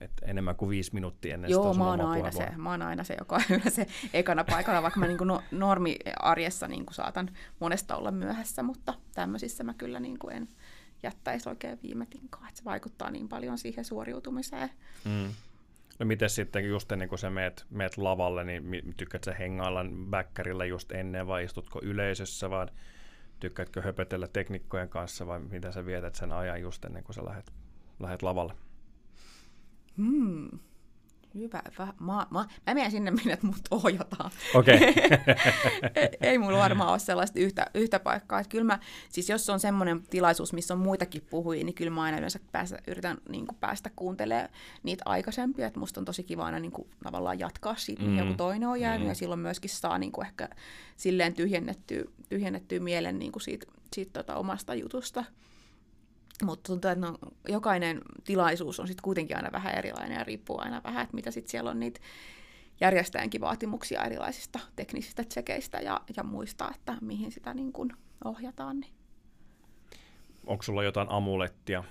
et 0.00 0.10
enemmän 0.22 0.56
kuin 0.56 0.68
viisi 0.68 0.94
minuuttia 0.94 1.34
ennen 1.34 1.50
Joo, 1.50 1.72
sitä 1.72 1.84
mä 1.84 1.90
oon, 1.90 2.00
aina 2.00 2.30
se, 2.30 2.48
mä 2.56 2.70
oon 2.70 2.82
aina 2.82 3.04
se, 3.04 3.16
joka 3.18 3.36
on 3.36 3.72
se 3.72 3.86
ekana 4.12 4.44
paikalla, 4.44 4.82
vaikka 4.82 5.00
mä 5.00 5.06
niin 5.06 5.18
kuin 5.18 5.28
no, 5.28 5.42
normiarjessa 5.50 6.68
niin 6.68 6.86
kuin 6.86 6.94
saatan 6.94 7.30
monesta 7.60 7.96
olla 7.96 8.10
myöhässä, 8.10 8.62
mutta 8.62 8.94
tämmöisissä 9.14 9.64
mä 9.64 9.74
kyllä 9.74 10.00
niin 10.00 10.18
kuin 10.18 10.36
en 10.36 10.48
jättäisi 11.02 11.48
oikein 11.48 11.78
viime 11.82 12.06
tinkaan, 12.06 12.48
että 12.48 12.58
se 12.58 12.64
vaikuttaa 12.64 13.10
niin 13.10 13.28
paljon 13.28 13.58
siihen 13.58 13.84
suoriutumiseen. 13.84 14.70
Mm. 15.04 15.28
No 15.98 16.06
miten 16.06 16.30
sitten 16.30 16.64
just 16.64 16.92
ennen 16.92 17.08
kuin 17.08 17.18
sä 17.18 17.30
meet, 17.30 17.66
meet 17.70 17.96
lavalle, 17.96 18.44
niin 18.44 18.94
tykkäät 18.96 19.24
sä 19.24 19.34
hengailla 19.34 19.84
bäkkärillä 20.10 20.64
just 20.64 20.92
ennen 20.92 21.26
vai 21.26 21.44
istutko 21.44 21.80
yleisössä 21.82 22.50
vai 22.50 22.66
tykkäätkö 23.40 23.82
höpötellä 23.82 24.28
teknikkojen 24.28 24.88
kanssa 24.88 25.26
vai 25.26 25.40
miten 25.40 25.72
sä 25.72 25.86
vietät 25.86 26.14
sen 26.14 26.32
ajan 26.32 26.60
just 26.60 26.84
ennen 26.84 27.04
kuin 27.04 27.14
sä 27.14 27.24
lähdet, 27.24 27.52
lähdet 28.00 28.22
lavalle? 28.22 28.65
Hmm. 29.96 30.48
Hyvä. 31.38 31.62
Mä, 31.78 31.86
mä, 32.00 32.26
mä 32.30 32.74
menen 32.74 32.90
sinne, 32.90 33.10
minne 33.10 33.38
mut 33.42 33.60
ohjataan. 33.70 34.30
Okay. 34.54 34.78
ei, 36.20 36.38
mulla 36.38 36.58
varmaan 36.58 36.90
ole 36.90 36.98
sellaista 36.98 37.38
yhtä, 37.38 37.66
yhtä 37.74 38.00
paikkaa. 38.00 38.40
Että 38.40 38.50
kyllä 38.50 38.64
mä, 38.64 38.78
siis 39.08 39.28
jos 39.28 39.50
on 39.50 39.60
semmoinen 39.60 40.02
tilaisuus, 40.10 40.52
missä 40.52 40.74
on 40.74 40.80
muitakin 40.80 41.22
puhujia, 41.30 41.64
niin 41.64 41.74
kyllä 41.74 41.90
mä 41.90 42.02
aina 42.02 42.18
yleensä 42.18 42.40
päästä, 42.52 42.78
yritän 42.86 43.18
niin 43.28 43.46
kuin 43.46 43.56
päästä 43.60 43.90
kuuntelemaan 43.96 44.48
niitä 44.82 45.02
aikaisempia. 45.06 45.66
Että 45.66 45.80
musta 45.80 46.00
on 46.00 46.04
tosi 46.04 46.22
kiva 46.22 46.44
aina 46.44 46.58
niin 46.58 46.72
kuin, 46.72 46.88
tavallaan 47.02 47.38
jatkaa 47.38 47.76
siitä, 47.76 48.02
mm. 48.02 48.18
joku 48.18 48.34
toinen 48.34 48.68
on 48.68 48.80
jäänyt. 48.80 49.02
Mm. 49.02 49.08
Ja 49.08 49.14
silloin 49.14 49.40
myöskin 49.40 49.70
saa 49.70 49.98
niin 49.98 50.12
kuin 50.12 50.26
ehkä 50.26 50.48
silleen 50.96 51.34
tyhjennettyä, 51.34 52.04
tyhjennettyä 52.28 52.80
mielen 52.80 53.18
niin 53.18 53.32
kuin 53.32 53.42
siitä, 53.42 53.66
siitä 53.92 54.12
tota 54.12 54.36
omasta 54.36 54.74
jutusta. 54.74 55.24
Mutta 56.44 56.66
tuntuu, 56.66 56.90
että 56.90 57.06
no, 57.06 57.18
jokainen 57.48 58.00
tilaisuus 58.24 58.80
on 58.80 58.86
sitten 58.88 59.02
kuitenkin 59.02 59.36
aina 59.36 59.52
vähän 59.52 59.74
erilainen 59.74 60.18
ja 60.18 60.24
riippuu 60.24 60.60
aina 60.60 60.80
vähän, 60.84 61.02
että 61.02 61.14
mitä 61.14 61.30
sitten 61.30 61.50
siellä 61.50 61.70
on 61.70 61.80
niitä 61.80 62.00
järjestäjänkin 62.80 63.40
vaatimuksia 63.40 64.04
erilaisista 64.04 64.58
teknisistä 64.76 65.24
tsekeistä 65.24 65.78
ja, 65.78 66.00
ja 66.16 66.22
muista, 66.22 66.70
että 66.74 66.96
mihin 67.00 67.32
sitä 67.32 67.54
niin 67.54 67.72
kun 67.72 67.92
ohjataan. 68.24 68.80
Niin. 68.80 68.92
Onko 70.46 70.62
sulla 70.62 70.84
jotain 70.84 71.08
amulettia, 71.10 71.84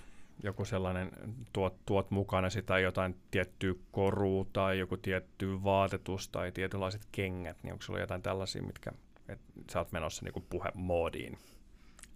joku 0.43 0.65
sellainen, 0.65 1.11
tuot, 1.53 1.85
tuot 1.85 2.11
mukana 2.11 2.49
sitä 2.49 2.79
jotain 2.79 3.15
tiettyä 3.31 3.73
korua 3.91 4.45
tai 4.53 4.79
joku 4.79 4.97
tietty 4.97 5.63
vaatetus 5.63 6.29
tai 6.29 6.51
tietynlaiset 6.51 7.07
kengät, 7.11 7.57
niin 7.63 7.73
onko 7.73 7.81
sulla 7.81 7.99
jotain 7.99 8.21
tällaisia, 8.21 8.63
mitkä 8.63 8.91
et 9.29 9.39
sä 9.71 9.79
oot 9.79 9.91
menossa 9.91 10.25
niin 10.25 10.45
puhemoodiin? 10.49 11.37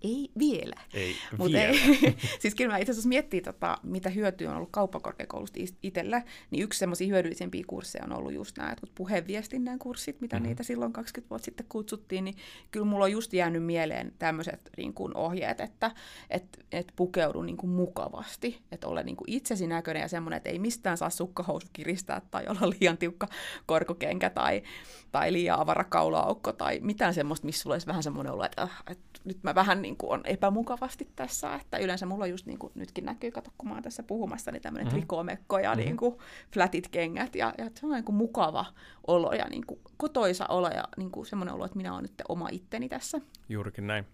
Ei 0.02 0.30
vielä. 0.40 0.76
Ei 0.94 1.16
Mut 1.38 1.52
vielä. 1.52 1.64
Ei. 1.64 2.16
siis 2.42 2.56
kyllä 2.56 2.72
mä 2.72 2.78
itse 2.78 2.92
asiassa 2.92 3.10
miettii, 3.10 3.42
tota, 3.42 3.78
mitä 3.84 4.10
hyötyä 4.10 4.50
on 4.50 4.56
ollut 4.56 4.70
kauppakorkeakoulusta 4.72 5.60
itsellä, 5.84 6.22
niin 6.52 6.64
yksi 6.64 6.80
semmoisia 6.80 7.08
hyödyllisempiä 7.08 7.64
kursseja 7.68 8.04
on 8.06 8.14
ollut 8.14 8.34
just 8.34 8.58
nämä 8.58 8.76
puheenviestinnän 8.96 9.80
kurssit, 9.80 10.22
mitä 10.22 10.36
mm-hmm. 10.36 10.48
niitä 10.48 10.64
silloin 10.64 10.94
20 10.94 11.30
vuotta 11.30 11.46
sitten 11.46 11.66
kutsuttiin, 11.70 12.24
niin 12.24 12.36
kyllä 12.72 12.86
mulla 12.86 13.06
on 13.06 13.12
just 13.12 13.34
jäänyt 13.34 13.64
mieleen 13.64 14.14
tämmöiset 14.20 14.70
niin 14.78 14.94
kuin 14.94 15.18
ohjeet, 15.18 15.62
että 15.62 15.92
et, 16.30 16.66
et 16.72 16.94
pukeudu 16.96 17.42
niin 17.42 17.58
kuin 17.58 17.72
mukavasti, 17.72 18.62
että 18.72 18.88
ole 18.88 19.04
niin 19.04 19.16
kuin 19.16 19.32
itsesi 19.32 19.68
näköinen 19.68 20.02
ja 20.02 20.08
semmoinen, 20.08 20.38
että 20.38 20.50
ei 20.50 20.60
mistään 20.60 20.98
saa 20.98 21.10
sukkahousu 21.10 21.68
kiristää 21.74 22.22
tai 22.32 22.48
olla 22.48 22.70
liian 22.80 22.98
tiukka 22.98 23.28
korkokenkä 23.66 24.30
tai, 24.30 24.64
tai 25.12 25.34
liian 25.34 25.60
avara 25.60 25.84
kaulaaukko 25.84 26.54
tai 26.54 26.80
mitään 26.82 27.14
semmoista, 27.14 27.46
missä 27.46 27.62
sulla 27.62 27.74
olisi 27.74 27.88
vähän 27.88 28.04
semmoinen 28.04 28.34
olo, 28.34 28.46
että, 28.46 28.62
äh, 28.62 28.84
että 28.88 29.10
nyt 29.24 29.44
mä 29.44 29.56
vähän 29.56 29.82
niin 29.82 29.89
kuin 29.98 30.12
on 30.12 30.22
epämukavasti 30.24 31.08
tässä, 31.16 31.56
että 31.56 31.78
yleensä 31.78 32.06
mulla 32.06 32.28
just 32.28 32.46
niin 32.46 32.60
kuin 32.60 32.72
nytkin 32.76 33.06
näkyy, 33.06 33.32
kato 33.32 33.52
kun 33.58 33.70
mä 33.70 33.76
oon 33.76 33.84
tässä 33.84 34.04
puhumassa, 34.04 34.52
niin 34.52 34.62
tämmöinen 34.62 34.88
mm-hmm. 34.88 35.00
trikomekko 35.00 35.60
ja 35.60 35.70
mm-hmm. 35.70 35.86
niin 35.86 35.98
kuin 35.98 36.18
flatit 36.54 36.88
kengät 36.88 37.36
ja, 37.36 37.54
ja 37.58 37.70
se 37.76 37.86
on 37.86 37.92
niin 37.92 38.04
kuin 38.04 38.16
mukava 38.16 38.66
olo 39.08 39.34
ja 39.34 39.50
niin 39.50 39.66
kuin 39.66 39.80
kotoisa 39.98 40.46
olo 40.48 40.68
ja 40.68 40.84
niin 40.98 41.12
kuin 41.12 41.26
semmoinen 41.26 41.56
olo, 41.56 41.66
että 41.66 41.78
minä 41.78 41.94
olen 41.94 42.04
nyt 42.04 42.14
oma 42.30 42.48
itteni 42.52 42.90
tässä. 42.90 43.22
Juurikin 43.50 43.88
näin. 43.88 44.06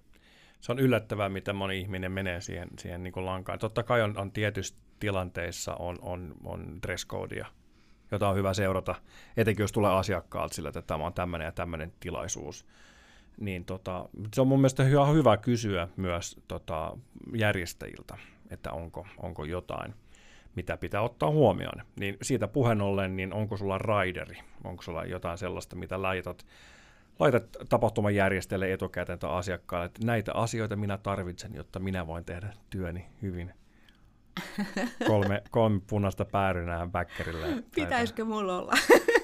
Se 0.61 0.71
on 0.71 0.79
yllättävää, 0.79 1.29
miten 1.29 1.55
moni 1.55 1.79
ihminen 1.79 2.11
menee 2.11 2.41
siihen, 2.41 2.69
siihen 2.79 3.03
niin 3.03 3.13
kuin 3.13 3.25
lankaan. 3.25 3.59
Totta 3.59 3.83
kai 3.83 4.01
on, 4.01 4.17
on 4.17 4.31
tietyissä 4.31 4.75
tilanteissa 4.99 5.75
on, 5.75 5.97
on, 6.01 6.33
on 6.43 6.79
dress 6.83 7.07
codea, 7.07 7.45
jota 8.11 8.29
on 8.29 8.35
hyvä 8.35 8.53
seurata, 8.53 8.95
etenkin 9.37 9.63
jos 9.63 9.71
tulee 9.71 9.91
asiakkaalta 9.91 10.55
sillä, 10.55 10.69
että 10.69 10.81
tämä 10.81 11.05
on 11.05 11.13
tämmöinen 11.13 11.45
ja 11.45 11.51
tämmöinen 11.51 11.93
tilaisuus 11.99 12.65
niin 13.39 13.65
tota, 13.65 14.09
se 14.33 14.41
on 14.41 14.47
mun 14.47 14.59
mielestä 14.59 14.83
hyvä, 14.83 15.05
hyvä 15.05 15.37
kysyä 15.37 15.87
myös 15.97 16.39
tota, 16.47 16.97
järjestäjiltä, 17.33 18.17
että 18.49 18.71
onko, 18.71 19.07
onko 19.17 19.45
jotain, 19.45 19.93
mitä 20.55 20.77
pitää 20.77 21.01
ottaa 21.01 21.31
huomioon. 21.31 21.81
Niin 21.99 22.17
siitä 22.21 22.47
puheen 22.47 22.81
ollen, 22.81 23.15
niin 23.15 23.33
onko 23.33 23.57
sulla 23.57 23.77
raideri, 23.77 24.37
onko 24.63 24.83
sulla 24.83 25.05
jotain 25.05 25.37
sellaista, 25.37 25.75
mitä 25.75 26.01
laitat, 26.01 26.45
laitat 27.19 27.43
tapahtuman 27.69 28.15
järjestäjälle 28.15 28.73
etukäteen 28.73 29.19
tai 29.19 29.31
asiakkaalle, 29.31 29.85
että 29.85 30.05
näitä 30.05 30.33
asioita 30.33 30.75
minä 30.75 30.97
tarvitsen, 30.97 31.55
jotta 31.55 31.79
minä 31.79 32.07
voin 32.07 32.25
tehdä 32.25 32.53
työni 32.69 33.05
hyvin. 33.21 33.53
Kolme, 35.07 35.43
kolme 35.51 35.81
punaista 35.87 36.25
päärynää 36.25 36.87
bäkkärille. 36.87 37.47
Pitäisikö 37.75 38.25
mulla 38.25 38.59
olla? 38.59 38.73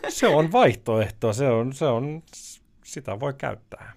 se 0.10 0.28
on 0.28 0.52
vaihtoehto, 0.52 1.34
se 1.34 1.50
on, 1.50 1.74
se 1.74 1.86
on, 1.86 2.24
sitä 2.84 3.20
voi 3.20 3.34
käyttää. 3.34 3.94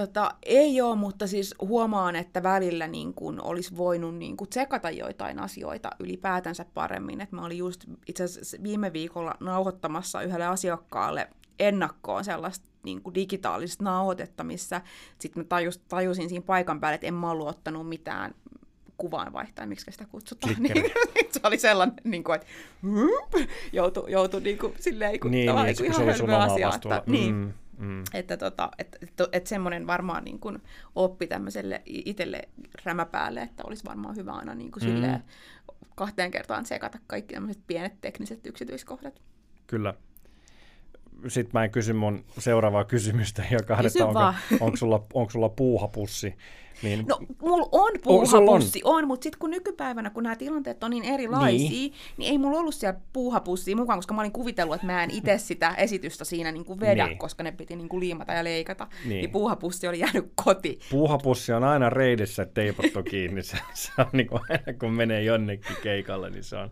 Tota, 0.00 0.34
ei 0.42 0.80
ole, 0.80 0.96
mutta 0.96 1.26
siis 1.26 1.54
huomaan, 1.60 2.16
että 2.16 2.42
välillä 2.42 2.86
niin 2.86 3.14
kun 3.14 3.40
olisi 3.40 3.76
voinut 3.76 4.14
niin 4.14 4.36
kun 4.36 4.48
tsekata 4.48 4.90
joitain 4.90 5.38
asioita 5.38 5.90
ylipäätänsä 5.98 6.66
paremmin. 6.74 7.20
Et 7.20 7.32
mä 7.32 7.44
olin 7.44 7.58
just 7.58 7.84
itse 8.06 8.24
asiassa 8.24 8.56
viime 8.62 8.92
viikolla 8.92 9.34
nauhoittamassa 9.40 10.22
yhdelle 10.22 10.46
asiakkaalle 10.46 11.28
ennakkoon 11.58 12.24
sellaista 12.24 12.68
niin 12.82 13.02
kuin 13.02 13.14
digitaalista 13.14 13.84
nauhoitetta, 13.84 14.44
missä 14.44 14.80
sitten 15.18 15.42
mä 15.42 15.46
tajus, 15.48 15.78
tajusin 15.78 16.28
siinä 16.28 16.44
paikan 16.46 16.80
päälle, 16.80 16.94
että 16.94 17.06
en 17.06 17.14
mä 17.14 17.30
ollut 17.30 17.48
ottanut 17.48 17.88
mitään 17.88 18.34
kuvaanvaihtaja, 18.98 19.66
miksi 19.66 19.92
sitä 19.92 20.06
kutsutaan. 20.06 20.54
Niin, 20.62 20.92
se 21.30 21.40
oli 21.44 21.58
sellainen, 21.58 21.96
niin 22.04 22.24
kuin, 22.24 22.34
että 22.34 22.46
joutui, 23.72 24.10
joutui 24.10 24.40
niin 24.40 24.58
kuin, 24.58 24.72
silleen, 24.80 25.12
niin, 25.12 25.30
niin, 25.30 25.56
niin, 25.56 25.84
ihan 25.84 25.94
se 25.94 26.02
oli 26.02 26.14
sun 26.14 26.30
asia. 26.30 26.70
Että, 26.74 27.02
mm. 27.06 27.12
niin, 27.12 27.54
Mm. 27.78 28.04
Että 28.14 28.36
tota, 28.36 28.70
et, 28.78 28.98
et, 29.02 29.12
et 29.32 29.46
semmoinen 29.46 29.86
varmaan 29.86 30.24
niin 30.24 30.38
kuin 30.38 30.62
oppi 30.94 31.26
tämmöiselle 31.26 31.82
itselle 31.84 32.42
rämäpäälle, 32.84 33.42
että 33.42 33.62
olisi 33.66 33.84
varmaan 33.84 34.16
hyvä 34.16 34.32
aina 34.32 34.54
niin 34.54 34.70
kuin 34.70 34.84
mm. 34.84 34.90
silleen 34.90 35.22
kahteen 35.94 36.30
kertaan 36.30 36.66
sekata 36.66 36.98
kaikki 37.06 37.34
tämmöiset 37.34 37.62
pienet 37.66 38.00
tekniset 38.00 38.46
yksityiskohdat. 38.46 39.22
Kyllä. 39.66 39.94
Sitten 41.28 41.50
mä 41.52 41.64
en 41.64 41.70
kysy 41.70 41.92
mun 41.92 42.24
seuraavaa 42.38 42.84
kysymystä, 42.84 43.44
joka 43.50 43.76
on, 43.76 43.86
että 43.86 44.06
onko, 44.06 44.20
onko, 44.60 44.76
sulla, 44.76 45.06
onko 45.14 45.30
sulla 45.30 45.48
puuhapussi 45.48 46.34
niin, 46.82 47.04
no, 47.08 47.18
mulla 47.42 47.68
on 47.72 47.92
puuhapussi, 48.02 48.80
on, 48.84 48.94
on 48.98 49.06
mutta 49.06 49.24
sitten 49.24 49.38
kun 49.38 49.50
nykypäivänä, 49.50 50.10
kun 50.10 50.22
nämä 50.22 50.36
tilanteet 50.36 50.84
on 50.84 50.90
niin 50.90 51.04
erilaisia, 51.04 51.70
niin. 51.70 51.92
niin 52.16 52.32
ei 52.32 52.38
mulla 52.38 52.58
ollut 52.58 52.74
siellä 52.74 53.00
puuhapussia 53.12 53.76
mukaan, 53.76 53.98
koska 53.98 54.14
mä 54.14 54.20
olin 54.20 54.32
kuvitellut, 54.32 54.74
että 54.74 54.86
mä 54.86 55.04
en 55.04 55.10
itse 55.10 55.38
sitä 55.38 55.74
esitystä 55.74 56.24
siinä 56.24 56.52
niin 56.52 56.64
kuin 56.64 56.80
vedä, 56.80 57.06
niin. 57.06 57.18
koska 57.18 57.42
ne 57.42 57.52
piti 57.52 57.76
niin 57.76 57.88
kuin 57.88 58.00
liimata 58.00 58.32
ja 58.32 58.44
leikata. 58.44 58.86
Niin. 59.04 59.08
niin 59.08 59.30
puuhapussi 59.30 59.88
oli 59.88 59.98
jäänyt 59.98 60.32
koti. 60.44 60.78
Puuhapussi 60.90 61.52
on 61.52 61.64
aina 61.64 61.90
reidissä 61.90 62.46
teipottu 62.46 63.02
kiinni. 63.02 63.42
se, 63.42 63.58
se 63.74 63.92
on 63.98 64.06
niin 64.12 64.26
kuin 64.26 64.42
aina 64.48 64.78
kun 64.78 64.92
menee 64.92 65.22
jonnekin 65.22 65.76
keikalle, 65.82 66.30
niin 66.30 66.44
se 66.44 66.56
on, 66.56 66.70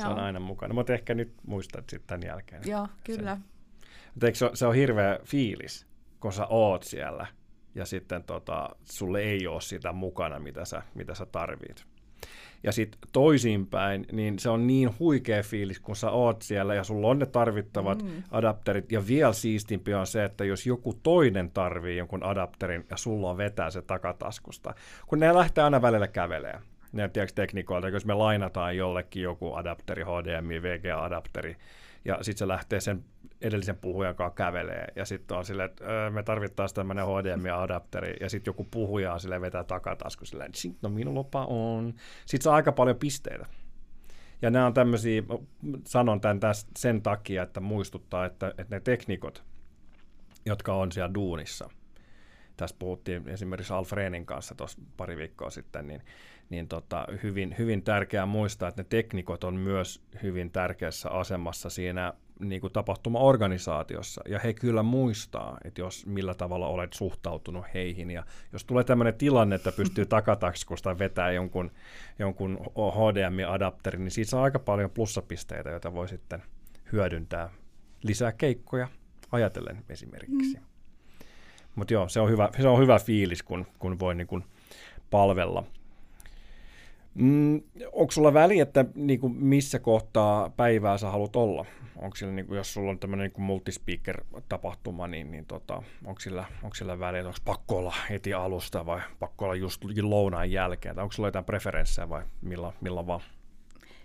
se 0.00 0.06
on 0.06 0.18
aina 0.18 0.40
mukana. 0.40 0.74
Mutta 0.74 0.94
ehkä 0.94 1.14
nyt 1.14 1.32
muistat 1.46 1.90
sitten 1.90 2.06
tämän 2.06 2.28
jälkeen. 2.28 2.62
Joo, 2.66 2.88
kyllä. 3.04 3.36
Se, 3.36 3.55
se, 4.32 4.44
on, 4.44 4.56
se 4.56 4.66
on 4.66 4.74
hirveä 4.74 5.18
fiilis, 5.24 5.86
kun 6.20 6.32
sä 6.32 6.46
oot 6.46 6.82
siellä 6.82 7.26
ja 7.74 7.84
sitten 7.84 8.24
tota, 8.24 8.70
sulle 8.84 9.20
ei 9.20 9.46
ole 9.46 9.60
sitä 9.60 9.92
mukana, 9.92 10.38
mitä 10.38 10.64
sä, 10.64 10.82
mitä 10.94 11.14
sä 11.14 11.26
tarvit. 11.26 11.84
Ja 12.62 12.72
sitten 12.72 13.00
toisinpäin, 13.12 14.06
niin 14.12 14.38
se 14.38 14.50
on 14.50 14.66
niin 14.66 14.98
huikea 14.98 15.42
fiilis, 15.42 15.80
kun 15.80 15.96
sä 15.96 16.10
oot 16.10 16.42
siellä 16.42 16.74
ja 16.74 16.84
sulla 16.84 17.08
on 17.08 17.18
ne 17.18 17.26
tarvittavat 17.26 18.02
mm. 18.02 18.22
adapterit. 18.30 18.92
Ja 18.92 19.06
vielä 19.06 19.32
siistimpi 19.32 19.94
on 19.94 20.06
se, 20.06 20.24
että 20.24 20.44
jos 20.44 20.66
joku 20.66 20.94
toinen 21.02 21.50
tarvii 21.50 21.96
jonkun 21.96 22.24
adapterin 22.24 22.86
ja 22.90 22.96
sulla 22.96 23.30
on 23.30 23.36
vetää 23.36 23.70
se 23.70 23.82
takataskusta, 23.82 24.74
kun 25.06 25.18
ne 25.20 25.34
lähtee 25.34 25.64
aina 25.64 25.82
välillä 25.82 26.08
kävelemään. 26.08 26.62
Ne 26.92 27.08
tiedätkö 27.08 27.34
tekniikoilta, 27.34 27.88
jos 27.88 28.06
me 28.06 28.14
lainataan 28.14 28.76
jollekin 28.76 29.22
joku 29.22 29.54
adapteri, 29.54 30.02
HDMI, 30.02 30.62
VGA-adapteri, 30.62 31.56
ja 32.04 32.18
sitten 32.22 32.38
se 32.38 32.48
lähtee 32.48 32.80
sen 32.80 33.04
edellisen 33.40 33.76
puhujan 33.76 34.14
kanssa 34.14 34.34
kävelee, 34.34 34.86
ja 34.96 35.04
sitten 35.04 35.36
on 35.36 35.44
silleen, 35.44 35.70
että 35.70 35.84
öö, 35.84 36.10
me 36.10 36.22
tarvittaisiin 36.22 36.76
tämmöinen 36.76 37.04
HDMI-adapteri, 37.04 38.16
ja 38.20 38.30
sitten 38.30 38.48
joku 38.48 38.66
puhuja 38.70 39.12
on 39.12 39.20
silleen 39.20 39.42
vetää 39.42 39.64
takatasku 39.64 40.24
silleen, 40.24 40.52
no 40.82 40.88
minun 40.88 41.14
lupa 41.14 41.44
on. 41.44 41.94
Sitten 42.26 42.44
saa 42.44 42.54
aika 42.54 42.72
paljon 42.72 42.96
pisteitä. 42.96 43.46
Ja 44.42 44.50
nämä 44.50 44.66
on 44.66 44.74
tämmöisiä, 44.74 45.22
sanon 45.86 46.20
tämän 46.20 46.40
tästä 46.40 46.70
sen 46.78 47.02
takia, 47.02 47.42
että 47.42 47.60
muistuttaa, 47.60 48.24
että, 48.24 48.48
että 48.48 48.76
ne 48.76 48.80
teknikot, 48.80 49.44
jotka 50.46 50.74
on 50.74 50.92
siellä 50.92 51.14
duunissa, 51.14 51.70
tästä 52.56 52.78
puhuttiin 52.78 53.28
esimerkiksi 53.28 53.72
Alfrenin 53.72 54.26
kanssa 54.26 54.54
tuossa 54.54 54.82
pari 54.96 55.16
viikkoa 55.16 55.50
sitten, 55.50 55.86
niin, 55.86 56.02
niin 56.50 56.68
tota, 56.68 57.06
hyvin, 57.22 57.54
hyvin 57.58 57.82
tärkeää 57.82 58.26
muistaa, 58.26 58.68
että 58.68 58.82
ne 58.82 58.86
teknikot 58.88 59.44
on 59.44 59.54
myös 59.54 60.02
hyvin 60.22 60.50
tärkeässä 60.50 61.10
asemassa 61.10 61.70
siinä 61.70 62.14
niin 62.40 62.60
kuin 62.60 62.72
tapahtuma-organisaatiossa, 62.72 64.22
ja 64.28 64.38
he 64.38 64.54
kyllä 64.54 64.82
muistaa, 64.82 65.58
että 65.64 65.80
jos 65.80 66.06
millä 66.06 66.34
tavalla 66.34 66.68
olet 66.68 66.92
suhtautunut 66.92 67.64
heihin, 67.74 68.10
ja 68.10 68.24
jos 68.52 68.64
tulee 68.64 68.84
tämmöinen 68.84 69.14
tilanne, 69.14 69.56
että 69.56 69.72
pystyy 69.72 70.06
takataskusta 70.16 70.98
vetää 70.98 71.30
jonkun, 71.30 71.70
jonkun 72.18 72.58
HDMI-adapterin, 72.74 74.04
niin 74.04 74.10
siitä 74.10 74.30
saa 74.30 74.42
aika 74.42 74.58
paljon 74.58 74.90
plussapisteitä, 74.90 75.70
joita 75.70 75.94
voi 75.94 76.08
sitten 76.08 76.42
hyödyntää 76.92 77.50
lisää 78.02 78.32
keikkoja 78.32 78.88
ajatellen 79.32 79.84
esimerkiksi. 79.88 80.56
Mm. 80.56 80.66
Mutta 81.74 81.94
joo, 81.94 82.08
se 82.08 82.20
on 82.20 82.30
hyvä, 82.30 82.48
se 82.60 82.68
on 82.68 82.80
hyvä 82.80 82.98
fiilis, 82.98 83.42
kun, 83.42 83.66
kun 83.78 83.98
voi 83.98 84.14
niin 84.14 84.26
kun 84.26 84.44
palvella. 85.10 85.64
Mm, 87.16 87.62
onko 87.92 88.10
sulla 88.10 88.34
väliä, 88.34 88.62
että 88.62 88.84
niin 88.94 89.20
kuin 89.20 89.32
missä 89.32 89.78
kohtaa 89.78 90.50
päivää 90.50 90.98
sä 90.98 91.10
haluat 91.10 91.36
olla? 91.36 91.64
Onko 91.96 92.16
sillä, 92.16 92.32
niin 92.32 92.46
kuin, 92.46 92.56
jos 92.56 92.74
sulla 92.74 92.90
on 92.90 92.98
tämmöinen 92.98 93.30
niin 93.36 93.46
multispeaker-tapahtuma, 93.46 95.06
niin, 95.06 95.30
niin 95.30 95.46
tota, 95.46 95.82
onko, 96.04 96.20
sillä, 96.20 96.44
onko 96.62 96.74
sillä 96.74 96.98
väliä, 96.98 97.20
että 97.20 97.28
onko 97.28 97.38
pakko 97.44 97.78
olla 97.78 97.94
heti 98.10 98.34
alusta 98.34 98.86
vai 98.86 99.00
pakko 99.18 99.44
olla 99.44 99.54
just 99.54 99.84
lounaan 100.02 100.50
jälkeen? 100.50 100.94
Tai 100.94 101.02
onko 101.02 101.12
sulla 101.12 101.28
jotain 101.28 101.44
preferenssejä 101.44 102.08
vai 102.08 102.22
milloin, 102.42 102.74
milloin 102.80 103.06
vaan? 103.06 103.20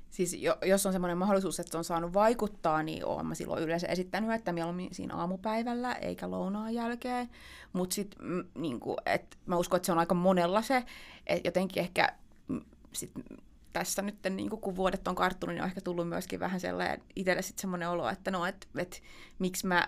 Siis 0.10 0.34
jo, 0.34 0.58
jos 0.66 0.86
on 0.86 0.92
semmoinen 0.92 1.18
mahdollisuus, 1.18 1.60
että 1.60 1.78
on 1.78 1.84
saanut 1.84 2.14
vaikuttaa, 2.14 2.84
niin 2.84 3.06
olen 3.06 3.26
mä 3.26 3.36
silloin 3.36 3.64
yleensä 3.64 3.88
esittänyt, 3.88 4.32
että 4.32 4.54
mieluummin 4.54 4.94
siinä 4.94 5.16
aamupäivällä 5.16 5.94
eikä 5.94 6.32
lounaan 6.32 6.74
jälkeen. 6.74 7.30
Mutta 7.74 7.94
sitten 7.94 8.28
mm, 8.28 8.44
niin 8.56 8.80
mä 9.46 9.58
uskon, 9.58 9.78
että 9.78 9.86
se 9.86 9.92
on 9.92 10.00
aika 10.00 10.16
monella 10.16 10.62
se, 10.62 10.84
että 11.28 11.48
jotenkin 11.48 11.82
ehkä 11.82 12.14
sit 12.94 13.12
tässä 13.74 14.02
nyt, 14.02 14.16
niin 14.30 14.50
kun 14.50 14.76
vuodet 14.76 15.08
on 15.08 15.16
karttunut, 15.16 15.56
niin 15.56 15.62
on 15.62 15.68
ehkä 15.68 15.82
tullut 15.82 16.10
myöskin 16.10 16.40
vähän 16.40 16.60
sellainen 16.60 17.02
itselle 17.16 17.42
sitten 17.42 17.62
semmoinen 17.62 17.90
olo, 17.90 18.10
että 18.10 18.32
no, 18.32 18.46
että 18.46 18.68
et, 18.78 19.02
miksi 19.40 19.68
mä 19.68 19.88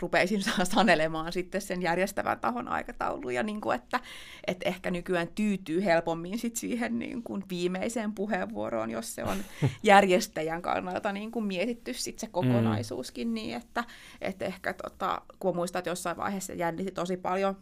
rupeisin 0.00 0.42
sanelemaan 0.74 1.32
sitten 1.32 1.60
sen 1.60 1.82
järjestävän 1.82 2.40
tahon 2.40 2.68
aikatauluja, 2.68 3.42
niin 3.42 3.60
kuin 3.60 3.76
että, 3.76 4.00
että 4.46 4.68
ehkä 4.68 4.90
nykyään 4.90 5.28
tyytyy 5.34 5.84
helpommin 5.84 6.38
sit 6.38 6.56
siihen 6.56 6.98
niin 6.98 7.22
kuin 7.22 7.44
viimeiseen 7.48 8.12
puheenvuoroon, 8.12 8.90
jos 8.90 9.14
se 9.14 9.24
on 9.24 9.36
järjestäjän 9.82 10.62
kannalta 10.62 11.12
niin 11.12 11.30
kuin 11.30 11.44
mietitty 11.44 11.92
sit 11.94 12.18
se 12.18 12.26
kokonaisuuskin 12.26 13.28
mm. 13.28 13.34
niin, 13.34 13.56
että, 13.56 13.84
että 14.20 14.44
ehkä 14.44 14.72
tota, 14.72 15.22
kun 15.38 15.56
muistat, 15.56 15.78
että 15.78 15.90
jossain 15.90 16.16
vaiheessa 16.16 16.52
jännitti 16.52 16.92
tosi 16.92 17.16
paljon 17.16 17.56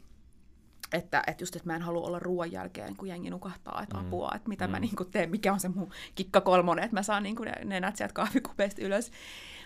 että, 0.92 1.22
että 1.26 1.42
just, 1.42 1.56
että 1.56 1.68
mä 1.68 1.76
en 1.76 1.82
halua 1.82 2.06
olla 2.06 2.18
ruoan 2.18 2.52
jälkeen, 2.52 2.96
kun 2.96 3.08
jengi 3.08 3.30
nukahtaa, 3.30 3.82
että 3.82 3.96
mm. 3.96 4.06
apua, 4.06 4.32
että 4.34 4.48
mitä 4.48 4.66
mm. 4.66 4.70
mä 4.70 4.80
niin 4.80 4.96
kuin 4.96 5.10
teen, 5.10 5.30
mikä 5.30 5.52
on 5.52 5.60
se 5.60 5.68
mun 5.68 5.90
kikka 6.14 6.40
kolmonen, 6.40 6.84
että 6.84 6.96
mä 6.96 7.02
saan 7.02 7.22
niin 7.22 7.36
kuin 7.36 7.52
nenät 7.64 7.96
sieltä 7.96 8.14
kahvikupeista 8.14 8.82
ylös. 8.82 9.10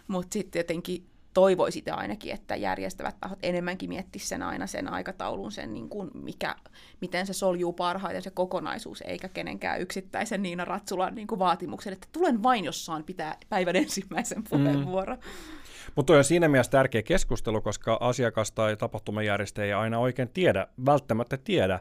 Mutta 0.08 0.32
sitten 0.32 0.60
jotenkin 0.60 1.06
toivoi 1.34 1.72
sitä 1.72 1.94
ainakin, 1.94 2.32
että 2.32 2.56
järjestävät 2.56 3.16
tahot 3.20 3.38
enemmänkin 3.42 3.88
miettisivät 3.88 4.28
sen 4.28 4.42
aina 4.42 4.66
sen 4.66 4.88
aikataulun, 4.88 5.52
sen 5.52 5.74
niin 5.74 5.88
kuin 5.88 6.10
mikä, 6.14 6.56
miten 7.00 7.26
se 7.26 7.32
soljuu 7.32 7.72
parhaiten 7.72 8.22
se 8.22 8.30
kokonaisuus, 8.30 9.02
eikä 9.06 9.28
kenenkään 9.28 9.80
yksittäisen 9.80 10.42
Niina 10.42 10.64
Ratsulan 10.64 11.14
niin 11.14 11.26
kuin 11.26 11.38
vaatimuksen, 11.38 11.92
että 11.92 12.08
tulen 12.12 12.42
vain, 12.42 12.64
jos 12.64 12.86
saan 12.86 13.04
pitää 13.04 13.36
päivän 13.48 13.76
ensimmäisen 13.76 14.38
mm. 14.38 14.44
puheenvuoron. 14.50 15.16
Mm. 15.16 15.59
Mutta 15.96 16.12
on 16.12 16.24
siinä 16.24 16.48
mielessä 16.48 16.72
tärkeä 16.72 17.02
keskustelu, 17.02 17.60
koska 17.60 17.98
asiakas 18.00 18.52
tai 18.52 18.76
tapahtumajärjestäjä 18.76 19.66
ei 19.66 19.72
aina 19.72 19.98
oikein 19.98 20.28
tiedä, 20.28 20.66
välttämättä 20.86 21.36
tiedä, 21.36 21.80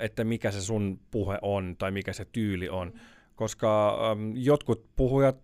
että 0.00 0.24
mikä 0.24 0.50
se 0.50 0.60
sun 0.60 1.00
puhe 1.10 1.38
on 1.42 1.76
tai 1.78 1.90
mikä 1.90 2.12
se 2.12 2.24
tyyli 2.24 2.68
on, 2.68 2.92
koska 3.34 3.98
jotkut 4.34 4.86
puhujat 4.96 5.36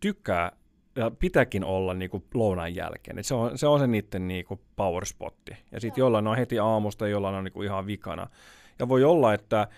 tykkää 0.00 0.52
ja 0.96 1.10
pitääkin 1.10 1.64
olla 1.64 1.94
niin 1.94 2.10
kuin 2.10 2.24
lounaan 2.34 2.74
jälkeen. 2.74 3.18
Et 3.18 3.26
se, 3.26 3.34
on, 3.34 3.58
se 3.58 3.66
on 3.66 3.80
se 3.80 3.86
niiden 3.86 4.28
niin 4.28 4.44
kuin 4.44 4.60
power 4.76 5.06
spotti. 5.06 5.56
Ja 5.72 5.80
sitten 5.80 6.02
jollain 6.02 6.26
on 6.26 6.36
heti 6.36 6.58
aamusta, 6.58 7.08
jollain 7.08 7.34
on 7.34 7.44
niin 7.44 7.52
kuin 7.52 7.66
ihan 7.66 7.86
vikana. 7.86 8.26
Ja 8.78 8.88
voi 8.88 9.04
olla, 9.04 9.34
että 9.34 9.68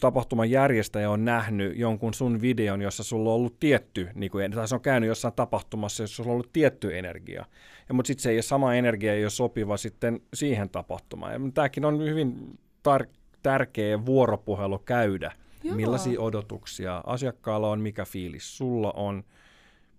tapahtuman 0.00 0.50
järjestäjä 0.50 1.10
on 1.10 1.24
nähnyt 1.24 1.76
jonkun 1.76 2.14
sun 2.14 2.40
videon, 2.40 2.82
jossa 2.82 3.04
sulla 3.04 3.30
on 3.30 3.36
ollut 3.36 3.60
tietty, 3.60 4.08
niin 4.14 4.30
kuin, 4.30 4.52
tai 4.52 4.68
se 4.68 4.74
on 4.74 4.80
käynyt 4.80 5.08
jossain 5.08 5.34
tapahtumassa, 5.34 6.02
jossa 6.02 6.16
sulla 6.16 6.30
on 6.30 6.32
ollut 6.32 6.52
tietty 6.52 6.98
energia. 6.98 7.44
Ja, 7.88 7.94
mutta 7.94 8.06
sitten 8.06 8.22
se 8.22 8.30
ei 8.30 8.36
ole 8.36 8.42
sama 8.42 8.74
energia, 8.74 9.12
ei 9.12 9.24
ole 9.24 9.30
sopiva 9.30 9.76
sitten 9.76 10.20
siihen 10.34 10.70
tapahtumaan. 10.70 11.32
Ja 11.32 11.40
tämäkin 11.54 11.84
on 11.84 12.00
hyvin 12.04 12.58
tar- 12.88 13.14
tärkeä 13.42 14.06
vuoropuhelu 14.06 14.78
käydä. 14.78 15.32
Joo. 15.64 15.76
Millaisia 15.76 16.20
odotuksia 16.20 17.02
asiakkaalla 17.06 17.70
on, 17.70 17.80
mikä 17.80 18.04
fiilis 18.04 18.56
sulla 18.56 18.92
on, 18.92 19.24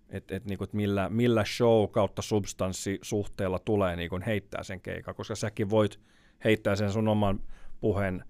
että 0.09 0.35
et, 0.35 0.45
niinku, 0.45 0.63
et 0.63 0.73
millä, 0.73 1.09
millä 1.09 1.45
show 1.45 1.89
kautta 1.91 2.21
substanssi 2.21 2.99
suhteella 3.01 3.59
tulee 3.59 3.95
niinku, 3.95 4.19
heittää 4.25 4.63
sen 4.63 4.81
keikan, 4.81 5.15
koska 5.15 5.35
säkin 5.35 5.69
voit 5.69 5.99
heittää 6.43 6.75
sen 6.75 6.91
sun 6.91 7.07
oman 7.07 7.39
puheen 7.81 8.23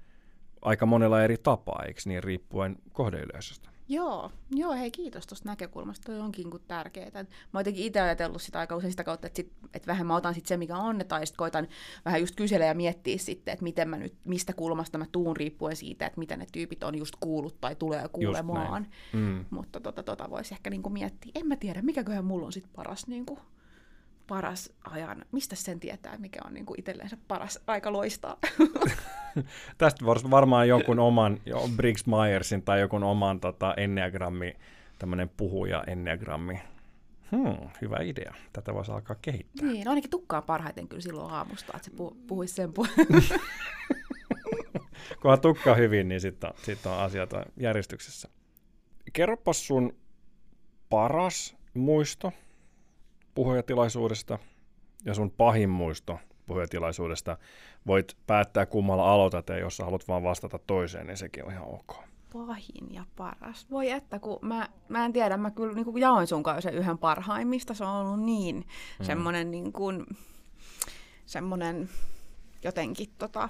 aika 0.65 0.85
monella 0.85 1.23
eri 1.23 1.37
tapaa, 1.37 1.83
eikö 1.87 2.01
niin, 2.05 2.23
riippuen 2.23 2.75
kohdeyleisöstä. 2.93 3.69
Joo, 3.89 4.31
joo, 4.51 4.73
hei 4.73 4.91
kiitos 4.91 5.27
tuosta 5.27 5.49
näkökulmasta, 5.49 6.05
toi 6.05 6.19
onkin 6.19 6.49
kuin 6.49 6.63
tärkeää. 6.67 7.11
Mä 7.13 7.19
oon 7.19 7.59
jotenkin 7.59 7.85
itse 7.85 8.01
ajatellut 8.01 8.41
sitä 8.41 8.59
aika 8.59 8.75
usein 8.75 8.91
sitä 8.91 9.03
kautta, 9.03 9.27
että, 9.27 9.37
sit, 9.37 9.51
että 9.73 9.87
vähän 9.87 10.07
mä 10.07 10.15
otan 10.15 10.33
sit 10.33 10.45
se, 10.45 10.57
mikä 10.57 10.77
on, 10.77 11.01
tai 11.07 11.25
sitten 11.25 11.37
koitan 11.37 11.67
vähän 12.05 12.19
just 12.19 12.35
kysellä 12.35 12.65
ja 12.65 12.73
miettiä 12.73 13.17
sitten, 13.17 13.51
että 13.51 13.63
miten 13.63 13.89
mä 13.89 13.97
nyt, 13.97 14.15
mistä 14.23 14.53
kulmasta 14.53 14.97
mä 14.97 15.05
tuun 15.11 15.37
riippuen 15.37 15.75
siitä, 15.75 16.05
että 16.05 16.19
mitä 16.19 16.37
ne 16.37 16.45
tyypit 16.51 16.83
on 16.83 16.97
just 16.97 17.15
kuullut 17.19 17.61
tai 17.61 17.75
tulee 17.75 18.07
kuulemaan. 18.11 18.87
Mm. 19.13 19.45
Mutta 19.49 19.79
tota, 19.79 20.03
tota 20.03 20.29
voisi 20.29 20.53
ehkä 20.53 20.69
niinku 20.69 20.89
miettiä, 20.89 21.31
en 21.35 21.47
mä 21.47 21.55
tiedä, 21.55 21.81
mikäköhän 21.81 22.25
mulla 22.25 22.45
on 22.45 22.53
sitten 22.53 22.73
paras 22.75 23.07
niinku, 23.07 23.39
paras 24.27 24.73
ajan, 24.83 25.25
mistä 25.31 25.55
sen 25.55 25.79
tietää, 25.79 26.17
mikä 26.17 26.39
on 26.45 26.53
niin 26.53 26.65
kuin 26.65 26.83
paras 27.27 27.59
aika 27.67 27.93
loistaa? 27.93 28.37
Tästä 29.77 30.05
varmaan 30.05 30.67
jonkun 30.67 30.99
oman, 30.99 31.39
jo 31.45 31.69
Briggs 31.75 32.05
Myersin 32.05 32.61
tai 32.61 32.79
jonkun 32.79 33.03
oman 33.03 33.39
tota, 33.39 33.73
enneagrammi, 33.77 34.55
tämmöinen 34.99 35.29
puhuja 35.37 35.83
enneagrammi. 35.87 36.59
Hmm, 37.31 37.69
hyvä 37.81 37.97
idea. 38.01 38.33
Tätä 38.53 38.73
voisi 38.73 38.91
alkaa 38.91 39.15
kehittää. 39.21 39.67
Niin, 39.67 39.85
no 39.85 39.91
ainakin 39.91 40.09
tukkaa 40.09 40.41
parhaiten 40.41 40.87
kyllä 40.87 41.01
silloin 41.01 41.33
aamusta, 41.33 41.73
että 41.75 41.89
se 41.89 41.91
pu- 41.91 42.15
puhuisi 42.27 42.53
sen 42.53 42.73
puolesta. 42.73 43.39
Kunhan 45.21 45.41
tukkaa 45.41 45.75
hyvin, 45.75 46.07
niin 46.07 46.21
sitten 46.21 46.49
on, 46.49 46.55
sit 46.63 46.85
on 46.85 46.99
asiat 46.99 47.29
järjestyksessä. 47.57 48.29
Kerropas 49.13 49.67
sun 49.67 49.95
paras 50.89 51.55
muisto 51.73 52.31
puhujatilaisuudesta 53.35 54.39
ja 55.05 55.13
sun 55.13 55.31
pahin 55.31 55.69
muisto 55.69 56.19
puhujatilaisuudesta. 56.45 57.37
Voit 57.87 58.17
päättää 58.27 58.65
kummalla 58.65 59.13
aloitat 59.13 59.49
ja 59.49 59.59
jos 59.59 59.79
haluat 59.79 60.07
vaan 60.07 60.23
vastata 60.23 60.59
toiseen, 60.59 61.07
niin 61.07 61.17
sekin 61.17 61.45
on 61.45 61.51
ihan 61.51 61.67
ok. 61.67 61.95
Pahin 62.33 62.93
ja 62.93 63.05
paras. 63.15 63.71
Voi 63.71 63.89
että, 63.89 64.19
kun 64.19 64.39
mä, 64.41 64.69
mä 64.89 65.05
en 65.05 65.13
tiedä, 65.13 65.37
mä 65.37 65.51
kyllä 65.51 65.73
niin 65.73 65.97
jaoin 65.97 66.27
sun 66.27 66.43
kanssa 66.43 66.71
yhden 66.71 66.97
parhaimmista. 66.97 67.73
Se 67.73 67.83
on 67.83 68.05
ollut 68.05 68.25
niin 68.25 68.55
mm. 68.99 69.05
semmoinen 69.05 69.51
niin 69.51 69.73
kuin, 69.73 70.05
semmoinen 71.25 71.89
jotenkin 72.63 73.09
tota, 73.17 73.49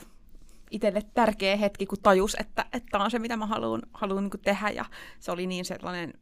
itselle 0.72 1.02
tärkeä 1.14 1.56
hetki, 1.56 1.86
kun 1.86 1.98
tajus, 2.03 2.36
että, 2.40 2.66
että 2.74 2.98
on 2.98 3.12
se, 3.12 3.20
mitä 3.20 3.38
mä 3.38 3.45
haluan, 3.45 3.82
haluan 3.94 4.24
niin 4.24 4.41
tehdä. 4.44 4.70
Ja 4.70 4.86
se 5.20 5.32
oli 5.32 5.48
niin 5.48 5.66
sellainen 5.66 6.14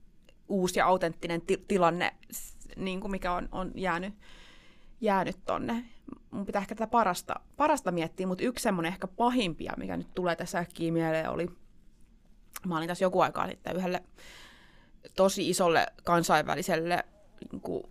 uusi 0.48 0.80
ja 0.80 0.85
autenttinen 0.85 1.41
ti- 1.41 1.65
tilanne 1.68 2.14
niin 2.75 2.99
kuin 2.99 3.11
mikä 3.11 3.33
on, 3.33 3.49
on 3.51 3.71
jäänyt, 3.75 4.13
jäänyt 5.01 5.37
tonne. 5.45 5.85
Mun 6.31 6.45
pitää 6.45 6.61
ehkä 6.61 6.75
tätä 6.75 6.87
parasta, 6.87 7.35
parasta 7.57 7.91
miettiä, 7.91 8.27
mutta 8.27 8.43
yksi 8.43 8.63
semmoinen 8.63 8.93
ehkä 8.93 9.07
pahimpia, 9.07 9.73
mikä 9.77 9.97
nyt 9.97 10.13
tulee 10.15 10.35
tässä 10.35 10.59
äkkiä 10.59 10.91
mieleen, 10.91 11.29
oli, 11.29 11.49
mä 12.67 12.77
olin 12.77 12.87
tässä 12.87 13.05
joku 13.05 13.21
aikaa 13.21 13.47
sitten 13.47 13.75
yhdelle 13.75 14.03
tosi 15.15 15.49
isolle 15.49 15.87
kansainväliselle 16.03 17.03
niin 17.51 17.61
kuin, 17.61 17.83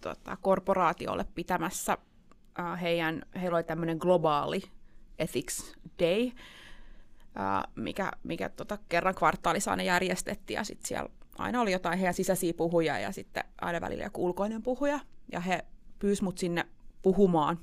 tota, 0.00 0.36
korporaatiolle 0.36 1.26
pitämässä 1.34 1.98
heidän, 2.80 3.22
heillä 3.40 3.56
oli 3.56 3.64
tämmöinen 3.64 3.96
globaali 3.96 4.62
Ethics 5.18 5.74
Day, 5.98 6.30
mikä, 7.74 8.12
mikä 8.22 8.48
tota, 8.48 8.78
kerran 8.88 9.14
kvartaalissa 9.14 9.70
aina 9.70 9.82
järjestettiin, 9.82 10.56
ja 10.56 10.64
sitten 10.64 10.88
siellä 10.88 11.08
aina 11.38 11.60
oli 11.60 11.72
jotain 11.72 11.98
heidän 11.98 12.14
sisäisiä 12.14 12.54
puhuja 12.54 12.98
ja 12.98 13.12
sitten 13.12 13.44
aina 13.60 13.80
välillä 13.80 14.04
joku 14.04 14.24
ulkoinen 14.24 14.62
puhuja. 14.62 15.00
Ja 15.32 15.40
he 15.40 15.64
pyysivät 15.98 16.24
mut 16.24 16.38
sinne 16.38 16.64
puhumaan 17.02 17.58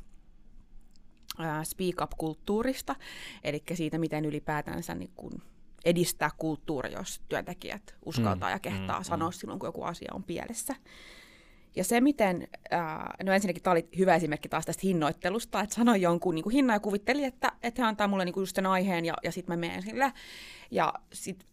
speak 1.64 2.02
up-kulttuurista, 2.02 2.96
eli 3.44 3.64
siitä, 3.74 3.98
miten 3.98 4.26
ylipäätänsä 4.26 4.96
niin 4.96 5.12
kun 5.16 5.41
edistää 5.86 6.30
kulttuuria, 6.38 7.00
jos 7.00 7.22
työntekijät 7.30 7.96
uskaltaa 8.06 8.50
mm, 8.50 8.54
ja 8.54 8.60
kehtaa 8.60 9.00
mm, 9.00 9.04
sanoa 9.04 9.30
mm. 9.30 9.34
silloin, 9.34 9.60
kun 9.60 9.68
joku 9.68 9.84
asia 9.84 10.12
on 10.14 10.24
pielessä. 10.24 10.76
Ja 11.76 11.84
se, 11.84 12.02
miten, 12.02 12.48
ää, 12.72 13.16
no 13.24 13.32
ensinnäkin 13.32 13.64
tämä 13.64 13.72
oli 13.72 13.88
hyvä 13.98 14.16
esimerkki 14.16 14.50
taas 14.50 14.66
tästä 14.66 14.82
hinnoittelusta, 14.84 15.62
että 15.62 15.76
sanoin 15.76 16.02
jonkun 16.02 16.36
niin 16.36 16.44
kuin 16.44 16.54
hinnan 16.54 16.76
ja 16.76 16.80
kuvitteli, 16.80 17.24
että, 17.24 17.52
että 17.64 17.82
hän 17.82 17.90
antaa 17.90 18.08
mulle 18.08 18.26
niin 18.26 18.34
kuin 18.34 18.41
just 18.41 18.56
sen 18.56 18.66
aiheen 18.66 19.06
ja, 19.06 19.14
ja 19.24 19.32
sitten 19.32 19.54
mä 19.54 19.60
menen 19.60 19.82
sille. 19.82 20.14
Ja 20.72 20.94
sitten 21.14 21.49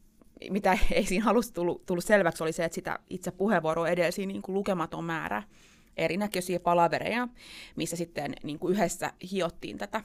mitä 0.51 0.79
ei 0.93 1.05
siinä 1.05 1.31
alussa 1.31 1.55
tullut, 1.55 1.87
tullut 1.87 2.05
selväksi, 2.05 2.43
oli 2.43 2.53
se, 2.53 2.65
että 2.65 2.75
sitä 2.75 2.99
itse 3.11 3.31
puheenvuoroa 3.31 3.89
edelsi 3.89 4.27
niin 4.27 4.43
kuin 4.43 4.55
lukematon 4.55 5.05
määrä 5.05 5.43
erinäköisiä 5.97 6.61
palavereja, 6.61 7.29
missä 7.77 7.97
sitten 7.97 8.35
niin 8.43 8.59
kuin 8.59 8.75
yhdessä 8.75 9.13
hiottiin 9.33 9.79
tätä 9.79 10.01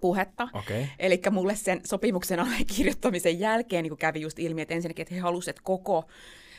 puhetta. 0.00 0.48
Okay. 0.52 0.86
Eli 0.98 1.20
mulle 1.30 1.56
sen 1.56 1.80
sopimuksen 1.84 2.40
allekirjoittamisen 2.44 3.40
jälkeen 3.40 3.82
niin 3.82 3.96
kävi 3.96 4.20
just 4.20 4.38
ilmi, 4.38 4.62
että 4.62 4.74
ensinnäkin, 4.74 5.02
että 5.02 5.14
he 5.14 5.20
halusivat, 5.20 5.56
että 5.56 5.64
koko 5.64 6.04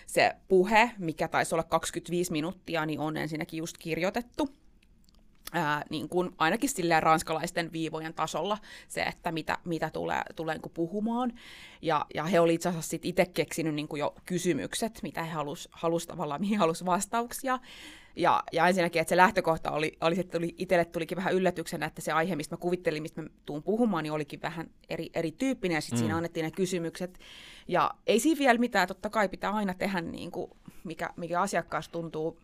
se 0.08 0.36
puhe, 0.48 0.92
mikä 0.98 1.28
taisi 1.28 1.56
olla 1.56 1.64
25 1.64 2.32
minuuttia, 2.32 2.86
niin 2.86 3.00
on 3.00 3.18
ensinnäkin 3.18 3.58
just 3.58 3.78
kirjoitettu. 3.78 4.50
Ää, 5.52 5.86
niin 5.90 6.10
kuin 6.10 6.32
ainakin 6.38 6.70
silleen 6.70 7.04
ranskalaisten 7.04 7.72
viivojen 7.72 8.14
tasolla 8.14 8.58
se, 8.88 9.02
että 9.02 9.32
mitä, 9.32 9.58
mitä 9.66 9.90
tulee, 9.90 10.22
tulee 10.36 10.56
niin 10.56 10.72
puhumaan. 10.74 11.34
Ja, 11.82 12.06
ja 12.14 12.24
he 12.24 12.40
olivat 12.40 12.56
itse 12.56 12.70
asiassa 12.70 12.98
itse 13.02 13.26
keksinyt 13.26 13.76
niin 13.76 13.88
kuin 13.88 14.00
jo 14.00 14.16
kysymykset, 14.26 15.00
mitä 15.04 15.24
he 15.24 15.32
halusivat 15.32 15.76
halus 15.80 16.08
tavallaan, 16.08 16.42
mihin 16.42 16.60
halusivat 16.60 16.94
vastauksia. 16.94 17.60
Ja, 18.16 18.44
ja 18.54 18.68
ensinnäkin, 18.68 19.02
että 19.02 19.10
se 19.10 19.18
lähtökohta 19.18 19.72
oli, 19.72 19.98
oli 20.02 20.20
että 20.20 20.38
tuli, 20.38 20.56
itselle 20.58 20.86
tulikin 20.86 21.16
vähän 21.16 21.34
yllätyksenä, 21.34 21.86
että 21.86 22.02
se 22.02 22.12
aihe, 22.12 22.36
mistä 22.36 22.56
mä 22.56 22.60
kuvittelin, 22.60 23.02
mistä 23.02 23.22
mä 23.22 23.30
tuun 23.46 23.64
puhumaan, 23.64 24.04
niin 24.04 24.14
olikin 24.14 24.42
vähän 24.42 24.70
eri, 24.90 25.10
erityyppinen, 25.14 25.76
ja 25.76 25.82
sitten 25.82 25.98
mm. 25.98 26.00
siinä 26.00 26.18
annettiin 26.18 26.44
ne 26.44 26.52
kysymykset. 26.52 27.20
Ja 27.68 27.92
ei 28.08 28.20
siinä 28.20 28.40
vielä 28.40 28.60
mitään, 28.60 28.88
totta 28.88 29.10
kai 29.10 29.30
pitää 29.30 29.52
aina 29.52 29.74
tehdä, 29.74 30.02
niin 30.02 30.32
kuin, 30.32 30.52
mikä, 30.84 31.10
mikä 31.16 31.42
asiakkaassa 31.42 31.92
tuntuu 31.92 32.40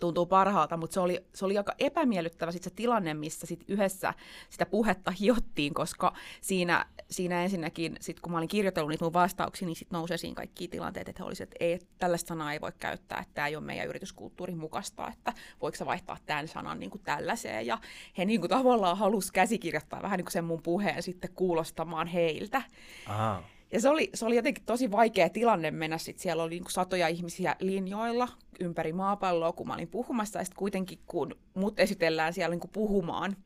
tuntuu 0.00 0.26
parhaalta, 0.26 0.76
mutta 0.76 0.94
se 0.94 1.00
oli, 1.00 1.24
se 1.34 1.44
oli 1.44 1.58
aika 1.58 1.74
epämiellyttävä 1.78 2.52
sit 2.52 2.62
se 2.62 2.70
tilanne, 2.70 3.14
missä 3.14 3.46
sit 3.46 3.64
yhdessä 3.68 4.14
sitä 4.50 4.66
puhetta 4.66 5.10
hiottiin, 5.10 5.74
koska 5.74 6.12
siinä, 6.40 6.86
siinä 7.10 7.42
ensinnäkin, 7.42 7.96
sit 8.00 8.20
kun 8.20 8.32
mä 8.32 8.38
olin 8.38 8.48
kirjoitellut 8.48 8.90
niitä 8.90 9.04
mun 9.04 9.12
vastauksia, 9.12 9.66
niin 9.66 9.76
sitten 9.76 9.96
nousee 9.96 10.16
siinä 10.16 10.34
kaikki 10.34 10.68
tilanteet, 10.68 11.08
että 11.08 11.22
he 11.22 11.26
olisivat, 11.26 11.48
että 11.52 11.64
ei, 11.64 11.78
tällaista 11.98 12.28
sanaa 12.28 12.52
ei 12.52 12.60
voi 12.60 12.72
käyttää, 12.78 13.18
että 13.18 13.34
tämä 13.34 13.46
ei 13.46 13.56
ole 13.56 13.64
meidän 13.64 13.88
yrityskulttuurin 13.88 14.58
mukaista, 14.58 15.08
että 15.12 15.32
voiko 15.62 15.76
sä 15.76 15.86
vaihtaa 15.86 16.16
tämän 16.26 16.48
sanan 16.48 16.80
niin 16.80 16.90
kuin 16.90 17.02
tällaiseen. 17.02 17.66
Ja 17.66 17.78
he 18.18 18.24
niin 18.24 18.40
kuin 18.40 18.50
tavallaan 18.50 18.98
halusivat 18.98 19.32
käsikirjoittaa 19.32 20.02
vähän 20.02 20.18
niin 20.18 20.24
kuin 20.24 20.32
sen 20.32 20.44
mun 20.44 20.62
puheen 20.62 21.02
sitten 21.02 21.30
kuulostamaan 21.34 22.06
heiltä. 22.06 22.62
Aha. 23.06 23.42
Ja 23.72 23.80
se 23.80 23.88
oli, 23.88 24.10
se 24.14 24.26
oli 24.26 24.36
jotenkin 24.36 24.64
tosi 24.64 24.90
vaikea 24.90 25.28
tilanne 25.28 25.70
mennä, 25.70 25.98
sit 25.98 26.18
siellä 26.18 26.42
oli 26.42 26.54
niin 26.54 26.64
satoja 26.70 27.08
ihmisiä 27.08 27.56
linjoilla 27.60 28.28
ympäri 28.60 28.92
maapalloa, 28.92 29.52
kun 29.52 29.66
mä 29.66 29.74
olin 29.74 29.88
puhumassa, 29.88 30.38
ja 30.38 30.44
sitten 30.44 30.58
kuitenkin 30.58 30.98
kun 31.06 31.36
mut 31.54 31.80
esitellään 31.80 32.32
siellä 32.32 32.56
niin 32.56 32.70
puhumaan 32.72 33.36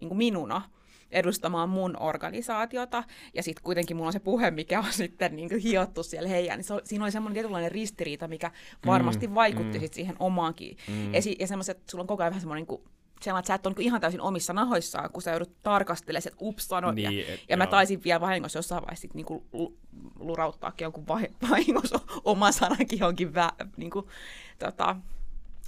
niin 0.00 0.16
minuna, 0.16 0.62
edustamaan 1.10 1.68
mun 1.68 1.96
organisaatiota, 2.00 3.04
ja 3.34 3.42
sitten 3.42 3.64
kuitenkin 3.64 3.96
mulla 3.96 4.06
on 4.06 4.12
se 4.12 4.18
puhe, 4.18 4.50
mikä 4.50 4.78
on 4.78 4.92
sitten 5.02 5.36
niin 5.36 5.58
hiottu 5.58 6.02
siellä 6.02 6.28
heidän, 6.28 6.58
niin 6.58 6.64
se, 6.64 6.74
siinä 6.84 7.04
oli 7.04 7.12
semmoinen 7.12 7.34
tietynlainen 7.34 7.72
ristiriita, 7.72 8.28
mikä 8.28 8.50
varmasti 8.86 9.26
mm, 9.26 9.34
vaikutti 9.34 9.78
mm. 9.78 9.80
sit 9.80 9.94
siihen 9.94 10.16
omaankin. 10.18 10.76
Mm. 10.88 11.14
Ja, 11.14 11.20
ja 11.38 11.46
semmoiset, 11.46 11.82
sulla 11.90 12.02
on 12.02 12.08
koko 12.08 12.22
ajan 12.22 12.30
vähän 12.30 12.40
semmoinen 12.40 12.66
niin 12.68 12.84
sellainen, 13.24 13.40
että 13.40 13.46
sä 13.46 13.54
et 13.54 13.66
ole 13.66 13.74
niin 13.78 13.86
ihan 13.86 14.00
täysin 14.00 14.20
omissa 14.20 14.52
nahoissaan, 14.52 15.10
kun 15.10 15.22
sä 15.22 15.30
joudut 15.30 15.62
tarkastelemaan, 15.62 16.22
että 16.26 16.44
ups, 16.44 16.68
sano. 16.68 16.92
Niin, 16.92 17.18
ja, 17.18 17.34
et, 17.34 17.40
ja 17.48 17.56
mä 17.56 17.66
taisin 17.66 18.04
vielä 18.04 18.20
vahingossa 18.20 18.58
jossain 18.58 18.82
vaiheessa 18.82 19.08
niin 19.14 19.26
kuin 19.26 19.44
lurauttaakin 20.18 20.84
jonkun 20.84 21.06
vahingossa 21.50 22.00
oma 22.24 22.52
sanakin 22.52 22.98
johonkin 22.98 23.34
vä, 23.34 23.52
niin 23.76 23.90
kuin, 23.90 24.06
tota, 24.58 24.96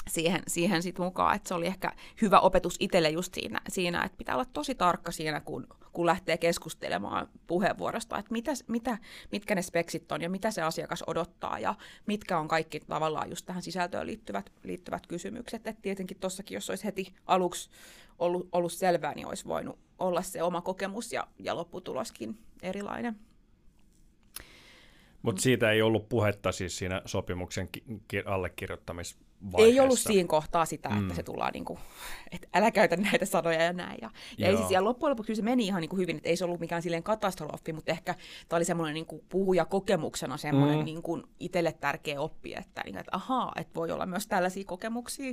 siihen, 0.09 0.43
siihen 0.49 0.83
sit 0.83 0.99
mukaan, 0.99 1.37
että 1.37 1.49
se 1.49 1.55
oli 1.55 1.67
ehkä 1.67 1.93
hyvä 2.23 2.41
opetus 2.41 2.77
itselle 2.81 3.11
just 3.11 3.35
siinä, 3.35 3.61
siinä, 3.69 4.05
että 4.05 4.19
pitää 4.19 4.35
olla 4.35 4.45
tosi 4.45 4.75
tarkka 4.75 5.13
siinä, 5.13 5.41
kun, 5.41 5.67
kun 5.93 6.07
lähtee 6.07 6.39
keskustelemaan 6.39 7.29
puheenvuorosta, 7.47 8.19
että 8.19 8.33
mitä, 8.33 8.53
mitä, 8.69 8.99
mitkä 9.33 9.55
ne 9.55 9.63
speksit 9.63 10.13
on 10.13 10.23
ja 10.23 10.31
mitä 10.31 10.51
se 10.51 10.63
asiakas 10.63 11.05
odottaa 11.07 11.59
ja 11.59 11.75
mitkä 12.07 12.39
on 12.39 12.49
kaikki 12.49 12.81
tavallaan 12.81 13.31
just 13.31 13.47
tähän 13.47 13.63
sisältöön 13.63 14.07
liittyvät, 14.07 14.53
liittyvät 14.65 15.07
kysymykset. 15.07 15.67
että 15.67 15.83
tietenkin 15.83 16.21
tuossakin, 16.21 16.55
jos 16.55 16.71
olisi 16.71 16.85
heti 16.85 17.15
aluksi 17.27 17.71
ollut, 18.19 18.49
ollut 18.53 18.73
selvää, 18.73 19.15
niin 19.15 19.27
olisi 19.27 19.45
voinut 19.45 19.79
olla 19.99 20.23
se 20.23 20.43
oma 20.43 20.61
kokemus 20.61 21.13
ja, 21.13 21.27
ja 21.39 21.57
lopputuloskin 21.57 22.39
erilainen. 22.63 23.17
Mutta 25.23 25.43
siitä 25.43 25.71
ei 25.71 25.83
ollut 25.83 26.09
puhetta 26.09 26.53
siis 26.53 26.79
siinä 26.79 27.03
sopimuksen 27.05 27.69
ki- 27.69 27.85
ki- 28.09 28.25
allekirjoittamisvaiheessa. 29.43 29.81
Ei 29.81 29.81
ollut 29.81 29.99
siinä 29.99 30.29
kohtaa 30.29 30.65
sitä, 30.65 30.89
että 30.89 31.01
mm. 31.01 31.15
se 31.15 31.23
tullaan 31.23 31.53
niin 31.53 31.65
kuin, 31.65 31.79
että 32.31 32.49
älä 32.55 32.71
käytä 32.71 32.97
näitä 32.97 33.27
sanoja 33.27 33.63
ja 33.63 33.73
näin. 33.73 33.99
Ja, 34.03 34.11
ja 34.39 34.49
ei 34.49 34.57
siis, 34.57 34.71
ja 34.71 34.85
loppujen 34.85 35.11
lopuksi 35.11 35.35
se 35.35 35.43
meni 35.43 35.67
ihan 35.67 35.81
niin 35.81 35.89
kuin 35.89 36.01
hyvin, 36.01 36.17
että 36.17 36.29
ei 36.29 36.37
se 36.37 36.45
ollut 36.45 36.61
mikään 36.61 36.83
silleen 36.83 37.03
katastrofi, 37.03 37.73
mutta 37.73 37.93
ehkä 37.93 38.15
tämä 38.49 38.59
oli 38.59 38.65
semmoinen 38.65 38.95
niin 38.95 39.07
kuin 39.07 39.23
puhujakokemuksena 39.29 40.37
semmoinen 40.37 40.79
mm. 40.79 40.85
niin 40.85 41.03
kuin 41.03 41.23
itselle 41.41 41.73
tärkeä 41.73 42.21
oppi, 42.21 42.55
että, 42.55 42.83
niin, 42.85 42.99
että 42.99 43.17
ahaa, 43.17 43.53
että 43.57 43.75
voi 43.75 43.91
olla 43.91 44.07
myös 44.07 44.27
tällaisia 44.27 44.65
kokemuksia. 44.65 45.33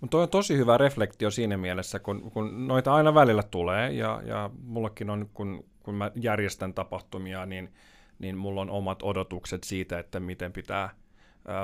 Mutta 0.00 0.10
toi 0.10 0.22
on 0.22 0.28
tosi 0.28 0.56
hyvä 0.56 0.78
reflektio 0.78 1.30
siinä 1.30 1.56
mielessä, 1.56 1.98
kun, 1.98 2.30
kun 2.30 2.68
noita 2.68 2.94
aina 2.94 3.14
välillä 3.14 3.42
tulee, 3.42 3.92
ja, 3.92 4.22
ja 4.24 4.50
mullakin 4.62 5.10
on, 5.10 5.30
kun, 5.34 5.64
kun 5.82 5.94
mä 5.94 6.10
järjestän 6.14 6.74
tapahtumia, 6.74 7.46
niin– 7.46 7.72
niin 8.18 8.36
mulla 8.36 8.60
on 8.60 8.70
omat 8.70 9.02
odotukset 9.02 9.64
siitä, 9.64 9.98
että 9.98 10.20
miten 10.20 10.52
pitää 10.52 10.90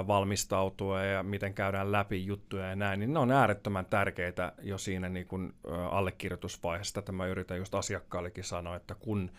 valmistautua 0.07 1.03
ja 1.03 1.23
miten 1.23 1.55
käydään 1.55 1.93
läpi 1.93 2.27
juttuja 2.27 2.67
ja 2.67 2.77
näin, 2.77 3.01
niin 3.01 3.13
ne 3.13 3.19
on 3.19 3.31
äärettömän 3.31 3.87
tärkeitä 3.87 4.53
jo 4.63 4.79
siinä 4.79 5.09
niin 5.09 5.27
kuin 5.27 5.55
allekirjoitusvaiheessa. 5.91 6.95
Tätä 6.95 7.13
mä 7.13 7.27
yritän 7.27 7.59
just 7.59 7.75
asiakkaallekin 7.75 8.45
sanoa, 8.45 8.77
että 8.77 8.95
kun 8.95 9.31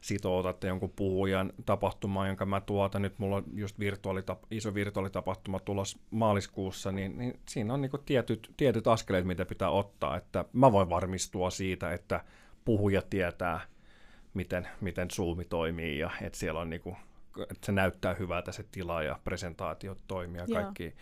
sitoutatte 0.00 0.66
jonkun 0.66 0.92
puhujan 0.96 1.52
tapahtumaan, 1.66 2.28
jonka 2.28 2.46
mä 2.46 2.60
tuotan, 2.60 3.02
nyt 3.02 3.18
mulla 3.18 3.36
on 3.36 3.44
just 3.54 3.76
virtuaalitap- 3.78 4.46
iso 4.50 4.74
virtuaalitapahtuma 4.74 5.60
tulos 5.60 5.98
maaliskuussa, 6.10 6.92
niin, 6.92 7.18
niin 7.18 7.40
siinä 7.48 7.74
on 7.74 7.80
niin 7.80 7.90
kuin 7.90 8.02
tietyt, 8.06 8.52
tietyt 8.56 8.86
askeleet, 8.86 9.26
mitä 9.26 9.44
pitää 9.44 9.70
ottaa, 9.70 10.16
että 10.16 10.44
mä 10.52 10.72
voin 10.72 10.90
varmistua 10.90 11.50
siitä, 11.50 11.92
että 11.92 12.24
puhuja 12.64 13.02
tietää, 13.10 13.60
miten, 14.34 14.68
miten 14.80 15.10
Zoom 15.10 15.38
toimii 15.48 15.98
ja 15.98 16.10
että 16.22 16.38
siellä 16.38 16.60
on 16.60 16.70
niinku, 16.70 16.96
että 17.42 17.66
se 17.66 17.72
näyttää 17.72 18.14
hyvältä 18.14 18.52
se 18.52 18.62
tila 18.62 19.02
ja 19.02 19.18
presentaatiot 19.24 19.98
toimii 20.06 20.40
ja 20.40 20.46
kaikki, 20.52 20.94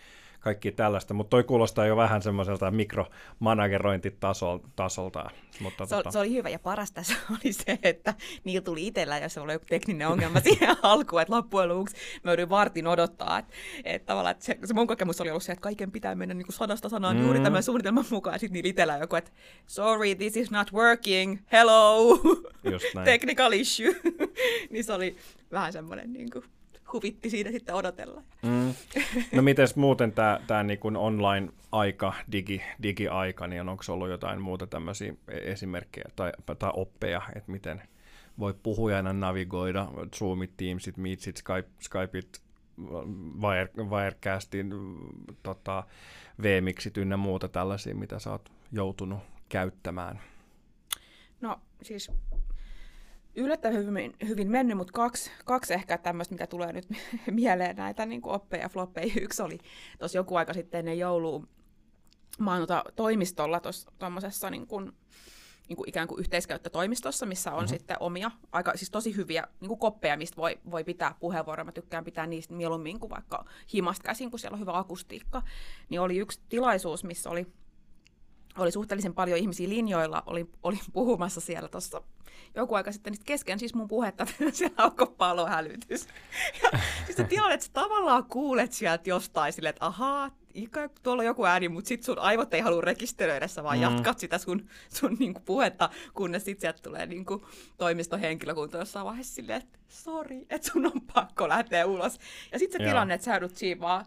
kaikki 0.45 0.71
tällaista, 0.71 1.13
mutta 1.13 1.29
toi 1.29 1.43
kuulostaa 1.43 1.85
jo 1.85 1.95
vähän 1.95 2.21
semmoiselta 2.21 2.71
mikromanagerointitasolta. 2.71 5.29
Mutta 5.59 5.85
se, 5.85 5.95
tota... 5.95 6.11
se 6.11 6.19
oli 6.19 6.33
hyvä 6.33 6.49
ja 6.49 6.59
paras 6.59 6.91
tässä 6.91 7.13
oli 7.31 7.53
se, 7.53 7.79
että 7.83 8.13
niillä 8.43 8.63
tuli 8.63 8.87
itsellä, 8.87 9.17
jos 9.17 9.37
oli 9.37 9.53
joku 9.53 9.65
tekninen 9.69 10.07
ongelma 10.07 10.39
siihen 10.43 10.75
alkuun, 10.81 11.21
että 11.21 11.33
loppujen 11.33 11.69
lopuksi 11.69 11.95
mä 12.23 12.31
joudun 12.31 12.49
vartin 12.49 12.87
odottaa, 12.87 13.39
että, 13.39 13.53
että 13.83 14.05
tavallaan 14.05 14.31
että 14.31 14.45
se, 14.45 14.57
se, 14.65 14.73
mun 14.73 14.87
kokemus 14.87 15.21
oli 15.21 15.29
ollut 15.29 15.43
se, 15.43 15.51
että 15.51 15.63
kaiken 15.63 15.91
pitää 15.91 16.15
mennä 16.15 16.33
niin 16.33 16.45
kuin 16.45 16.55
sadasta 16.55 16.89
sanaan 16.89 17.17
mm. 17.17 17.23
juuri 17.23 17.39
tämän 17.39 17.63
suunnitelman 17.63 18.05
mukaan, 18.09 18.35
ja 18.35 18.39
sitten 18.39 18.53
niillä 18.53 18.69
itsellä 18.69 18.97
joku, 18.97 19.15
että 19.15 19.31
sorry, 19.67 20.15
this 20.15 20.37
is 20.37 20.51
not 20.51 20.73
working, 20.73 21.37
hello, 21.51 22.17
technical 23.05 23.51
issue, 23.51 23.95
niin 24.69 24.83
se 24.83 24.93
oli 24.93 25.15
vähän 25.51 25.73
semmoinen 25.73 26.13
niin 26.13 26.31
kuin, 26.31 26.45
huvitti 26.93 27.29
siinä 27.29 27.51
sitten 27.51 27.75
odotella. 27.75 28.23
Mm. 28.41 28.73
No 29.31 29.41
miten 29.41 29.67
muuten 29.75 30.11
tämä 30.11 30.39
tää 30.47 30.63
niinku 30.63 30.91
online-aika, 30.95 32.13
digi, 32.31 32.61
digi-aika, 32.83 33.47
niin 33.47 33.69
onko 33.69 33.83
ollut 33.89 34.09
jotain 34.09 34.41
muuta 34.41 34.67
tämmöisiä 34.67 35.13
esimerkkejä 35.27 36.05
tai, 36.15 36.31
tai 36.59 36.71
oppeja, 36.73 37.21
että 37.35 37.51
miten 37.51 37.81
voi 38.39 38.53
puhujana 38.63 39.13
navigoida 39.13 39.87
Zoomit, 40.15 40.51
Teamsit, 40.57 40.97
Meetsit, 40.97 41.37
Skype, 41.37 41.69
Skypeit, 41.81 42.41
Wire, 43.41 43.69
Wirecastin, 43.89 44.73
tota, 45.43 45.83
VMixit 46.41 46.97
ynnä 46.97 47.17
muuta 47.17 47.47
tällaisia, 47.47 47.95
mitä 47.95 48.19
sä 48.19 48.31
oot 48.31 48.51
joutunut 48.71 49.19
käyttämään? 49.49 50.19
No 51.41 51.61
siis 51.81 52.11
yllättävän 53.35 53.85
hyvin, 53.85 54.13
hyvin 54.27 54.51
mennyt, 54.51 54.77
mutta 54.77 54.93
kaksi, 54.93 55.31
kaksi 55.45 55.73
ehkä 55.73 55.97
tämmöistä, 55.97 56.33
mitä 56.33 56.47
tulee 56.47 56.73
nyt 56.73 56.87
mieleen 57.31 57.75
näitä 57.75 58.05
niin 58.05 58.21
kuin 58.21 58.35
oppeja 58.35 58.63
ja 58.63 58.69
floppeja. 58.69 59.13
Yksi 59.21 59.41
oli 59.41 59.57
tuossa 59.99 60.17
joku 60.17 60.35
aika 60.35 60.53
sitten 60.53 60.79
ennen 60.79 60.99
joulua, 60.99 61.43
mä 62.39 62.51
oon 62.51 62.61
tota 62.61 62.83
toimistolla 62.95 63.61
tuommoisessa 63.99 64.49
niin 64.49 64.67
kuin, 64.67 64.91
niin 65.69 65.77
kuin 65.77 65.89
ikään 65.89 66.07
kuin 66.07 66.19
yhteiskäyttötoimistossa, 66.19 67.25
missä 67.25 67.51
on 67.51 67.57
mm-hmm. 67.57 67.67
sitten 67.67 67.97
omia, 67.99 68.31
aika 68.51 68.71
siis 68.75 68.91
tosi 68.91 69.15
hyviä 69.15 69.47
niin 69.59 69.67
kuin 69.67 69.79
koppeja, 69.79 70.17
mistä 70.17 70.37
voi, 70.37 70.59
voi 70.71 70.83
pitää 70.83 71.15
puheenvuoroja. 71.19 71.65
Mä 71.65 71.71
tykkään 71.71 72.03
pitää 72.03 72.27
niistä 72.27 72.53
mieluummin 72.53 72.99
kuin 72.99 73.09
vaikka 73.09 73.45
himasta 73.73 74.03
käsin, 74.03 74.29
kun 74.29 74.39
siellä 74.39 74.55
on 74.55 74.59
hyvä 74.59 74.77
akustiikka. 74.77 75.41
Niin 75.89 76.01
oli 76.01 76.17
yksi 76.17 76.41
tilaisuus, 76.49 77.03
missä 77.03 77.29
oli 77.29 77.47
oli 78.57 78.71
suhteellisen 78.71 79.13
paljon 79.13 79.37
ihmisiä 79.37 79.69
linjoilla, 79.69 80.23
olin, 80.25 80.51
olin 80.63 80.79
puhumassa 80.93 81.41
siellä 81.41 81.69
tuossa 81.69 82.01
joku 82.55 82.75
aika 82.75 82.91
sitten 82.91 83.13
niin 83.13 83.25
kesken 83.25 83.59
siis 83.59 83.73
mun 83.73 83.87
puhetta, 83.87 84.25
siellä 84.51 84.75
alkoi 84.77 85.15
palohälytys. 85.17 86.07
Ja 86.63 86.79
siis 87.05 87.27
tilanne, 87.29 87.53
että 87.53 87.65
sä 87.65 87.71
tavallaan 87.73 88.25
kuulet 88.25 88.71
sieltä 88.73 89.09
jostain 89.09 89.53
silleen, 89.53 89.69
että 89.69 89.85
ahaa, 89.85 90.31
ikään 90.53 90.89
tuolla 91.03 91.21
on 91.21 91.25
joku 91.25 91.45
ääni, 91.45 91.69
mutta 91.69 91.87
sitten 91.87 92.05
sun 92.05 92.19
aivot 92.19 92.53
ei 92.53 92.61
halua 92.61 92.81
rekisteröidä, 92.81 93.47
sä 93.47 93.63
vaan 93.63 93.77
mm. 93.77 93.83
jatkat 93.83 94.19
sitä 94.19 94.37
sun, 94.37 94.69
sun 94.89 95.17
niinku 95.19 95.39
puhetta, 95.39 95.89
kunnes 96.13 96.45
sitten 96.45 96.61
sieltä 96.61 96.79
tulee 96.83 97.05
niinku 97.05 97.47
toimistohenkilökunta 97.77 98.77
jossain 98.77 99.05
vaiheessa 99.05 99.35
silleen, 99.35 99.61
että 99.61 99.79
sori, 99.87 100.45
että 100.49 100.71
sun 100.71 100.85
on 100.85 101.01
pakko 101.13 101.49
lähteä 101.49 101.85
ulos. 101.85 102.19
Ja 102.51 102.59
sitten 102.59 102.79
se 102.79 102.83
Joo. 102.83 102.91
tilanne, 102.91 103.13
että 103.13 103.25
sä 103.25 103.31
joudut 103.31 103.55
siinä 103.55 103.81
vaan 103.81 104.05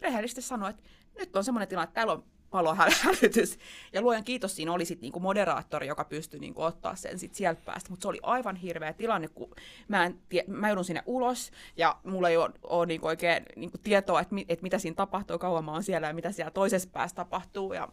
rehellisesti 0.00 0.42
sanoa, 0.42 0.68
että 0.68 0.82
nyt 1.18 1.36
on 1.36 1.44
semmoinen 1.44 1.68
tilanne, 1.68 1.84
että 1.84 1.94
täällä 1.94 2.12
on 2.12 2.24
palohälytys. 2.52 3.58
Ja 3.92 4.02
luojan 4.02 4.24
kiitos, 4.24 4.56
siinä 4.56 4.72
oli 4.72 4.84
sitten 4.84 5.02
niinku 5.02 5.20
moderaattori, 5.20 5.86
joka 5.86 6.04
pystyi 6.04 6.40
niinku 6.40 6.62
ottaa 6.62 6.96
sen 6.96 7.18
sit 7.18 7.34
sieltä 7.34 7.62
päästä. 7.64 7.90
Mutta 7.90 8.02
se 8.02 8.08
oli 8.08 8.18
aivan 8.22 8.56
hirveä 8.56 8.92
tilanne, 8.92 9.28
kun 9.28 9.54
mä, 9.88 10.04
en 10.04 10.18
tie, 10.28 10.44
mä 10.46 10.68
joudun 10.68 10.84
sinne 10.84 11.02
ulos 11.06 11.50
ja 11.76 11.96
mulla 12.04 12.28
ei 12.28 12.36
ole, 12.36 12.50
ole 12.62 12.86
niinku 12.86 13.06
oikein 13.06 13.46
niinku 13.56 13.78
tietoa, 13.78 14.20
että 14.20 14.34
mi, 14.34 14.44
et 14.48 14.62
mitä 14.62 14.78
siinä 14.78 14.94
tapahtuu, 14.94 15.38
kauan 15.38 15.64
mä 15.64 15.72
oon 15.72 15.82
siellä 15.82 16.06
ja 16.06 16.14
mitä 16.14 16.32
siellä 16.32 16.50
toisessa 16.50 16.90
päässä 16.92 17.14
tapahtuu. 17.14 17.72
Ja 17.72 17.88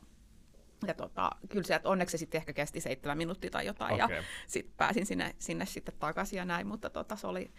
ja 0.88 0.94
tota, 0.94 1.30
kyllä 1.50 1.64
sieltä 1.64 1.90
onneksi 1.90 2.12
se 2.12 2.18
sitten 2.18 2.40
ehkä 2.40 2.54
kesti 2.54 2.82
seitsemän 2.82 3.18
minuuttia 3.18 3.50
tai 3.50 3.66
jotain, 3.66 4.04
okay. 4.04 4.16
ja 4.18 4.24
sitten 4.48 4.74
pääsin 4.78 5.06
sinne, 5.06 5.36
sinne 5.40 5.66
sitten 5.66 5.96
takaisin 6.00 6.38
ja 6.38 6.46
näin, 6.46 6.68
mutta 6.68 6.90
tota, 6.90 7.16
se 7.16 7.28
oli 7.28 7.52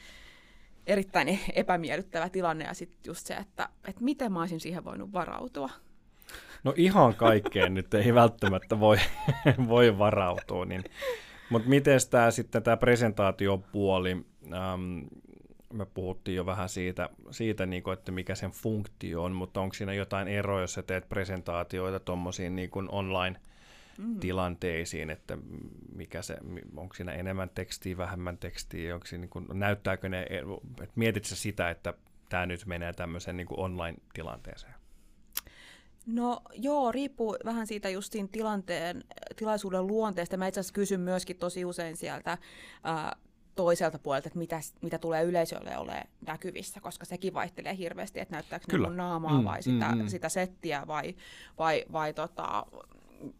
erittäin 0.86 1.40
epämiellyttävä 1.54 2.28
tilanne, 2.28 2.64
ja 2.64 2.74
sitten 2.74 2.98
just 3.06 3.26
se, 3.26 3.34
että, 3.34 3.68
että 3.84 4.04
miten 4.04 4.32
mä 4.32 4.40
olisin 4.40 4.60
siihen 4.60 4.84
voinut 4.84 5.12
varautua. 5.12 5.70
No 6.64 6.74
ihan 6.76 7.14
kaikkeen 7.14 7.74
nyt 7.74 7.94
ei 7.94 8.14
välttämättä 8.14 8.80
voi, 8.80 8.96
voi 9.68 9.98
varautua, 9.98 10.64
niin. 10.64 10.84
mutta 11.50 11.68
miten 11.68 12.00
tämä 12.10 12.30
sitten 12.30 12.62
tämä 12.62 12.76
presentaatiopuoli, 12.76 14.26
ähm, 14.52 14.98
me 15.72 15.86
puhuttiin 15.86 16.36
jo 16.36 16.46
vähän 16.46 16.68
siitä, 16.68 17.08
siitä 17.30 17.66
niin 17.66 17.82
kuin, 17.82 17.94
että 17.94 18.12
mikä 18.12 18.34
sen 18.34 18.50
funktio 18.50 19.22
on, 19.22 19.32
mutta 19.32 19.60
onko 19.60 19.74
siinä 19.74 19.92
jotain 19.92 20.28
eroa, 20.28 20.60
jos 20.60 20.74
sä 20.74 20.82
teet 20.82 21.08
presentaatioita 21.08 22.00
tuommoisiin 22.00 22.56
niin 22.56 22.70
online 22.88 23.40
tilanteisiin, 24.20 25.10
että 25.10 25.38
mikä 25.94 26.22
se, 26.22 26.36
onko 26.76 26.94
siinä 26.94 27.12
enemmän 27.12 27.50
tekstiä, 27.54 27.96
vähemmän 27.96 28.38
tekstiä, 28.38 28.94
onko 28.94 29.06
siinä, 29.06 29.20
niin 29.20 29.30
kuin, 29.30 29.46
näyttääkö 29.52 30.08
ne, 30.08 30.22
että 30.22 30.94
mietit 30.94 31.24
sitä, 31.24 31.70
että 31.70 31.94
tämä 32.28 32.46
nyt 32.46 32.66
menee 32.66 32.92
tämmöiseen 32.92 33.36
niin 33.36 33.46
online-tilanteeseen? 33.50 34.79
No 36.06 36.42
joo, 36.54 36.92
riippuu 36.92 37.36
vähän 37.44 37.66
siitä 37.66 37.88
justiin 37.88 38.28
tilanteen, 38.28 39.04
tilaisuuden 39.36 39.86
luonteesta. 39.86 40.36
Mä 40.36 40.46
itse 40.46 40.60
asiassa 40.60 40.74
kysyn 40.74 41.00
myöskin 41.00 41.36
tosi 41.36 41.64
usein 41.64 41.96
sieltä 41.96 42.38
ää, 42.84 43.16
toiselta 43.54 43.98
puolelta, 43.98 44.28
että 44.28 44.38
mitä, 44.38 44.60
mitä 44.82 44.98
tulee 44.98 45.22
yleisölle 45.22 45.76
ole 45.76 46.04
näkyvissä, 46.26 46.80
koska 46.80 47.04
sekin 47.04 47.34
vaihtelee 47.34 47.76
hirveästi, 47.76 48.20
että 48.20 48.34
näyttääkö 48.34 48.64
Kyllä. 48.70 48.88
ne 48.88 48.96
naamaa 48.96 49.38
mm, 49.38 49.44
vai 49.44 49.62
sitä, 49.62 49.88
mm, 49.88 50.02
mm. 50.02 50.08
sitä 50.08 50.28
settiä 50.28 50.86
vai, 50.86 51.14
vai, 51.58 51.84
vai 51.92 52.14
tota, 52.14 52.66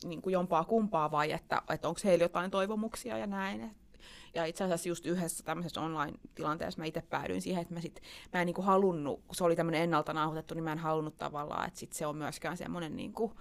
niin 0.04 0.22
kuin 0.22 0.32
jompaa 0.32 0.64
kumpaa 0.64 1.10
vai 1.10 1.32
että, 1.32 1.62
että 1.70 1.88
onko 1.88 2.00
heillä 2.04 2.24
jotain 2.24 2.50
toivomuksia 2.50 3.18
ja 3.18 3.26
näin. 3.26 3.70
Ja 4.34 4.44
itse 4.44 4.64
asiassa 4.64 4.88
just 4.88 5.06
yhdessä 5.06 5.44
tämmöisessä 5.44 5.80
online-tilanteessa 5.80 6.80
mä 6.80 6.84
itse 6.84 7.02
päädyin 7.02 7.42
siihen, 7.42 7.62
että 7.62 7.74
mä, 7.74 7.80
sit, 7.80 8.02
mä 8.32 8.40
en 8.40 8.46
niin 8.46 8.54
kuin 8.54 8.64
halunnut, 8.64 9.22
kun 9.26 9.34
se 9.34 9.44
oli 9.44 9.56
tämmöinen 9.56 9.82
ennalta 9.82 10.12
nauhoitettu, 10.12 10.54
niin 10.54 10.64
mä 10.64 10.72
en 10.72 10.78
halunnut 10.78 11.18
tavallaan, 11.18 11.68
että 11.68 11.80
sit 11.80 11.92
se 11.92 12.06
on 12.06 12.16
myöskään 12.16 12.56
semmoinen, 12.56 12.96
niin 12.96 13.12
kuin, 13.12 13.32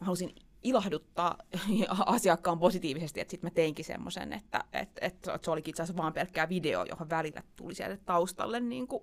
mä 0.00 0.06
halusin 0.06 0.34
ilahduttaa 0.62 1.38
asiakkaan 2.06 2.58
positiivisesti, 2.58 3.20
että 3.20 3.30
sitten 3.30 3.46
mä 3.46 3.54
teinkin 3.54 3.84
semmoisen, 3.84 4.32
että, 4.32 4.64
että, 4.72 5.06
että 5.06 5.38
se 5.42 5.50
olikin 5.50 5.72
itse 5.72 5.82
asiassa 5.82 6.02
vaan 6.02 6.12
pelkkää 6.12 6.48
video, 6.48 6.84
johon 6.84 7.10
välillä 7.10 7.42
tuli 7.56 7.74
sieltä 7.74 8.04
taustalle 8.04 8.60
niin 8.60 8.88
kuin, 8.88 9.02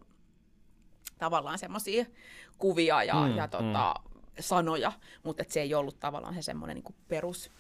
tavallaan 1.18 1.60
semmoisia 1.60 2.06
kuvia 2.58 3.04
ja, 3.04 3.28
mm, 3.28 3.36
ja 3.36 3.48
tota, 3.48 3.94
mm. 3.94 4.14
sanoja, 4.40 4.92
mutta 5.24 5.44
se 5.48 5.62
ei 5.62 5.74
ollut 5.74 6.00
tavallaan 6.00 6.34
se 6.34 6.42
semmoinen 6.42 6.76
niin 6.76 6.96
perus, 7.08 7.52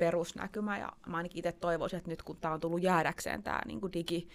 perusnäkymä. 0.00 0.78
Ja 0.78 0.92
mä 1.06 1.16
ainakin 1.16 1.38
itse 1.38 1.52
toivoisin, 1.52 1.96
että 1.96 2.10
nyt 2.10 2.22
kun 2.22 2.36
tämä 2.36 2.54
on 2.54 2.60
tullut 2.60 2.82
jäädäkseen 2.82 3.42
tämä 3.42 3.60
niin 3.66 3.80
digi, 3.92 4.28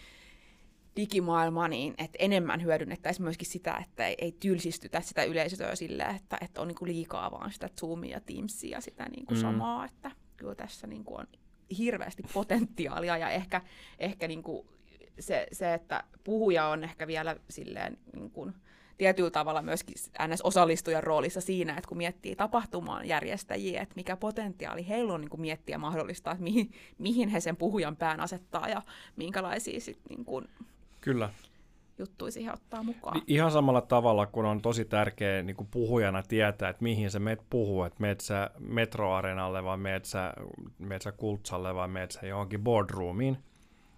digimaailma, 0.96 1.68
niin 1.68 1.94
että 1.98 2.18
enemmän 2.20 2.64
hyödynnettäisiin 2.64 3.24
myöskin 3.24 3.48
sitä, 3.48 3.78
että 3.86 4.08
ei, 4.08 4.16
ei 4.22 4.32
tylsistytä 4.32 5.02
sitä 5.02 5.24
yleisöä 5.24 5.76
silleen, 5.76 6.16
että, 6.16 6.38
että 6.42 6.62
on 6.62 6.68
niin 6.68 6.76
kuin 6.76 6.92
liikaa 6.92 7.32
vaan 7.32 7.52
sitä 7.52 7.70
Zoomia 7.80 8.12
ja 8.12 8.22
Teamsia 8.22 8.78
ja 8.78 8.82
sitä 8.82 9.06
niin 9.10 9.26
kuin 9.26 9.38
mm. 9.38 9.42
samaa, 9.42 9.86
että 9.86 10.12
kyllä 10.38 10.56
tässä 10.56 10.88
niin 10.88 11.04
kuin 11.04 11.20
on 11.20 11.28
hirveästi 11.78 12.24
potentiaalia 12.34 13.18
ja 13.18 13.30
ehkä, 13.30 13.62
ehkä 14.00 14.28
niin 14.28 14.44
kuin 14.44 14.68
se, 15.20 15.48
se, 15.52 15.74
että 15.74 16.04
puhuja 16.24 16.68
on 16.68 16.84
ehkä 16.84 17.08
vielä 17.08 17.36
silleen 17.50 17.98
niin 18.14 18.32
kuin, 18.32 18.54
tietyllä 18.98 19.30
tavalla 19.30 19.62
myöskin 19.62 19.96
NS-osallistujan 20.28 21.04
roolissa 21.04 21.42
siinä, 21.42 21.78
että 21.78 21.88
kun 21.88 21.98
miettii 21.98 22.36
tapahtumaan 22.36 23.08
järjestäjiä, 23.08 23.82
että 23.82 23.96
mikä 23.96 24.18
potentiaali 24.18 24.88
heillä 24.88 25.14
on 25.14 25.22
niin 25.22 25.30
kuin 25.30 25.42
miettiä 25.42 25.78
mahdollistaa, 25.78 26.34
että 26.34 26.44
mihin, 26.44 26.72
mihin 26.98 27.30
he 27.30 27.40
sen 27.40 27.56
puhujan 27.56 27.96
pään 27.96 28.20
asettaa 28.20 28.70
ja 28.70 28.82
minkälaisia 29.16 29.80
sit, 29.80 30.00
niin 30.10 30.26
kuin, 30.26 30.48
Kyllä. 31.02 31.30
juttuja 31.98 32.32
siihen 32.32 32.54
ottaa 32.54 32.84
mukaan. 32.84 33.22
Ihan 33.28 33.52
samalla 33.52 33.82
tavalla, 33.82 34.26
kun 34.26 34.46
on 34.46 34.62
tosi 34.62 34.86
tärkeä 34.86 35.44
niin 35.44 35.56
kuin 35.56 35.68
puhujana 35.72 36.24
tietää, 36.24 36.70
että 36.70 36.84
mihin 36.84 37.12
se 37.12 37.20
meet 37.20 37.42
puhuu, 37.50 37.84
että 37.84 38.02
meet 38.02 38.22
sä 38.22 38.50
metroarenalle 38.60 39.64
vai 39.64 39.78
meet 39.78 40.06
sä, 40.06 40.34
meet 40.80 41.02
sä 41.02 41.12
kultsalle 41.12 41.76
vai 41.76 41.88
meet 41.88 42.12
sä 42.12 42.28
johonkin 42.28 42.64
boardroomiin– 42.64 43.38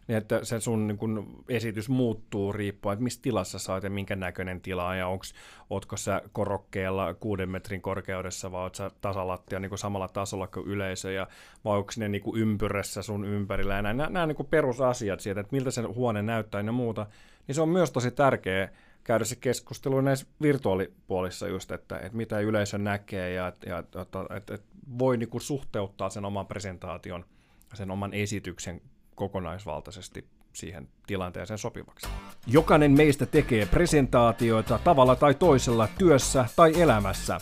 niin 0.07 0.17
että 0.17 0.45
se 0.45 0.59
sun 0.59 0.87
niin 0.87 0.97
kun, 0.97 1.43
esitys 1.49 1.89
muuttuu 1.89 2.53
riippuen, 2.53 2.93
että 2.93 3.03
missä 3.03 3.21
tilassa 3.21 3.59
sä 3.59 3.73
oot 3.73 3.83
ja 3.83 3.89
minkä 3.89 4.15
näköinen 4.15 4.61
tila 4.61 4.95
ja 4.95 5.07
onks, 5.07 5.33
ootko 5.69 5.97
sä 5.97 6.21
korokkeella 6.31 7.13
kuuden 7.13 7.49
metrin 7.49 7.81
korkeudessa 7.81 8.51
vai 8.51 8.61
oot 8.61 8.75
sä 8.75 8.91
tasalattia 9.01 9.59
niin 9.59 9.77
samalla 9.77 10.07
tasolla 10.07 10.47
kuin 10.47 10.67
yleisö? 10.67 11.11
Ja 11.11 11.27
vai 11.65 11.77
onko 11.77 11.91
ne 11.97 12.09
niin 12.09 12.23
ympyrässä 12.35 13.01
sun 13.01 13.25
ympärillä? 13.25 13.75
Ja 13.75 13.81
nämä, 13.81 14.07
nämä 14.09 14.27
niin 14.27 14.47
perusasiat 14.49 15.19
siitä, 15.19 15.39
että 15.39 15.55
miltä 15.55 15.71
se 15.71 15.81
huone 15.81 16.21
näyttää 16.21 16.61
ja 16.61 16.71
muuta, 16.71 17.05
niin 17.47 17.55
se 17.55 17.61
on 17.61 17.69
myös 17.69 17.91
tosi 17.91 18.11
tärkeä 18.11 18.69
käydä 19.07 19.25
se 19.25 19.35
keskustelu 19.35 20.01
näissä 20.01 20.27
virtuaalipuolissa 20.41 21.47
just, 21.47 21.71
että, 21.71 21.99
että 21.99 22.17
mitä 22.17 22.39
yleisö 22.39 22.77
näkee 22.77 23.33
ja, 23.33 23.53
ja 23.65 23.77
että, 23.77 24.01
että, 24.01 24.19
että 24.35 24.59
voi 24.99 25.17
niin 25.17 25.41
suhteuttaa 25.41 26.09
sen 26.09 26.25
oman 26.25 26.47
presentaation, 26.47 27.25
sen 27.73 27.91
oman 27.91 28.13
esityksen 28.13 28.81
kokonaisvaltaisesti 29.17 30.25
siihen 30.53 30.87
tilanteeseen 31.07 31.57
sopivaksi. 31.57 32.07
Jokainen 32.47 32.91
meistä 32.91 33.25
tekee 33.25 33.65
presentaatioita 33.65 34.79
tavalla 34.83 35.15
tai 35.15 35.33
toisella 35.33 35.87
työssä 35.97 36.45
tai 36.55 36.81
elämässä. 36.81 37.37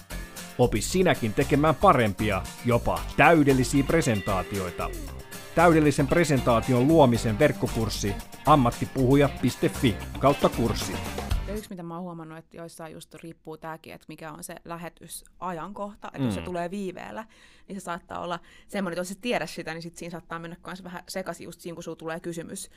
Opi 0.57 0.81
sinäkin 0.81 1.33
tekemään 1.33 1.75
parempia, 1.75 2.41
jopa 2.65 2.99
täydellisiä 3.17 3.83
presentaatioita. 3.83 4.89
Täydellisen 5.55 6.07
presentaation 6.07 6.87
luomisen 6.87 7.39
verkkokurssi 7.39 8.15
ammattipuhuja.fi 8.45 9.95
kautta 10.19 10.49
kurssi 10.49 10.93
yksi, 11.57 11.69
mitä 11.69 11.83
mä 11.83 11.93
oon 11.93 12.03
huomannut, 12.03 12.37
että 12.37 12.57
joissain 12.57 12.93
just 12.93 13.15
riippuu 13.15 13.57
tämäkin, 13.57 13.93
että 13.93 14.05
mikä 14.07 14.31
on 14.31 14.43
se 14.43 14.55
lähetysajankohta, 14.65 16.07
että 16.07 16.19
mm. 16.19 16.25
jos 16.25 16.33
se 16.33 16.39
mm. 16.41 16.45
tulee 16.45 16.71
viiveellä, 16.71 17.25
niin 17.67 17.81
se 17.81 17.83
saattaa 17.83 18.19
olla 18.19 18.39
semmoinen, 18.67 18.93
että 18.93 18.99
jos 18.99 19.09
sä 19.09 19.15
tiedä 19.21 19.45
sitä, 19.45 19.73
niin 19.73 19.81
sit 19.81 19.97
siinä 19.97 20.11
saattaa 20.11 20.39
mennä 20.39 20.57
myös 20.65 20.83
vähän 20.83 21.03
sekaisin 21.07 21.45
just 21.45 21.61
siinä, 21.61 21.75
kun 21.75 21.83
sulla 21.83 21.95
tulee 21.95 22.19
kysymys 22.19 22.69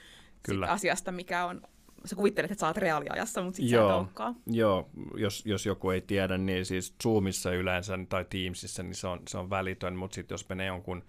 Kyllä. 0.43 0.67
asiasta, 0.67 1.13
mikä 1.13 1.47
on 1.47 1.63
sä 2.05 2.17
kuvittelet, 2.17 2.51
että 2.51 2.61
sä 2.61 2.67
oot 2.67 2.77
reaaliajassa, 2.77 3.43
mutta 3.43 3.57
sitten 3.57 3.71
sä 3.71 3.85
et 3.85 3.91
Joo, 4.47 4.89
jos, 5.17 5.47
jos 5.47 5.67
joku 5.67 5.91
ei 5.91 6.01
tiedä, 6.01 6.39
niin 6.39 6.67
siis 6.67 6.95
Zoomissa 7.03 7.53
yleensä 7.53 7.99
tai 8.09 8.25
Teamsissa, 8.31 8.83
niin 8.83 8.95
se 8.95 9.07
on, 9.07 9.21
se 9.29 9.39
on 9.39 9.51
välitön, 9.51 9.97
mutta 9.97 10.15
sitten 10.15 10.35
jos 10.35 10.49
menee 10.49 10.67
jonkun 10.67 11.05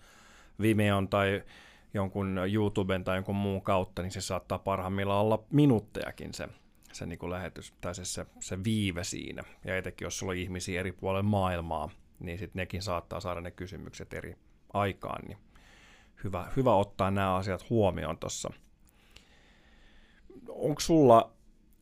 Vimeon 0.62 1.08
tai 1.08 1.44
jonkun 1.94 2.40
YouTuben 2.54 3.04
tai 3.04 3.18
jonkun 3.18 3.36
muun 3.36 3.62
kautta, 3.62 4.02
niin 4.02 4.12
se 4.12 4.22
saattaa 4.22 4.60
parhaimmillaan 4.60 5.26
olla 5.26 5.44
minuuttejakin 5.52 6.34
se 6.34 6.48
se 6.94 7.06
niin 7.06 7.20
kuin 7.20 7.32
lähetys, 7.32 7.74
tai 7.82 7.96
se, 7.96 8.06
se, 8.06 8.26
se 8.40 8.64
viive 8.64 9.04
siinä. 9.04 9.44
Ja 9.66 9.78
etenkin 9.78 10.06
jos 10.06 10.20
sulla 10.20 10.32
on 10.32 10.38
ihmisiä 10.38 10.80
eri 10.80 10.92
puolilla 10.92 11.24
maailmaa, 11.24 11.90
niin 12.20 12.40
sitten 12.40 12.60
nekin 12.60 12.82
saattaa 12.82 13.20
saada 13.20 13.42
ne 13.42 13.52
kysymykset 13.52 14.14
eri 14.14 14.36
aikaan, 14.74 15.26
niin 15.28 15.38
hyvä, 16.24 16.52
hyvä 16.56 16.76
ottaa 16.76 17.12
nämä 17.12 17.36
asiat 17.36 17.70
huomioon 17.70 18.18
tuossa. 18.18 18.50
Onko 20.48 20.80
sulla 20.80 21.32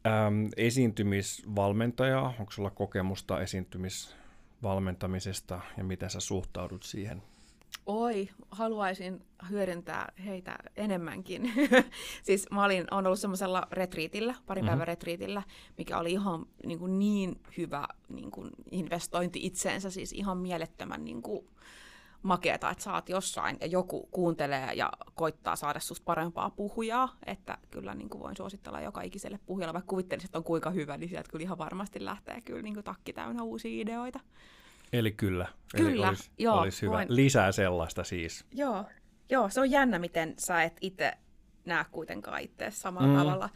äm, 0.07 0.49
esiintymisvalmentaja, 0.57 2.21
onko 2.21 2.51
sulla 2.51 2.69
kokemusta 2.69 3.41
esiintymisvalmentamisesta 3.41 5.61
ja 5.77 5.83
miten 5.83 6.09
sä 6.09 6.19
suhtaudut 6.19 6.83
siihen 6.83 7.23
Oi, 7.85 8.29
haluaisin 8.51 9.25
hyödyntää 9.49 10.11
heitä 10.25 10.57
enemmänkin. 10.75 11.53
siis 12.23 12.47
mä 12.51 12.65
olin, 12.65 12.85
on 12.91 13.05
ollut 13.05 13.19
semmoisella 13.19 13.67
retriitillä, 13.71 14.35
parin 14.45 14.63
mm-hmm. 14.63 14.69
päivän 14.69 14.87
retriitillä, 14.87 15.43
mikä 15.77 15.97
oli 15.97 16.11
ihan 16.11 16.45
niin, 16.65 16.79
kuin 16.79 16.99
niin 16.99 17.41
hyvä 17.57 17.87
niin 18.09 18.31
kuin 18.31 18.51
investointi 18.71 19.45
itseensä, 19.45 19.89
siis 19.89 20.11
ihan 20.11 20.37
mielettömän 20.37 21.05
niin 21.05 21.21
kuin, 21.21 21.47
makeeta, 22.23 22.69
että 22.69 22.83
saat 22.83 23.09
jossain 23.09 23.57
ja 23.61 23.67
joku 23.67 24.07
kuuntelee 24.11 24.73
ja 24.73 24.91
koittaa 25.15 25.55
saada 25.55 25.79
susta 25.79 26.05
parempaa 26.05 26.49
puhujaa, 26.49 27.15
että 27.25 27.57
kyllä 27.71 27.95
niin 27.95 28.09
kuin 28.09 28.23
voin 28.23 28.37
suositella 28.37 28.81
joka 28.81 29.01
ikiselle 29.01 29.39
puhujalle, 29.45 29.73
vaikka 29.73 29.89
kuvittelisit, 29.89 30.27
että 30.27 30.37
on 30.37 30.43
kuinka 30.43 30.69
hyvä, 30.69 30.97
niin 30.97 31.09
sieltä 31.09 31.29
kyllä 31.31 31.43
ihan 31.43 31.57
varmasti 31.57 32.05
lähtee 32.05 32.41
kyllä 32.41 32.61
niin 32.61 32.73
kuin 32.73 32.83
takki 32.83 33.13
täynnä 33.13 33.43
uusia 33.43 33.81
ideoita. 33.81 34.19
Eli 34.93 35.11
kyllä. 35.11 35.47
Kyllä, 35.75 35.89
Eli 35.91 36.05
olisi, 36.05 36.31
joo, 36.37 36.59
olisi 36.59 36.81
hyvä. 36.81 36.93
voin- 36.93 37.15
Lisää 37.15 37.51
sellaista 37.51 38.03
siis. 38.03 38.45
Joo, 38.51 38.85
joo, 39.29 39.49
se 39.49 39.59
on 39.59 39.71
jännä, 39.71 39.99
miten 39.99 40.33
sä 40.37 40.63
et 40.63 40.77
itse 40.81 41.13
näe 41.65 41.85
kuitenkaan 41.91 42.41
itse 42.41 42.71
samalla 42.71 43.07
Mm. 43.07 43.17
tavalla. 43.17 43.49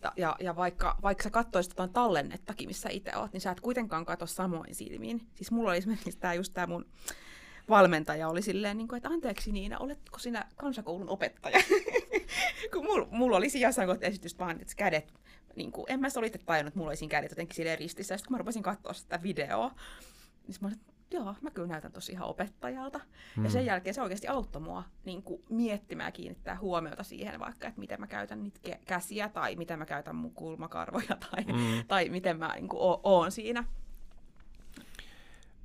Ta- 0.00 0.12
Ja, 0.16 0.36
ja 0.40 0.56
vaikka, 0.56 0.96
vaikka 1.02 1.24
sä 1.24 1.30
katsoisit 1.30 1.70
jotain 1.72 1.92
tallennettakin, 1.92 2.68
missä 2.68 2.88
itse 2.92 3.16
oot, 3.16 3.32
niin 3.32 3.40
sä 3.40 3.50
et 3.50 3.60
kuitenkaan 3.60 4.04
katso 4.06 4.26
samoin 4.26 4.74
silmiin. 4.74 5.26
Siis 5.34 5.50
mulla 5.50 5.70
oli 5.70 5.78
esimerkiksi 5.78 6.18
tää 6.18 6.34
just 6.34 6.54
tää 6.54 6.66
mun 6.66 6.86
valmentaja 7.68 8.28
oli 8.28 8.42
silleen, 8.42 8.76
niin 8.78 8.88
kuin, 8.88 8.96
että 8.96 9.08
anteeksi 9.08 9.52
Niina, 9.52 9.78
oletko 9.78 10.18
sinä 10.18 10.44
kansakoulun 10.56 11.08
opettaja? 11.08 11.58
Kun 12.72 12.84
mulla, 12.86 13.08
mulla 13.10 13.36
oli 13.36 13.50
kohtaa 13.86 14.08
esitys 14.08 14.38
vaan, 14.38 14.60
että 14.60 14.74
kädet, 14.76 15.14
niin 15.56 15.72
kuin, 15.72 15.84
en 15.88 16.00
mä 16.00 16.08
sitä 16.10 16.26
itse 16.26 16.38
tajunnut, 16.38 16.68
että 16.68 16.78
mulla 16.78 16.90
oli 16.90 16.96
siinä 16.96 17.10
kädet 17.10 17.30
jotenkin 17.30 17.56
silleen 17.56 17.78
ristissä. 17.78 18.16
Sitten 18.16 18.28
kun 18.28 18.34
mä 18.34 18.38
rupesin 18.38 18.62
katsoa 18.62 18.92
sitä 18.92 19.22
videoa, 19.22 19.74
niin 20.46 20.56
mä 20.60 20.68
olin, 20.68 20.80
joo, 21.10 21.34
mä 21.40 21.50
kyllä 21.50 21.68
näytän 21.68 21.92
tosi 21.92 22.12
ihan 22.12 22.28
opettajalta. 22.28 23.00
Hmm. 23.36 23.44
Ja 23.44 23.50
sen 23.50 23.66
jälkeen 23.66 23.94
se 23.94 24.02
oikeasti 24.02 24.28
auttoi 24.28 24.62
mua 24.62 24.84
niin 25.04 25.22
kuin 25.22 25.42
miettimään 25.50 26.08
ja 26.08 26.12
kiinnittää 26.12 26.58
huomiota 26.58 27.02
siihen 27.02 27.40
vaikka, 27.40 27.68
että 27.68 27.80
miten 27.80 28.00
mä 28.00 28.06
käytän 28.06 28.42
niitä 28.42 28.60
kä- 28.68 28.78
käsiä 28.86 29.28
tai 29.28 29.56
miten 29.56 29.78
mä 29.78 29.86
käytän 29.86 30.16
mun 30.16 30.34
kulmakarvoja 30.34 31.16
tai, 31.30 31.44
Mm. 31.44 31.84
tai 31.88 32.08
miten 32.08 32.38
mä 32.38 32.54
niin 32.54 32.68
kuin, 32.68 32.80
o- 32.80 33.00
oon 33.02 33.32
siinä. 33.32 33.64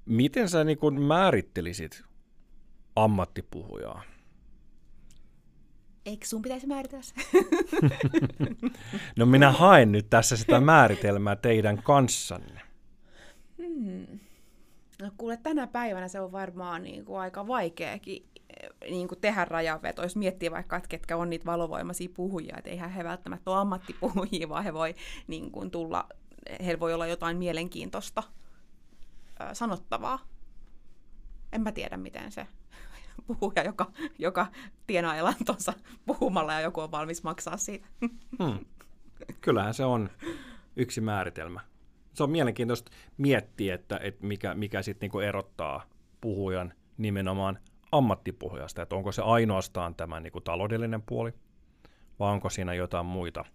Miten 0.06 0.50
sä 0.50 0.64
niin 0.64 0.78
kuin 0.78 1.02
määrittelisit 1.02 2.04
ammattipuhujaa? 2.96 4.04
Eikö 6.06 6.26
sun 6.26 6.42
pitäisi 6.42 6.68
määritellä 6.68 7.04
se? 7.04 7.14
No 9.18 9.26
minä 9.26 9.52
haen 9.52 9.92
nyt 9.92 10.10
tässä 10.10 10.38
sitä 10.38 10.60
määritelmää 10.60 11.36
teidän 11.36 11.84
kanssanne. 11.84 12.62
Hmm. 13.58 14.11
No 15.02 15.12
kuule, 15.18 15.38
tänä 15.38 15.68
päivänä 15.68 16.08
se 16.08 16.20
on 16.20 16.32
varmaan 16.32 16.84
niin 16.84 17.06
kuin 17.06 17.20
aika 17.20 17.48
vaikeakin 17.48 18.30
eh, 18.64 18.70
niin 18.90 19.08
kuin 19.08 19.22
tehdä 19.22 19.46
rajanveto, 19.46 20.04
jos 20.04 20.16
miettii 20.16 20.52
vaikka, 20.52 20.78
että 20.78 20.90
ketkä 20.90 21.18
on 21.18 21.30
niitä 21.30 21.46
valovoimaisia 21.46 22.10
puhujia, 22.16 22.56
että 22.58 22.70
eihän 22.70 22.92
he 22.92 23.04
välttämättä 23.04 23.52
ole 23.52 23.60
ammattipuhujia, 23.60 24.50
vaan 24.50 24.64
he 24.64 24.74
voi 24.74 24.96
niin 25.28 25.52
kuin 25.52 25.72
tulla, 25.72 26.10
heillä 26.66 26.80
voi 26.80 26.94
olla 26.94 27.08
jotain 27.08 27.38
mielenkiintoista 27.38 28.24
ö, 29.42 29.56
sanottavaa. 29.56 30.20
En 31.52 31.62
mä 31.62 31.72
tiedä, 31.72 31.98
miten 31.98 32.32
se 32.32 32.48
puhuja, 33.28 33.64
joka, 33.64 33.92
joka 34.20 34.48
tienaa 34.88 35.16
elantonsa 35.16 35.74
puhumalla 36.06 36.54
ja 36.54 36.62
joku 36.62 36.82
on 36.82 36.92
valmis 36.92 37.24
maksaa 37.24 37.58
siitä. 37.58 37.88
Hmm. 38.40 38.66
Kyllähän 39.42 39.74
se 39.74 39.86
on 39.86 40.10
yksi 40.76 41.02
määritelmä. 41.02 41.71
Se 42.14 42.24
on 42.24 42.30
mielenkiintoista 42.30 42.92
miettiä, 43.18 43.76
että, 43.76 44.00
että 44.04 44.26
mikä, 44.26 44.56
mikä 44.56 44.82
sitten 44.82 45.08
niinku 45.08 45.20
erottaa 45.20 45.86
puhujan 46.22 46.74
nimenomaan 46.98 47.60
ammattipuhujasta, 47.92 48.82
että 48.82 48.96
onko 48.96 49.12
se 49.12 49.22
ainoastaan 49.22 49.96
tämä 49.96 50.20
niinku 50.20 50.42
taloudellinen 50.42 51.02
puoli, 51.02 51.34
vai 52.20 52.32
onko 52.32 52.50
siinä 52.50 52.74
jotain 52.74 53.06
muita, 53.06 53.46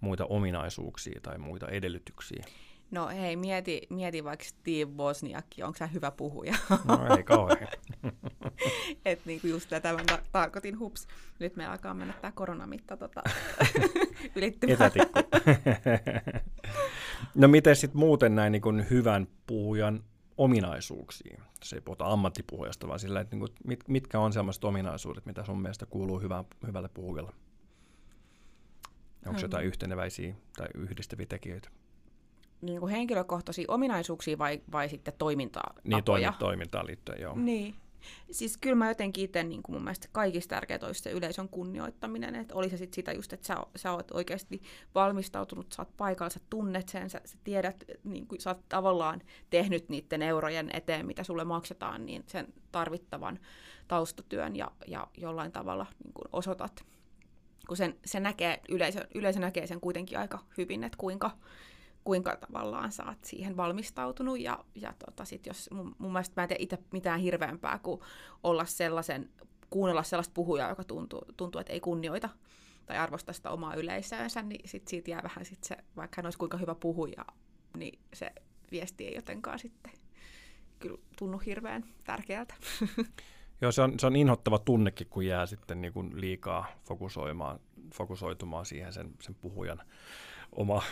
muita 0.00 0.26
ominaisuuksia 0.26 1.20
tai 1.22 1.38
muita 1.38 1.68
edellytyksiä. 1.68 2.44
No 2.90 3.08
hei, 3.08 3.36
mieti, 3.36 3.82
mieti 3.90 4.24
vaikka 4.24 4.44
Steve 4.44 4.90
Wozniakki, 4.96 5.62
onko 5.62 5.78
se 5.78 5.88
hyvä 5.92 6.10
puhuja? 6.10 6.54
No 6.84 7.16
ei 7.16 7.22
kauhean. 7.22 7.68
että 9.04 9.22
niinku 9.26 9.46
just 9.46 9.68
tätä 9.68 9.92
mä 9.92 10.04
ta- 10.06 10.22
tarkoitin, 10.32 10.78
hups. 10.78 11.06
Nyt 11.38 11.56
me 11.56 11.66
alkaa 11.66 11.94
mennä 11.94 12.14
tämä 12.20 12.32
koronamitta 12.32 12.96
tota, 12.96 13.22
ylittymään. 14.36 14.74
Etätikku. 14.74 15.18
no 17.40 17.48
miten 17.48 17.76
sitten 17.76 17.98
muuten 17.98 18.34
näin 18.34 18.52
niin 18.52 18.62
kuin 18.62 18.86
hyvän 18.90 19.28
puhujan 19.46 20.04
ominaisuuksia? 20.38 21.42
Se 21.62 21.76
ei 21.76 21.80
puhuta 21.80 22.06
ammattipuhujasta, 22.06 22.88
vaan 22.88 22.98
sillä, 23.00 23.20
että 23.20 23.36
niin 23.36 23.40
kuin, 23.40 23.52
mit, 23.66 23.88
mitkä 23.88 24.20
on 24.20 24.32
sellaiset 24.32 24.64
ominaisuudet, 24.64 25.26
mitä 25.26 25.44
sun 25.44 25.62
mielestä 25.62 25.86
kuuluu 25.86 26.20
hyvään, 26.20 26.44
hyvälle 26.66 26.88
puhujalle? 26.88 27.32
Onko 29.26 29.38
Hmm. 29.38 29.44
jotain 29.44 29.66
yhteneväisiä 29.66 30.34
tai 30.56 30.66
yhdistäviä 30.74 31.26
tekijöitä? 31.26 31.68
Niin 32.64 32.80
kuin 32.80 32.92
henkilökohtaisia 32.92 33.64
ominaisuuksia 33.68 34.38
vai, 34.38 34.60
vai 34.72 34.88
sitten 34.88 35.14
toimintaa? 35.18 35.74
Niin 35.84 36.04
toimi, 36.04 36.26
toimintaan 36.38 36.86
liittyen, 36.86 37.20
joo. 37.20 37.34
Niin. 37.36 37.74
Siis 38.30 38.56
kyllä 38.56 38.74
mä 38.76 38.88
jotenkin 38.88 39.24
itse 39.24 39.42
niin 39.42 39.62
kuin 39.62 39.76
mun 39.76 39.84
mielestä 39.84 40.08
kaikista 40.12 40.54
tärkeintä 40.54 40.86
olisi 40.86 41.02
se 41.02 41.10
yleisön 41.10 41.48
kunnioittaminen, 41.48 42.34
että 42.34 42.54
oli 42.54 42.70
se 42.70 42.76
sitten 42.76 42.94
sitä 42.94 43.12
just, 43.12 43.32
että 43.32 43.46
sä, 43.46 43.56
sä 43.76 43.92
oot 43.92 44.10
oikeasti 44.10 44.62
valmistautunut, 44.94 45.72
sä 45.72 45.82
oot 45.82 45.96
paikalla, 45.96 46.30
sä 46.30 46.40
tunnet 46.50 46.88
sen, 46.88 47.10
sä, 47.10 47.20
sä 47.24 47.38
tiedät, 47.44 47.84
niin 48.04 48.26
kuin 48.26 48.40
sä 48.40 48.50
oot 48.50 48.68
tavallaan 48.68 49.20
tehnyt 49.50 49.88
niiden 49.88 50.22
eurojen 50.22 50.70
eteen, 50.72 51.06
mitä 51.06 51.24
sulle 51.24 51.44
maksetaan, 51.44 52.06
niin 52.06 52.24
sen 52.26 52.54
tarvittavan 52.72 53.38
taustatyön 53.88 54.56
ja, 54.56 54.70
ja 54.86 55.06
jollain 55.16 55.52
tavalla 55.52 55.86
niin 56.04 56.14
kuin 56.14 56.28
osoitat, 56.32 56.84
kun 57.68 57.76
sen, 57.76 57.94
se 58.04 58.20
näkee, 58.20 58.60
yleisö, 58.68 59.06
yleisö 59.14 59.40
näkee 59.40 59.66
sen 59.66 59.80
kuitenkin 59.80 60.18
aika 60.18 60.38
hyvin, 60.58 60.84
että 60.84 60.98
kuinka, 60.98 61.30
kuinka 62.04 62.36
tavallaan 62.36 62.92
sä 62.92 63.04
oot 63.04 63.24
siihen 63.24 63.56
valmistautunut. 63.56 64.40
Ja, 64.40 64.64
ja 64.74 64.94
tota, 65.06 65.24
sit 65.24 65.46
jos, 65.46 65.70
mun, 65.70 65.96
mun 65.98 66.12
mielestä 66.12 66.40
mä 66.40 66.42
en 66.42 66.48
tee 66.48 66.56
itse 66.60 66.78
mitään 66.92 67.20
hirveämpää 67.20 67.78
kuin 67.78 68.00
olla 68.42 68.64
sellaisen, 68.64 69.30
kuunnella 69.70 70.02
sellaista 70.02 70.34
puhujaa, 70.34 70.68
joka 70.68 70.84
tuntuu, 70.84 71.22
tuntuu 71.36 71.60
että 71.60 71.72
ei 71.72 71.80
kunnioita 71.80 72.28
tai 72.86 72.98
arvosta 72.98 73.32
sitä 73.32 73.50
omaa 73.50 73.74
yleisöönsä, 73.74 74.42
niin 74.42 74.68
sit 74.68 74.88
siitä 74.88 75.10
jää 75.10 75.22
vähän 75.22 75.44
sit 75.44 75.64
se, 75.64 75.76
vaikka 75.96 76.14
hän 76.16 76.26
olisi 76.26 76.38
kuinka 76.38 76.56
hyvä 76.56 76.74
puhuja, 76.74 77.24
niin 77.76 77.98
se 78.12 78.32
viesti 78.72 79.06
ei 79.06 79.14
jotenkaan 79.14 79.58
sitten 79.58 79.92
kyllä 80.78 80.98
tunnu 81.18 81.38
hirveän 81.38 81.84
tärkeältä. 82.04 82.54
Joo, 83.60 83.72
se 83.72 83.82
on, 83.82 83.98
se 83.98 84.06
on 84.06 84.16
inhottava 84.16 84.58
tunnekin, 84.58 85.06
kun 85.06 85.26
jää 85.26 85.46
sitten 85.46 85.80
niin 85.80 85.92
kuin 85.92 86.20
liikaa 86.20 86.66
fokusoimaan, 86.84 87.60
fokusoitumaan 87.94 88.66
siihen 88.66 88.92
sen, 88.92 89.14
sen 89.20 89.34
puhujan 89.34 89.82
oma 90.52 90.82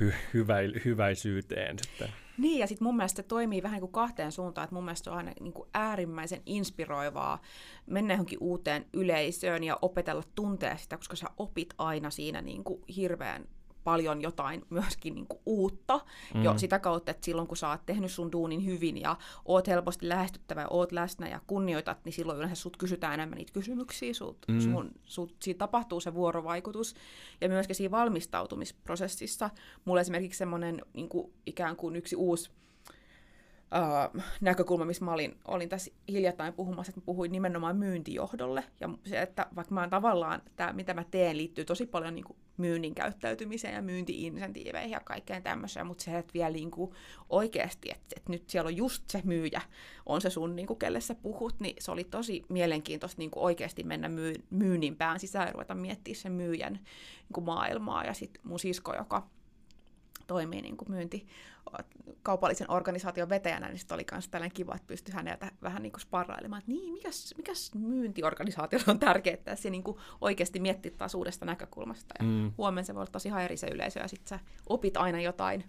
hy, 0.00 0.12
hyvä, 0.34 0.56
hyväisyyteen 0.84 1.78
sitten. 1.78 2.08
Niin, 2.38 2.58
ja 2.58 2.66
sitten 2.66 2.84
mun 2.86 2.96
mielestä 2.96 3.22
toimii 3.22 3.62
vähän 3.62 3.80
kuin 3.80 3.92
kahteen 3.92 4.32
suuntaan, 4.32 4.64
että 4.64 4.74
mun 4.74 4.84
mielestä 4.84 5.04
se 5.04 5.10
on 5.10 5.16
aina 5.16 5.32
niin 5.40 5.52
kuin 5.52 5.68
äärimmäisen 5.74 6.42
inspiroivaa 6.46 7.42
mennä 7.86 8.14
johonkin 8.14 8.38
uuteen 8.40 8.86
yleisöön 8.92 9.64
ja 9.64 9.78
opetella 9.82 10.22
tuntea 10.34 10.76
sitä, 10.76 10.96
koska 10.96 11.16
sä 11.16 11.26
opit 11.36 11.74
aina 11.78 12.10
siinä 12.10 12.42
niin 12.42 12.64
kuin 12.64 12.82
hirveän 12.96 13.48
paljon 13.88 14.22
jotain 14.22 14.64
myöskin 14.70 15.14
niin 15.14 15.26
kuin 15.26 15.40
uutta 15.46 16.00
mm. 16.34 16.42
jo 16.42 16.58
sitä 16.58 16.78
kautta, 16.78 17.10
että 17.10 17.24
silloin 17.24 17.48
kun 17.48 17.56
sä 17.56 17.68
oot 17.68 17.86
tehnyt 17.86 18.12
sun 18.12 18.32
duunin 18.32 18.66
hyvin 18.66 19.00
ja 19.00 19.16
oot 19.44 19.66
helposti 19.66 20.08
lähestyttävä 20.08 20.60
ja 20.60 20.68
oot 20.70 20.92
läsnä 20.92 21.28
ja 21.28 21.40
kunnioitat, 21.46 22.04
niin 22.04 22.12
silloin 22.12 22.38
yleensä 22.38 22.54
sut 22.54 22.76
kysytään 22.76 23.14
enemmän 23.14 23.36
niitä 23.36 23.52
kysymyksiä, 23.52 24.14
sut, 24.14 24.38
mm. 24.48 24.60
sun, 24.60 24.90
sut, 25.04 25.36
siitä 25.42 25.58
tapahtuu 25.58 26.00
se 26.00 26.14
vuorovaikutus 26.14 26.94
ja 27.40 27.48
myöskin 27.48 27.76
siinä 27.76 27.90
valmistautumisprosessissa 27.90 29.50
mulla 29.84 30.00
esimerkiksi 30.00 30.38
semmoinen 30.38 30.82
niin 30.92 31.08
kuin 31.08 31.32
ikään 31.46 31.76
kuin 31.76 31.96
yksi 31.96 32.16
uusi 32.16 32.50
Uh, 33.74 34.22
näkökulma, 34.40 34.84
missä 34.84 35.04
mä 35.04 35.12
olin, 35.12 35.38
olin 35.44 35.68
tässä 35.68 35.90
hiljattain 36.08 36.52
puhumassa, 36.52 36.90
että 36.90 37.00
mä 37.00 37.04
puhuin 37.04 37.32
nimenomaan 37.32 37.76
myyntijohdolle. 37.76 38.64
Ja 38.80 38.88
se, 39.04 39.22
että 39.22 39.46
vaikka 39.56 39.74
mä 39.74 39.88
tavallaan, 39.88 40.42
tämä 40.56 40.72
mitä 40.72 40.94
mä 40.94 41.04
teen 41.04 41.36
liittyy 41.36 41.64
tosi 41.64 41.86
paljon 41.86 42.14
niin 42.14 42.24
kuin 42.24 42.36
myynnin 42.56 42.94
käyttäytymiseen 42.94 43.74
ja 43.74 43.82
myynti-insentiiveihin 43.82 44.90
ja 44.90 45.00
kaikkeen 45.00 45.42
tämmöiseen, 45.42 45.86
mutta 45.86 46.04
se, 46.04 46.18
että 46.18 46.34
vielä 46.34 46.50
niin 46.50 46.70
kuin 46.70 46.90
oikeasti, 47.28 47.90
että, 47.90 48.14
että 48.16 48.32
nyt 48.32 48.50
siellä 48.50 48.68
on 48.68 48.76
just 48.76 49.04
se 49.10 49.22
myyjä, 49.24 49.60
on 50.06 50.20
se 50.20 50.30
sun, 50.30 50.56
niin 50.56 50.66
kuin, 50.66 50.78
kelle 50.78 51.00
sä 51.00 51.14
puhut, 51.14 51.60
niin 51.60 51.76
se 51.78 51.90
oli 51.90 52.04
tosi 52.04 52.42
mielenkiintoista 52.48 53.18
niin 53.18 53.30
kuin 53.30 53.44
oikeasti 53.44 53.82
mennä 53.82 54.08
myy, 54.08 54.34
myynnin 54.50 54.96
pään 54.96 55.20
sisään 55.20 55.46
ja 55.46 55.52
ruveta 55.52 55.74
miettimään 55.74 56.20
sen 56.20 56.32
myyjän 56.32 56.72
niin 56.72 57.32
kuin 57.32 57.44
maailmaa. 57.44 58.04
Ja 58.04 58.14
sitten 58.14 58.42
mun 58.44 58.58
sisko, 58.58 58.94
joka 58.94 59.28
toimii 60.26 60.62
niin 60.62 60.76
kuin 60.76 60.90
myynti, 60.90 61.26
kaupallisen 62.22 62.70
organisaation 62.70 63.28
vetäjänä, 63.28 63.68
niin 63.68 63.78
sitten 63.78 63.94
oli 63.94 64.04
myös 64.12 64.28
tällainen 64.28 64.54
kiva, 64.54 64.74
että 64.74 64.86
pystyi 64.86 65.14
häneltä 65.14 65.52
vähän 65.62 65.82
niin 65.82 65.92
sparrailemaan, 66.00 66.58
että 66.58 66.70
niin, 66.72 66.92
mikäs, 66.92 67.34
mikäs 67.36 67.74
myyntiorganisaatio 67.74 68.78
on 68.86 68.98
tärkeää, 68.98 69.34
että 69.34 69.56
se 69.56 69.70
niin 69.70 69.84
oikeasti 70.20 70.60
miettii 70.60 70.90
taas 70.90 71.14
uudesta 71.14 71.44
näkökulmasta. 71.46 72.14
Ja 72.18 72.24
Mm. 72.24 72.52
huomenna 72.58 72.86
se 72.86 72.94
voi 72.94 73.00
olla 73.00 73.10
tosi 73.10 73.28
ihan 73.28 73.42
eri 73.42 73.56
se 73.56 73.66
yleisö, 73.66 74.00
ja 74.00 74.08
sitten 74.08 74.28
sä 74.28 74.44
opit 74.68 74.96
aina 74.96 75.20
jotain 75.20 75.64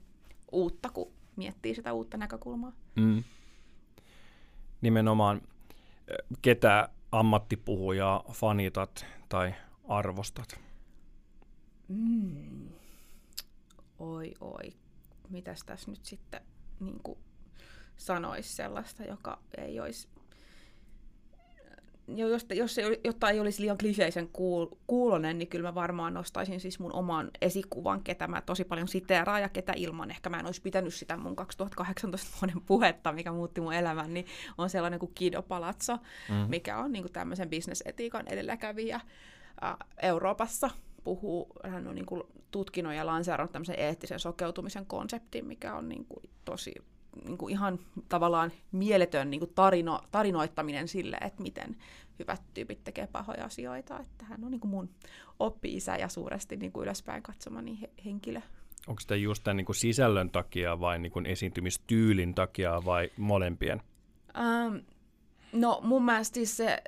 uutta, 0.52 0.90
kun 0.90 1.12
miettii 1.36 1.76
sitä 1.76 1.94
uutta 1.94 2.18
näkökulmaa. 2.18 2.72
Mm. 2.96 3.24
Nimenomaan, 4.82 5.42
ketä 6.42 6.90
ammattipuhujaa 7.12 8.24
fanitat 8.32 9.06
tai 9.30 9.54
arvostat? 9.88 10.60
Mm. 11.88 12.70
Oi, 14.00 14.34
oi. 14.42 14.74
Mitäs 15.30 15.64
tässä 15.66 15.92
nyt 15.92 16.06
sitten 16.06 16.42
niin 16.80 17.18
sanoisi 17.98 18.56
sellaista, 18.56 19.04
joka 19.04 19.40
ei 19.58 19.80
olisi 19.80 20.08
jos, 22.16 22.46
jos 22.54 22.76
se, 22.76 23.00
jotta 23.04 23.30
ei 23.30 23.40
olisi 23.40 23.62
liian 23.62 23.78
kliseisen 23.78 24.30
kuul, 24.34 24.68
kuulonen, 24.88 25.38
niin 25.38 25.48
kyllä 25.48 25.70
mä 25.70 25.76
varmaan 25.76 26.14
nostaisin 26.14 26.60
siis 26.60 26.80
mun 26.80 26.94
oman 26.94 27.32
esikuvan, 27.42 28.04
ketä 28.04 28.28
mä 28.28 28.42
tosi 28.42 28.64
paljon 28.64 28.88
siteeraan 28.88 29.42
ja 29.42 29.50
ketä 29.50 29.74
ilman 29.76 30.12
ehkä 30.12 30.30
mä 30.30 30.40
en 30.40 30.46
olisi 30.46 30.62
pitänyt 30.62 30.94
sitä 30.94 31.18
mun 31.18 31.36
2018 31.36 32.30
vuoden 32.42 32.62
puhetta, 32.62 33.12
mikä 33.12 33.32
muutti 33.32 33.62
mun 33.62 33.74
elämän, 33.74 34.14
niin 34.14 34.26
on 34.58 34.70
sellainen 34.70 35.00
kuin 35.00 35.12
Kido 35.16 35.42
Palazzo, 35.42 35.98
mm. 36.30 36.36
mikä 36.36 36.78
on 36.78 36.92
niin 36.92 37.04
kuin 37.04 37.14
tämmöisen 37.14 37.50
bisnesetiikan 37.50 38.28
edelläkävijä 38.28 39.00
ä, 39.64 39.78
Euroopassa 40.02 40.70
puhuu, 41.04 41.48
hän 41.64 41.88
on 41.88 41.96
niin 41.96 42.06
kuin 42.06 42.24
tutkinut 42.52 42.94
ja 42.94 43.06
lanseerannut 43.06 43.52
tämmöisen 43.52 43.80
eettisen 43.80 44.20
sokeutumisen 44.20 44.86
konseptin, 44.86 45.46
mikä 45.46 45.76
on 45.76 45.90
niin 45.90 46.06
kuin 46.06 46.30
tosi 46.46 46.74
niin 47.26 47.38
kuin 47.38 47.52
ihan 47.52 47.80
tavallaan 48.10 48.52
mieletön 48.72 49.30
niin 49.30 49.40
kuin 49.40 49.52
tarino, 49.56 50.02
tarinoittaminen 50.12 50.88
sille, 50.88 51.18
että 51.22 51.44
miten 51.44 51.76
hyvät 52.20 52.42
tyypit 52.54 52.84
tekee 52.84 53.08
pahoja 53.08 53.46
asioita. 53.46 54.00
Että 54.00 54.26
hän 54.26 54.44
on 54.44 54.52
niin 54.52 54.62
kuin 54.62 54.72
mun 54.72 54.90
oppi-isä 55.40 55.96
ja 55.96 56.08
suuresti 56.08 56.58
niin 56.58 56.72
kuin 56.72 56.84
ylöspäin 56.84 57.24
katsomani 57.24 57.82
he, 57.82 57.90
henkilö. 58.06 58.42
Onko 58.88 59.02
tämä 59.08 59.18
just 59.18 59.44
tämän 59.44 59.58
niin 59.58 59.66
kuin 59.66 59.76
sisällön 59.76 60.30
takia 60.30 60.80
vai 60.80 61.00
niin 61.00 61.12
kuin 61.12 61.26
esiintymistyylin 61.26 62.36
takia 62.36 62.82
vai 62.86 63.10
molempien? 63.18 63.82
Ähm, 64.38 64.76
no 65.54 65.80
mun 65.84 66.06
mielestä 66.06 66.34
siis 66.36 66.58
se 66.58 66.84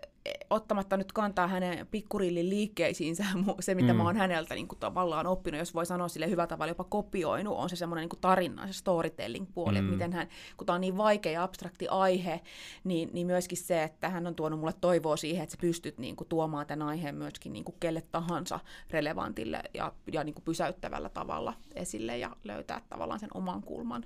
ottamatta 0.49 0.97
nyt 0.97 1.11
kantaa 1.11 1.47
hänen 1.47 1.87
pikkurillin 1.87 2.49
liikkeisiinsä, 2.49 3.25
se 3.59 3.75
mitä 3.75 3.93
mm. 3.93 3.97
mä 3.97 4.03
oon 4.03 4.15
häneltä 4.15 4.55
niin 4.55 4.67
kuin 4.67 4.79
tavallaan 4.79 5.27
oppinut, 5.27 5.59
jos 5.59 5.73
voi 5.73 5.85
sanoa 5.85 6.07
sille 6.07 6.29
hyvällä 6.29 6.47
tavalla 6.47 6.71
jopa 6.71 6.83
kopioinut, 6.83 7.57
on 7.57 7.69
se 7.69 7.75
semmoinen 7.75 8.09
niin 8.09 8.21
tarina, 8.21 8.67
se 8.67 8.73
storytelling-puoli, 8.73 9.73
mm. 9.73 9.79
että 9.79 9.91
miten 9.91 10.13
hän, 10.13 10.27
kun 10.57 10.65
tämä 10.67 10.75
on 10.75 10.81
niin 10.81 10.97
vaikea 10.97 11.31
ja 11.31 11.43
abstrakti 11.43 11.87
aihe, 11.87 12.41
niin, 12.83 13.09
niin 13.13 13.27
myöskin 13.27 13.57
se, 13.57 13.83
että 13.83 14.09
hän 14.09 14.27
on 14.27 14.35
tuonut 14.35 14.59
mulle 14.59 14.73
toivoa 14.81 15.17
siihen, 15.17 15.43
että 15.43 15.55
sä 15.55 15.61
pystyt 15.61 15.97
niin 15.97 16.15
kuin, 16.15 16.27
tuomaan 16.27 16.67
tämän 16.67 16.87
aiheen 16.87 17.15
myöskin 17.15 17.53
niin 17.53 17.65
kuin 17.65 17.75
kelle 17.79 18.01
tahansa 18.11 18.59
relevantille 18.89 19.63
ja, 19.73 19.93
ja 20.13 20.23
niin 20.23 20.35
kuin 20.35 20.45
pysäyttävällä 20.45 21.09
tavalla 21.09 21.53
esille 21.75 22.17
ja 22.17 22.35
löytää 22.43 22.81
tavallaan 22.89 23.19
sen 23.19 23.29
oman 23.33 23.61
kulman 23.61 24.03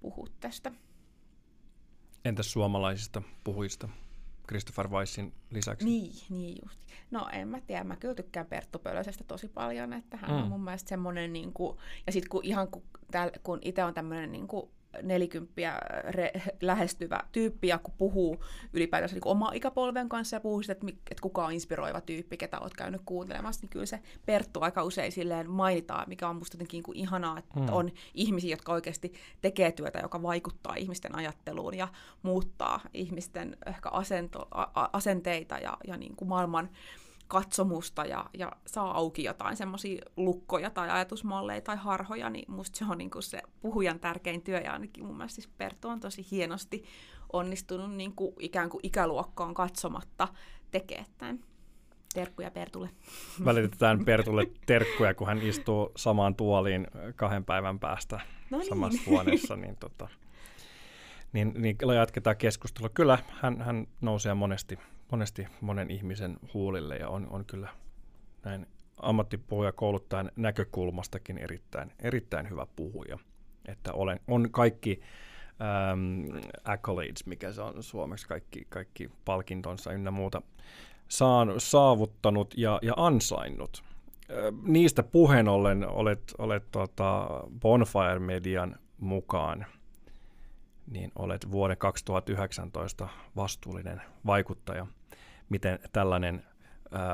puhua 0.00 0.26
tästä. 0.40 0.72
Entäs 2.24 2.52
suomalaisista 2.52 3.22
puhuista? 3.44 3.88
Christopher 4.48 4.88
Weissin 4.88 5.32
lisäksi. 5.50 5.86
Niin, 5.86 6.12
niin 6.30 6.58
just. 6.64 6.80
No 7.10 7.28
en 7.32 7.48
mä 7.48 7.60
tiedä, 7.60 7.84
mä 7.84 7.96
kyllä 7.96 8.14
tykkään 8.14 8.46
Perttu 8.46 8.78
Pölösestä 8.78 9.24
tosi 9.24 9.48
paljon, 9.48 9.92
että 9.92 10.16
hän 10.16 10.30
mm. 10.30 10.36
on 10.36 10.48
mun 10.48 10.64
mielestä 10.64 10.88
semmoinen, 10.88 11.32
niin 11.32 11.52
kuin, 11.52 11.78
ja 12.06 12.12
sitten 12.12 12.28
kun 12.28 12.44
ihan 12.44 12.68
kun, 12.68 12.82
kun 13.42 13.58
itse 13.62 13.84
on 13.84 13.94
tämmöinen 13.94 14.32
niin 14.32 14.48
kuin, 14.48 14.70
nelikymppiä 15.02 15.78
re, 16.08 16.32
lähestyvä 16.60 17.20
tyyppi, 17.32 17.68
ja 17.68 17.78
kun 17.78 17.94
puhuu 17.98 18.44
ylipäätänsä 18.72 19.14
niin 19.14 19.22
oma 19.24 19.52
ikäpolven 19.54 20.08
kanssa 20.08 20.36
ja 20.36 20.40
puhuu 20.40 20.62
sitä, 20.62 20.72
että, 20.72 20.86
että 20.88 21.22
kuka 21.22 21.46
on 21.46 21.52
inspiroiva 21.52 22.00
tyyppi, 22.00 22.36
ketä 22.36 22.58
olet 22.58 22.74
käynyt 22.74 23.00
kuuntelemassa, 23.04 23.60
niin 23.62 23.70
kyllä 23.70 23.86
se 23.86 24.00
Perttu 24.26 24.60
aika 24.60 24.84
usein 24.84 25.12
silleen 25.12 25.50
mainitaan, 25.50 26.08
mikä 26.08 26.28
on 26.28 26.36
musta 26.36 26.54
jotenkin 26.54 26.82
kuin 26.82 26.98
ihanaa, 26.98 27.38
että 27.38 27.60
hmm. 27.60 27.68
on 27.72 27.90
ihmisiä, 28.14 28.50
jotka 28.50 28.72
oikeasti 28.72 29.12
tekee 29.40 29.72
työtä, 29.72 29.98
joka 29.98 30.22
vaikuttaa 30.22 30.74
ihmisten 30.74 31.14
ajatteluun 31.14 31.74
ja 31.74 31.88
muuttaa 32.22 32.80
ihmisten 32.94 33.56
ehkä 33.66 33.88
asento, 33.88 34.48
a, 34.50 34.88
asenteita 34.92 35.58
ja, 35.58 35.76
ja 35.86 35.96
niin 35.96 36.16
kuin 36.16 36.28
maailman 36.28 36.68
katsomusta 37.28 38.04
ja, 38.04 38.26
ja 38.38 38.52
saa 38.66 38.96
auki 38.96 39.24
jotain 39.24 39.56
semmoisia 39.56 40.02
lukkoja 40.16 40.70
tai 40.70 40.90
ajatusmalleja 40.90 41.60
tai 41.60 41.76
harhoja, 41.76 42.30
niin 42.30 42.52
musta 42.52 42.78
se 42.78 42.84
on 42.90 42.98
niin 42.98 43.10
kuin 43.10 43.22
se 43.22 43.42
puhujan 43.60 44.00
tärkein 44.00 44.42
työ 44.42 44.60
ja 44.60 44.72
ainakin 44.72 45.04
mun 45.04 45.16
mielestä 45.16 45.34
siis 45.34 45.48
Perttu 45.58 45.88
on 45.88 46.00
tosi 46.00 46.26
hienosti 46.30 46.84
onnistunut 47.32 47.94
niin 47.94 48.12
kuin 48.12 48.34
ikään 48.40 48.70
kuin 48.70 48.80
ikäluokkaan 48.82 49.54
katsomatta 49.54 50.28
tekee 50.70 51.04
tämän. 51.18 51.38
Terkkuja 52.14 52.50
Pertulle. 52.50 52.90
Välitetään 53.44 54.04
Pertulle 54.04 54.46
terkkuja, 54.66 55.14
kun 55.14 55.26
hän 55.26 55.42
istuu 55.42 55.92
samaan 55.96 56.34
tuoliin 56.34 56.86
kahden 57.16 57.44
päivän 57.44 57.78
päästä 57.78 58.20
no 58.50 58.58
niin. 58.58 58.68
samassa 58.68 59.02
huoneessa. 59.06 59.56
Niin, 59.56 59.76
tota, 59.76 60.08
niin, 61.32 61.54
niin 61.56 61.76
jatketaan 61.96 62.36
keskustelua. 62.36 62.88
Kyllä, 62.88 63.18
hän, 63.40 63.60
hän 63.60 63.86
nousee 64.00 64.34
monesti 64.34 64.78
monesti 65.10 65.46
monen 65.60 65.90
ihmisen 65.90 66.36
huulille 66.54 66.96
ja 66.96 67.08
on, 67.08 67.26
on 67.30 67.44
kyllä 67.44 67.68
näin 68.44 68.66
ammattipuhuja 68.96 69.72
kouluttajan 69.72 70.30
näkökulmastakin 70.36 71.38
erittäin, 71.38 71.92
erittäin 71.98 72.50
hyvä 72.50 72.66
puhuja. 72.76 73.18
Että 73.68 73.92
olen, 73.92 74.20
on 74.28 74.50
kaikki 74.50 75.00
ähm, 75.60 76.36
accolades, 76.64 77.26
mikä 77.26 77.52
se 77.52 77.62
on 77.62 77.82
suomeksi, 77.82 78.28
kaikki, 78.28 78.66
kaikki 78.68 79.10
palkintonsa 79.24 79.92
ynnä 79.92 80.10
muuta 80.10 80.42
saan, 81.08 81.54
saavuttanut 81.58 82.54
ja, 82.56 82.78
ja 82.82 82.94
ansainnut. 82.96 83.84
Äh, 84.30 84.36
niistä 84.62 85.02
puheen 85.02 85.48
ollen 85.48 85.88
olet, 85.88 86.34
olet 86.38 86.64
tota 86.70 87.28
Bonfire 87.60 88.18
Median 88.18 88.76
mukaan– 89.00 89.66
niin 90.90 91.12
olet 91.16 91.50
vuoden 91.50 91.78
2019 91.78 93.08
vastuullinen 93.36 94.02
vaikuttaja. 94.26 94.86
Miten 95.48 95.78
tällainen 95.92 96.42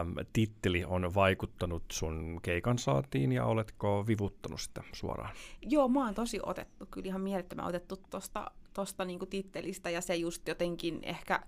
äm, 0.00 0.14
titteli 0.32 0.84
on 0.84 1.14
vaikuttanut 1.14 1.82
sun 1.92 2.40
keikan 2.42 2.78
saatiin 2.78 3.32
ja 3.32 3.44
oletko 3.44 4.06
vivuttanut 4.06 4.60
sitä 4.60 4.82
suoraan? 4.92 5.34
Joo, 5.62 5.88
mä 5.88 6.04
oon 6.04 6.14
tosi 6.14 6.40
otettu, 6.42 6.86
kyllä 6.90 7.06
ihan 7.06 7.20
mielettömän 7.20 7.66
otettu 7.66 7.96
tuosta 8.10 8.50
tosta 8.72 9.04
niinku 9.04 9.26
tittelistä 9.26 9.90
ja 9.90 10.00
se 10.00 10.16
just 10.16 10.48
jotenkin 10.48 11.00
ehkä 11.02 11.40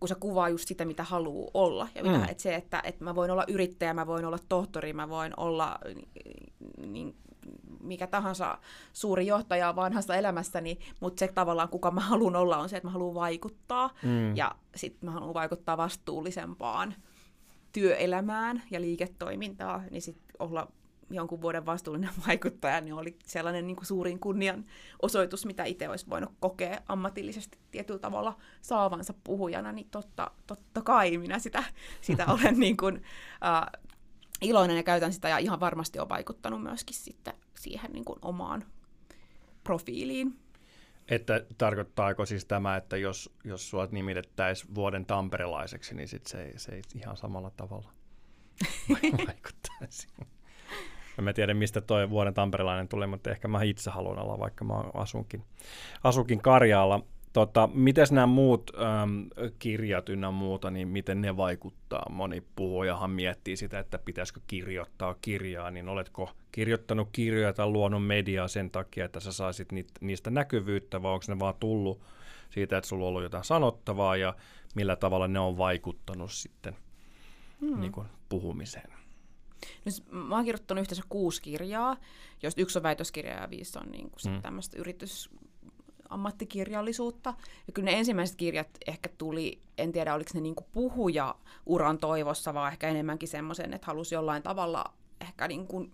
kun 0.00 0.08
se 0.08 0.14
kuvaa 0.14 0.48
just 0.48 0.68
sitä, 0.68 0.84
mitä 0.84 1.02
haluaa 1.02 1.50
olla. 1.54 1.88
Ja 1.94 2.02
mitä, 2.02 2.18
mm. 2.18 2.28
et 2.28 2.40
se, 2.40 2.54
että, 2.54 2.82
että 2.84 3.04
mä 3.04 3.14
voin 3.14 3.30
olla 3.30 3.44
yrittäjä, 3.48 3.94
mä 3.94 4.06
voin 4.06 4.24
olla 4.24 4.38
tohtori, 4.48 4.92
mä 4.92 5.08
voin 5.08 5.32
olla 5.36 5.78
niin, 6.86 7.16
mikä 7.80 8.06
tahansa 8.06 8.58
suuri 8.92 9.26
johtaja 9.26 9.76
vanhassa 9.76 10.16
elämässäni, 10.16 10.78
mutta 11.00 11.20
se 11.20 11.28
tavallaan, 11.28 11.68
kuka 11.68 11.90
mä 11.90 12.00
haluan 12.00 12.36
olla, 12.36 12.58
on 12.58 12.68
se, 12.68 12.76
että 12.76 12.86
mä 12.86 12.92
haluan 12.92 13.14
vaikuttaa. 13.14 13.90
Mm. 14.02 14.36
Ja 14.36 14.54
sitten 14.76 15.08
mä 15.08 15.12
haluan 15.12 15.34
vaikuttaa 15.34 15.76
vastuullisempaan 15.76 16.94
työelämään 17.72 18.62
ja 18.70 18.80
liiketoimintaan, 18.80 19.84
niin 19.90 20.02
sitten 20.02 20.36
olla 20.38 20.68
jonkun 21.10 21.42
vuoden 21.42 21.66
vastuullinen 21.66 22.10
vaikuttaja, 22.28 22.80
niin 22.80 22.94
oli 22.94 23.16
sellainen 23.24 23.66
niin 23.66 23.76
kuin 23.76 23.86
suurin 23.86 24.18
kunnian 24.18 24.64
osoitus, 25.02 25.46
mitä 25.46 25.64
itse 25.64 25.88
olisi 25.88 26.10
voinut 26.10 26.32
kokea 26.40 26.80
ammatillisesti 26.88 27.58
tietyllä 27.70 28.00
tavalla 28.00 28.36
saavansa 28.62 29.14
puhujana, 29.24 29.72
niin 29.72 29.88
totta, 29.90 30.30
totta 30.46 30.82
kai 30.82 31.18
minä 31.18 31.38
sitä, 31.38 31.64
sitä 32.00 32.26
olen 32.40 32.60
niin 32.60 32.76
kuin, 32.76 33.02
äh, 33.44 33.80
iloinen 34.42 34.76
ja 34.76 34.82
käytän 34.82 35.12
sitä 35.12 35.28
ja 35.28 35.38
ihan 35.38 35.60
varmasti 35.60 35.98
on 35.98 36.08
vaikuttanut 36.08 36.62
myöskin 36.62 36.96
sitten 36.96 37.34
siihen 37.60 37.92
niin 37.92 38.04
kuin 38.04 38.18
omaan 38.22 38.64
profiiliin. 39.64 40.38
Että 41.08 41.44
tarkoittaako 41.58 42.26
siis 42.26 42.44
tämä, 42.44 42.76
että 42.76 42.96
jos, 42.96 43.34
jos 43.44 43.70
sinua 43.70 43.88
nimitettäisiin 43.90 44.74
vuoden 44.74 45.06
tamperelaiseksi, 45.06 45.94
niin 45.94 46.08
sit 46.08 46.26
se, 46.26 46.52
se 46.56 46.72
ei 46.72 46.82
ihan 46.94 47.16
samalla 47.16 47.50
tavalla 47.50 47.92
vaikuttaisi? 49.26 50.08
En 51.18 51.24
mä 51.24 51.32
tiedä, 51.32 51.54
mistä 51.54 51.80
tuo 51.80 52.10
vuoden 52.10 52.34
tamperelainen 52.34 52.88
tulee, 52.88 53.06
mutta 53.06 53.30
ehkä 53.30 53.48
mä 53.48 53.62
itse 53.62 53.90
haluan 53.90 54.18
olla, 54.18 54.38
vaikka 54.38 54.64
mä 54.64 54.74
asunkin, 54.94 55.44
asunkin 56.04 56.42
Karjaalla. 56.42 57.04
Tota, 57.38 57.68
miten 57.74 58.06
nämä 58.10 58.26
muut 58.26 58.70
äm, 58.76 59.30
kirjat 59.58 60.08
ynnä 60.08 60.30
muuta, 60.30 60.70
niin 60.70 60.88
miten 60.88 61.20
ne 61.20 61.36
vaikuttaa? 61.36 62.06
Moni 62.10 62.42
puhujahan 62.56 63.10
miettii 63.10 63.56
sitä, 63.56 63.78
että 63.78 63.98
pitäisikö 63.98 64.40
kirjoittaa 64.46 65.14
kirjaa, 65.22 65.70
niin 65.70 65.88
oletko 65.88 66.30
kirjoittanut 66.52 67.08
kirjoja 67.12 67.52
tai 67.52 67.66
luonut 67.66 68.06
mediaa 68.06 68.48
sen 68.48 68.70
takia, 68.70 69.04
että 69.04 69.20
sä 69.20 69.32
saisit 69.32 69.68
niistä 70.00 70.30
näkyvyyttä, 70.30 71.02
vai 71.02 71.12
onko 71.12 71.24
ne 71.28 71.38
vaan 71.38 71.54
tullut 71.60 72.00
siitä, 72.50 72.78
että 72.78 72.88
sulla 72.88 73.04
on 73.04 73.08
ollut 73.08 73.22
jotain 73.22 73.44
sanottavaa 73.44 74.16
ja 74.16 74.34
millä 74.74 74.96
tavalla 74.96 75.28
ne 75.28 75.38
on 75.38 75.58
vaikuttanut 75.58 76.32
sitten 76.32 76.76
hmm. 77.60 77.80
niin 77.80 77.92
kuin 77.92 78.06
puhumiseen? 78.28 78.90
No, 79.84 80.18
mä 80.20 80.34
oon 80.34 80.44
kirjoittanut 80.44 80.80
yhteensä 80.80 81.02
kuusi 81.08 81.42
kirjaa, 81.42 81.96
joista 82.42 82.60
yksi 82.60 82.78
on 82.78 82.82
väitöskirja 82.82 83.40
ja 83.40 83.50
viisi 83.50 83.78
on 83.78 83.90
niin 83.90 84.10
kuin 84.10 84.34
mm. 84.34 84.42
tämmöistä 84.42 84.78
yritys 84.78 85.30
ammattikirjallisuutta. 86.08 87.34
Ja 87.66 87.72
kyllä 87.72 87.90
ne 87.90 87.98
ensimmäiset 87.98 88.36
kirjat 88.36 88.68
ehkä 88.86 89.08
tuli, 89.18 89.60
en 89.78 89.92
tiedä 89.92 90.14
oliko 90.14 90.30
ne 90.34 90.40
niinku 90.40 90.66
puhuja 90.72 91.34
uran 91.66 91.98
toivossa, 91.98 92.54
vaan 92.54 92.72
ehkä 92.72 92.88
enemmänkin 92.88 93.28
semmoisen, 93.28 93.74
että 93.74 93.86
halusi 93.86 94.14
jollain 94.14 94.42
tavalla 94.42 94.84
ehkä 95.20 95.48
niin 95.48 95.66
kuin 95.66 95.92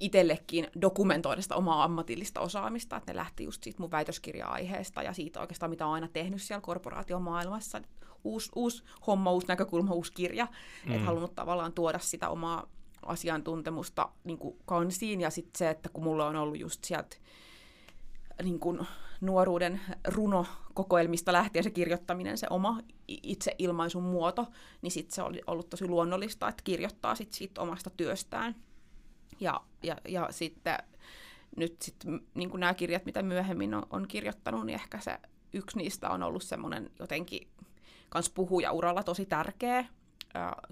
itsellekin 0.00 0.66
dokumentoida 0.80 1.42
sitä 1.42 1.54
omaa 1.54 1.84
ammatillista 1.84 2.40
osaamista, 2.40 2.96
että 2.96 3.12
ne 3.12 3.16
lähti 3.16 3.44
just 3.44 3.62
siitä 3.62 3.82
mun 3.82 3.90
väitöskirja-aiheesta 3.90 5.02
ja 5.02 5.12
siitä 5.12 5.40
oikeastaan, 5.40 5.70
mitä 5.70 5.86
on 5.86 5.92
aina 5.92 6.08
tehnyt 6.08 6.42
siellä 6.42 6.60
korporaatiomaailmassa. 6.60 7.82
Uusi, 8.24 8.50
uusi 8.54 8.84
homma, 9.06 9.32
uusi 9.32 9.46
näkökulma, 9.46 9.94
uusi 9.94 10.12
kirja, 10.12 10.46
mm. 10.86 10.92
että 10.92 11.04
halunnut 11.06 11.34
tavallaan 11.34 11.72
tuoda 11.72 11.98
sitä 11.98 12.28
omaa 12.28 12.66
asiantuntemusta 13.02 14.08
niin 14.24 14.38
kuin 14.38 14.56
kansiin 14.64 15.20
ja 15.20 15.30
sitten 15.30 15.58
se, 15.58 15.70
että 15.70 15.88
kun 15.88 16.04
mulla 16.04 16.26
on 16.26 16.36
ollut 16.36 16.58
just 16.58 16.84
sieltä 16.84 17.16
niin 18.42 18.60
kuin 18.60 18.86
nuoruuden 19.20 19.80
runokokoelmista 20.08 21.32
lähtien 21.32 21.64
se 21.64 21.70
kirjoittaminen, 21.70 22.38
se 22.38 22.46
oma 22.50 22.80
itseilmaisun 23.08 24.02
muoto, 24.02 24.46
niin 24.82 24.90
sitten 24.90 25.14
se 25.14 25.22
oli 25.22 25.42
ollut 25.46 25.70
tosi 25.70 25.88
luonnollista, 25.88 26.48
että 26.48 26.62
kirjoittaa 26.64 27.14
sit 27.14 27.32
siitä 27.32 27.60
omasta 27.60 27.90
työstään. 27.90 28.54
Ja, 29.40 29.60
ja, 29.82 29.96
ja 30.08 30.28
sitten 30.30 30.78
nyt 31.56 31.82
sit, 31.82 31.96
niin 32.34 32.50
nämä 32.54 32.74
kirjat, 32.74 33.04
mitä 33.04 33.22
myöhemmin 33.22 33.74
on, 33.74 33.86
on 33.90 34.08
kirjoittanut, 34.08 34.66
niin 34.66 34.74
ehkä 34.74 35.00
se 35.00 35.18
yksi 35.52 35.78
niistä 35.78 36.10
on 36.10 36.22
ollut 36.22 36.42
semmoinen 36.42 36.90
jotenkin 36.98 37.48
kans 38.08 38.30
puhuja-uralla 38.30 39.02
tosi 39.02 39.26
tärkeä, 39.26 39.84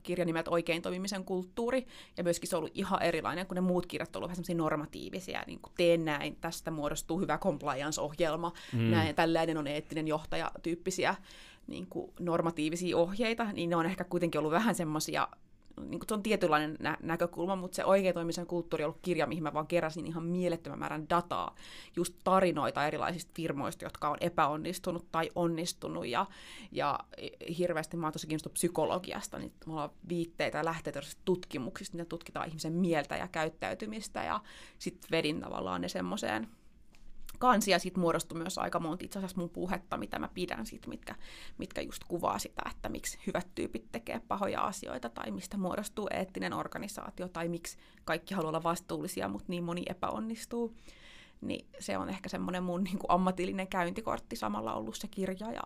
kirja 0.03 0.25
nimeltä 0.25 0.51
Oikein 0.51 0.83
toimimisen 0.83 1.25
kulttuuri, 1.25 1.87
ja 2.17 2.25
myöskin 2.25 2.49
se 2.49 2.57
on 2.57 2.61
ollut 2.61 2.77
ihan 2.77 3.03
erilainen, 3.03 3.47
kun 3.47 3.55
ne 3.55 3.61
muut 3.61 3.87
kirjat 3.87 4.17
ovat 4.17 4.25
olleet 4.25 4.39
vähän 4.49 4.57
normatiivisia, 4.57 5.43
niin 5.47 5.61
kuin 5.61 5.73
teen 5.77 6.05
näin, 6.05 6.37
tästä 6.41 6.71
muodostuu 6.71 7.21
hyvä 7.21 7.39
compliance-ohjelma, 7.39 8.53
mm. 8.73 8.79
näin, 8.79 9.15
tällainen 9.15 9.57
on 9.57 9.67
eettinen 9.67 10.09
johtaja, 10.09 10.53
tyyppisiä 10.63 11.15
niin 11.67 11.87
kuin 11.87 12.13
normatiivisia 12.21 12.97
ohjeita, 12.97 13.45
niin 13.53 13.71
ne 13.71 13.77
on 13.77 13.87
ehkä 13.87 14.05
kuitenkin 14.05 14.39
ollut 14.39 14.53
vähän 14.53 14.75
semmoisia 14.75 15.29
niin 15.81 16.01
kuin 16.01 16.09
se 16.09 16.15
on 16.15 16.23
tietynlainen 16.23 16.77
nä- 16.81 16.99
näkökulma, 17.03 17.57
mutta 17.57 17.77
se 17.77 17.85
oikea 17.85 18.13
toimisen 18.13 18.47
kulttuuri 18.47 18.85
on 18.85 18.89
ollut 18.89 19.03
kirja, 19.03 19.27
mihin 19.27 19.43
mä 19.43 19.53
vaan 19.53 19.67
keräsin 19.67 20.07
ihan 20.07 20.25
mielettömän 20.25 20.79
määrän 20.79 21.09
dataa, 21.09 21.55
just 21.97 22.15
tarinoita 22.25 22.87
erilaisista 22.87 23.33
firmoista, 23.35 23.85
jotka 23.85 24.09
on 24.09 24.17
epäonnistunut 24.21 25.07
tai 25.13 25.31
onnistunut, 25.35 26.07
ja, 26.07 26.27
ja 26.73 26.99
hirveästi 27.59 27.97
mä 27.97 28.07
oon 28.07 28.13
tosi 28.13 28.27
kiinnostunut 28.27 28.55
psykologiasta, 28.55 29.39
niin 29.39 29.53
mulla 29.67 29.85
on 29.85 29.91
viitteitä 30.09 30.59
ja 30.59 30.65
lähteitä 30.65 31.01
tutkimuksista, 31.25 31.97
niin 31.97 32.07
tutkitaan 32.07 32.49
ihmisen 32.49 32.73
mieltä 32.73 33.17
ja 33.17 33.29
käyttäytymistä, 33.29 34.25
ja 34.25 34.41
sitten 34.79 35.11
vedin 35.11 35.41
tavallaan 35.41 35.81
ne 35.81 35.89
semmoiseen 35.89 36.49
kansia 37.39 37.79
sitten 37.79 38.01
muodostui 38.01 38.39
myös 38.39 38.59
aika 38.59 38.81
monta 38.81 39.05
itse 39.05 39.19
asiassa 39.19 39.41
mun 39.41 39.51
puhetta, 39.51 39.97
mitä 39.97 40.19
mä 40.19 40.29
pidän 40.35 40.67
siitä, 40.67 40.89
mitkä, 40.89 41.15
mitkä 41.59 41.81
just 41.81 42.05
kuvaa 42.09 42.39
sitä, 42.39 42.63
että 42.71 42.89
miksi 42.89 43.19
hyvät 43.27 43.47
tyypit 43.55 43.93
tekee 43.93 44.21
pahoja 44.29 44.61
asioita 44.61 45.09
tai 45.09 45.31
mistä 45.31 45.57
muodostuu 45.57 46.09
eettinen 46.11 46.53
organisaatio 46.53 47.29
tai 47.29 47.49
miksi 47.49 47.79
kaikki 48.05 48.35
haluaa 48.35 48.49
olla 48.49 48.63
vastuullisia, 48.63 49.29
mutta 49.29 49.47
niin 49.49 49.65
moni 49.65 49.83
epäonnistuu. 49.87 50.77
Niin 51.41 51.67
se 51.79 51.99
on 51.99 52.09
ehkä 52.09 52.29
semmoinen 52.29 52.63
mun 52.63 52.85
niin 52.85 52.99
kuin 52.99 53.11
ammatillinen 53.11 53.69
käyntikortti 53.69 54.37
samalla 54.37 54.75
ollut 54.75 54.97
se 54.97 55.09
kirja 55.09 55.53
ja 55.53 55.63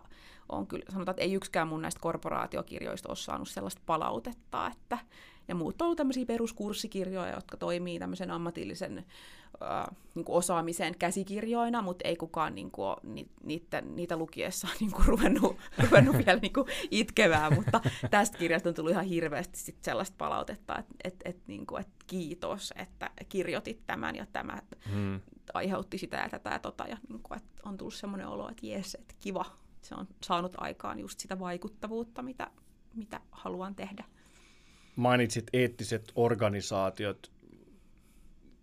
on 0.49 0.67
kyllä, 0.67 0.85
sanotaan, 0.89 1.13
että 1.13 1.23
ei 1.23 1.33
yksikään 1.33 1.67
mun 1.67 1.81
näistä 1.81 1.99
korporaatiokirjoista 1.99 3.09
ole 3.09 3.15
saanut 3.15 3.49
sellaista 3.49 3.81
palautetta, 3.85 4.67
että 4.67 4.97
ja 5.47 5.55
muut 5.55 5.81
on 5.81 5.85
ollut 5.85 5.97
tämmöisiä 5.97 6.25
peruskurssikirjoja, 6.25 7.35
jotka 7.35 7.57
toimii 7.57 7.99
tämmöisen 7.99 8.31
ammatillisen 8.31 8.97
äh, 8.97 9.85
niin 10.15 10.25
kuin 10.25 10.35
osaamisen 10.35 10.97
käsikirjoina, 10.99 11.81
mutta 11.81 12.07
ei 12.07 12.15
kukaan 12.15 12.55
niin 12.55 12.71
kuin, 12.71 12.95
ni, 13.03 13.27
niitä, 13.43 13.81
niitä 13.81 14.17
lukiessa 14.17 14.67
niin 14.79 14.91
kuin 14.91 15.05
ruvennut, 15.05 15.57
ruvennut 15.83 16.17
vielä 16.17 16.39
niin 16.39 16.53
kuin 16.53 16.67
itkevää, 16.91 17.49
mutta 17.49 17.81
tästä 18.11 18.37
kirjasta 18.37 18.69
on 18.69 18.75
tullut 18.75 18.91
ihan 18.91 19.05
hirveästi 19.05 19.59
sit 19.59 19.83
sellaista 19.83 20.15
palautetta, 20.17 20.77
että 20.77 20.95
et, 21.03 21.15
et, 21.25 21.37
niin 21.47 21.65
kuin, 21.65 21.81
että 21.81 22.05
kiitos, 22.07 22.73
että 22.75 23.09
kirjoitit 23.29 23.81
tämän 23.87 24.15
ja 24.15 24.25
tämä 24.25 24.57
hmm. 24.91 25.21
aiheutti 25.53 25.97
sitä 25.97 26.17
ja 26.17 26.29
tätä 26.29 26.49
ja 26.49 26.59
tota, 26.59 26.85
ja 26.87 26.97
niin 27.09 27.21
kuin, 27.23 27.37
että 27.37 27.61
on 27.65 27.77
tullut 27.77 27.93
semmoinen 27.93 28.27
olo, 28.27 28.49
että 28.49 28.65
jes, 28.65 28.95
että 28.95 29.15
kiva, 29.19 29.45
se 29.81 29.95
on 29.95 30.07
saanut 30.23 30.53
aikaan 30.57 30.99
just 30.99 31.19
sitä 31.19 31.39
vaikuttavuutta, 31.39 32.21
mitä, 32.21 32.51
mitä 32.93 33.19
haluan 33.31 33.75
tehdä 33.75 34.03
mainitsit 34.95 35.47
eettiset 35.53 36.11
organisaatiot, 36.15 37.31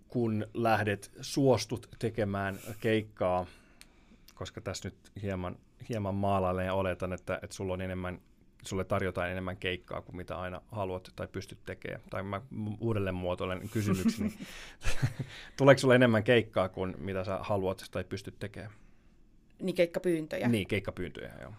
kun 0.09 0.47
lähdet, 0.55 1.11
suostut 1.21 1.89
tekemään 1.99 2.59
keikkaa, 2.81 3.47
koska 4.35 4.61
tässä 4.61 4.89
nyt 4.89 4.97
hieman, 5.23 5.57
hieman 5.89 6.15
maalailen 6.15 6.67
ja 6.67 6.75
oletan, 6.75 7.13
että, 7.13 7.41
että 7.43 7.57
sulla 7.57 7.73
on 7.73 7.81
enemmän, 7.81 8.21
sulle 8.63 8.85
tarjotaan 8.85 9.31
enemmän 9.31 9.57
keikkaa 9.57 10.03
kuin 10.03 10.17
mitä 10.17 10.37
aina 10.37 10.63
haluat 10.73 11.13
tai 11.17 11.29
pystyt 11.29 11.59
tekemään. 11.67 12.01
Tai 12.11 12.23
mä 12.23 12.41
uudelleen 12.81 13.15
muotoilen 13.15 13.69
kysymykseni. 13.69 14.39
Tuleeko 15.57 15.79
sulle 15.79 15.95
enemmän 15.95 16.25
keikkaa 16.25 16.69
kuin 16.69 16.95
mitä 16.99 17.25
sä 17.25 17.39
haluat 17.41 17.85
tai 17.91 18.05
pystyt 18.05 18.39
tekemään? 18.39 18.73
Niin 19.63 19.75
keikkapyyntöjä. 19.75 20.49
Niin, 20.49 20.69
keikkapyyntöjä, 20.69 21.33
joo 21.41 21.53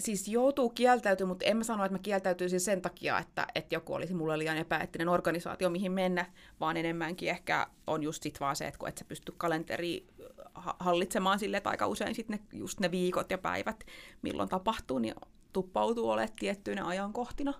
siis 0.00 0.28
joutuu 0.28 0.70
kieltäytymään, 0.70 1.28
mutta 1.28 1.44
en 1.44 1.56
mä 1.56 1.64
sano, 1.64 1.84
että 1.84 1.94
mä 1.94 2.02
kieltäytyisin 2.02 2.60
sen 2.60 2.82
takia, 2.82 3.18
että, 3.18 3.46
että 3.54 3.74
joku 3.74 3.94
olisi 3.94 4.14
mulle 4.14 4.38
liian 4.38 4.56
epäeettinen 4.56 5.08
organisaatio, 5.08 5.70
mihin 5.70 5.92
mennä, 5.92 6.26
vaan 6.60 6.76
enemmänkin 6.76 7.28
ehkä 7.28 7.66
on 7.86 8.02
just 8.02 8.22
sit 8.22 8.40
vaan 8.40 8.56
se, 8.56 8.66
että 8.66 8.78
kun 8.78 8.88
et 8.88 8.98
sä 8.98 9.04
pysty 9.04 9.32
kalenteri 9.36 10.06
hallitsemaan 10.54 11.38
sille, 11.38 11.56
että 11.56 11.70
aika 11.70 11.86
usein 11.86 12.14
sit 12.14 12.28
ne, 12.28 12.40
just 12.52 12.80
ne 12.80 12.90
viikot 12.90 13.30
ja 13.30 13.38
päivät, 13.38 13.84
milloin 14.22 14.48
tapahtuu, 14.48 14.98
niin 14.98 15.14
tuppautuu 15.52 16.10
olemaan 16.10 16.36
tiettyinä 16.38 16.86
ajankohtina, 16.86 17.54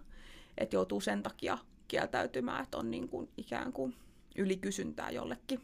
että 0.59 0.76
joutuu 0.76 1.01
sen 1.01 1.22
takia 1.22 1.59
kieltäytymään, 1.89 2.62
että 2.62 2.78
on 2.78 2.90
niin 2.90 3.09
kuin 3.09 3.28
ikään 3.36 3.72
kuin 3.72 3.97
ylikysyntää 4.36 5.10
jollekin 5.10 5.60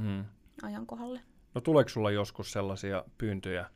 mm. 0.00 0.24
ajankohdalle. 0.62 1.20
No 1.54 1.60
tuleeko 1.60 1.88
sulla 1.88 2.10
joskus 2.10 2.52
sellaisia 2.52 3.04
pyyntöjä, 3.18 3.70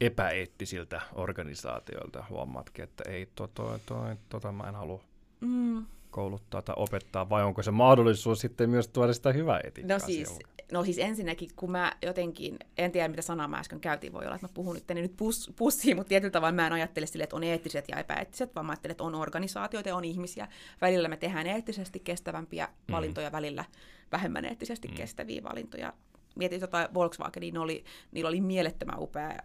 epäeettisiltä 0.00 1.00
organisaatioilta. 1.14 2.24
Huomaatkin, 2.30 2.82
että 2.82 3.04
ei, 3.10 3.28
to, 3.34 3.46
to, 3.46 3.80
to, 3.86 3.94
tota 4.28 4.52
mä 4.52 4.64
en 4.68 4.74
halua 4.74 5.04
mm. 5.40 5.86
kouluttaa 6.10 6.62
tai 6.62 6.74
opettaa, 6.78 7.28
vai 7.28 7.44
onko 7.44 7.62
se 7.62 7.70
mahdollisuus 7.70 8.40
sitten 8.40 8.70
myös 8.70 8.88
tuoda 8.88 9.12
sitä 9.12 9.32
hyvää 9.32 9.60
etiikkaa? 9.64 9.98
No 9.98 10.06
siis, 10.06 10.38
no 10.72 10.84
siis 10.84 10.98
ensinnäkin, 10.98 11.48
kun 11.56 11.70
mä 11.70 11.92
jotenkin, 12.02 12.58
en 12.78 12.92
tiedä 12.92 13.08
mitä 13.08 13.22
sanaa 13.22 13.48
mä 13.48 13.58
äsken 13.58 13.80
käytiin, 13.80 14.12
voi 14.12 14.24
olla, 14.24 14.34
että 14.34 14.46
mä 14.46 14.52
puhun 14.54 14.74
nyt, 14.74 14.84
nyt 14.88 15.16
pus, 15.16 15.52
pussiin, 15.56 15.96
mutta 15.96 16.08
tietyllä 16.08 16.32
tavalla 16.32 16.52
mä 16.52 16.66
en 16.66 16.72
ajattele 16.72 17.06
sille, 17.06 17.24
että 17.24 17.36
on 17.36 17.44
eettiset 17.44 17.84
ja 17.88 17.96
epäeettiset, 17.96 18.54
vaan 18.54 18.66
mä 18.66 18.72
ajattelen, 18.72 18.90
että 18.90 19.04
on 19.04 19.14
organisaatioita 19.14 19.88
ja 19.88 19.96
on 19.96 20.04
ihmisiä. 20.04 20.48
Välillä 20.80 21.08
me 21.08 21.16
tehdään 21.16 21.46
eettisesti 21.46 22.00
kestävämpiä 22.00 22.66
mm. 22.66 22.92
valintoja, 22.92 23.32
välillä 23.32 23.64
vähemmän 24.12 24.44
eettisesti 24.44 24.88
mm. 24.88 24.94
kestäviä 24.94 25.42
valintoja. 25.42 25.92
Mietin 26.36 26.60
jotain 26.60 26.94
Volkswagenin, 26.94 27.54
niin 27.54 27.60
oli, 27.60 27.84
niillä 28.12 28.28
oli 28.28 28.40
mielettömän 28.40 28.98
upea 28.98 29.38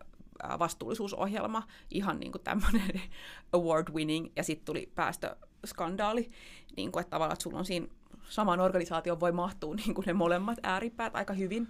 vastuullisuusohjelma, 0.60 1.64
ihan 1.92 2.20
niin 2.20 2.32
kuin 2.32 2.44
tämmöinen 2.44 3.02
award-winning, 3.58 4.32
ja 4.36 4.44
sitten 4.44 4.66
tuli 4.66 4.92
päästöskandaali, 4.96 6.32
niin 6.78 6.92
kuin, 6.92 7.02
että 7.02 7.12
tavallaan 7.12 7.34
että 7.34 7.44
sulla 7.44 7.60
on 7.60 7.66
siinä 7.66 7.88
saman 8.30 8.60
organisaation 8.60 9.20
voi 9.20 9.32
mahtua 9.32 9.76
niin 9.86 9.94
kuin 9.94 10.06
ne 10.06 10.14
molemmat 10.14 10.58
ääripäät 10.64 11.16
aika 11.16 11.34
hyvin. 11.34 11.68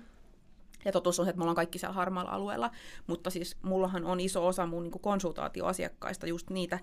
Ja 0.85 0.91
totuus 0.91 1.19
on, 1.19 1.27
että 1.27 1.37
me 1.37 1.43
ollaan 1.43 1.55
kaikki 1.55 1.79
siellä 1.79 1.93
harmaalla 1.93 2.31
alueella, 2.31 2.71
mutta 3.07 3.29
siis 3.29 3.57
mullahan 3.61 4.05
on 4.05 4.19
iso 4.19 4.47
osa 4.47 4.65
mun 4.65 4.83
niin 4.83 4.91
konsultaatioasiakkaista 4.91 6.27
just 6.27 6.49
niitä, 6.49 6.79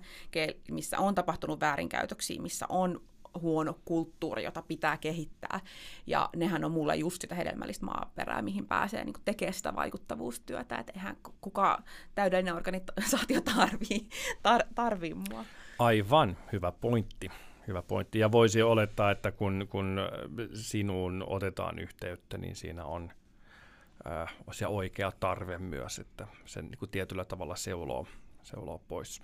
missä 0.71 0.99
on 0.99 1.15
tapahtunut 1.15 1.59
väärinkäytöksiä, 1.59 2.41
missä 2.41 2.65
on 2.69 3.01
huono 3.41 3.79
kulttuuri, 3.85 4.43
jota 4.43 4.61
pitää 4.61 4.97
kehittää. 4.97 5.59
Ja 6.07 6.29
nehän 6.35 6.65
on 6.65 6.71
mulle 6.71 6.95
just 6.95 7.21
sitä 7.21 7.35
hedelmällistä 7.35 7.85
maaperää, 7.85 8.41
mihin 8.41 8.67
pääsee 8.67 9.03
niin 9.03 9.13
tekemään 9.25 9.53
sitä 9.53 9.75
vaikuttavuustyötä. 9.75 10.77
Että 10.77 10.93
eihän 10.95 11.17
kuka 11.41 11.83
täydellinen 12.15 12.55
organisaatio 12.55 13.41
tarvii, 13.41 14.09
tar, 14.43 14.61
tarvii 14.75 15.13
mua. 15.13 15.45
Aivan, 15.79 16.37
hyvä 16.51 16.71
pointti. 16.71 17.29
Hyvä 17.67 17.81
pointti. 17.81 18.19
Ja 18.19 18.31
voisi 18.31 18.61
olettaa, 18.61 19.11
että 19.11 19.31
kun, 19.31 19.67
kun 19.69 19.99
sinuun 20.53 21.23
otetaan 21.27 21.79
yhteyttä, 21.79 22.37
niin 22.37 22.55
siinä 22.55 22.85
on 22.85 23.11
äh, 24.07 24.35
se 24.51 24.67
oikea 24.67 25.11
tarve 25.19 25.57
myös, 25.57 25.99
että 25.99 26.27
sen 26.45 26.65
niin 26.65 26.79
kuin 26.79 26.91
tietyllä 26.91 27.25
tavalla 27.25 27.55
seuloo, 27.55 28.07
seuloo 28.43 28.81
pois. 28.87 29.21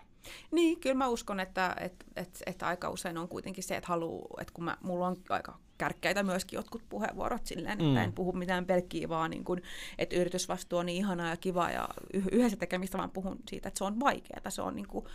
Niin, 0.51 0.79
kyllä 0.79 0.95
mä 0.95 1.07
uskon, 1.07 1.39
että, 1.39 1.75
että, 1.79 2.05
että, 2.15 2.39
että 2.45 2.67
aika 2.67 2.89
usein 2.89 3.17
on 3.17 3.27
kuitenkin 3.27 3.63
se, 3.63 3.75
että 3.75 3.87
haluaa, 3.87 4.41
että 4.41 4.53
kun 4.53 4.63
mä, 4.63 4.77
mulla 4.81 5.07
on 5.07 5.15
aika 5.29 5.57
kärkkäitä 5.77 6.23
myöskin 6.23 6.57
jotkut 6.57 6.81
puheenvuorot 6.89 7.45
silleen, 7.45 7.77
mm. 7.77 7.87
että 7.87 8.03
en 8.03 8.13
puhu 8.13 8.31
mitään 8.31 8.65
pelkkiä, 8.65 9.09
vaan 9.09 9.31
niin 9.31 9.43
kuin, 9.43 9.61
että 9.97 10.15
yritysvastuu 10.15 10.79
on 10.79 10.85
niin 10.85 10.97
ihanaa 10.97 11.29
ja 11.29 11.37
kiva 11.37 11.69
ja 11.71 11.89
yhdessä 12.31 12.57
tekemistä, 12.57 12.97
vaan 12.97 13.11
puhun 13.11 13.37
siitä, 13.49 13.67
että 13.67 13.77
se 13.77 13.83
on 13.83 13.99
vaikeaa. 13.99 14.49
Se 14.49 14.61
on 14.61 14.75
niin 14.75 14.87
kuin, 14.87 15.05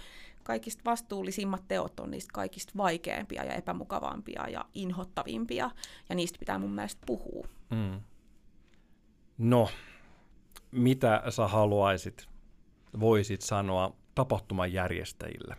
kaikista 0.42 0.82
vastuullisimmat 0.84 1.68
teot 1.68 2.00
on 2.00 2.10
niistä 2.10 2.30
kaikista 2.32 2.72
vaikeimpia 2.76 3.44
ja 3.44 3.54
epämukavampia 3.54 4.48
ja 4.48 4.64
inhottavimpia, 4.74 5.70
ja 6.08 6.14
niistä 6.14 6.38
pitää 6.38 6.58
mun 6.58 6.74
mielestä 6.74 7.02
puhua. 7.06 7.46
Mm. 7.70 8.00
No, 9.38 9.68
mitä 10.70 11.22
sä 11.30 11.48
haluaisit, 11.48 12.26
voisit 13.00 13.40
sanoa 13.40 13.96
tapahtuman 14.14 14.72
järjestäjille? 14.72 15.56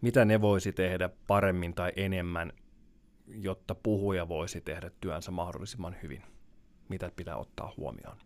Mitä 0.00 0.24
ne 0.24 0.40
voisi 0.40 0.72
tehdä 0.72 1.10
paremmin 1.26 1.74
tai 1.74 1.92
enemmän, 1.96 2.52
jotta 3.26 3.74
puhuja 3.74 4.28
voisi 4.28 4.60
tehdä 4.60 4.90
työnsä 5.00 5.30
mahdollisimman 5.30 5.96
hyvin? 6.02 6.22
Mitä 6.88 7.10
pitää 7.16 7.36
ottaa 7.36 7.72
huomioon? 7.76 8.16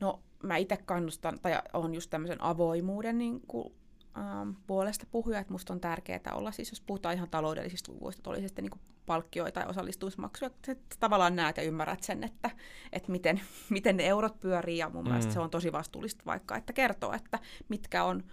No 0.00 0.22
mä 0.42 0.56
itse 0.56 0.76
kannustan, 0.76 1.40
tai 1.40 1.52
on 1.72 1.94
just 1.94 2.10
tämmöisen 2.10 2.42
avoimuuden 2.42 3.18
niin 3.18 3.40
kuin 3.40 3.74
ähm, 4.18 4.50
puolesta 4.66 5.06
puhuja, 5.10 5.38
että 5.38 5.52
musta 5.52 5.72
on 5.72 5.80
tärkeää 5.80 6.34
olla, 6.34 6.52
siis 6.52 6.70
jos 6.70 6.80
puhutaan 6.80 7.14
ihan 7.14 7.30
taloudellisista 7.30 7.92
luvuista, 7.92 8.30
oli 8.30 8.40
se 8.40 8.48
sitten 8.48 8.64
niin 8.64 8.80
palkkioita 9.06 9.60
tai 9.60 9.70
osallistumismaksuja, 9.70 10.50
että 10.68 10.96
tavallaan 11.00 11.36
näet 11.36 11.56
ja 11.56 11.62
ymmärrät 11.62 12.02
sen, 12.02 12.24
että, 12.24 12.50
että 12.92 13.12
miten, 13.12 13.40
miten 13.70 13.96
ne 13.96 14.06
eurot 14.06 14.40
pyörii, 14.40 14.78
ja 14.78 14.88
mun 14.88 15.04
mm. 15.04 15.08
mielestä 15.08 15.32
se 15.32 15.40
on 15.40 15.50
tosi 15.50 15.72
vastuullista 15.72 16.22
vaikka, 16.26 16.56
että 16.56 16.72
kertoo, 16.72 17.12
että 17.12 17.38
mitkä 17.68 18.04
on 18.04 18.24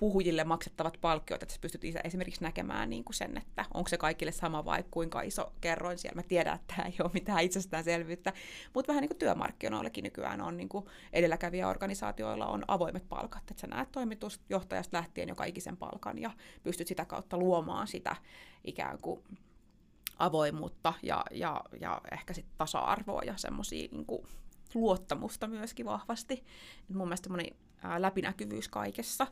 puhujille 0.00 0.44
maksettavat 0.44 0.98
palkkiot, 1.00 1.42
että 1.42 1.54
sä 1.54 1.60
pystyt 1.60 1.84
esimerkiksi 2.04 2.42
näkemään 2.42 2.90
niin 2.90 3.04
kuin 3.04 3.14
sen, 3.14 3.36
että 3.36 3.64
onko 3.74 3.88
se 3.88 3.98
kaikille 3.98 4.32
sama 4.32 4.64
vai 4.64 4.84
kuinka 4.90 5.22
iso 5.22 5.52
kerroin 5.60 5.98
siellä. 5.98 6.16
Mä 6.16 6.22
tiedän, 6.22 6.54
että 6.54 6.74
tämä 6.76 6.88
ei 6.88 6.94
ole 7.00 7.10
mitään 7.14 7.42
itsestäänselvyyttä, 7.42 8.32
mutta 8.74 8.88
vähän 8.88 9.02
niin 9.02 9.08
kuin 9.08 9.18
työmarkkinoillakin 9.18 10.04
nykyään 10.04 10.40
on 10.40 10.56
niin 10.56 10.68
kuin 10.68 10.84
edelläkävijä 11.12 11.68
organisaatioilla 11.68 12.46
on 12.46 12.64
avoimet 12.68 13.08
palkat, 13.08 13.50
että 13.50 13.60
sä 13.60 13.66
näet 13.66 13.92
toimitusjohtajasta 13.92 14.96
lähtien 14.96 15.28
joka 15.28 15.44
ikisen 15.44 15.76
palkan 15.76 16.18
ja 16.18 16.30
pystyt 16.62 16.88
sitä 16.88 17.04
kautta 17.04 17.38
luomaan 17.38 17.88
sitä 17.88 18.16
ikään 18.64 18.98
kuin 18.98 19.24
avoimuutta 20.18 20.94
ja, 21.02 21.24
ja, 21.30 21.60
ja 21.80 22.00
ehkä 22.12 22.34
sitten 22.34 22.54
tasa-arvoa 22.58 23.22
ja 23.22 23.36
semmoisia 23.36 23.88
niin 23.92 24.06
luottamusta 24.74 25.46
myöskin 25.46 25.86
vahvasti. 25.86 26.44
Et 26.90 26.96
mun 26.96 27.08
mielestä 27.08 27.24
semmoinen 27.24 27.56
läpinäkyvyys 27.98 28.68
kaikessa. 28.68 29.26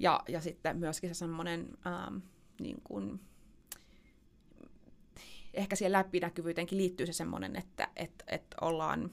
Ja, 0.00 0.20
ja 0.28 0.40
sitten 0.40 0.76
myöskin 0.76 1.14
se 1.14 1.18
semmoinen 1.18 1.68
ähm, 1.86 2.16
niin 2.60 2.80
kuin, 2.84 3.20
ehkä 5.54 5.76
siihen 5.76 5.92
läpinäkyvyyteenkin 5.92 6.78
liittyy 6.78 7.06
se 7.06 7.12
semmoinen, 7.12 7.56
että 7.56 7.88
että 7.96 8.24
että 8.28 8.56
ollaan 8.60 9.10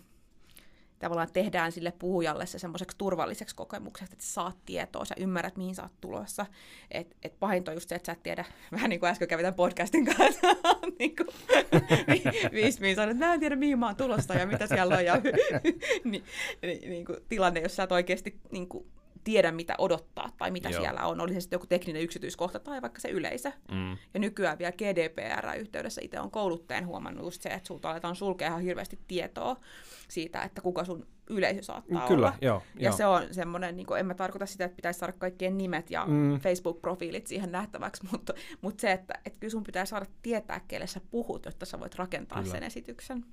tavallaan 1.00 1.32
tehdään 1.34 1.72
sille 1.72 1.94
puhujalle 2.00 2.46
se 2.46 2.60
semmoiseksi 2.60 2.98
turvalliseksi 2.98 3.56
kokemukseksi, 3.56 4.14
että 4.14 4.26
sä 4.26 4.34
saat 4.34 4.58
tietoa, 4.66 5.06
sä 5.06 5.16
ymmärrät, 5.18 5.58
mihin 5.58 5.76
sä 5.76 5.84
oot 5.84 6.02
tulossa. 6.02 6.46
Et, 6.92 7.18
et 7.24 7.40
pahinta 7.40 7.72
on 7.72 7.76
just 7.76 7.90
se, 7.90 7.96
että 7.96 8.06
sä 8.06 8.12
et 8.12 8.24
tiedä, 8.24 8.46
vähän 8.72 8.90
niin 8.90 9.00
kuin 9.00 9.10
äsken 9.10 9.28
kävin 9.28 9.44
tämän 9.44 9.54
podcastin 9.54 10.06
kanssa, 10.06 10.48
niin 11.00 11.16
kuin, 11.16 11.28
viisi 12.54 12.82
minuuttia, 12.82 13.04
että 13.04 13.26
mä 13.26 13.34
en 13.34 13.40
tiedä, 13.40 13.56
mihin 13.56 13.80
mä 13.80 13.86
oon 13.86 13.96
tulossa 13.96 14.34
ja 14.34 14.48
mitä 14.48 14.68
siellä 14.68 14.98
on. 14.98 15.06
Ja, 15.06 15.22
niin, 16.04 16.24
niin 16.62 17.06
kuin, 17.06 17.18
tilanne, 17.30 17.60
jos 17.60 17.76
sä 17.76 17.84
et 17.84 17.92
oikeasti 17.92 18.40
niin 18.52 18.68
kuin, 18.68 18.88
tiedä, 19.28 19.52
mitä 19.52 19.76
odottaa 19.78 20.30
tai 20.38 20.52
mitä 20.52 20.70
Joo. 20.70 20.82
siellä 20.82 21.06
on. 21.06 21.22
Oli 21.22 21.34
se 21.34 21.42
sitten 21.42 21.58
joku 21.58 21.68
tekninen 21.68 22.02
yksityiskohta 22.02 22.60
tai 22.60 22.82
vaikka 22.82 23.00
se 23.00 23.10
yleisö. 23.10 23.52
Mm. 23.72 23.98
Ja 24.14 24.20
nykyään 24.20 24.58
vielä 24.58 24.72
GDPR-yhteydessä 24.72 26.02
itse 26.04 26.20
on 26.20 26.32
kouluttajan 26.32 26.86
huomannut 26.86 27.26
just 27.26 27.42
se, 27.42 27.50
että 27.50 27.68
sulta 27.68 27.92
aletaan 27.92 28.16
sulkea 28.16 28.48
ihan 28.48 28.62
hirveästi 28.62 29.00
tietoa 29.08 29.56
siitä, 30.08 30.42
että 30.42 30.62
kuka 30.62 30.86
sun 30.86 31.08
yleisö 31.30 31.62
saattaa 31.62 32.08
Kyllä, 32.08 32.28
olla. 32.28 32.38
Jo, 32.42 32.64
ja 32.80 32.92
se 32.92 33.06
on 33.06 33.24
semmoinen, 33.32 33.76
niin 33.76 33.88
kuin, 33.88 34.00
en 34.00 34.06
mä 34.06 34.14
tarkoita 34.14 34.46
sitä, 34.46 34.66
että 34.66 34.76
pitäisi 34.76 35.00
saada 35.00 35.14
kaikkien 35.14 35.58
nimet 35.58 35.92
ja 35.92 36.06
mm. 36.06 36.40
Facebook-profiilit 36.40 37.28
siihen 37.28 37.52
nähtäväksi, 37.52 38.04
mutta, 38.12 38.34
mutta 38.62 38.82
se, 38.82 38.92
että, 38.92 39.14
että 39.26 39.40
kyllä 39.40 39.52
sun 39.52 39.64
pitää 39.64 39.86
saada 39.86 40.06
tietää, 40.22 40.62
kelle 40.68 40.88
sä 40.88 41.02
puhut, 41.12 41.46
jotta 41.46 41.66
sä 41.66 41.80
voit 41.80 41.96
rakentaa 41.96 42.42
kyllä. 42.42 42.52
sen 42.52 42.64
esityksen. 42.64 43.26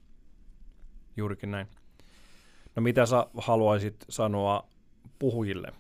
Juurikin 1.16 1.50
näin. 1.50 1.66
No 2.76 2.82
mitä 2.82 3.06
sä 3.06 3.26
haluaisit 3.36 3.96
sanoa 4.08 4.68
puhujille 5.18 5.72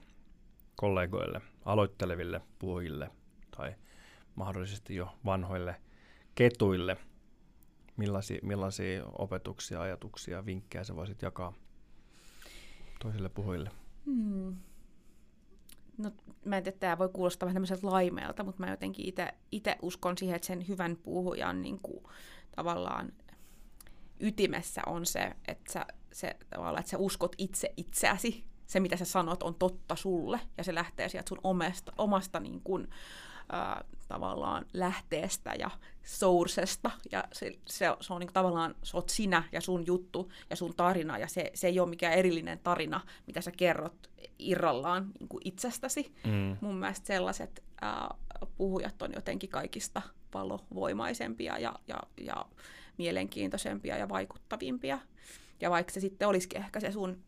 kollegoille, 0.76 1.40
aloitteleville 1.64 2.40
puhujille 2.58 3.10
tai 3.56 3.74
mahdollisesti 4.34 4.94
jo 4.94 5.08
vanhoille 5.24 5.76
ketuille? 6.34 6.96
Millaisia, 7.96 8.38
millaisia 8.42 9.04
opetuksia, 9.18 9.80
ajatuksia, 9.80 10.46
vinkkejä 10.46 10.84
sä 10.84 10.96
voisit 10.96 11.22
jakaa 11.22 11.52
toisille 13.02 13.28
puhujille? 13.28 13.70
Hmm. 14.06 14.56
No, 15.98 16.10
mä 16.44 16.56
en 16.56 16.62
tiedä, 16.62 16.78
tämä 16.78 16.98
voi 16.98 17.08
kuulostaa 17.08 17.46
vähän 17.46 17.54
tämmöiseltä 17.54 17.86
laimeelta, 17.86 18.44
mutta 18.44 18.60
mä 18.60 18.70
jotenkin 18.70 19.14
itse 19.52 19.76
uskon 19.82 20.18
siihen, 20.18 20.36
että 20.36 20.46
sen 20.46 20.68
hyvän 20.68 20.96
puhujan 20.96 21.62
niin 21.62 21.78
kuin, 21.82 22.04
tavallaan 22.56 23.12
ytimessä 24.20 24.82
on 24.86 25.06
se, 25.06 25.32
että 25.48 25.72
sä, 25.72 25.86
se, 26.12 26.36
tavallaan, 26.50 26.80
että 26.80 26.90
sä 26.90 26.98
uskot 26.98 27.34
itse 27.38 27.72
itseäsi 27.76 28.44
se, 28.66 28.80
mitä 28.80 28.96
sä 28.96 29.04
sanot, 29.04 29.42
on 29.42 29.54
totta 29.54 29.96
sulle, 29.96 30.40
ja 30.58 30.64
se 30.64 30.74
lähtee 30.74 31.08
sieltä 31.08 31.28
sun 31.28 31.40
omasta, 31.44 31.92
omasta 31.98 32.40
niin 32.40 32.60
kuin, 32.60 32.88
ää, 33.52 33.84
tavallaan 34.08 34.66
lähteestä 34.72 35.54
ja 35.58 35.70
sourcesta, 36.02 36.90
ja 37.12 37.24
se, 37.32 37.58
se, 37.66 37.86
se 38.00 38.12
on 38.12 38.20
niin 38.20 38.26
kuin, 38.28 38.34
tavallaan, 38.34 38.74
se 38.82 38.96
oot 38.96 39.08
sinä 39.08 39.44
ja 39.52 39.60
sun 39.60 39.86
juttu 39.86 40.32
ja 40.50 40.56
sun 40.56 40.74
tarina, 40.76 41.18
ja 41.18 41.28
se, 41.28 41.50
se 41.54 41.66
ei 41.66 41.80
ole 41.80 41.88
mikään 41.88 42.14
erillinen 42.14 42.58
tarina, 42.58 43.00
mitä 43.26 43.40
sä 43.40 43.50
kerrot 43.50 44.10
irrallaan 44.38 45.10
niin 45.20 45.28
kuin 45.28 45.42
itsestäsi. 45.44 46.14
Mm. 46.26 46.56
Mun 46.60 46.76
mielestä 46.76 47.06
sellaiset 47.06 47.62
ää, 47.80 48.14
puhujat 48.56 49.02
on 49.02 49.12
jotenkin 49.12 49.50
kaikista 49.50 50.02
valovoimaisempia 50.34 51.58
ja, 51.58 51.74
ja, 51.88 51.98
ja 52.20 52.46
mielenkiintoisempia 52.98 53.98
ja 53.98 54.08
vaikuttavimpia. 54.08 54.98
Ja 55.60 55.70
vaikka 55.70 55.92
se 55.92 56.00
sitten 56.00 56.28
olisikin 56.28 56.60
ehkä 56.60 56.80
se 56.80 56.92
sun 56.92 57.22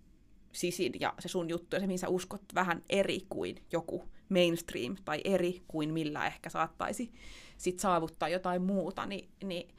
sisin 0.56 0.92
ja 1.00 1.14
se 1.18 1.28
sun 1.28 1.48
juttu 1.48 1.76
ja 1.76 1.80
se, 1.80 1.86
mihin 1.86 1.98
sä 1.98 2.08
uskot 2.08 2.42
vähän 2.54 2.82
eri 2.88 3.26
kuin 3.28 3.56
joku 3.72 4.04
mainstream 4.28 4.96
tai 5.04 5.20
eri 5.24 5.62
kuin 5.68 5.92
millä 5.92 6.26
ehkä 6.26 6.50
saattaisi 6.50 7.12
sit 7.56 7.80
saavuttaa 7.80 8.28
jotain 8.28 8.62
muuta, 8.62 9.06
niin, 9.06 9.28
niin 9.44 9.74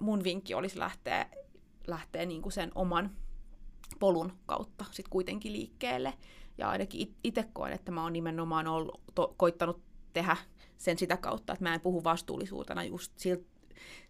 mun 0.00 0.24
vinkki 0.24 0.54
olisi 0.54 0.78
lähteä, 0.78 1.26
lähteä 1.86 2.26
niin 2.26 2.42
kuin 2.42 2.52
sen 2.52 2.72
oman 2.74 3.10
polun 3.98 4.32
kautta 4.46 4.84
sit 4.90 5.08
kuitenkin 5.08 5.52
liikkeelle. 5.52 6.14
Ja 6.58 6.70
ainakin 6.70 7.14
itse 7.24 7.44
koen, 7.52 7.72
että 7.72 7.92
mä 7.92 8.02
oon 8.02 8.12
nimenomaan 8.12 8.66
ollut, 8.66 9.00
to, 9.14 9.34
koittanut 9.36 9.80
tehdä 10.12 10.36
sen 10.76 10.98
sitä 10.98 11.16
kautta, 11.16 11.52
että 11.52 11.64
mä 11.64 11.74
en 11.74 11.80
puhu 11.80 12.04
vastuullisuutena 12.04 12.84
just 12.84 13.12
siltä 13.16 13.57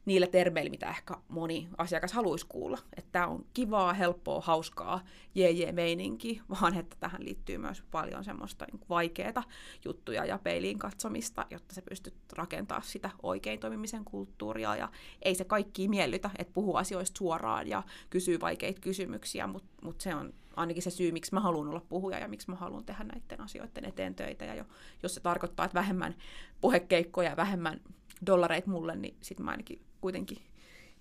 niillä 0.04 0.26
termeillä, 0.26 0.70
mitä 0.70 0.90
ehkä 0.90 1.14
moni 1.28 1.68
asiakas 1.78 2.12
haluaisi 2.12 2.46
kuulla. 2.48 2.78
Että 2.96 3.12
tämä 3.12 3.26
on 3.26 3.46
kivaa, 3.54 3.92
helppoa, 3.92 4.40
hauskaa, 4.40 5.04
jee 5.34 5.50
jee 5.50 5.72
meininki, 5.72 6.40
vaan 6.60 6.78
että 6.78 6.96
tähän 7.00 7.24
liittyy 7.24 7.58
myös 7.58 7.82
paljon 7.90 8.24
semmoista 8.24 8.66
niin 8.72 8.80
vaikeaa 8.88 9.44
juttuja 9.84 10.24
ja 10.24 10.38
peiliin 10.38 10.78
katsomista, 10.78 11.46
jotta 11.50 11.74
se 11.74 11.82
pystyt 11.82 12.14
rakentamaan 12.32 12.82
sitä 12.82 13.10
oikein 13.22 13.60
toimimisen 13.60 14.04
kulttuuria. 14.04 14.76
Ja 14.76 14.88
ei 15.22 15.34
se 15.34 15.44
kaikki 15.44 15.88
miellytä, 15.88 16.30
että 16.38 16.52
puhuu 16.52 16.76
asioista 16.76 17.18
suoraan 17.18 17.68
ja 17.68 17.82
kysyy 18.10 18.40
vaikeita 18.40 18.80
kysymyksiä, 18.80 19.46
mutta 19.46 19.68
mut 19.82 20.00
se 20.00 20.14
on 20.14 20.32
ainakin 20.56 20.82
se 20.82 20.90
syy, 20.90 21.12
miksi 21.12 21.34
mä 21.34 21.40
haluan 21.40 21.68
olla 21.68 21.82
puhuja 21.88 22.18
ja 22.18 22.28
miksi 22.28 22.50
mä 22.50 22.56
haluan 22.56 22.84
tehdä 22.84 23.04
näiden 23.04 23.40
asioiden 23.40 23.84
eteen 23.84 24.14
töitä. 24.14 24.44
Ja 24.44 24.54
jo, 24.54 24.64
jos 25.02 25.14
se 25.14 25.20
tarkoittaa, 25.20 25.66
että 25.66 25.78
vähemmän 25.78 26.14
puhekeikkoja 26.60 27.30
ja 27.30 27.36
vähemmän 27.36 27.80
dollareita 28.26 28.70
mulle, 28.70 28.96
niin 28.96 29.16
sitten 29.20 29.44
mä 29.44 29.50
ainakin 29.50 29.80
kuitenkin 30.00 30.38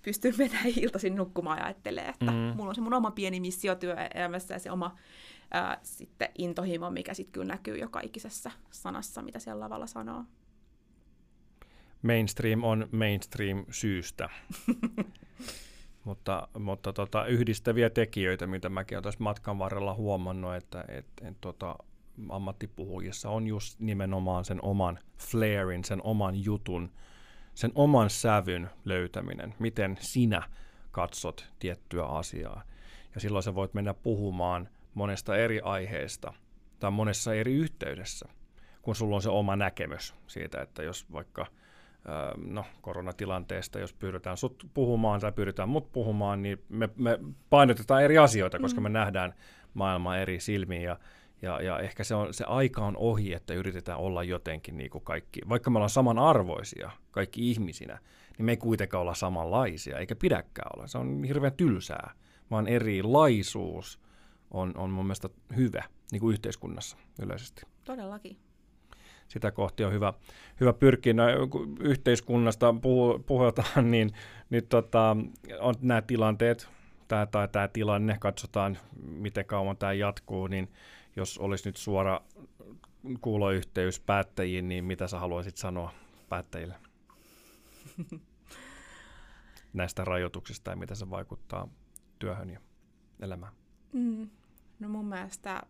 pystyn 0.02 0.34
menemään 0.38 0.68
iltaisin 0.76 1.16
nukkumaan 1.16 1.58
ja 1.58 1.66
ajattelee, 1.66 2.10
että 2.10 2.32
mm. 2.32 2.38
mulla 2.56 2.70
on 2.70 2.76
se 2.76 2.82
mun 2.82 2.94
oma 2.94 3.12
pieni 3.12 3.40
missio 3.40 3.76
työelämässä 3.76 4.54
ja 4.54 4.60
se 4.60 4.72
oma 4.72 4.96
ää, 5.52 5.80
sitten 5.84 6.30
intohimo, 6.38 6.90
mikä 6.90 7.14
sitten 7.14 7.32
kyllä 7.32 7.54
näkyy 7.54 7.78
joka 7.78 8.00
ikisessä 8.04 8.52
sanassa, 8.72 9.22
mitä 9.22 9.40
siellä 9.40 9.60
lavalla 9.60 9.88
sanoo. 9.88 10.24
Mainstream 12.02 12.64
on 12.64 12.90
mainstream 12.92 13.66
syystä. 13.72 14.30
mutta 16.04 16.48
mutta 16.60 16.94
tota, 16.94 17.26
yhdistäviä 17.26 17.90
tekijöitä, 17.90 18.48
mitä 18.48 18.70
mäkin 18.70 18.96
olen 18.96 19.04
tässä 19.04 19.24
matkan 19.24 19.60
varrella 19.60 19.94
huomannut, 19.94 20.56
että 20.56 20.86
et, 20.88 21.06
et, 21.22 21.38
tota, 21.42 21.76
ammattipuhujissa 22.30 23.30
on 23.30 23.48
just 23.48 23.80
nimenomaan 23.80 24.46
sen 24.46 24.60
oman 24.62 25.00
flairin, 25.18 25.84
sen 25.84 26.02
oman 26.04 26.44
jutun, 26.44 26.92
sen 27.56 27.72
oman 27.76 28.10
sävyn 28.10 28.70
löytäminen, 28.86 29.56
miten 29.60 29.98
sinä 30.00 30.42
katsot 30.92 31.46
tiettyä 31.60 32.06
asiaa. 32.06 32.64
Ja 33.16 33.22
silloin 33.22 33.44
sä 33.44 33.56
voit 33.56 33.74
mennä 33.74 33.94
puhumaan 33.94 34.70
monesta 34.94 35.38
eri 35.38 35.60
aiheesta 35.60 36.34
tai 36.80 36.92
monessa 36.92 37.34
eri 37.34 37.54
yhteydessä, 37.54 38.30
kun 38.82 38.96
sulla 38.96 39.16
on 39.16 39.22
se 39.22 39.30
oma 39.30 39.56
näkemys 39.56 40.16
siitä, 40.28 40.62
että 40.62 40.84
jos 40.84 41.12
vaikka 41.12 41.46
no, 42.38 42.66
koronatilanteesta, 42.82 43.80
jos 43.80 43.94
pyydetään 43.94 44.38
sut 44.38 44.68
puhumaan 44.74 45.20
tai 45.20 45.32
pyydetään 45.32 45.70
mut 45.70 45.92
puhumaan, 45.92 46.42
niin 46.42 46.64
me, 46.70 46.90
me 46.96 47.20
painotetaan 47.50 48.04
eri 48.04 48.18
asioita, 48.18 48.60
koska 48.60 48.80
mm. 48.80 48.84
me 48.84 48.90
nähdään 48.90 49.34
maailmaa 49.74 50.18
eri 50.18 50.40
silmiin 50.40 50.82
ja 50.82 51.00
ja, 51.42 51.62
ja 51.62 51.80
ehkä 51.80 52.04
se, 52.04 52.16
on, 52.16 52.34
se 52.34 52.44
aika 52.44 52.86
on 52.86 52.98
ohi, 52.98 53.34
että 53.34 53.54
yritetään 53.54 54.00
olla 54.00 54.24
jotenkin 54.24 54.78
niin 54.78 54.90
kuin 54.90 55.04
kaikki, 55.04 55.42
vaikka 55.50 55.70
me 55.70 55.78
ollaan 55.78 55.90
samanarvoisia 55.90 56.92
kaikki 57.12 57.52
ihmisinä, 57.52 58.00
niin 58.38 58.46
me 58.46 58.52
ei 58.52 58.58
kuitenkaan 58.58 59.02
olla 59.02 59.14
samanlaisia, 59.14 59.98
eikä 59.98 60.16
pidäkään 60.16 60.72
olla. 60.76 60.88
Se 60.88 60.98
on 60.98 61.24
hirveän 61.24 61.54
tylsää, 61.54 62.12
vaan 62.52 62.68
erilaisuus 62.68 64.00
on, 64.52 64.78
on 64.78 64.90
mun 64.90 65.06
mielestä 65.06 65.30
hyvä 65.56 65.84
niin 66.12 66.20
kuin 66.20 66.34
yhteiskunnassa 66.34 66.98
yleisesti. 67.22 67.62
Todellakin. 67.84 68.38
Sitä 69.28 69.52
kohti 69.52 69.84
on 69.84 69.94
hyvä, 69.94 70.14
hyvä 70.60 70.74
pyrkiä. 70.74 71.14
No, 71.14 71.24
kun 71.50 71.78
yhteiskunnasta 71.80 72.76
puhu, 72.82 73.20
puhutaan, 73.20 73.92
niin, 73.92 74.12
niin 74.50 74.68
tota, 74.68 75.18
on 75.60 75.76
nämä 75.82 76.02
tilanteet, 76.02 76.70
tämä 77.08 77.26
tai 77.26 77.48
tämä 77.48 77.68
tilanne, 77.68 78.18
katsotaan 78.20 78.78
miten 79.02 79.46
kauan 79.46 79.78
tämä 79.78 79.94
jatkuu, 79.94 80.48
niin 80.48 80.70
jos 81.18 81.38
olisi 81.38 81.70
nyt 81.70 81.78
suora 81.78 82.22
kuuloyhteys 83.22 84.00
päättäjiin, 84.00 84.68
niin 84.68 84.86
mitä 84.86 85.08
sä 85.08 85.20
haluaisit 85.20 85.58
sanoa 85.58 85.94
päättäjille 86.30 86.76
näistä 89.74 90.06
rajoituksista 90.06 90.72
ja 90.72 90.78
mitä 90.78 90.96
se 90.96 91.10
vaikuttaa 91.10 91.68
työhön 92.20 92.50
ja 92.50 92.60
elämään? 93.20 93.54
Mm. 93.94 94.30
No 94.80 94.90
mun 94.90 95.06
mielestä 95.06 95.64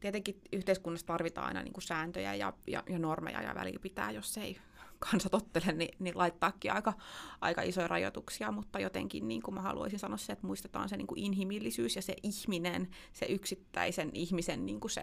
tietenkin 0.00 0.40
yhteiskunnassa 0.52 1.06
tarvitaan 1.06 1.46
aina 1.46 1.62
niin 1.62 1.72
kuin 1.72 1.82
sääntöjä 1.82 2.34
ja, 2.34 2.52
ja, 2.66 2.82
ja 2.88 2.98
normeja 2.98 3.42
ja 3.42 3.54
väliä 3.54 3.78
pitää, 3.82 4.10
jos 4.10 4.38
ei 4.38 4.58
kansa 4.98 5.28
tottele, 5.28 5.72
niin, 5.72 5.96
niin 5.98 6.18
laittaakin 6.18 6.72
aika, 6.72 6.92
aika 7.40 7.62
isoja 7.62 7.88
rajoituksia, 7.88 8.52
mutta 8.52 8.78
jotenkin 8.78 9.28
niin 9.28 9.42
kuin 9.42 9.54
mä 9.54 9.62
haluaisin 9.62 9.98
sanoa 9.98 10.16
se, 10.16 10.32
että 10.32 10.46
muistetaan 10.46 10.88
se 10.88 10.96
niin 10.96 11.06
kuin 11.06 11.20
inhimillisyys 11.20 11.96
ja 11.96 12.02
se 12.02 12.14
ihminen, 12.22 12.88
se 13.12 13.26
yksittäisen 13.26 14.10
ihmisen 14.12 14.66
niin 14.66 14.80
kuin 14.80 14.90
se 14.90 15.02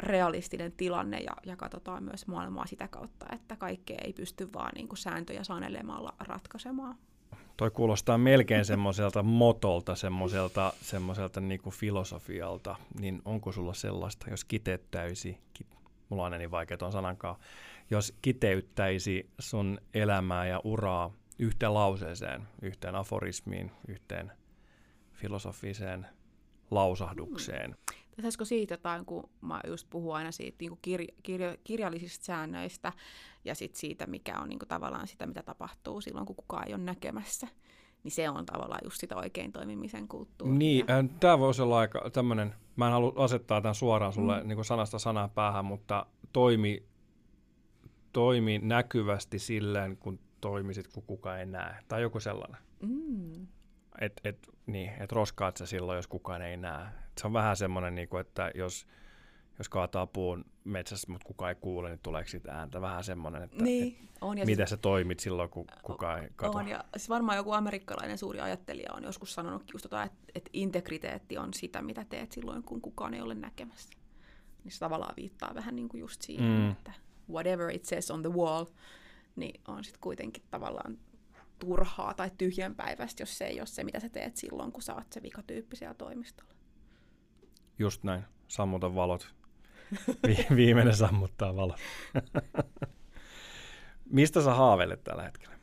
realistinen 0.00 0.72
tilanne 0.72 1.18
ja, 1.18 1.32
ja 1.46 1.56
katsotaan 1.56 2.02
myös 2.02 2.26
maailmaa 2.26 2.66
sitä 2.66 2.88
kautta, 2.88 3.26
että 3.32 3.56
kaikkea 3.56 3.98
ei 4.04 4.12
pysty 4.12 4.52
vaan 4.52 4.72
niin 4.74 4.88
kuin 4.88 4.98
sääntöjä 4.98 5.44
sanelemalla 5.44 6.14
ratkaisemaan. 6.18 6.96
Toi 7.56 7.70
kuulostaa 7.70 8.18
melkein 8.18 8.64
semmoiselta 8.64 9.22
motolta, 9.22 9.94
semmoiselta, 9.94 10.72
semmoiselta 10.82 11.40
niin 11.40 11.60
kuin 11.60 11.74
filosofialta, 11.74 12.76
niin 13.00 13.22
onko 13.24 13.52
sulla 13.52 13.74
sellaista, 13.74 14.30
jos 14.30 14.44
kiteyttäisi, 14.44 15.38
kit, 15.54 15.66
mulla 16.08 16.24
on 16.24 16.32
niin 16.32 16.50
vaikea 16.50 16.76
tuon 16.76 16.92
sanankaan, 16.92 17.36
jos 17.90 18.14
kiteyttäisi 18.22 19.30
sun 19.38 19.78
elämää 19.94 20.46
ja 20.46 20.60
uraa 20.64 21.10
yhteen 21.38 21.74
lauseeseen, 21.74 22.48
yhteen 22.62 22.94
aforismiin, 22.94 23.70
yhteen 23.88 24.32
filosofiseen 25.12 26.06
lausahdukseen. 26.70 27.76
Pitäisikö 28.16 28.44
siitä 28.44 28.74
jotain, 28.74 29.04
kun 29.04 29.30
mä 29.40 29.60
just 29.66 29.86
puhun 29.90 30.16
aina 30.16 30.32
siitä 30.32 30.56
niin 30.60 30.70
kuin 30.70 30.78
kirja, 30.82 31.14
kirja, 31.22 31.56
kirjallisista 31.64 32.24
säännöistä 32.24 32.92
ja 33.44 33.54
sit 33.54 33.74
siitä, 33.74 34.06
mikä 34.06 34.38
on 34.38 34.48
niin 34.48 34.58
kuin 34.58 34.68
tavallaan 34.68 35.06
sitä, 35.06 35.26
mitä 35.26 35.42
tapahtuu 35.42 36.00
silloin, 36.00 36.26
kun 36.26 36.36
kukaan 36.36 36.68
ei 36.68 36.74
ole 36.74 36.82
näkemässä. 36.82 37.48
Niin 38.04 38.12
se 38.12 38.30
on 38.30 38.46
tavallaan 38.46 38.80
just 38.84 39.00
sitä 39.00 39.16
oikein 39.16 39.52
toimimisen 39.52 40.08
kulttuuria. 40.08 40.58
Niin, 40.58 40.86
tämä 41.20 41.38
voisi 41.38 41.62
olla 41.62 41.78
aika 41.78 42.10
tämmöinen, 42.10 42.54
mä 42.76 42.86
en 42.86 42.92
halua 42.92 43.12
asettaa 43.16 43.60
tämän 43.60 43.74
suoraan 43.74 44.12
sulle 44.12 44.42
mm. 44.42 44.48
niin 44.48 44.56
kuin 44.56 44.64
sanasta 44.64 44.98
sanaa 44.98 45.28
päähän, 45.28 45.64
mutta 45.64 46.06
toimi, 46.32 46.82
toimi 48.12 48.58
näkyvästi 48.58 49.38
silleen, 49.38 49.96
kun 49.96 50.18
toimisit, 50.40 50.88
kun 50.88 51.02
kukaan 51.02 51.38
ei 51.38 51.46
näe. 51.46 51.76
Tai 51.88 52.02
joku 52.02 52.20
sellainen. 52.20 52.60
Mm. 52.82 53.46
Et, 54.00 54.20
et, 54.24 54.48
niin, 54.66 54.90
et 55.00 55.12
roskaat 55.12 55.56
sä 55.56 55.66
silloin, 55.66 55.96
jos 55.96 56.06
kukaan 56.06 56.42
ei 56.42 56.56
näe. 56.56 56.86
Et 56.86 57.18
se 57.20 57.26
on 57.26 57.32
vähän 57.32 57.56
semmoinen, 57.56 57.94
niin 57.94 58.08
kuin, 58.08 58.20
että 58.20 58.50
jos, 58.54 58.86
jos 59.58 59.68
kaataa 59.68 60.06
puun 60.06 60.44
metsässä, 60.64 61.12
mutta 61.12 61.26
kukaan 61.26 61.48
ei 61.48 61.54
kuule, 61.54 61.88
niin 61.88 62.00
tuleeko 62.02 62.28
siitä 62.28 62.52
ääntä? 62.52 62.80
Vähän 62.80 63.04
semmoinen, 63.04 63.42
että 63.42 63.64
niin, 63.64 63.98
et, 64.02 64.10
on, 64.20 64.38
ja 64.38 64.46
miten 64.46 64.66
sit, 64.66 64.70
sä 64.70 64.76
toimit 64.76 65.20
silloin, 65.20 65.50
kun 65.50 65.66
kukaan 65.82 66.22
ei 66.22 66.28
katso. 66.36 66.58
On, 66.58 66.68
ja 66.68 66.84
siis 66.96 67.08
varmaan 67.08 67.36
joku 67.36 67.52
amerikkalainen 67.52 68.18
suuri 68.18 68.40
ajattelija 68.40 68.92
on 68.92 69.04
joskus 69.04 69.34
sanonut 69.34 69.72
just 69.72 69.82
tota, 69.82 70.02
että, 70.02 70.18
että 70.34 70.50
integriteetti 70.52 71.38
on 71.38 71.54
sitä, 71.54 71.82
mitä 71.82 72.04
teet 72.04 72.32
silloin, 72.32 72.62
kun 72.62 72.80
kukaan 72.80 73.14
ei 73.14 73.20
ole 73.20 73.34
näkemässä. 73.34 73.90
Niin 74.64 74.72
se 74.72 74.78
tavallaan 74.78 75.14
viittaa 75.16 75.54
vähän 75.54 75.76
niin 75.76 75.88
kuin 75.88 76.00
just 76.00 76.22
siihen, 76.22 76.46
mm. 76.46 76.70
että 76.70 76.92
whatever 77.30 77.70
it 77.70 77.84
says 77.84 78.10
on 78.10 78.22
the 78.22 78.32
wall, 78.32 78.64
niin 79.36 79.60
on 79.68 79.84
sitten 79.84 80.00
kuitenkin 80.00 80.42
tavallaan 80.50 80.98
turhaa 81.58 82.14
tai 82.14 82.30
tyhjänpäiväistä, 82.38 83.22
jos 83.22 83.38
se 83.38 83.46
ei 83.46 83.60
ole 83.60 83.66
se, 83.66 83.84
mitä 83.84 84.00
sä 84.00 84.08
teet 84.08 84.36
silloin, 84.36 84.72
kun 84.72 84.82
sä 84.82 84.94
oot 84.94 85.12
se 85.12 85.22
vikatyyppi 85.22 85.76
siellä 85.76 85.94
toimistolla. 85.94 86.52
Just 87.78 88.04
näin. 88.04 88.24
Sammuta 88.48 88.94
valot. 88.94 89.34
Vi- 90.26 90.56
viimeinen 90.56 90.96
sammuttaa 90.96 91.56
valot. 91.56 91.80
Mistä 94.10 94.42
sä 94.42 94.54
haaveilet 94.54 95.04
tällä 95.04 95.22
hetkellä? 95.22 95.58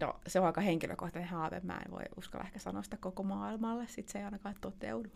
No, 0.00 0.20
se 0.26 0.40
on 0.40 0.46
aika 0.46 0.60
henkilökohtainen 0.60 1.30
haave. 1.30 1.60
Mä 1.60 1.78
en 1.86 1.90
voi 1.90 2.02
uskalla 2.16 2.46
ehkä 2.46 2.58
sanoa 2.58 2.82
sitä 2.82 2.96
koko 2.96 3.22
maailmalle. 3.22 3.86
Sitten 3.88 4.12
se 4.12 4.18
ei 4.18 4.24
ainakaan 4.24 4.54
toteudu. 4.60 5.08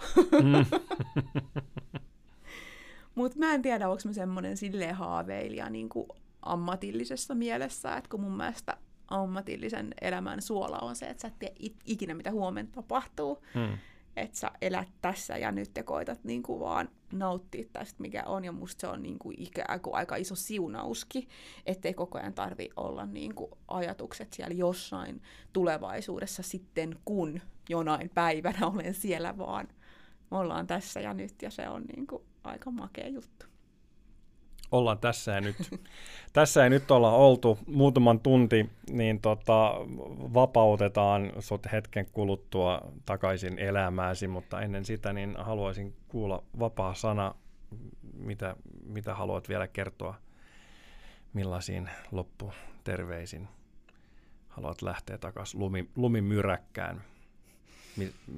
Mm. 0.43 0.67
Mutta 3.15 3.39
mä 3.39 3.55
en 3.55 3.63
tiedä, 3.63 3.89
onko 3.89 4.03
mä 4.05 4.13
semmoinen 4.13 4.57
silleen 4.57 4.95
haaveilija 4.95 5.71
niin 5.71 5.89
kuin 5.89 6.09
ammatillisessa 6.43 7.35
mielessä, 7.35 7.97
että 7.97 8.11
kun 8.11 8.21
mun 8.21 8.37
mielestä 8.37 8.77
ammatillisen 9.09 9.95
elämän 10.01 10.43
suola 10.43 10.79
on 10.79 10.97
se, 10.97 11.07
että 11.07 11.21
sä 11.21 11.29
et 11.29 11.39
tiedä 11.39 11.55
ikinä, 11.87 12.15
mitä 12.15 12.31
huomenna 12.31 12.73
tapahtuu. 12.75 13.45
Hmm. 13.55 13.79
Että 14.17 14.39
sä 14.39 14.51
elät 14.63 14.89
tässä 15.01 15.37
ja 15.37 15.53
nyt 15.53 15.75
te 15.75 15.83
koitat 15.83 16.25
niin 16.25 16.43
kuin 16.43 16.61
vaan 16.61 16.89
nauttia 17.13 17.65
tästä, 17.73 18.03
mikä 18.03 18.23
on. 18.27 18.45
Ja 18.45 18.53
musta 18.53 18.81
se 18.81 18.87
on 18.87 19.03
niin 19.03 19.19
kuin 19.19 19.43
ikään 19.43 19.81
kuin 19.81 19.95
aika 19.95 20.17
iso 20.17 20.35
siunauskin, 20.35 21.29
ettei 21.67 21.95
koko 21.95 22.19
ajan 22.19 22.35
tarvi 22.35 22.69
olla 22.77 23.07
niin 23.07 23.35
kuin 23.35 23.51
ajatukset 23.69 24.33
siellä 24.33 24.55
jossain 24.55 25.23
tulevaisuudessa 25.53 26.43
sitten, 26.43 26.99
kun 27.05 27.41
jonain 27.69 28.11
päivänä 28.15 28.67
olen 28.67 28.95
siellä, 28.95 29.39
vaan 29.39 29.69
me 30.31 30.37
ollaan 30.39 30.67
tässä 30.67 31.01
ja 31.01 31.15
nyt. 31.15 31.43
Ja 31.43 31.51
se 31.51 31.69
on 31.69 31.85
niin 31.97 32.07
kuin 32.07 32.23
aika 32.45 32.71
makea 32.71 33.09
juttu 33.09 33.47
ollaan 34.75 34.99
tässä 34.99 35.33
ja 35.33 35.41
nyt. 35.41 35.57
tässä 36.33 36.65
ei 36.65 36.71
nyt 36.71 36.91
olla 36.91 37.13
oltu 37.13 37.59
muutaman 37.67 38.21
tunti, 38.21 38.71
niin 38.91 39.21
tota, 39.21 39.75
vapautetaan 40.35 41.33
sut 41.39 41.67
hetken 41.73 42.07
kuluttua 42.13 42.93
takaisin 43.07 43.59
elämääsi, 43.59 44.29
mutta 44.29 44.61
ennen 44.61 44.85
sitä 44.85 45.13
niin 45.13 45.37
haluaisin 45.39 45.97
kuulla 46.09 46.43
vapaa 46.59 46.95
sana, 46.95 47.35
mitä, 48.13 48.57
mitä 48.87 49.15
haluat 49.15 49.49
vielä 49.49 49.69
kertoa, 49.69 50.15
millaisiin 51.33 51.91
lopputerveisin 52.13 53.49
haluat 54.49 54.83
lähteä 54.83 55.19
takaisin 55.19 55.61
lumi, 55.61 55.91
lumimyräkkään. 55.97 57.03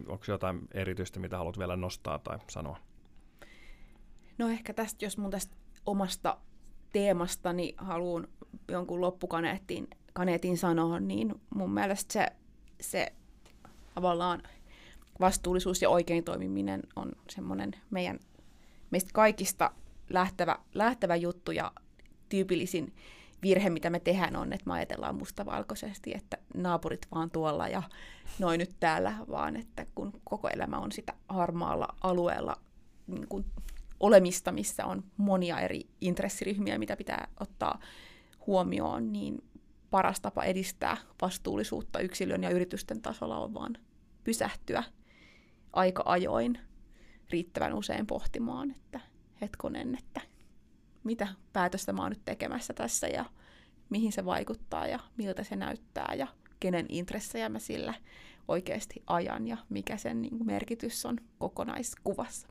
Onko 0.07 0.25
jotain 0.29 0.61
erityistä, 0.75 1.21
mitä 1.21 1.39
haluat 1.39 1.59
vielä 1.59 1.77
nostaa 1.77 2.19
tai 2.19 2.39
sanoa? 2.49 2.79
No 4.39 4.49
ehkä 4.49 4.75
tästä, 4.75 5.05
jos 5.05 5.19
mun 5.19 5.31
tästä 5.31 5.57
omasta 5.87 6.39
teemastani 6.93 7.75
haluan 7.77 8.29
jonkun 8.69 9.01
loppukaneetin 9.01 9.89
kaneetin 10.17 10.59
sanoa, 10.59 11.01
niin 11.01 11.35
mun 11.55 11.71
mielestä 11.71 12.13
se, 12.13 12.27
se 12.81 13.13
tavallaan 13.95 14.43
vastuullisuus 15.21 15.83
ja 15.83 15.91
oikein 15.91 16.25
toimiminen 16.25 16.83
on 16.97 17.13
semmoinen 17.31 17.73
meidän 17.91 18.19
meistä 18.91 19.11
kaikista 19.15 19.71
lähtevä, 20.11 20.59
lähtevä 20.75 21.17
juttu 21.17 21.53
ja 21.53 21.73
tyypillisin 22.29 22.95
virhe, 23.43 23.71
mitä 23.71 23.91
me 23.91 24.01
tehdään, 24.01 24.37
on, 24.37 24.53
että 24.53 24.67
me 24.67 24.73
ajatellaan 24.73 25.15
mustavalkoisesti, 25.15 26.13
että 26.15 26.39
naapurit 26.55 27.07
vaan 27.15 27.31
tuolla 27.31 27.69
ja 27.69 27.83
noin 28.39 28.59
nyt 28.59 28.75
täällä, 28.81 29.15
vaan 29.31 29.57
että 29.57 29.87
kun 29.95 30.13
koko 30.25 30.49
elämä 30.49 30.79
on 30.79 30.93
sitä 30.93 31.15
harmaalla 31.29 31.89
alueella 32.03 32.57
niin 33.07 33.29
kuin 33.29 33.45
olemista, 34.01 34.53
missä 34.53 34.87
on 34.87 35.05
monia 35.17 35.61
eri 35.61 35.89
intressiryhmiä, 36.01 36.79
mitä 36.79 36.97
pitää 36.97 37.29
ottaa 37.41 37.81
huomioon, 38.47 39.13
niin 39.13 39.45
paras 39.91 40.21
tapa 40.21 40.45
edistää 40.45 40.97
vastuullisuutta 41.23 42.01
yksilön 42.01 42.43
ja 42.43 42.51
yritysten 42.51 43.03
tasolla 43.03 43.39
on 43.39 43.55
vaan 43.55 43.79
pysähtyä 44.25 44.83
aika 45.73 46.03
ajoin 46.07 46.59
riittävän 47.31 47.75
usein 47.75 48.07
pohtimaan, 48.07 48.71
että 48.71 49.01
hetkonen, 49.41 49.99
että 49.99 50.21
mitä 51.05 51.29
päätöstä 51.53 51.93
mä 51.93 52.03
oon 52.03 52.11
nyt 52.11 52.25
tekemässä 52.25 52.75
tässä 52.75 53.07
ja 53.07 53.25
mihin 53.91 54.13
se 54.13 54.25
vaikuttaa 54.25 54.87
ja 54.87 54.99
miltä 55.17 55.45
se 55.45 55.57
näyttää 55.57 56.15
ja 56.17 56.27
kenen 56.61 56.87
intressejä 56.89 57.49
mä 57.49 57.59
sillä 57.59 57.95
oikeasti 58.49 59.03
ajan 59.07 59.49
ja 59.49 59.57
mikä 59.69 59.97
sen 59.97 60.23
niin 60.23 60.47
merkitys 60.47 61.07
on 61.07 61.17
kokonaiskuvassa 61.39 62.49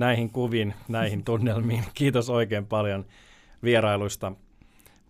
näihin 0.00 0.30
kuviin, 0.30 0.74
näihin 0.88 1.24
tunnelmiin. 1.24 1.84
Kiitos 1.94 2.30
oikein 2.30 2.66
paljon 2.66 3.04
vierailuista. 3.64 4.32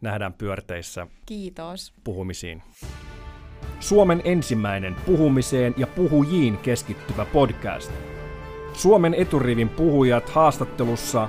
Nähdään 0.00 0.32
pyörteissä. 0.32 1.06
Kiitos. 1.26 1.92
Puhumisiin. 2.04 2.62
Suomen 3.80 4.22
ensimmäinen 4.24 4.96
puhumiseen 5.06 5.74
ja 5.76 5.86
puhujiin 5.86 6.58
keskittyvä 6.58 7.24
podcast. 7.24 7.92
Suomen 8.72 9.14
eturivin 9.14 9.68
puhujat 9.68 10.30
haastattelussa 10.30 11.28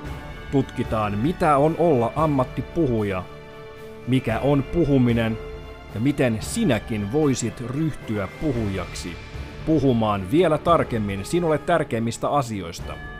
tutkitaan, 0.51 1.17
mitä 1.17 1.57
on 1.57 1.75
olla 1.79 2.13
ammattipuhuja, 2.15 3.23
mikä 4.07 4.39
on 4.39 4.63
puhuminen 4.63 5.37
ja 5.95 5.99
miten 5.99 6.37
sinäkin 6.41 7.11
voisit 7.11 7.61
ryhtyä 7.61 8.27
puhujaksi 8.41 9.15
puhumaan 9.65 10.31
vielä 10.31 10.57
tarkemmin 10.57 11.25
sinulle 11.25 11.57
tärkeimmistä 11.57 12.29
asioista– 12.29 12.97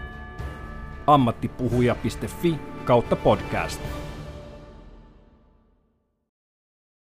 ammattipuhuja.fi 1.13 2.55
kautta 2.85 3.15
podcast. 3.15 3.81